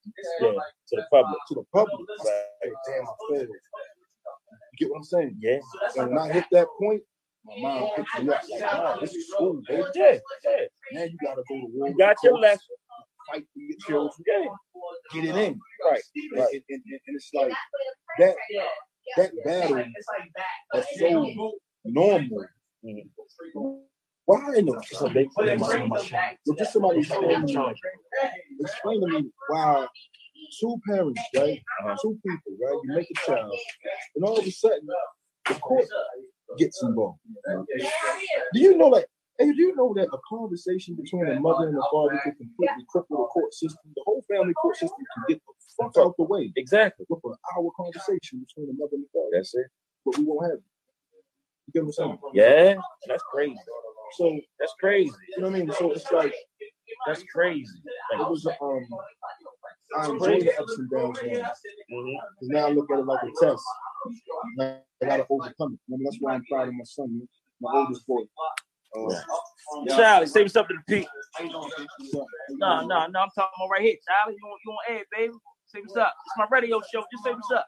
Yeah. 0.42 0.52
To 0.52 0.96
the 0.96 1.06
public. 1.12 1.38
to 1.50 1.56
the 1.56 1.64
public. 1.74 2.08
I 2.20 2.24
said, 2.24 2.74
damn, 2.88 3.04
I 3.04 3.14
failed. 3.30 3.48
You 3.50 4.78
get 4.78 4.90
what 4.90 4.98
I'm 4.98 5.04
saying? 5.04 5.38
Yeah. 5.40 5.60
And 5.98 6.10
when 6.10 6.18
I 6.18 6.32
hit 6.32 6.46
that 6.54 6.68
point, 6.80 7.02
my 7.46 7.54
mom 7.58 7.90
picked 7.96 8.24
me 8.24 8.30
up 8.30 8.42
like, 8.50 8.62
wow, 8.62 8.98
this 9.02 9.14
is 9.14 9.28
school, 9.30 9.62
baby. 9.68 9.84
Yeah. 9.96 10.18
Yeah. 10.46 10.66
Now 10.94 11.04
you 11.04 11.18
gotta 11.24 11.44
go 11.48 11.56
to 11.56 11.68
war. 11.74 11.90
You 11.90 11.98
got 11.98 12.18
your 12.24 12.38
lesson. 12.38 12.60
fight 13.32 13.44
for 13.54 13.60
your 13.60 13.78
children, 13.88 14.12
Yeah. 14.28 15.22
get 15.22 15.36
it 15.36 15.36
in. 15.36 15.60
Right. 15.86 16.02
Right. 16.36 16.48
And, 16.54 16.64
and, 16.70 16.82
and 17.08 17.16
it's 17.16 17.30
like 17.34 17.54
that 18.20 18.36
that 19.18 19.32
battle 19.44 19.80
is 19.80 20.86
so 21.00 21.54
normal. 21.86 22.46
Why 24.26 24.54
in 24.56 24.66
the 24.68 24.84
So 24.92 25.08
they 25.08 25.28
them 25.36 25.64
on 25.64 25.90
my 25.90 26.38
But 26.46 26.58
just 26.58 26.74
somebody 26.74 27.00
explain 27.00 27.48
to 27.48 27.54
me, 27.54 27.74
explain 28.60 29.02
to 29.02 29.08
me 29.08 29.30
why 29.50 29.88
two 30.60 30.80
parents, 30.88 31.22
right? 31.36 31.62
Uh-huh. 31.84 31.96
Two 32.02 32.20
people, 32.26 32.54
right? 32.64 32.80
You 32.84 32.96
make 32.96 33.08
a 33.10 33.26
child, 33.26 33.58
and 34.16 34.24
all 34.24 34.38
of 34.38 34.46
a 34.46 34.52
sudden 34.52 34.88
the 35.48 35.56
court 35.56 35.86
gets 36.58 36.82
involved. 36.84 37.20
Do 38.54 38.60
you 38.60 38.78
know 38.78 38.94
that? 38.94 39.06
Hey, 39.40 39.52
do 39.54 39.62
you 39.62 39.76
know 39.76 39.94
that 39.96 40.08
a 40.14 40.18
conversation 40.30 40.96
between 40.96 41.28
a 41.28 41.40
mother 41.40 41.68
and 41.68 41.78
a 41.78 41.82
father 41.92 42.20
can 42.24 42.36
completely 42.36 42.86
cripple 42.94 43.18
the 43.18 43.28
court 43.34 43.54
system? 43.54 43.80
The 43.96 44.04
whole 44.06 44.24
family 44.30 44.54
court 44.54 44.76
system 44.78 45.00
can 45.16 45.24
get 45.30 45.42
the 45.48 45.54
fuck 45.84 45.98
out 45.98 46.14
the 46.18 46.26
way 46.26 46.52
Exactly. 46.56 47.06
with 47.10 47.20
an 47.24 47.34
hour 47.58 47.70
conversation 47.76 48.46
between 48.46 48.70
a 48.70 48.74
mother 48.78 48.94
and 48.94 49.06
a 49.06 49.10
father. 49.14 49.30
That's 49.34 49.56
it. 49.56 49.66
But 50.06 50.18
we 50.18 50.26
won't 50.26 50.44
have 50.46 50.60
it. 50.60 50.64
You 51.68 51.74
get 51.74 51.86
what 51.86 51.96
I'm 52.00 52.20
saying? 52.20 52.20
Yeah. 52.34 52.76
That's 53.08 53.24
crazy. 53.32 53.58
So 54.18 54.40
That's 54.60 54.74
crazy. 54.80 55.12
you 55.36 55.42
know 55.42 55.50
what 55.50 55.56
I 55.56 55.60
mean? 55.60 55.74
So 55.74 55.92
it's 55.92 56.12
like 56.12 56.34
That's 57.08 57.24
crazy. 57.34 57.66
it 58.14 58.18
was 58.20 58.46
um 58.46 58.86
I 59.98 60.06
enjoy 60.10 60.40
the 60.42 60.60
ups 60.62 60.78
and 60.78 60.90
downs 60.90 61.20
of 61.20 61.26
it. 61.26 61.44
Mhm. 61.92 62.16
'Cause 62.40 62.50
now 62.50 62.68
I 62.68 62.72
look 62.72 62.90
at 62.92 63.00
it 63.00 63.06
like 63.06 63.24
a 63.24 63.32
test. 63.46 63.64
Now 64.58 64.82
I 65.02 65.06
gotta 65.06 65.26
overcome 65.30 65.74
it. 65.74 65.80
I 65.80 65.98
mean, 65.98 66.04
that's 66.04 66.18
why 66.20 66.34
I'm 66.36 66.46
proud 66.46 66.68
of 66.70 66.74
my 66.76 66.84
son, 66.84 67.18
man. 67.18 67.28
my 67.60 67.72
oldest 67.76 68.08
boy. 68.08 68.24
Uh, 68.96 69.22
Charlie, 69.96 70.26
say 70.28 70.42
what's 70.42 70.56
up 70.56 70.68
to 70.68 70.74
the 70.74 70.84
people. 70.88 71.12
so- 72.12 72.28
No, 72.50 72.82
no, 72.88 73.06
no. 73.08 73.20
I'm 73.20 73.30
talking 73.36 73.52
about 73.58 73.70
right 73.72 73.82
here, 73.82 73.96
Charlie. 74.08 74.36
You 74.38 74.48
want, 74.48 74.62
you 74.66 74.72
want 74.72 74.90
air, 74.90 75.06
baby? 75.12 75.34
Say 75.68 75.80
what's 75.82 75.96
up. 75.96 76.14
It's 76.26 76.38
my 76.38 76.48
radio 76.50 76.82
show. 76.92 77.04
Just 77.12 77.24
say 77.24 77.34
what's 77.34 77.52
up. 77.52 77.68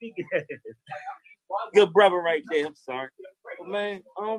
Good 1.74 1.92
brother 1.92 2.16
right 2.16 2.42
there. 2.50 2.66
I'm 2.66 2.74
sorry, 2.74 3.08
but 3.58 3.68
man. 3.68 4.02
Um. 4.18 4.38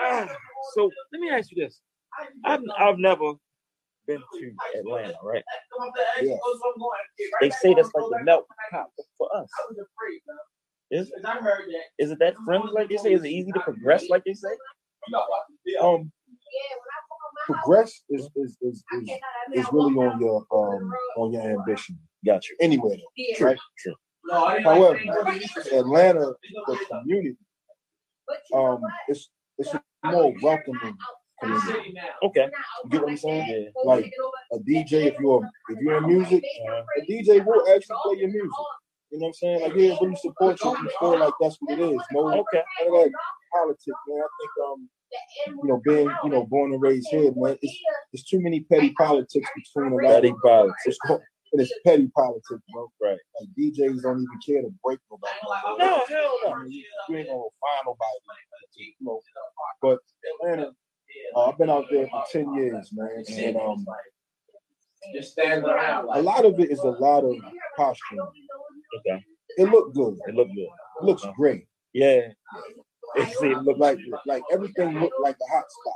ah, 0.00 0.28
so 0.74 0.90
let 1.12 1.20
me 1.20 1.30
ask 1.30 1.50
you 1.50 1.64
this. 1.64 1.80
I've 2.44 2.62
I've 2.78 2.98
never 2.98 3.32
been 4.08 4.18
to 4.18 4.52
Atlanta, 4.80 5.14
right? 5.22 5.44
Yeah. 6.20 6.34
They 7.40 7.50
say 7.50 7.74
that's 7.74 7.90
like 7.94 8.04
the 8.10 8.20
melt 8.24 8.46
pot 8.72 8.86
for 9.18 9.28
us. 9.36 9.48
Is 10.90 11.12
is 11.98 12.10
it 12.10 12.18
that 12.18 12.34
friendly 12.44 12.72
like 12.72 12.88
they 12.88 12.96
say? 12.96 13.12
Is 13.12 13.22
it 13.22 13.28
easy 13.28 13.52
to 13.52 13.60
progress 13.60 14.08
like 14.08 14.24
they 14.24 14.34
say? 14.34 14.48
Um, 15.80 16.10
progress 17.46 17.92
is 18.08 18.28
is 18.36 18.56
is, 18.62 18.82
is, 18.92 19.10
is 19.54 19.66
really 19.70 19.94
on 19.94 20.18
your 20.20 20.44
um 20.50 20.92
on 21.16 21.32
your 21.32 21.42
ambition. 21.42 21.98
Got 22.24 22.48
you. 22.48 22.56
Anywhere, 22.60 22.96
though, 22.96 23.44
right? 23.46 23.58
True. 23.78 23.94
However, 24.30 24.98
Atlanta, 25.72 26.32
the 26.66 26.78
community, 26.90 27.36
um, 28.54 28.80
it's 29.08 29.28
it's 29.58 29.74
a 29.74 29.82
more 30.04 30.34
welcoming 30.42 30.80
community. 30.80 30.98
Okay. 32.22 32.48
You 32.84 32.90
get 32.90 33.02
what 33.02 33.10
I'm 33.10 33.16
saying? 33.16 33.46
Yeah. 33.74 33.82
Like 33.84 34.12
a 34.52 34.58
DJ, 34.58 35.06
if 35.06 35.18
you're 35.20 35.48
if 35.70 35.78
you're 35.80 35.98
in 35.98 36.06
music, 36.06 36.42
a 36.96 37.00
DJ 37.10 37.44
will 37.44 37.64
actually 37.74 37.96
play 38.04 38.16
your 38.18 38.28
music. 38.28 38.50
You 39.10 39.18
know 39.18 39.22
what 39.22 39.28
I'm 39.28 39.32
saying? 39.34 39.60
Like 39.62 39.72
he'll 39.74 39.98
really 40.00 40.16
support 40.16 40.58
you. 40.62 40.70
You 40.70 40.90
feel 41.00 41.18
like 41.18 41.34
that's 41.40 41.56
what 41.60 41.78
it 41.78 41.82
is. 41.82 42.00
No, 42.12 42.28
Okay. 42.28 42.62
none 42.84 42.88
of 42.88 43.04
that 43.04 43.12
politics, 43.54 43.98
man. 44.08 44.20
I 44.20 44.28
think 44.38 44.50
um, 44.66 44.88
you 45.46 45.68
know, 45.68 45.80
being 45.84 46.10
you 46.24 46.30
know 46.30 46.44
born 46.46 46.72
and 46.72 46.82
raised 46.82 47.08
here, 47.10 47.32
man, 47.34 47.56
it's 47.62 47.78
it's 48.12 48.24
too 48.28 48.40
many 48.42 48.60
petty 48.60 48.90
politics 48.98 49.48
between 49.56 49.92
a 49.92 49.96
lot 49.96 50.14
Petty 50.14 50.28
of 50.30 50.36
politics. 50.44 50.82
it's, 50.86 50.98
and 51.52 51.62
it's 51.62 51.72
petty 51.86 52.10
politics, 52.14 52.62
bro. 52.72 52.90
Right. 53.00 53.16
Like 53.40 53.48
DJs 53.58 54.02
don't 54.02 54.20
even 54.22 54.38
care 54.46 54.60
to 54.62 54.70
break 54.84 54.98
nobody. 55.10 55.78
No, 55.78 56.04
hell 56.06 56.38
no. 56.44 56.52
I 56.52 56.62
mean, 56.64 56.72
you, 56.72 56.84
you 57.08 57.16
ain't 57.16 57.28
gonna 57.28 57.40
find 57.40 57.86
nobody. 57.86 58.18
You 58.76 58.92
know, 59.00 59.20
but 59.80 59.98
Atlanta, 60.44 60.72
uh, 61.36 61.44
I've 61.46 61.58
been 61.58 61.70
out 61.70 61.86
there 61.90 62.06
for 62.08 62.24
ten 62.32 62.54
years, 62.54 62.90
man, 62.92 63.24
and 63.28 63.56
um, 63.56 63.86
a 66.14 66.22
lot 66.22 66.44
of 66.44 66.58
it 66.60 66.70
is 66.70 66.80
a 66.80 66.90
lot 66.90 67.24
of 67.24 67.36
posturing. 67.76 68.20
Okay. 68.98 69.24
It 69.56 69.64
looked 69.70 69.94
good. 69.94 70.18
It 70.26 70.34
looked 70.34 70.54
good. 70.54 70.68
It 71.00 71.04
looks 71.04 71.24
great. 71.36 71.66
Yeah. 71.92 72.28
It 73.16 73.26
It 73.26 73.38
seemed 73.38 73.64
looked 73.64 73.80
like 73.80 73.98
like 74.26 74.42
everything 74.52 75.00
looked 75.00 75.18
like 75.22 75.34
a 75.40 75.50
hot 75.50 75.64
spot. 75.70 75.94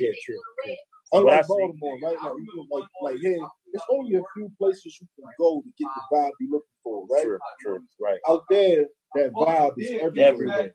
yeah, 0.00 0.08
true. 0.24 0.40
true. 0.64 0.74
Unlike 1.12 1.46
What 1.46 1.58
Baltimore, 1.58 1.98
right? 2.02 2.16
Like, 2.22 2.32
you 2.38 2.46
can, 2.54 2.66
like 2.70 2.88
like 3.02 3.18
here, 3.20 3.36
there's 3.70 3.84
only 3.90 4.14
a 4.16 4.22
few 4.34 4.50
places 4.58 4.98
you 4.98 5.06
can 5.14 5.30
go 5.38 5.60
to 5.60 5.68
get 5.78 5.88
the 5.94 6.16
vibe 6.16 6.30
you're 6.40 6.52
looking 6.52 6.78
for, 6.82 7.06
right? 7.10 7.22
True, 7.22 7.38
true. 7.60 7.80
Right. 8.00 8.18
Out 8.26 8.44
there, 8.48 8.86
that 9.14 9.32
vibe 9.32 9.74
is 9.76 9.90
everywhere. 10.00 10.26
Everywhere. 10.26 10.70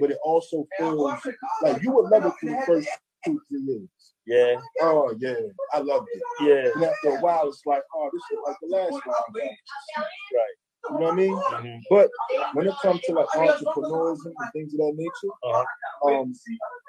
But 0.00 0.12
it 0.12 0.18
also 0.24 0.64
feels 0.78 1.20
like 1.62 1.82
you 1.82 1.90
would 1.90 2.08
love 2.08 2.24
it 2.26 2.34
for 2.38 2.46
the 2.46 2.62
first 2.64 2.88
two, 3.24 3.40
three 3.48 3.60
years. 3.62 3.88
Yeah, 4.26 4.60
Oh 4.80 5.14
yeah, 5.18 5.34
I 5.72 5.78
loved 5.80 6.06
it. 6.14 6.22
yeah. 6.42 6.70
And 6.74 6.84
after 6.84 7.08
a 7.16 7.20
while, 7.20 7.48
it's 7.48 7.62
like, 7.66 7.82
oh, 7.94 8.08
this 8.12 8.22
is 8.32 8.38
like 8.46 8.56
the 8.62 8.68
last 8.68 8.92
one. 8.92 9.02
Right. 9.34 10.56
You 10.90 10.98
know 10.98 11.04
what 11.06 11.12
I 11.12 11.16
mean? 11.16 11.36
Mhm. 11.36 11.80
But 11.90 12.10
when 12.54 12.66
it 12.68 12.74
comes 12.82 13.00
to 13.02 13.12
like 13.12 13.28
entrepreneurism 13.28 14.26
and 14.38 14.52
things 14.52 14.74
of 14.74 14.78
that 14.78 14.92
nature, 14.96 15.32
Uh-huh. 15.44 16.20
um, 16.20 16.32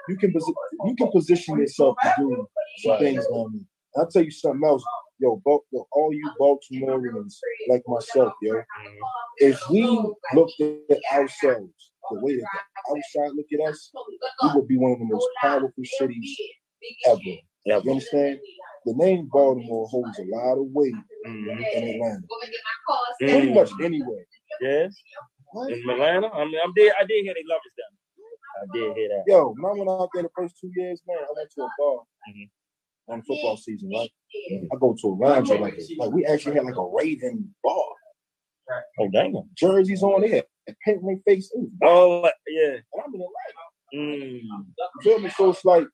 you 0.10 0.18
can 0.18 0.32
posi- 0.34 0.54
you 0.86 0.96
can 0.96 1.12
position 1.12 1.58
yourself 1.60 1.96
to 2.04 2.14
do 2.18 2.48
some 2.82 2.92
Right. 2.92 3.00
things 3.00 3.26
on 3.28 3.54
me. 3.54 3.66
I'll 3.96 4.08
tell 4.08 4.24
you 4.24 4.32
something 4.32 4.68
else, 4.68 4.84
yo, 5.20 5.42
Bal- 5.46 5.66
yo, 5.72 5.88
all 5.92 6.12
you 6.14 6.32
Baltimoreans 6.40 7.40
like 7.70 7.84
myself, 7.88 8.34
yo. 8.42 8.56
Mhm. 8.56 8.64
If 9.38 9.70
we 9.70 9.84
looked 10.34 10.60
at 10.62 11.00
ourselves 11.12 11.92
the 12.12 12.20
way 12.20 12.36
that 12.36 12.46
the 12.86 12.96
outside 12.96 13.36
look 13.36 13.46
at 13.54 13.70
us, 13.70 13.92
we 14.44 14.50
would 14.56 14.68
be 14.68 14.78
one 14.78 14.92
of 14.94 15.00
the 15.00 15.06
most 15.06 15.28
powerful 15.42 15.72
cities 15.98 16.38
ever. 17.08 17.20
Yeah. 17.66 17.80
You 17.84 17.92
understand? 17.92 18.40
The 18.86 18.94
name 18.96 19.30
Baltimore 19.32 19.88
holds 19.88 20.20
a 20.20 20.24
lot 20.26 20.58
of 20.58 20.66
weight 20.72 20.94
Mhm. 21.26 21.74
in 21.74 21.84
Atlanta. 21.96 22.28
Mm. 22.28 23.18
Pretty 23.20 23.54
much 23.54 23.72
anywhere. 23.82 24.26
Yeah. 24.60 24.90
What? 25.52 25.72
In 25.72 25.90
Atlanta, 25.90 26.28
I 26.28 26.44
mean, 26.46 26.60
I'm 26.64 26.74
did. 26.74 26.92
I 27.00 27.06
did 27.06 27.24
hear 27.24 27.34
they 27.34 27.44
love 27.48 27.62
us 27.66 27.74
down. 27.78 27.98
there. 28.74 28.84
I 28.84 28.88
did 28.90 28.98
hear 28.98 29.10
that. 29.10 29.24
Yo, 29.28 29.54
when 29.58 29.66
I 29.66 29.74
went 29.78 29.90
out 29.90 30.10
there 30.14 30.24
the 30.24 30.30
first 30.36 30.56
two 30.60 30.72
years, 30.76 31.02
man, 31.08 31.18
I 31.20 31.28
went 31.36 31.50
to 31.52 31.62
a 31.64 31.70
bar 31.80 32.04
Mhm. 32.30 32.50
on 33.08 33.20
the 33.20 33.26
football 33.26 33.56
season, 33.58 33.90
right? 33.90 34.12
I 34.72 34.76
go 34.80 34.94
to 35.00 35.08
a 35.08 35.16
lounge 35.16 35.50
like 35.50 35.78
like 35.98 36.12
we 36.12 36.26
actually 36.26 36.56
had 36.56 36.66
like 36.66 36.76
a 36.76 36.86
Raven 36.86 37.56
bar. 37.64 37.86
Oh 39.00 39.08
damn. 39.10 39.34
Jerseys 39.56 40.04
on 40.04 40.22
there 40.22 40.44
and 40.68 40.76
painting 40.86 41.06
their 41.08 41.36
face. 41.36 41.52
Oh 41.84 42.24
yeah. 42.48 42.78
And 42.94 43.04
I'm 43.06 43.14
in 43.16 43.22
Atlanta. 43.22 43.64
Mm. 43.96 44.42
You 44.42 45.02
feel 45.02 45.20
me? 45.20 45.30
So 45.30 45.50
it's 45.52 45.66
like 45.66 45.88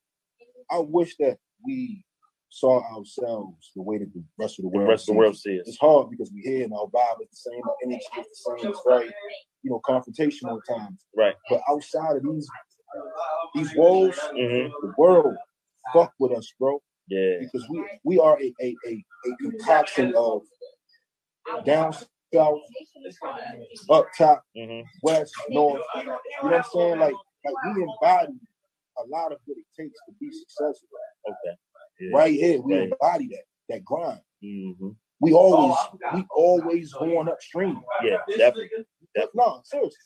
I 0.72 0.80
wish 0.80 1.16
that 1.18 1.38
we 1.66 2.04
saw 2.50 2.82
ourselves 2.96 3.72
the 3.76 3.82
way 3.82 3.98
that 4.00 4.12
the 4.14 4.24
rest 4.40 4.60
of 4.60 4.64
the 4.64 4.70
world, 4.70 4.88
The 4.88 4.90
rest 4.91 5.04
of 5.04 5.08
the 5.08 5.12
sees 5.14 5.18
world 5.18 5.38
sees. 5.38 5.62
It's 5.68 5.78
hard 5.80 6.10
because 6.10 6.32
we 6.34 6.41
here 6.41 6.64
and 6.64 6.74
our 6.74 6.88
vibe 6.88 7.22
is 7.22 7.30
the 7.30 7.52
same, 7.52 7.62
our 7.64 7.76
energy 7.84 8.06
is 8.20 8.26
the 8.28 8.58
same. 8.58 8.70
It's 8.72 8.82
very, 8.88 9.14
you 9.64 9.72
know, 9.72 9.82
confrontational 9.88 10.60
at 10.60 10.76
times. 10.78 11.06
Right. 11.16 11.36
But 11.50 11.62
outside 11.70 12.16
of 12.18 12.24
these 12.24 12.48
these 13.54 13.76
walls, 13.76 14.18
Mhm. 14.34 14.72
the 14.82 14.94
world 14.98 15.36
fuck 15.94 16.12
with 16.20 16.32
us, 16.32 16.52
bro. 16.60 16.82
Yeah. 17.08 17.40
Because 17.40 17.68
we 17.70 17.84
we 18.04 18.20
are 18.20 18.40
a 18.41 18.54
a, 18.62 18.76
a, 18.88 19.06
a 19.26 19.36
concoction 19.41 20.14
of 20.16 20.41
down 21.66 21.94
south, 22.34 22.60
up 23.89 24.06
top, 24.18 24.43
Mhm. 24.56 24.85
west, 25.01 25.34
north. 25.49 25.81
You 25.95 26.03
know 26.06 26.18
what 26.41 26.53
I'm 26.53 26.64
saying? 26.73 26.99
Like 26.99 27.14
like 27.45 27.76
we 27.76 27.84
embody 27.84 28.34
a 28.97 29.03
lot 29.07 29.31
of 29.31 29.39
what 29.45 29.57
it 29.57 29.65
takes 29.77 29.97
to 30.06 30.11
be 30.19 30.31
successful. 30.31 30.89
Okay. 31.27 31.57
Yeah. 32.01 32.18
Right 32.18 32.34
here, 32.34 32.61
we 32.61 32.73
Right. 32.76 32.91
embody 32.91 33.27
that 33.27 33.43
that 33.69 33.85
grind. 33.85 34.22
Mhm. 34.43 34.95
We 35.22 35.34
always 35.34 35.77
we 36.14 36.26
always 36.31 36.93
going 36.93 37.27
upstream. 37.30 37.81
Yeah. 38.03 38.18
Definitely. 38.38 38.85
No, 39.34 39.61
seriously. 39.65 39.97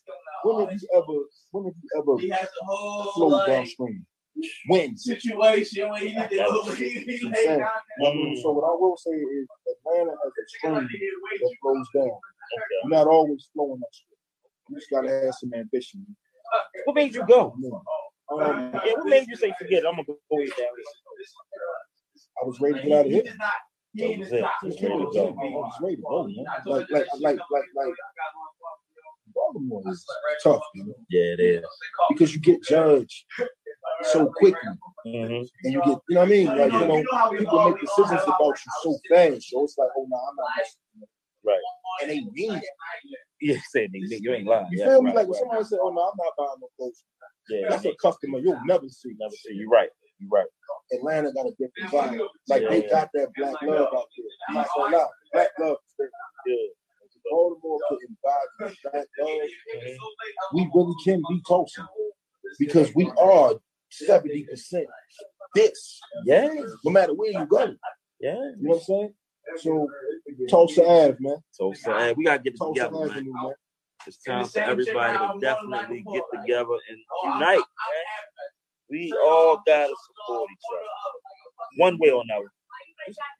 When 0.43 0.67
have 0.67 0.81
you 0.81 0.87
ever 0.93 1.19
when 1.51 1.65
have 1.65 1.73
you 1.81 2.33
ever 2.33 2.39
flowed 3.13 3.45
downstream? 3.45 4.05
When? 4.67 4.97
situation 4.97 5.89
when 5.89 6.01
you 6.03 6.19
need 6.19 6.29
to 6.29 6.35
You 6.35 6.41
know 6.41 6.49
what 6.49 6.69
I'm 6.69 6.75
saying? 6.75 7.61
I 7.61 8.13
mean, 8.13 8.39
So 8.41 8.51
what 8.51 8.63
I 8.65 8.73
will 8.75 8.97
say 8.97 9.11
is 9.11 9.47
Atlanta 9.85 10.11
has 10.11 10.31
a 10.31 10.43
stream 10.47 10.87
that 11.41 11.55
flows 11.61 11.87
down. 11.95 12.11
You're 12.83 12.89
not 12.89 13.07
always 13.07 13.47
flowing 13.53 13.81
upstream. 13.85 14.17
You 14.69 14.77
just 14.77 14.89
gotta 14.89 15.09
have 15.09 15.33
some 15.35 15.51
ambition. 15.55 16.05
What 16.85 16.95
made 16.95 17.13
you 17.15 17.25
go? 17.27 17.53
Um, 18.31 18.71
Yeah. 18.73 18.93
What 18.95 19.05
made 19.05 19.27
you 19.27 19.35
say 19.35 19.53
forget? 19.59 19.83
it, 19.83 19.85
I'm 19.87 19.95
gonna 19.95 20.03
go 20.07 20.17
way 20.31 20.45
down. 20.47 20.67
I 22.41 22.45
was 22.45 22.59
ready 22.59 22.81
to 22.81 22.87
get 22.87 22.97
out 22.99 23.05
of 23.05 23.11
here. 23.11 23.23
That 23.95 24.17
was 24.17 24.31
it. 24.31 24.43
I 24.43 24.49
Just 24.65 24.81
ready 24.81 24.93
to 24.95 24.99
was 25.05 25.15
go. 25.15 25.35
ready 25.81 25.95
to 25.97 26.01
go, 26.01 26.23
man. 26.23 26.45
Like, 26.65 26.89
like, 26.89 27.05
like, 27.19 27.37
like, 27.51 27.63
like, 27.75 27.93
Baltimore 29.35 29.81
is 29.87 30.05
tough, 30.43 30.61
you 30.75 30.85
know, 30.85 30.93
Yeah, 31.09 31.33
it 31.33 31.39
is. 31.39 31.65
because 32.09 32.33
you 32.35 32.39
get 32.41 32.61
judged 32.63 33.25
so 34.11 34.27
quickly, 34.37 34.59
Mhm. 35.05 35.47
and 35.63 35.73
you 35.73 35.81
get, 35.81 35.87
you 36.09 36.15
know 36.15 36.19
what 36.21 36.21
I 36.21 36.25
mean? 36.25 36.47
Like, 36.47 36.71
you 36.71 36.87
know, 36.87 37.03
people 37.37 37.69
make 37.69 37.79
decisions 37.81 38.21
about 38.23 38.57
you 38.65 38.71
so 38.83 38.97
fast, 39.09 39.49
so 39.49 39.63
it's 39.63 39.77
like, 39.77 39.89
oh 39.97 40.05
no, 40.09 40.17
I'm 40.17 40.35
not, 40.35 40.47
listening. 40.57 41.07
Right. 41.45 41.61
and 42.01 42.09
they 42.11 42.21
mean 42.31 42.53
it. 42.55 42.63
Yeah, 43.41 43.57
say 43.69 43.87
nigga, 43.87 44.19
you 44.21 44.33
ain't 44.33 44.47
lying. 44.47 44.67
You 44.71 44.79
Yeah, 44.79 44.85
feel 44.87 45.01
me? 45.01 45.07
right, 45.09 45.15
Like 45.17 45.27
when 45.27 45.33
right. 45.33 45.39
somebody 45.41 45.63
say, 45.65 45.77
oh 45.81 45.89
no, 45.89 46.01
I'm 46.01 46.13
not 46.17 46.33
buying 46.37 46.59
no 46.61 46.67
clothes. 46.77 47.03
Yeah, 47.49 47.67
That's 47.69 47.85
a 47.85 47.93
customer 48.01 48.39
you'll 48.39 48.59
never 48.65 48.87
see. 48.87 49.13
never 49.19 49.35
see. 49.35 49.53
You're 49.55 49.69
right. 49.69 49.89
You're 50.19 50.29
right. 50.29 50.47
Atlanta 50.93 51.31
got 51.33 51.47
a 51.47 51.51
different 51.59 51.91
vibe. 51.91 52.27
Like 52.47 52.61
Yeah, 52.61 52.69
they 52.69 52.83
yeah. 52.85 52.89
got 52.89 53.09
that 53.13 53.29
black 53.35 53.61
love 53.61 53.89
out 53.93 54.05
there. 54.17 54.55
Not 54.55 54.67
gonna 54.75 54.97
lie, 54.97 55.07
black 55.33 55.49
love. 55.59 55.77
Good. 56.45 56.57
Baltimore 57.29 57.79
could 57.89 57.99
embody 58.07 58.75
black 58.91 59.05
love. 59.19 59.39
We 60.53 60.69
really 60.73 60.95
can 61.03 61.21
be 61.29 61.41
closer 61.45 61.85
because 62.59 62.93
we 62.95 63.11
are 63.19 63.55
seventy 63.93 64.43
percent 64.43 64.87
this. 65.55 65.99
Yeah. 66.25 66.49
No 66.83 66.91
matter 66.91 67.13
where 67.13 67.31
you 67.31 67.45
go, 67.45 67.75
Yeah, 68.19 68.33
you 68.33 68.55
know 68.59 68.69
what 68.69 68.77
I'm 68.77 68.83
saying. 68.83 69.13
So 69.57 69.87
Tulsa 70.49 70.85
Ave, 70.85 71.17
man. 71.19 71.37
So, 71.51 71.73
so 71.73 71.97
hey, 71.97 72.13
we 72.15 72.23
gotta 72.23 72.41
get 72.41 72.55
together, 72.57 72.91
man. 72.91 73.09
Avenue, 73.09 73.33
man. 73.33 73.53
It's 74.07 74.21
time 74.23 74.45
for 74.45 74.59
everybody 74.59 75.17
to 75.17 75.39
definitely 75.39 76.03
get 76.11 76.23
together 76.33 76.77
and 76.89 76.97
unite, 77.25 77.57
man. 77.57 77.65
We 78.89 79.13
all 79.25 79.61
gotta 79.65 79.93
support 79.93 80.49
each 80.51 80.67
other, 80.71 80.87
one 81.77 81.97
way 81.99 82.11
or 82.11 82.23
another. 82.23 82.49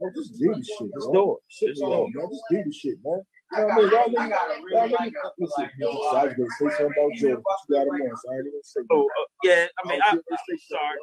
Man, 0.02 0.14
just 0.16 0.40
do 0.40 0.54
this 0.56 0.68
shit. 0.68 0.90
Let's 0.94 1.08
do 1.08 1.38
it. 1.38 1.68
Let's 1.68 1.80
do 1.80 2.06
it. 2.06 2.30
Just 2.30 2.44
do 2.50 2.64
this 2.66 2.76
shit, 2.76 2.98
man. 3.04 3.22
You 3.54 3.60
know 3.60 3.70
I 3.70 3.76
mean? 3.78 3.90
Y'all 3.92 4.10
niggas, 4.10 4.30
y'all 4.72 4.90
niggas, 4.90 5.14
listen, 5.38 5.70
I 5.82 6.26
was 6.26 6.34
gonna 6.34 6.50
say 6.60 6.78
something 6.78 6.86
about 6.86 7.12
Jordan, 7.18 7.44
but 7.44 7.56
you 7.70 7.76
got 7.76 7.88
him 7.88 8.02
on, 8.02 8.18
so 8.18 8.32
I 8.32 8.36
ain't 8.36 8.48
even 8.48 8.64
say 8.64 8.82
Oh, 8.92 9.02
uh, 9.04 9.26
yeah. 9.44 9.66
I 9.84 9.90
mean, 9.90 10.02
I, 10.02 10.10
I'm 10.12 10.18
I'm 10.18 10.58
sorry. 10.70 10.98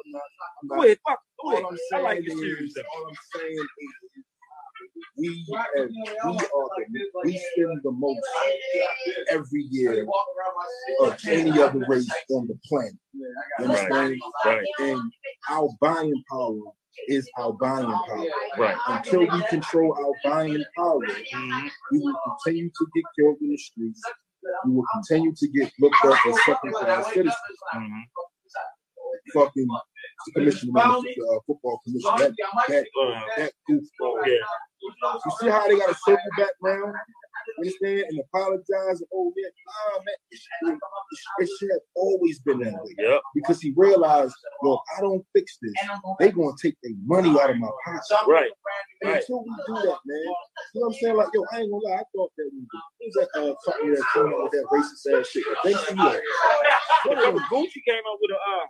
I'm 0.61 0.67
Go 0.67 0.83
ahead, 0.83 0.97
fuck. 1.07 1.19
Go 1.43 1.51
ahead. 1.51 1.63
I'm 1.67 1.73
I 1.73 1.77
saying 1.91 2.03
like 2.03 2.25
your 2.25 2.35
is, 2.35 2.59
shoes. 2.59 2.73
though. 2.75 2.81
all 2.95 3.07
I'm 3.07 3.15
saying 3.35 3.53
is, 3.53 4.23
we 5.17 5.45
have, 5.55 5.89
we 5.89 6.03
are 6.25 6.69
the, 6.77 7.05
we 7.25 7.37
spend 7.53 7.79
the 7.83 7.91
most 7.91 8.19
every 9.29 9.63
year 9.69 10.07
of 11.01 11.17
any 11.27 11.51
other 11.61 11.85
race 11.87 12.09
on 12.31 12.47
the 12.47 12.57
planet. 12.67 12.93
You 13.13 13.33
understand? 13.65 14.21
Right. 14.45 14.67
And 14.79 15.01
our 15.49 15.69
buying 15.79 16.23
power 16.29 16.59
is 17.07 17.29
our 17.37 17.53
buying 17.53 17.85
power. 17.85 18.25
Right. 18.57 18.77
Until 18.87 19.21
we 19.21 19.43
control 19.49 19.93
our 19.93 20.31
buying 20.31 20.63
power, 20.77 20.99
we 20.99 21.99
will 21.99 22.19
continue 22.43 22.69
to 22.69 22.87
get 22.95 23.03
killed 23.17 23.37
in 23.41 23.49
the 23.51 23.57
streets. 23.57 24.01
We 24.65 24.73
will 24.73 24.85
continue 24.93 25.33
to 25.35 25.47
get 25.49 25.71
looked 25.79 26.03
up 26.05 26.25
as 26.25 26.35
second 26.45 26.73
class 26.73 27.05
citizens. 27.07 27.35
Mhm. 27.75 28.01
Fucking 29.33 29.67
commissioner, 30.33 30.79
uh, 30.79 31.39
football 31.45 31.79
commission, 31.85 32.11
that, 32.17 32.33
that, 32.67 32.87
Uh, 32.99 33.21
that 33.37 33.53
goofball. 33.69 34.25
yeah. 34.25 34.33
You 34.81 35.31
see 35.39 35.47
how 35.49 35.67
they 35.67 35.77
got 35.77 35.91
a 35.91 35.95
circle 35.95 36.31
back 36.37 36.49
round, 36.61 36.95
understand, 37.57 38.05
and 38.09 38.19
apologize. 38.19 38.99
and, 39.01 39.09
Oh 39.13 39.33
yeah, 39.35 39.49
nah, 39.67 39.99
man, 39.99 40.15
it 40.31 40.39
should, 40.39 40.77
it 41.39 41.49
should 41.59 41.71
have 41.71 41.81
always 41.95 42.39
been 42.39 42.59
that 42.59 42.73
way. 42.73 42.95
Yep. 42.97 43.21
Because 43.35 43.61
he 43.61 43.73
realized, 43.75 44.33
yo, 44.63 44.73
if 44.73 44.79
I 44.97 45.01
don't 45.01 45.25
fix 45.33 45.57
this, 45.61 45.73
they're 46.19 46.31
gonna 46.31 46.55
take 46.61 46.75
their 46.83 46.93
money 47.05 47.29
out 47.39 47.49
of 47.49 47.57
my 47.57 47.69
pocket. 47.85 48.01
Right. 48.27 48.51
And 49.01 49.11
Right. 49.11 49.17
Until 49.17 49.41
we 49.41 49.49
do 49.65 49.73
that, 49.73 49.97
man. 50.05 50.19
You 50.21 50.29
know 50.75 50.81
what 50.81 50.87
I'm 50.87 50.93
saying? 51.01 51.15
Like, 51.17 51.29
yo, 51.33 51.41
I 51.51 51.57
ain't 51.65 51.71
gonna 51.71 51.85
lie, 51.89 52.01
I 52.01 52.03
thought 52.13 52.31
that 52.37 52.49
we 52.53 52.61
was 52.61 53.13
that 53.17 53.29
uh, 53.33 53.53
company 53.65 53.97
that 53.97 54.05
came 54.13 54.29
out 54.29 54.43
with 54.45 54.53
that 54.53 54.65
racist 54.69 55.09
ass 55.09 55.27
shit. 55.27 55.41
To 55.41 55.69
you, 55.69 56.05
like, 56.05 56.21
Remember 57.09 57.41
Gucci 57.49 57.81
came 57.81 57.97
out 58.05 58.19
with 58.21 58.29
a 58.29 58.37
uh, 58.37 58.65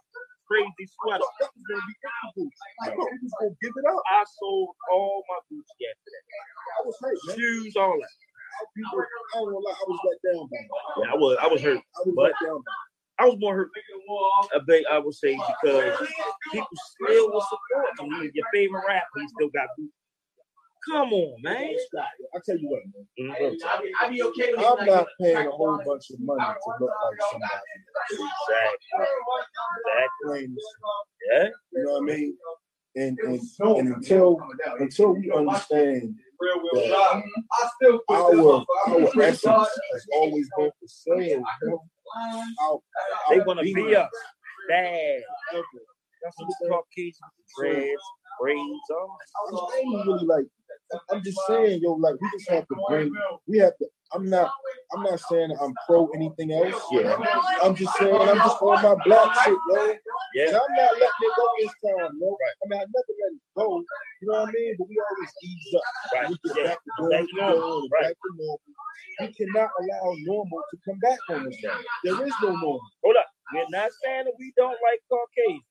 crazy 0.48 0.88
sweater. 0.88 1.20
that 1.20 1.52
was 1.52 1.64
gonna 1.68 1.84
be 1.84 1.96
equitable. 2.00 2.52
I 2.80 2.86
thought 2.96 3.12
we 3.12 3.20
was 3.28 3.36
gonna 3.40 3.60
give 3.60 3.76
it 3.76 3.86
up. 3.92 4.02
I 4.08 4.24
sold 4.40 4.72
all 4.92 5.24
my 5.28 5.40
Gucci 5.52 5.84
after 5.84 6.10
that. 6.16 6.24
I 6.32 6.80
was 6.88 6.96
man. 7.04 7.36
Shoes, 7.36 7.76
all 7.76 8.00
that. 8.00 8.16
People, 8.76 9.00
I 9.00 9.40
ain't 9.40 9.46
gonna 9.46 9.58
lie, 9.58 9.72
I 9.72 9.84
was 9.88 10.00
let 10.08 10.34
down 10.34 10.48
by. 10.48 11.04
Yeah, 11.04 11.12
I 11.12 11.16
was 11.16 11.38
I 11.42 11.48
was 11.48 11.62
hurt. 11.62 11.78
I 11.78 12.00
was 12.06 12.14
But- 12.16 12.24
let 12.24 12.48
down 12.48 12.58
by. 12.58 12.72
I 13.20 13.26
was 13.26 13.38
more 13.40 13.56
hurt. 13.56 13.70
I 14.56 14.60
bet 14.66 14.84
I 14.92 14.98
would 14.98 15.14
say 15.14 15.36
because 15.36 16.08
people 16.52 16.68
still 16.96 17.32
will 17.32 17.42
support 17.42 17.88
you. 18.24 18.32
Your 18.34 18.46
favorite 18.54 18.84
rapper, 18.88 19.20
he 19.20 19.28
still 19.28 19.50
got 19.50 19.68
Gucci. 19.80 19.90
Come 20.90 21.14
on, 21.14 21.40
man. 21.44 21.76
I 22.34 22.40
tell 22.44 22.58
you 22.58 22.68
what, 22.68 22.82
man. 23.20 23.36
Mhm. 23.38 23.58
I 24.02 24.10
be 24.10 24.24
okay 24.24 24.54
with 24.56 24.66
I'm 24.66 24.86
not 24.88 25.06
paying 25.22 25.46
a 25.48 25.52
whole 25.52 25.78
bunch 25.86 26.10
of 26.10 26.20
money 26.22 26.42
to 26.42 26.72
look 26.80 26.92
like 27.04 27.22
somebody. 27.32 27.54
Exactly. 28.10 29.08
Exactly. 29.78 30.56
Yeah. 31.30 31.50
You 31.74 31.84
know 31.86 31.92
what 31.94 32.02
I 32.02 32.06
mean? 32.16 32.38
And 32.96 33.20
and, 33.20 33.40
and 33.60 33.96
until 33.96 34.38
until 34.80 35.14
we 35.14 35.32
understand 35.32 36.16
that 36.42 38.00
our 38.10 38.66
our 38.88 39.24
essence 39.24 39.44
has 39.46 40.06
always 40.14 40.50
been 40.58 40.72
for 40.80 40.88
sale, 40.88 41.44
you 41.64 41.80
They 43.30 43.40
want 43.40 43.60
to 43.60 43.64
be 43.66 43.96
us. 43.96 44.10
Bad. 44.70 45.22
That's 46.24 46.36
what 46.38 46.48
the 46.62 46.70
Caucasian 46.70 47.14
dreads, 47.58 48.02
braids, 48.40 48.60
all. 48.92 49.18
I 49.74 49.78
ain't 49.80 50.08
really 50.08 50.26
like. 50.26 50.46
I'm 51.10 51.24
just 51.24 51.40
saying, 51.48 51.80
yo, 51.82 51.94
like 51.94 52.16
we 52.22 52.30
just 52.38 52.50
have 52.50 52.68
to 52.68 52.76
bring. 52.90 53.12
We 53.48 53.58
have 53.60 53.76
to. 53.78 53.88
I'm 54.14 54.30
not. 54.30 54.52
I'm 54.94 55.04
not 55.04 55.20
saying 55.22 55.56
I'm 55.62 55.74
pro 55.88 56.08
anything 56.10 56.52
else. 56.52 56.84
Yeah. 56.92 57.18
I'm 57.64 57.76
just 57.76 57.96
saying 57.98 58.14
I'm 58.14 58.38
just 58.38 58.62
on 58.62 58.84
my 58.84 58.96
black 59.06 59.36
shit, 59.46 59.58
yo. 59.70 59.86
And 59.86 60.56
I'm 60.56 60.76
not 60.76 60.92
letting 60.94 61.22
it 61.22 61.34
go 61.38 61.48
this 61.60 61.72
time, 61.86 62.20
yo. 62.20 62.38
I 62.38 62.68
mean, 62.68 62.80
I 62.80 62.86
never 62.86 63.14
let 63.22 63.34
it 63.34 63.41
go. 63.58 63.84
You 64.22 64.28
know 64.30 64.40
what 64.42 64.50
I 64.50 64.52
mean? 64.52 64.76
But 64.78 64.88
we 64.90 64.96
always 65.02 65.32
ease 65.44 65.76
up. 65.76 65.84
Right. 66.14 66.30
We 66.30 66.36
get 66.46 66.58
Yeah. 66.58 66.64
back 66.70 66.78
to 66.84 66.92
doing 66.98 67.10
Back 67.12 67.26
what 67.34 67.56
normal. 67.56 67.88
Right. 67.92 68.04
back 68.04 68.14
to 68.14 68.30
normal. 68.38 68.62
We 69.20 69.28
cannot 69.34 69.70
allow 69.80 70.16
normal 70.26 70.60
to 70.72 70.78
come 70.86 71.00
back 71.00 71.20
on 71.30 71.48
us. 71.48 71.56
There 72.04 72.26
is 72.26 72.34
no 72.42 72.50
normal. 72.50 72.80
Hold 73.04 73.18
up. 73.18 73.26
We're 73.54 73.66
not 73.70 73.92
saying 74.04 74.26
that 74.26 74.34
we 74.40 74.54
don't 74.56 74.78
like 74.82 75.02
Caucasians. 75.10 75.64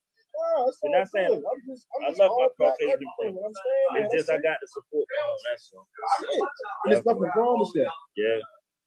It's 0.68 0.78
We're 0.82 0.98
not 0.98 1.08
saying- 1.10 1.32
I'm 1.32 1.60
just, 1.66 1.86
I'm 1.96 2.14
I 2.14 2.24
love 2.26 2.50
my 2.58 2.66
Caucasian 2.70 2.98
friends. 3.18 3.36
What 3.36 3.46
I'm 3.46 3.54
saying, 3.54 4.04
It's 4.04 4.14
just 4.14 4.30
I 4.30 4.38
got 4.38 4.58
the 4.60 4.66
support. 4.68 5.06
That's 5.50 5.72
all. 5.74 5.86
it. 6.22 6.48
And 6.84 6.92
there's 6.92 7.04
nothing 7.04 7.30
wrong 7.36 7.58
with 7.60 7.72
that. 7.74 7.92
Yeah. 8.16 8.38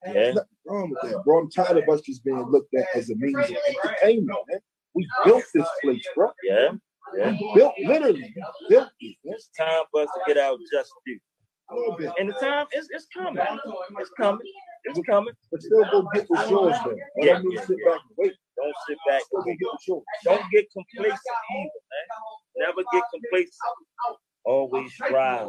There's 0.04 0.16
Yeah. 0.16 0.34
nothing 0.34 0.58
wrong 0.66 0.90
with 0.90 1.12
that, 1.12 1.24
bro. 1.24 1.40
I'm 1.40 1.50
tired 1.52 1.78
of 1.78 1.90
us 1.90 2.02
just 2.02 2.24
being 2.24 2.40
looked 2.50 2.74
at 2.76 2.88
as 2.96 3.10
a 3.10 3.16
means 3.16 3.38
of 3.38 3.58
entertainment, 3.68 4.38
man. 4.48 4.60
We 4.94 5.08
built 5.26 5.44
this 5.54 5.68
place, 5.82 6.06
bro. 6.16 6.32
Yeah. 6.44 6.72
Yeah. 7.18 7.38
Built 7.56 7.74
literally 7.86 8.34
built. 8.70 8.90
It's 9.00 9.50
time 9.58 9.84
for 9.92 10.02
us 10.04 10.10
to 10.16 10.22
get 10.28 10.38
out 10.38 10.60
just 10.72 10.92
due. 11.06 11.20
A 11.72 11.76
little 11.76 11.98
bit. 11.98 12.12
And 12.20 12.30
the 12.30 12.34
time 12.34 12.68
is 12.76 12.88
it's 12.92 13.08
coming. 13.16 13.44
It's 14.00 14.12
coming. 14.20 14.40
It's 14.86 15.00
coming. 15.10 15.34
But 15.52 15.62
still 15.62 15.86
go 15.92 16.08
get 16.14 16.26
what's 16.28 16.50
yours, 16.50 16.76
though. 16.86 16.92
I 16.92 17.26
Yeah. 17.26 17.40
to 17.40 17.58
sit 17.66 17.78
back 17.86 18.00
and 18.08 18.16
wait. 18.18 18.34
Don't 18.58 18.76
sit 18.88 18.98
back. 19.08 19.22
Still 19.24 19.44
get 19.44 19.58
what's 19.62 19.88
yours. 19.88 20.04
Don't 20.26 20.44
get 20.52 20.68
complacent 20.72 21.20
either, 21.52 21.82
man. 21.92 22.68
Never 22.68 22.84
get 22.92 23.04
complacent. 23.14 23.54
Always 24.46 24.94
strive 24.94 25.48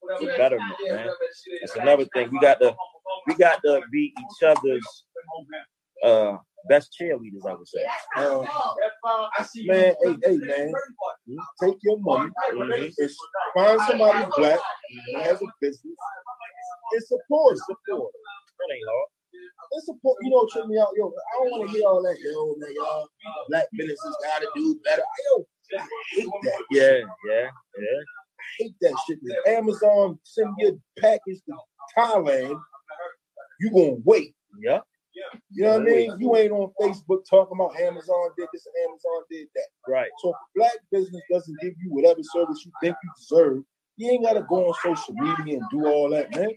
for 0.00 0.26
betterment, 0.36 0.76
man. 0.88 1.08
That's 1.60 1.76
another 1.76 2.04
thing. 2.14 2.30
We 2.30 2.38
got 2.40 2.60
to 2.60 2.76
we 3.26 3.34
got 3.34 3.62
to 3.64 3.80
be 3.90 4.12
each 4.18 4.42
other's 4.46 5.04
uh 6.04 6.36
best 6.68 6.96
cheerleaders, 7.00 7.46
I 7.48 7.54
would 7.54 7.68
say. 7.68 7.84
Uh, 8.16 8.42
man, 9.66 9.94
hey, 10.02 10.16
hey, 10.24 10.36
man. 10.38 10.72
You 11.26 11.42
take 11.62 11.76
your 11.82 11.98
money 12.00 12.30
Mhm. 12.52 12.92
and 12.98 13.10
find 13.54 13.80
somebody 13.88 14.26
black 14.36 14.60
who 15.12 15.18
has 15.20 15.40
a 15.42 15.46
business 15.60 15.94
and 16.92 17.02
support, 17.04 17.58
support. 17.58 18.12
That 18.58 18.74
ain't 18.74 18.84
hard. 18.88 19.08
And 19.72 19.82
support, 19.82 20.16
you 20.22 20.30
know, 20.30 20.46
check 20.46 20.66
me 20.66 20.78
out, 20.78 20.88
yo. 20.96 21.08
I 21.08 21.44
don't 21.44 21.50
want 21.50 21.70
to 21.70 21.76
hear 21.76 21.86
all 21.86 22.02
that, 22.02 22.16
yo, 22.20 22.54
man, 22.58 22.70
y'all. 22.74 23.08
Black 23.48 23.66
businesses 23.72 24.16
gotta 24.22 24.48
do 24.54 24.78
better. 24.84 25.02
Yo, 25.30 25.46
I 25.78 25.86
hate 26.12 26.28
that. 26.44 26.64
Yeah, 26.70 27.00
yeah, 27.26 27.50
yeah. 27.78 28.00
I 28.38 28.44
hate 28.58 28.74
that 28.80 28.94
shit. 29.06 29.18
If 29.22 29.46
Amazon 29.58 30.18
send 30.22 30.54
your 30.58 30.72
package 30.98 31.40
to 31.48 31.56
Thailand, 31.98 32.60
you 33.60 33.70
gonna 33.70 33.96
wait. 34.04 34.34
Yeah. 34.60 34.80
You 35.50 35.64
know 35.64 35.78
what 35.78 35.82
I 35.82 35.84
mean? 35.84 36.16
You 36.18 36.36
ain't 36.36 36.52
on 36.52 36.72
Facebook 36.80 37.20
talking 37.28 37.58
about 37.58 37.78
Amazon 37.80 38.30
did 38.36 38.48
this 38.52 38.66
and 38.66 38.90
Amazon 38.90 39.22
did 39.30 39.48
that. 39.54 39.90
Right. 39.90 40.10
So 40.22 40.30
if 40.30 40.34
a 40.34 40.58
black 40.58 40.78
business 40.92 41.22
doesn't 41.30 41.60
give 41.60 41.72
you 41.82 41.90
whatever 41.90 42.20
service 42.22 42.64
you 42.64 42.72
think 42.82 42.96
you 43.02 43.10
deserve, 43.18 43.62
you 43.96 44.10
ain't 44.10 44.24
gotta 44.24 44.44
go 44.48 44.68
on 44.68 44.74
social 44.82 45.14
media 45.14 45.58
and 45.58 45.70
do 45.70 45.86
all 45.86 46.10
that, 46.10 46.34
man. 46.34 46.50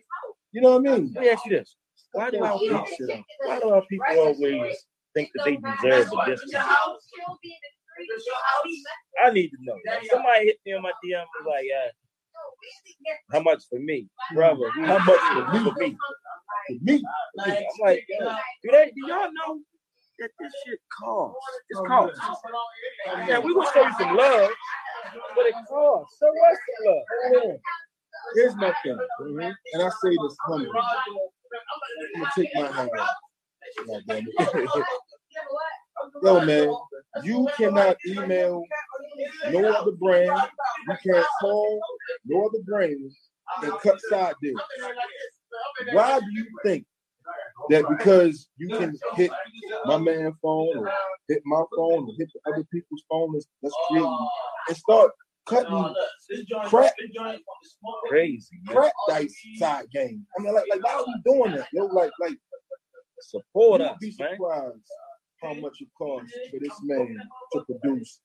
You 0.52 0.62
know 0.62 0.78
what 0.78 0.90
I 0.90 0.98
mean? 0.98 1.12
Let 1.14 1.24
me 1.24 1.30
ask 1.30 1.46
you 1.46 1.58
this. 1.58 1.76
Why 2.12 2.32
do 2.32 2.44
our 2.44 2.58
people 2.58 2.86
why 3.46 3.60
do 3.60 3.70
our 3.70 3.84
people 3.86 4.06
always 4.18 4.76
think 5.14 5.30
that 5.36 5.46
they 5.46 5.56
deserve 5.58 6.10
the 6.10 6.24
distance? 6.26 6.56
I 9.24 9.32
need 9.32 9.50
to 9.50 9.58
know. 9.62 9.76
Somebody 10.10 10.46
hit 10.46 10.58
me 10.66 10.74
on 10.74 10.82
my 10.82 10.92
DM 11.04 11.24
was 11.40 11.46
like, 11.48 11.66
uh, 11.86 11.90
how 13.32 13.42
much 13.42 13.64
for 13.70 13.80
me? 13.80 14.08
Brother, 14.34 14.70
how 14.72 14.98
much 15.00 15.20
for 15.74 15.80
me? 15.80 15.98
For 16.68 16.76
me. 16.82 17.02
For 17.02 17.44
I'm 17.46 17.64
like, 17.82 18.06
do, 18.64 18.72
they, 18.72 18.92
do 18.96 19.08
y'all 19.08 19.32
know 19.32 19.60
that 20.20 20.30
this 20.40 20.54
shit 20.66 20.80
costs? 21.00 21.38
It's 21.70 21.80
oh, 21.80 21.86
costs. 21.86 22.20
Yeah, 23.28 23.40
we 23.40 23.54
gonna 23.54 23.70
show 23.74 23.86
you 23.86 23.94
some 23.98 24.16
love, 24.16 24.50
but 25.36 25.46
it 25.46 25.56
costs. 25.68 26.18
So 26.20 26.28
what's 26.28 26.60
the 26.84 26.90
love? 26.90 27.58
Here's 28.36 28.56
my 28.56 28.74
thing, 28.84 28.98
mhm. 29.22 29.54
and 29.74 29.84
I 29.84 29.90
say 29.90 30.10
this 30.10 30.38
humbly. 30.46 30.70
I'm 30.70 32.22
gonna 32.22 32.32
take 32.36 32.50
my 32.56 32.72
hand 32.72 32.90
off. 33.00 33.10
God 33.88 34.02
damn 34.08 34.28
it. 34.28 34.86
Yo, 36.24 36.46
man, 36.46 36.74
you 37.24 37.48
cannot 37.58 37.98
email 38.08 38.64
no 39.52 39.72
other 39.74 39.92
brand. 39.92 40.42
You 40.88 40.96
can't 41.06 41.26
call 41.42 41.80
no 42.26 42.48
other 42.48 42.64
brand 42.66 43.12
and 43.64 43.74
cut 43.80 44.00
side 44.10 44.36
deals. 44.42 44.62
Why 45.94 46.20
do 46.20 46.26
you 46.32 46.46
think 46.64 46.86
that 47.70 47.86
because 47.90 48.48
you 48.58 48.70
can 48.70 48.96
hit 49.16 49.32
my 49.86 49.98
man 49.98 50.34
phone 50.42 50.78
or 50.78 50.92
hit 51.28 51.42
my 51.46 51.64
phone 51.76 52.10
or 52.10 52.14
hit 52.18 52.30
the 52.34 52.52
other 52.52 52.66
people's 52.72 53.04
phone 53.10 53.34
that's, 53.34 53.46
that's 53.62 53.76
creating 53.90 54.28
and 54.68 54.78
start 54.78 55.12
cutting 55.46 55.94
crap, 56.66 56.94
Crazy. 58.08 58.48
man. 58.66 58.76
crap 58.76 58.94
dice 59.08 59.36
side 59.58 59.86
game? 59.92 60.26
I 60.38 60.42
mean, 60.44 60.54
like, 60.54 60.66
like 60.70 60.84
why 60.84 60.94
are 60.94 61.06
we 61.06 61.22
doing 61.26 61.56
that? 61.56 61.68
Yo, 61.74 61.86
like, 61.86 62.12
like 62.20 62.38
Support 63.22 63.82
us, 63.82 63.98
be 64.00 64.16
man. 64.20 64.30
surprised 64.32 64.76
how 65.42 65.54
much 65.56 65.82
it 65.82 65.88
costs 65.98 66.32
for 66.52 66.60
this 66.60 66.74
man 66.84 67.18
to 67.54 67.64
produce 67.66 68.22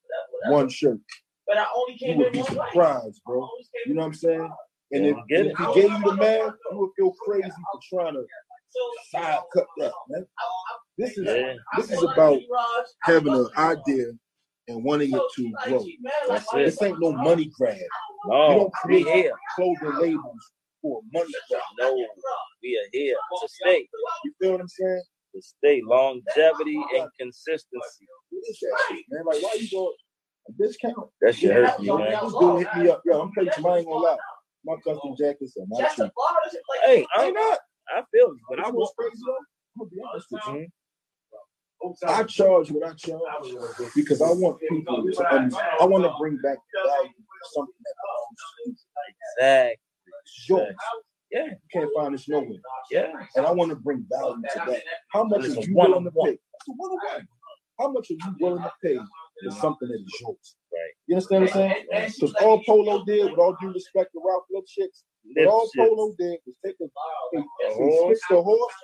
one 0.49 0.69
shirt. 0.69 0.99
But 1.47 1.59
I 1.59 1.67
only 1.77 1.93
You 2.01 2.07
came 2.09 2.19
would 2.19 2.33
be 2.33 2.43
surprised, 2.43 3.21
bro. 3.27 3.49
You 3.87 3.95
know 3.95 4.01
what 4.03 4.07
I'm 4.07 4.15
saying? 4.15 4.51
And 4.95 5.07
if, 5.07 5.17
if 5.29 5.47
it. 5.47 5.57
he 5.59 5.65
gave 5.75 5.91
you 5.91 6.05
the 6.05 6.15
man, 6.15 6.53
you 6.71 6.79
would 6.79 6.91
feel 6.97 7.13
crazy 7.27 7.51
for 7.51 7.81
trying 8.01 8.15
to 8.15 8.25
side 9.11 9.41
cut 9.53 9.67
that, 9.79 9.93
man. 10.09 10.27
This 10.97 11.19
is 11.19 11.27
Yeah. 11.27 11.55
this 11.77 11.91
is 11.91 12.03
about 12.03 12.39
having 13.03 13.35
an 13.35 13.49
idea 13.57 14.13
and 14.69 14.85
wanting 14.85 15.13
it 15.13 15.23
to 15.37 15.53
grow. 15.67 15.85
That's 16.29 16.53
it. 16.55 16.65
This 16.65 16.83
ain't 16.83 17.01
no 17.01 17.13
money 17.13 17.51
grab. 17.59 17.77
You 17.77 18.31
don't 18.31 18.73
create 18.73 19.07
here. 19.07 19.33
clothing 19.57 19.99
labels 19.99 20.53
for 20.81 21.01
money 21.13 21.33
grab. 21.51 21.63
No, 21.81 21.93
we 22.63 22.79
are 22.79 22.89
here 22.93 23.17
to 23.43 23.49
stay. 23.49 23.89
You 24.25 24.33
feel 24.41 24.53
what 24.53 24.61
I'm 24.61 24.69
saying? 24.69 25.03
To 25.35 25.43
stay. 25.43 25.83
Longevity 25.85 26.81
and 26.97 27.09
consistency. 27.19 28.07
What 28.31 28.43
is 28.49 28.59
that 28.61 28.77
shit, 28.89 29.05
man? 29.11 29.25
Like, 29.27 29.43
why 29.43 29.57
you 29.59 29.69
go? 29.71 29.93
A 30.49 30.53
discount. 30.53 31.09
That 31.21 31.35
shit 31.35 31.53
hurt 31.53 31.81
me, 31.81 31.89
man. 31.89 32.11
this 32.23 32.33
dude 32.39 32.59
hit 32.59 32.77
me 32.77 32.91
up. 32.91 33.03
Yo, 33.05 33.21
I'm 33.23 33.33
you, 33.35 33.51
I 33.51 33.79
ain't 33.79 33.87
gonna 33.87 33.99
lie. 33.99 34.17
My 34.65 34.77
custom 34.77 35.15
jackets 35.19 35.57
are 35.59 35.67
not 35.69 35.81
That's 35.81 35.95
cheap. 35.97 36.05
the 36.07 36.13
bar. 36.17 36.37
That's 36.45 36.57
like- 36.57 36.81
Hey, 36.89 37.07
I 37.17 37.23
I, 37.23 37.25
ain't 37.27 37.35
not. 37.35 37.59
I 37.89 38.03
feel 38.13 38.29
you, 38.29 38.41
but 38.49 38.57
But 38.57 38.65
I 38.65 38.69
I 38.69 38.71
was 38.73 38.75
was 38.75 38.95
crazy 38.99 39.23
though. 39.27 39.37
I'm 39.37 39.79
gonna 39.79 39.91
be 39.91 39.97
honest 40.09 40.27
with 40.31 40.43
you. 40.55 40.69
I 42.09 42.23
charge 42.25 42.71
what 42.71 42.89
I 42.89 42.95
charge 42.95 43.21
because 43.95 44.23
I 44.23 44.31
want 44.31 44.59
people 44.61 44.85
to 44.85 45.01
understand. 45.01 45.55
I 45.81 45.85
want 45.85 46.05
to 46.05 46.15
bring 46.19 46.37
back 46.39 46.57
value 46.87 47.11
something 47.53 47.75
that 47.85 47.95
belongs 48.65 48.87
Exactly. 49.39 49.77
to 50.07 50.53
yours. 50.55 50.77
Yeah, 51.31 51.47
You 51.47 51.57
can't 51.73 51.91
find 51.95 52.15
this 52.15 52.27
nowhere. 52.29 52.49
yeah. 52.91 53.13
And 53.37 53.45
I 53.45 53.51
want 53.51 53.71
to 53.71 53.77
bring 53.77 54.07
value 54.11 54.37
to 54.55 54.63
that. 54.71 54.83
How 55.13 55.25
much 55.25 55.45
are 55.45 55.49
you 55.61 55.75
willing 55.77 56.05
to 56.05 56.11
pay? 56.11 56.31
It's 56.31 56.69
a 56.69 56.73
one-on-one. 56.73 57.29
How 57.79 57.91
much 57.91 58.11
are 58.11 58.15
you 58.15 58.37
willing 58.41 58.63
to 58.63 58.73
pay 58.83 58.99
for 59.43 59.51
something 59.53 59.89
that 59.89 59.95
is 60.01 60.21
yours? 60.21 60.57
Right. 60.73 60.93
You 61.07 61.17
understand 61.17 61.43
what 61.45 61.57
I'm 61.57 61.71
saying? 61.93 62.13
Because 62.21 62.35
all 62.43 62.63
Polo 62.65 63.05
did, 63.05 63.31
with 63.31 63.39
all 63.39 63.57
due 63.61 63.73
respect 63.73 64.13
to 64.13 64.21
Ralph 64.25 64.45
Lifshitz, 64.55 65.03
what 65.35 65.47
all 65.49 65.71
Polo 65.77 66.15
did 66.19 66.39
was 66.47 66.57
take 66.65 66.75
a, 66.81 66.85
they, 67.33 67.43
they 67.69 67.99
switched 68.03 68.23
the 68.31 68.43
horse 68.43 68.75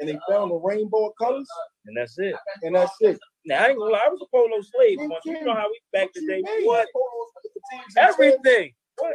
and 0.00 0.08
they 0.08 0.18
found 0.28 0.50
the 0.50 0.56
rainbow 0.56 1.12
colors, 1.20 1.48
And 1.86 1.96
that's 1.96 2.18
it. 2.18 2.34
and 2.62 2.74
that's 2.74 2.92
it. 3.00 3.18
Now 3.44 3.64
I 3.64 3.68
ain't 3.68 3.78
gonna 3.78 3.92
lie, 3.92 4.04
I 4.06 4.08
was 4.08 4.20
a 4.22 4.30
polo 4.36 4.60
slave 4.62 4.98
Me 4.98 5.08
once. 5.08 5.24
You 5.24 5.44
know 5.44 5.54
how 5.54 5.68
we 5.68 5.80
back 5.92 6.06
What 6.06 6.14
the 6.14 6.20
day. 6.26 6.42
mean? 6.42 6.66
What? 6.66 6.86
Polos 6.92 7.30
put 7.42 7.52
the 7.54 7.60
teams 7.70 7.94
in 7.96 8.02
Everything. 8.04 8.72
What? 8.98 9.14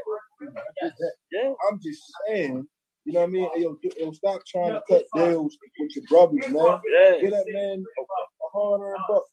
ten. 0.79 0.91
Yeah. 1.31 1.53
I'm 1.69 1.79
just 1.81 2.01
saying, 2.27 2.67
you 3.05 3.13
know 3.13 3.21
what 3.21 3.29
I 3.29 3.31
mean? 3.31 3.49
Hey, 3.55 3.61
yo, 3.61 3.77
yo, 3.99 4.11
stop 4.11 4.41
trying 4.45 4.73
to 4.73 4.81
cut 4.89 5.05
deals 5.15 5.57
with 5.79 5.95
your 5.95 6.05
brothers, 6.09 6.49
man. 6.49 6.79
Yeah. 6.91 7.21
Get 7.21 7.31
that 7.31 7.45
man 7.53 7.83
a 8.57 8.71
hundred 8.71 8.97
bucks. 9.07 9.29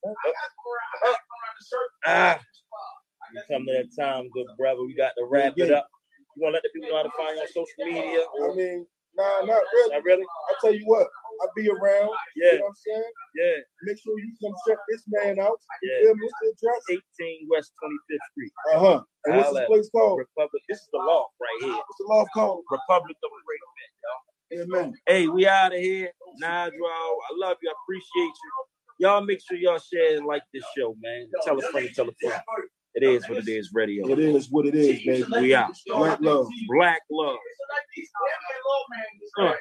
Ah. 2.07 2.39
We 3.33 3.41
come 3.51 3.67
to 3.67 3.73
that 3.73 3.91
time, 3.99 4.29
good 4.33 4.47
brother. 4.59 4.85
We 4.85 4.95
got 4.95 5.13
to 5.19 5.27
wrap 5.29 5.55
it 5.57 5.73
up. 5.73 5.89
You 6.37 6.43
wanna 6.43 6.55
let 6.55 6.63
the 6.63 6.71
people 6.75 6.91
know 6.91 6.97
how 6.99 7.07
to 7.07 7.15
find 7.17 7.37
you 7.37 7.43
on 7.43 7.49
social 7.49 7.83
media? 7.87 8.23
I 8.23 8.55
mean, 8.55 8.87
nah, 9.17 9.47
not 9.47 9.63
really. 9.73 9.95
Not 9.95 10.05
really? 10.05 10.23
I 10.27 10.55
tell 10.61 10.75
you 10.75 10.85
what, 10.87 11.07
I'll 11.43 11.51
be 11.57 11.71
around. 11.71 12.11
Yeah. 12.37 12.53
You 12.53 12.59
know 12.59 12.65
what 12.67 12.75
I'm 12.75 12.83
saying? 12.83 13.13
Yeah. 13.39 13.57
Make 13.87 13.99
sure 14.03 14.19
you 14.19 14.33
come 14.43 14.55
check 14.67 14.79
this 14.91 15.03
man 15.09 15.39
out. 15.39 15.59
Yeah. 15.83 16.11
You? 16.11 16.13
Address? 16.15 17.03
18 17.21 17.49
West 17.51 17.73
25th 17.83 18.27
Street. 18.31 18.53
Uh 18.75 18.79
huh. 18.79 19.01
And 19.27 19.37
what's 19.37 19.53
this 19.53 19.67
place 19.67 19.89
called? 19.91 20.19
Republic. 20.19 20.63
This 20.69 20.79
is 20.79 20.89
the 20.93 20.99
law 20.99 21.27
right 21.41 21.59
here. 21.63 21.75
What's 21.75 21.99
the 21.99 22.07
law 22.09 22.25
called? 22.35 22.65
Republic 22.71 23.17
of 23.23 23.31
Great 23.47 23.63
Men, 23.79 23.91
y'all. 24.03 24.23
Amen. 24.63 24.95
Hey, 25.07 25.27
we 25.29 25.47
out 25.47 25.75
of 25.75 25.81
here. 25.81 26.11
Nigel, 26.39 26.87
I 26.87 27.33
love 27.39 27.57
you. 27.63 27.71
I 27.71 27.75
appreciate 27.85 28.35
you. 28.35 28.53
Y'all 29.05 29.21
make 29.23 29.39
sure 29.47 29.59
y'all 29.59 29.79
share 29.79 30.17
and 30.17 30.25
like 30.25 30.41
this 30.55 30.65
show, 30.75 30.97
man. 31.03 31.29
Tell 31.45 31.59
a 31.59 31.63
friend, 31.63 31.91
tell 31.95 32.09
a 32.09 32.13
friend. 32.23 32.43
It 32.95 33.03
is 33.03 33.29
what 33.29 33.37
it 33.37 33.49
is, 33.49 33.71
radio. 33.75 34.09
It 34.09 34.19
is 34.19 34.51
what 34.51 34.65
it 34.65 34.75
is, 34.75 35.05
baby. 35.05 35.25
We 35.43 35.55
out. 35.55 35.77
Black 35.87 36.21
love. 36.23 36.49
Black 36.71 37.03
love. 37.11 37.37
It's 37.37 37.71
like 37.71 37.83
these- 37.95 38.09
Huh. 39.37 39.53